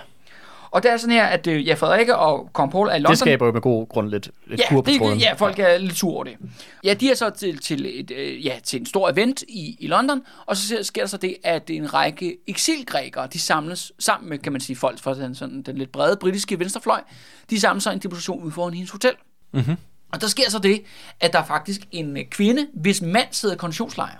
Og 0.72 0.84
det 0.84 0.92
er 0.92 0.98
sådan 0.98 1.16
her, 1.16 1.26
at 1.26 1.48
øh, 1.48 1.68
ja, 1.68 1.74
Frederikke 1.74 2.16
og 2.16 2.50
kong 2.54 2.72
Paul 2.72 2.88
er 2.88 2.92
i 2.96 3.00
London. 3.00 3.12
Det 3.12 3.20
skaber 3.20 3.46
jo 3.46 3.52
med 3.52 3.62
god 3.62 3.88
grund 3.88 4.10
lidt, 4.10 4.30
lidt 4.48 4.62
Ja, 4.62 4.70
kur 4.70 4.82
på 4.82 4.92
det, 4.92 5.00
tråden. 5.00 5.20
ja, 5.20 5.34
folk 5.34 5.60
er 5.60 5.78
lidt 5.78 5.98
sur 5.98 6.14
over 6.14 6.24
det. 6.24 6.38
Ja, 6.84 6.94
de 6.94 7.12
er 7.12 7.16
så 7.16 7.30
til, 7.30 7.58
til, 7.58 8.00
et, 8.00 8.12
øh, 8.12 8.46
ja, 8.46 8.60
til 8.64 8.80
en 8.80 8.86
stor 8.86 9.10
event 9.10 9.42
i, 9.48 9.78
i 9.80 9.88
London, 9.88 10.22
og 10.46 10.58
så 10.58 10.80
sker 10.84 11.02
der 11.02 11.08
så 11.08 11.18
det, 11.18 11.36
at 11.44 11.70
en 11.70 11.94
række 11.94 12.38
eksilgrækere, 12.48 13.28
de 13.34 13.40
samles 13.40 13.92
sammen 14.00 14.30
med, 14.30 14.38
kan 14.38 14.52
man 14.52 14.62
sige, 14.62 14.76
folk 14.76 15.00
fra 15.00 15.14
den, 15.14 15.36
sådan, 15.36 15.62
den 15.62 15.78
lidt 15.78 15.92
brede 15.92 16.18
britiske 16.22 16.60
venstrefløj, 16.60 17.02
de 17.50 17.60
samles 17.60 17.84
så 17.84 17.92
en 17.92 18.00
demonstration 18.00 18.44
ude 18.44 18.52
foran 18.52 18.74
hendes 18.74 18.92
hotel. 18.92 19.14
Mhm. 19.54 19.76
Og 20.14 20.22
der 20.22 20.28
sker 20.28 20.50
så 20.50 20.60
det, 20.60 20.82
at 21.20 21.34
der 21.34 21.40
er 21.40 21.46
faktisk 21.46 21.82
en 21.92 22.18
øh, 22.18 22.24
kvinde, 22.26 22.68
hvis 22.74 23.02
mand 23.02 23.28
sidder 23.32 23.56
i 23.56 23.58
konditionslejr, 23.58 24.18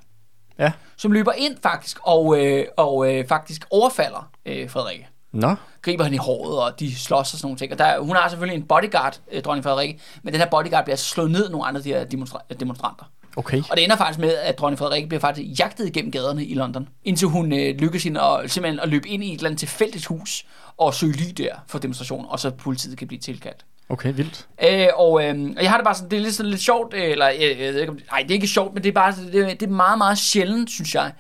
Ja. 0.62 0.72
som 0.98 1.12
løber 1.12 1.32
ind 1.32 1.58
faktisk 1.64 2.00
og, 2.04 2.40
øh, 2.40 2.66
og 2.78 3.14
øh, 3.14 3.28
faktisk 3.28 3.66
overfalder 3.70 4.30
øh, 4.46 4.70
Frederikke 4.70 5.08
Nå, 5.34 5.56
griber 5.82 6.04
hende 6.04 6.16
i 6.16 6.18
håret, 6.18 6.60
og 6.64 6.80
de 6.80 6.96
slås 6.96 7.20
og 7.20 7.26
sådan 7.26 7.46
nogle 7.46 7.58
ting. 7.58 7.72
Og 7.72 7.78
der, 7.78 8.00
hun 8.00 8.16
har 8.16 8.30
selvfølgelig 8.30 8.62
en 8.62 8.68
bodyguard, 8.68 9.20
øh, 9.32 9.44
dronning 9.44 9.64
Frederikke, 9.64 10.00
men 10.24 10.34
den 10.34 10.42
her 10.42 10.50
bodyguard 10.50 10.84
bliver 10.84 10.96
slået 10.96 11.32
ned 11.32 11.46
af 11.46 11.52
nogle 11.52 11.68
andre 11.68 11.82
de 11.82 11.90
her 11.90 12.06
demonstra- 12.06 12.54
demonstranter. 12.60 13.06
Okay. 13.36 13.64
Og 13.70 13.78
det 13.78 13.84
ender 13.84 13.96
faktisk 13.96 14.20
med, 14.20 14.34
at 14.34 14.60
dronning 14.60 14.80
Frederik 14.80 15.08
bliver 15.08 15.22
faktisk 15.22 15.60
jagtet 15.60 15.88
igennem 15.88 16.12
gaderne 16.12 16.46
i 16.46 16.54
London, 16.54 16.90
indtil 17.04 17.28
hun 17.28 17.54
øh, 17.54 17.76
lykkes 17.76 18.04
hende 18.04 18.22
at, 18.22 18.52
simpelthen 18.52 18.80
at 18.80 18.90
løbe 18.90 19.10
ind 19.10 19.24
i 19.24 19.28
et 19.28 19.38
eller 19.38 19.50
andet 19.50 19.60
tilfældigt 19.60 20.06
hus 20.06 20.46
og 20.78 20.94
søge 20.94 21.14
ly 21.14 21.32
der 21.38 21.56
for 21.68 21.80
demonstration, 21.80 22.26
og 22.30 22.40
så 22.40 22.52
politiet 22.52 22.98
kan 22.98 23.08
blive 23.08 23.20
tilkaldt. 23.20 23.66
Okay, 23.92 24.14
vildt. 24.16 24.48
Øh, 24.64 24.88
og, 24.96 25.24
øh, 25.24 25.54
og 25.58 25.64
jeg 25.64 25.70
har 25.70 25.78
det 25.78 25.84
bare 25.84 25.96
sådan, 25.96 26.12
det 26.12 26.18
er 26.18 26.22
lidt, 26.22 26.36
sådan 26.36 26.50
lidt 26.50 26.62
sjovt, 26.62 26.94
øh, 26.94 27.12
eller 27.12 27.30
øh, 27.30 27.42
jeg 27.42 27.74
ved 27.74 27.82
ikke 27.82 27.94
nej, 28.12 28.22
det 28.22 28.32
er 28.32 28.36
ikke 28.36 28.48
sjovt, 28.48 28.74
men 28.74 28.84
det 28.84 28.90
er 28.90 28.94
bare, 28.94 29.14
det, 29.32 29.60
det 29.60 29.64
er 29.64 29.72
meget, 29.72 29.98
meget 29.98 30.18
sjældent, 30.18 30.70
synes 30.70 30.96
jeg, 30.96 31.12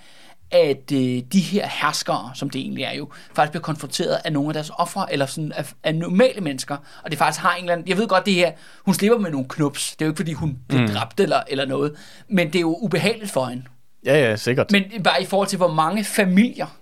at 0.51 0.91
øh, 0.93 1.21
de 1.33 1.39
her 1.39 1.67
herskere, 1.67 2.31
som 2.33 2.49
det 2.49 2.61
egentlig 2.61 2.83
er 2.83 2.93
jo, 2.93 3.09
faktisk 3.35 3.51
bliver 3.51 3.61
konfronteret 3.61 4.17
af 4.25 4.33
nogle 4.33 4.49
af 4.49 4.53
deres 4.53 4.71
ofre, 4.77 5.13
eller 5.13 5.25
sådan 5.25 5.51
af, 5.51 5.73
af 5.83 5.95
normale 5.95 6.41
mennesker, 6.41 6.77
og 7.03 7.11
det 7.11 7.19
faktisk 7.19 7.41
har 7.41 7.55
en 7.55 7.63
eller 7.63 7.73
anden, 7.73 7.87
jeg 7.87 7.97
ved 7.97 8.07
godt 8.07 8.25
det 8.25 8.33
her, 8.33 8.51
hun 8.85 8.93
slipper 8.93 9.17
med 9.17 9.31
nogle 9.31 9.45
knups, 9.49 9.91
det 9.91 10.01
er 10.01 10.05
jo 10.05 10.11
ikke 10.11 10.19
fordi 10.19 10.33
hun 10.33 10.57
bliver 10.67 10.81
mm. 10.81 10.87
dræbt 10.87 11.19
eller, 11.19 11.43
eller 11.47 11.65
noget, 11.65 11.95
men 12.29 12.47
det 12.47 12.55
er 12.55 12.61
jo 12.61 12.77
ubehageligt 12.81 13.31
for 13.31 13.45
hende. 13.45 13.63
Ja, 14.05 14.29
ja, 14.29 14.35
sikkert. 14.35 14.71
Men 14.71 15.03
bare 15.03 15.21
i 15.21 15.25
forhold 15.25 15.47
til, 15.47 15.57
hvor 15.57 15.71
mange 15.71 16.03
familier 16.03 16.80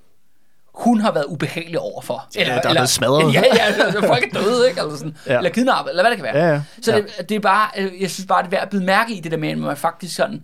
hun 0.79 1.01
har 1.01 1.11
været 1.11 1.25
ubehagelig 1.25 1.79
overfor. 1.79 2.27
Ja, 2.35 2.43
der 2.45 2.51
er 2.69 2.71
blevet 2.71 2.89
smadret. 2.89 3.33
Ja, 3.33 3.41
ja, 3.55 3.63
altså, 3.63 4.07
folk 4.07 4.23
er 4.33 4.39
døde, 4.39 4.69
ikke? 4.69 4.81
Eller, 4.81 4.95
sådan, 4.97 5.17
ja. 5.27 5.37
Eller 5.37 5.49
kidnappet, 5.49 5.91
eller 5.91 6.03
hvad 6.03 6.11
det 6.11 6.17
kan 6.17 6.23
være. 6.33 6.37
Ja, 6.45 6.53
ja. 6.53 6.61
Så 6.81 6.91
Ja. 6.91 6.97
det, 6.97 7.29
det 7.29 7.35
er 7.35 7.39
bare, 7.39 7.67
øh, 7.77 8.01
jeg 8.01 8.11
synes 8.11 8.27
bare, 8.27 8.41
det 8.41 8.47
er 8.47 8.51
værd 8.51 8.61
at 8.61 8.69
bide 8.69 8.83
mærke 8.83 9.13
i 9.13 9.19
det 9.19 9.31
der 9.31 9.37
med, 9.37 9.49
at 9.49 9.57
man 9.57 9.77
faktisk 9.77 10.15
sådan 10.15 10.41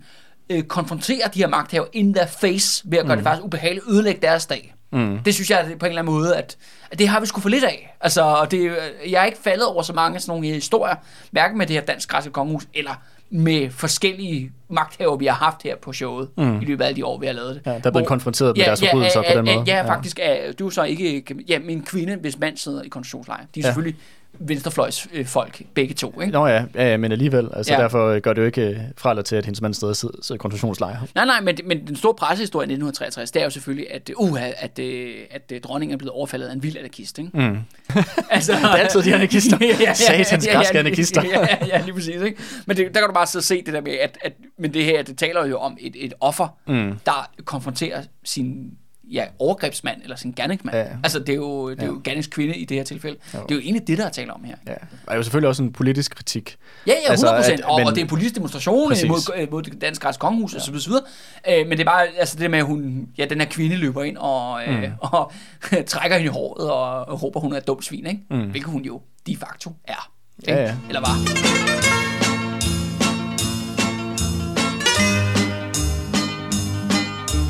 øh, 0.50 0.62
konfronterer 0.62 1.28
de 1.28 1.38
her 1.38 1.46
magthaver 1.48 1.86
in 1.92 2.14
their 2.14 2.26
face, 2.26 2.82
ved 2.86 2.98
at 2.98 3.06
gøre 3.06 3.14
mm. 3.14 3.18
det 3.22 3.28
faktisk 3.28 3.44
ubehageligt, 3.44 3.84
ødelægge 3.88 4.20
deres 4.22 4.46
dag. 4.46 4.74
Mm. 4.92 5.18
Det 5.24 5.34
synes 5.34 5.50
jeg 5.50 5.64
det 5.68 5.78
på 5.78 5.86
en 5.86 5.90
eller 5.90 6.02
anden 6.02 6.14
måde, 6.14 6.36
at, 6.36 6.56
at 6.90 6.98
det 6.98 7.08
har 7.08 7.20
vi 7.20 7.26
sgu 7.26 7.40
for 7.40 7.48
lidt 7.48 7.64
af. 7.64 7.96
Altså, 8.00 8.22
og 8.22 8.50
det, 8.50 8.58
øh, 8.58 9.12
jeg 9.12 9.20
er 9.20 9.24
ikke 9.24 9.38
faldet 9.44 9.66
over 9.66 9.82
så 9.82 9.92
mange 9.92 10.20
sådan 10.20 10.30
nogle 10.40 10.46
historier, 10.54 10.94
hverken 11.30 11.58
med 11.58 11.66
det 11.66 11.76
her 11.76 11.82
dansk 11.82 12.08
græske 12.08 12.30
kongehus, 12.30 12.62
eller 12.74 12.92
med 13.30 13.70
forskellige 13.70 14.52
magthaver, 14.68 15.16
vi 15.16 15.26
har 15.26 15.34
haft 15.34 15.62
her 15.62 15.76
på 15.76 15.92
showet 15.92 16.28
mm. 16.36 16.60
i 16.60 16.64
løbet 16.64 16.84
af 16.84 16.88
alle 16.88 16.96
de 16.96 17.06
år, 17.06 17.18
vi 17.18 17.26
har 17.26 17.32
lavet 17.32 17.54
det. 17.54 17.62
Ja, 17.66 17.70
der 17.70 17.80
er 17.84 17.90
blevet 17.90 18.08
konfronteret 18.08 18.56
med 18.56 18.64
deres 18.64 18.80
forbrydelser 18.80 19.22
på 19.22 19.38
den 19.38 19.44
måde. 19.44 19.64
Ja, 19.66 19.76
ja, 19.76 19.88
faktisk 19.88 20.18
er 20.22 20.52
du 20.52 20.66
er 20.66 20.70
så 20.70 20.82
ikke... 20.82 21.24
Ja, 21.48 21.58
min 21.58 21.82
kvinde, 21.82 22.16
hvis 22.16 22.38
mand 22.38 22.56
sidder 22.56 22.82
i 22.82 22.88
konstitutionslejr, 22.88 23.40
de 23.40 23.44
er 23.44 23.48
ja. 23.56 23.62
selvfølgelig 23.62 23.96
venstrefløjs 24.38 25.08
øh, 25.12 25.26
folk, 25.26 25.62
begge 25.74 25.94
to, 25.94 26.20
ikke? 26.20 26.32
Nå 26.32 26.46
ja, 26.46 26.64
ja, 26.74 26.90
ja, 26.90 26.96
men 26.96 27.12
alligevel. 27.12 27.48
Altså, 27.56 27.72
Ja. 27.72 27.78
ja. 27.78 27.82
derfor 27.82 28.08
øh, 28.08 28.20
gør 28.20 28.32
det 28.32 28.40
jo 28.40 28.46
ikke 28.46 28.62
øh, 28.62 28.76
fra 28.98 29.10
eller 29.10 29.22
til, 29.22 29.36
at 29.36 29.44
hendes 29.44 29.60
mand 29.60 29.74
stadig 29.74 29.96
sidder, 29.96 30.14
sidder 30.22 30.34
i 30.34 30.38
konstitutionslejr. 30.38 30.96
Nej, 31.14 31.24
nej, 31.24 31.40
men, 31.40 31.58
men 31.64 31.86
den 31.86 31.96
store 31.96 32.14
pressehistorie 32.14 32.62
i 32.64 32.72
1963, 32.72 33.30
det 33.30 33.40
er 33.40 33.44
jo 33.44 33.50
selvfølgelig, 33.50 33.94
at, 33.94 34.10
uh, 34.16 34.42
at, 34.42 34.54
at, 34.58 34.78
at, 35.30 35.52
at 35.52 35.64
dronningen 35.64 35.92
er 35.94 35.98
blevet 35.98 36.12
overfaldet 36.12 36.48
af 36.48 36.52
en 36.52 36.62
vild 36.62 36.76
anarkist, 36.76 37.18
ikke? 37.18 37.30
Mm. 37.34 37.58
altså, 38.30 38.52
Det 38.52 38.62
er 38.62 38.68
altid 38.68 39.02
de 39.02 39.14
anarkister. 39.14 39.58
Satans 39.94 40.48
græske 40.52 40.78
anarkister. 40.78 41.22
Ja, 41.32 41.40
ja, 41.40 41.66
ja, 41.66 41.82
lige 41.84 41.94
præcis, 41.94 42.22
ikke? 42.22 42.42
Men 42.66 42.76
det, 42.76 42.94
der 42.94 43.00
kan 43.00 43.08
du 43.08 43.14
bare 43.14 43.26
så 43.26 43.40
se 43.40 43.62
det 43.62 43.74
der 43.74 43.80
med, 43.80 43.92
at, 43.92 44.18
at 44.24 44.32
men 44.58 44.74
det 44.74 44.84
her, 44.84 45.02
det 45.02 45.18
taler 45.18 45.46
jo 45.46 45.58
om 45.58 45.76
et, 45.80 45.96
et 46.04 46.14
offer, 46.20 46.48
mm. 46.66 46.98
der 47.06 47.30
konfronterer 47.44 48.02
sin 48.24 48.70
ja, 49.12 49.24
overgrebsmand 49.38 50.02
eller 50.02 50.16
sin 50.16 50.32
gerningsmand. 50.36 50.76
Ja. 50.76 50.82
Ja. 50.82 50.88
Altså, 51.04 51.18
det 51.18 51.28
er 51.28 51.34
jo, 51.36 51.70
det 51.70 51.82
er 51.82 51.86
jo 51.86 52.00
gerningskvinde 52.04 52.56
i 52.56 52.64
det 52.64 52.76
her 52.76 52.84
tilfælde. 52.84 53.16
Jo. 53.34 53.38
Det 53.42 53.50
er 53.50 53.54
jo 53.54 53.60
egentlig 53.60 53.86
det, 53.88 53.98
der 53.98 54.04
er 54.06 54.10
tale 54.10 54.32
om 54.32 54.44
her. 54.44 54.54
Ja. 54.66 54.72
Og 54.72 54.78
der 55.06 55.12
er 55.12 55.16
jo 55.16 55.22
selvfølgelig 55.22 55.48
også 55.48 55.62
en 55.62 55.72
politisk 55.72 56.14
kritik. 56.16 56.56
Ja, 56.86 56.92
ja, 56.92 56.96
100 56.96 57.10
Altså, 57.12 57.26
procent. 57.36 57.60
at- 57.60 57.66
og, 57.66 57.78
men- 57.80 57.86
og 57.86 57.92
det 57.94 58.00
er 58.00 58.04
en 58.04 58.08
politisk 58.08 58.34
demonstration 58.34 58.88
Præcis. 58.88 59.08
mod, 59.08 59.18
øh, 59.36 59.50
mod 59.50 59.62
det 59.62 59.80
danske 59.80 60.06
rets 60.06 60.18
kongehus 60.18 60.52
ja. 60.52 60.56
og 60.58 60.62
så 60.62 60.70
videre, 60.70 60.82
så 60.82 60.90
videre. 60.90 61.60
Øh, 61.60 61.68
men 61.68 61.78
det 61.78 61.80
er 61.80 61.90
bare 61.90 62.06
altså 62.18 62.38
det 62.38 62.50
med, 62.50 62.58
at 62.58 62.64
hun, 62.66 63.08
ja, 63.18 63.24
den 63.24 63.40
her 63.40 63.48
kvinde 63.48 63.76
løber 63.76 64.02
ind 64.02 64.16
og, 64.16 64.62
øh, 64.68 64.82
mm. 64.82 64.92
og 65.12 65.32
trækker 65.86 66.16
hende 66.16 66.30
i 66.30 66.32
håret 66.32 66.70
og, 66.70 67.08
og 67.08 67.22
råber, 67.22 67.40
hun 67.40 67.52
er 67.52 67.56
et 67.56 67.66
dumt 67.66 67.84
svin, 67.84 68.06
ikke? 68.06 68.20
Mm. 68.30 68.50
Hvilket 68.50 68.70
hun 68.72 68.82
jo 68.82 69.00
de 69.26 69.36
facto 69.36 69.72
er. 69.84 70.10
Ikke? 70.42 70.52
Ja, 70.60 70.62
ja. 70.66 70.74
Eller 70.88 71.00
var. 71.00 72.25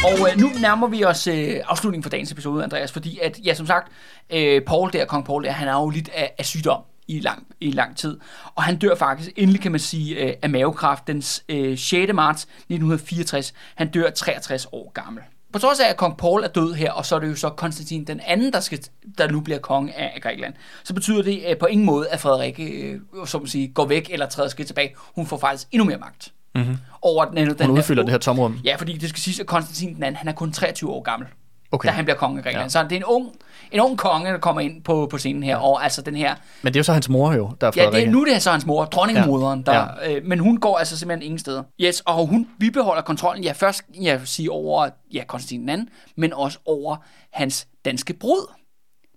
Og 0.07 0.31
øh, 0.31 0.39
nu 0.41 0.49
nærmer 0.61 0.87
vi 0.87 1.05
os 1.05 1.27
øh, 1.27 1.61
afslutningen 1.69 2.03
for 2.03 2.11
dagens 2.11 2.33
episode, 2.33 2.65
Andreas, 2.65 2.93
fordi 2.93 3.19
at, 3.19 3.39
ja, 3.45 3.55
som 3.55 3.67
sagt, 3.67 3.93
øh, 4.31 4.63
Paul 4.63 4.93
der, 4.93 5.05
kong 5.05 5.25
Paul 5.25 5.45
der, 5.45 5.51
han 5.51 5.69
er 5.69 5.73
jo 5.73 5.91
lidt 5.91 6.09
af, 6.15 6.35
af 6.39 6.45
sygdom 6.45 6.83
i 7.09 7.21
lang, 7.21 7.47
i 7.61 7.71
lang 7.71 7.97
tid. 7.97 8.19
Og 8.55 8.63
han 8.63 8.79
dør 8.79 8.95
faktisk, 8.95 9.31
endelig 9.37 9.61
kan 9.61 9.73
man 9.73 9.81
sige, 9.81 10.15
øh, 10.17 10.35
af 10.43 10.51
mavekræft 10.51 11.07
den 11.07 11.23
øh, 11.49 11.79
6. 11.79 12.13
marts 12.13 12.43
1964. 12.43 13.55
Han 13.75 13.91
dør 13.91 14.11
63 14.11 14.67
år 14.73 14.93
gammel. 14.93 15.23
På 15.53 15.59
trods 15.59 15.81
af, 15.81 15.91
at 15.91 15.97
kong 15.97 16.17
Paul 16.17 16.45
er 16.45 16.49
død 16.49 16.75
her, 16.75 16.93
og 16.93 17.07
så 17.07 17.17
er 17.17 17.21
det 17.21 17.29
jo 17.29 17.35
så 17.35 17.51
Konstantin 17.51 18.05
den 18.05 18.21
anden, 18.27 18.53
der, 18.53 18.61
skal, 18.61 18.79
der 19.19 19.31
nu 19.31 19.41
bliver 19.41 19.59
konge 19.59 19.95
af, 19.95 20.13
af 20.15 20.23
Grækenland, 20.23 20.55
så 20.85 20.95
betyder 20.95 21.23
det 21.23 21.45
øh, 21.49 21.59
på 21.59 21.67
ingen 21.67 21.87
måde, 21.87 22.09
at 22.09 22.21
Frederik 22.21 22.61
øh, 22.61 23.01
som 23.27 23.41
man 23.41 23.49
siger, 23.49 23.73
går 23.73 23.87
væk 23.87 24.11
eller 24.11 24.27
træder 24.27 24.49
skridt 24.49 24.67
tilbage. 24.67 24.95
Hun 25.15 25.27
får 25.27 25.39
faktisk 25.39 25.69
endnu 25.73 25.85
mere 25.85 25.99
magt. 25.99 26.33
Mm-hmm. 26.57 26.77
Over 27.03 27.25
den, 27.25 27.37
den, 27.59 27.67
Hun 27.67 27.79
udfylder 27.79 28.03
det 28.03 28.11
her 28.11 28.19
tomrum. 28.19 28.61
Ja, 28.65 28.77
fordi 28.77 28.93
det 28.97 29.09
skal 29.09 29.21
siges, 29.21 29.41
at 29.41 29.47
Konstantin 29.47 29.95
den 29.95 30.03
anden, 30.03 30.17
han 30.17 30.29
er 30.29 30.33
kun 30.33 30.53
23 30.53 30.91
år 30.91 31.03
gammel, 31.03 31.29
Okay. 31.73 31.89
da 31.89 31.93
han 31.93 32.05
bliver 32.05 32.17
konge 32.17 32.39
af 32.39 32.45
Grækenland. 32.45 32.73
Ja. 32.75 32.79
Ja. 32.81 32.85
Så 32.85 32.89
det 32.89 32.93
er 32.93 32.97
en 32.97 33.05
ung, 33.05 33.33
en 33.73 33.81
ung 33.81 33.99
konge, 33.99 34.31
der 34.33 34.39
kommer 34.39 34.61
ind 34.61 34.83
på, 34.83 35.07
på 35.11 35.19
scenen 35.19 35.43
her, 35.43 35.57
og 35.57 35.85
altså 35.85 36.03
den 36.03 36.17
her... 36.17 36.35
Men 36.63 36.73
det 36.73 36.79
er 36.79 36.81
jo 36.81 36.85
så 36.85 36.93
hans 36.93 37.09
mor 37.09 37.33
jo, 37.33 37.51
der 37.61 37.67
er 37.67 37.73
Ja, 37.77 37.91
det 37.91 38.03
er, 38.07 38.11
nu 38.11 38.25
det 38.25 38.35
er 38.35 38.39
så 38.39 38.51
hans 38.51 38.67
mor, 38.67 38.85
dronningemoderen, 38.85 39.65
Ja. 39.67 39.73
der, 39.73 39.87
øh, 40.07 40.25
men 40.25 40.39
hun 40.39 40.57
går 40.61 40.79
altså 40.79 40.99
simpelthen 40.99 41.23
ingen 41.27 41.39
steder. 41.39 41.63
Yes, 41.81 42.01
og 42.01 42.27
hun 42.27 42.49
bibeholder 42.61 43.03
kontrollen, 43.03 43.45
ja, 43.45 43.53
først, 43.53 43.83
jeg 44.03 44.19
vil 44.21 44.29
sige, 44.29 44.51
over 44.51 44.89
ja, 45.15 45.25
Konstantin 45.25 45.61
den 45.61 45.69
anden, 45.69 45.89
men 46.17 46.33
også 46.33 46.59
over 46.67 46.97
hans 47.33 47.67
danske 47.85 48.15
brud, 48.15 48.53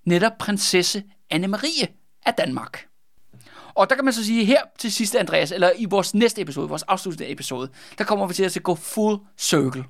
netop 0.06 0.32
prinsesse 0.40 1.04
Anne-Marie 1.34 1.86
af 2.26 2.34
Danmark. 2.34 2.86
Og 3.80 3.89
der 3.89 3.95
kan 3.95 4.05
man 4.05 4.13
så 4.13 4.25
sige, 4.25 4.45
her 4.45 4.61
til 4.77 4.91
sidst, 4.91 5.15
Andreas, 5.15 5.51
eller 5.51 5.71
i 5.77 5.86
vores 5.86 6.13
næste 6.13 6.41
episode, 6.41 6.69
vores 6.69 6.84
afsluttende 6.84 7.32
episode, 7.32 7.69
der 7.97 8.03
kommer 8.03 8.27
vi 8.27 8.34
til 8.34 8.43
at 8.43 8.51
se 8.51 8.59
gå 8.59 8.75
full 8.75 9.17
circle. 9.38 9.84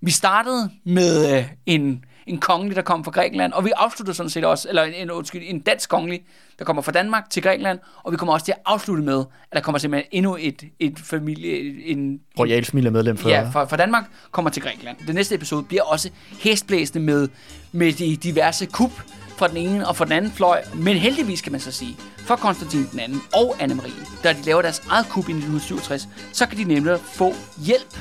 Vi 0.00 0.10
startede 0.10 0.70
med 0.84 1.36
øh, 1.38 1.44
en, 1.66 2.04
en 2.26 2.38
kongelig, 2.38 2.76
der 2.76 2.82
kom 2.82 3.04
fra 3.04 3.10
Grækenland, 3.10 3.52
og 3.52 3.64
vi 3.64 3.72
afslutter 3.76 4.12
sådan 4.12 4.30
set 4.30 4.44
også, 4.44 4.68
eller 4.68 4.82
en, 4.82 4.94
en, 4.94 5.10
undskyld, 5.10 5.42
en 5.44 5.60
dansk 5.60 5.90
kongelig, 5.90 6.20
der 6.58 6.64
kommer 6.64 6.82
fra 6.82 6.92
Danmark 6.92 7.30
til 7.30 7.42
Grækenland, 7.42 7.78
og 8.04 8.12
vi 8.12 8.16
kommer 8.16 8.32
også 8.32 8.44
til 8.44 8.52
at 8.52 8.58
afslutte 8.66 9.02
med, 9.02 9.20
at 9.20 9.56
der 9.56 9.60
kommer 9.60 9.78
simpelthen 9.78 10.08
endnu 10.12 10.36
et, 10.40 10.62
et 10.78 10.98
familie, 10.98 11.84
en, 11.84 12.20
Royal 12.38 12.64
familiemedlem 12.64 13.16
for... 13.16 13.28
ja, 13.28 13.48
fra, 13.52 13.64
fra 13.64 13.76
Danmark 13.76 14.04
kommer 14.30 14.50
til 14.50 14.62
Grækenland. 14.62 14.96
Den 15.06 15.14
næste 15.14 15.34
episode 15.34 15.62
bliver 15.62 15.82
også 15.82 16.10
hestblæsende 16.40 17.04
med, 17.04 17.28
med 17.72 17.92
de 17.92 18.16
diverse 18.16 18.66
kup 18.66 18.92
fra 19.36 19.48
den 19.48 19.56
ene 19.56 19.88
og 19.88 19.96
fra 19.96 20.04
den 20.04 20.12
anden 20.12 20.32
fløj. 20.32 20.62
Men 20.74 20.96
heldigvis 20.96 21.40
kan 21.40 21.52
man 21.52 21.60
så 21.60 21.72
sige, 21.72 21.96
for 22.18 22.36
Konstantin 22.36 22.88
den 22.92 23.00
anden 23.00 23.22
og 23.34 23.56
Anne-Marie, 23.60 24.22
da 24.24 24.32
de 24.32 24.42
laver 24.42 24.62
deres 24.62 24.82
eget 24.90 25.06
kup 25.08 25.28
i 25.28 25.32
1967, 25.32 26.08
så 26.32 26.46
kan 26.46 26.58
de 26.58 26.64
nemlig 26.64 26.98
få 27.00 27.34
hjælp 27.56 27.98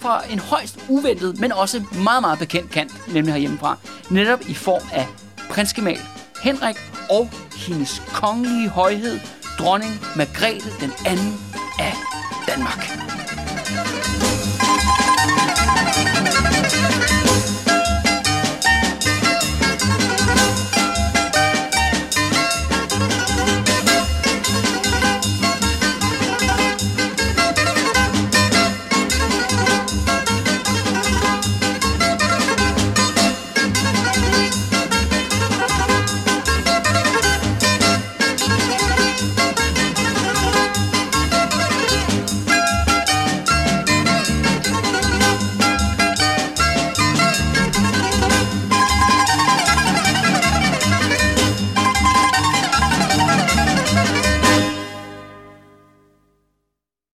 fra 0.00 0.22
en 0.30 0.38
højst 0.38 0.78
uventet, 0.88 1.40
men 1.40 1.52
også 1.52 1.84
meget, 2.02 2.22
meget 2.22 2.38
bekendt 2.38 2.70
kant, 2.70 3.12
nemlig 3.14 3.32
herhjemmefra, 3.32 3.76
netop 4.10 4.40
i 4.48 4.54
form 4.54 4.82
af 4.92 5.06
prinsgemal 5.50 6.00
Henrik 6.42 6.76
og 7.10 7.30
hendes 7.56 8.02
kongelige 8.12 8.68
højhed, 8.68 9.20
dronning 9.58 9.92
Margrethe 10.16 10.70
den 10.80 10.92
anden 11.06 11.40
af 11.78 11.92
Danmark. 12.48 12.88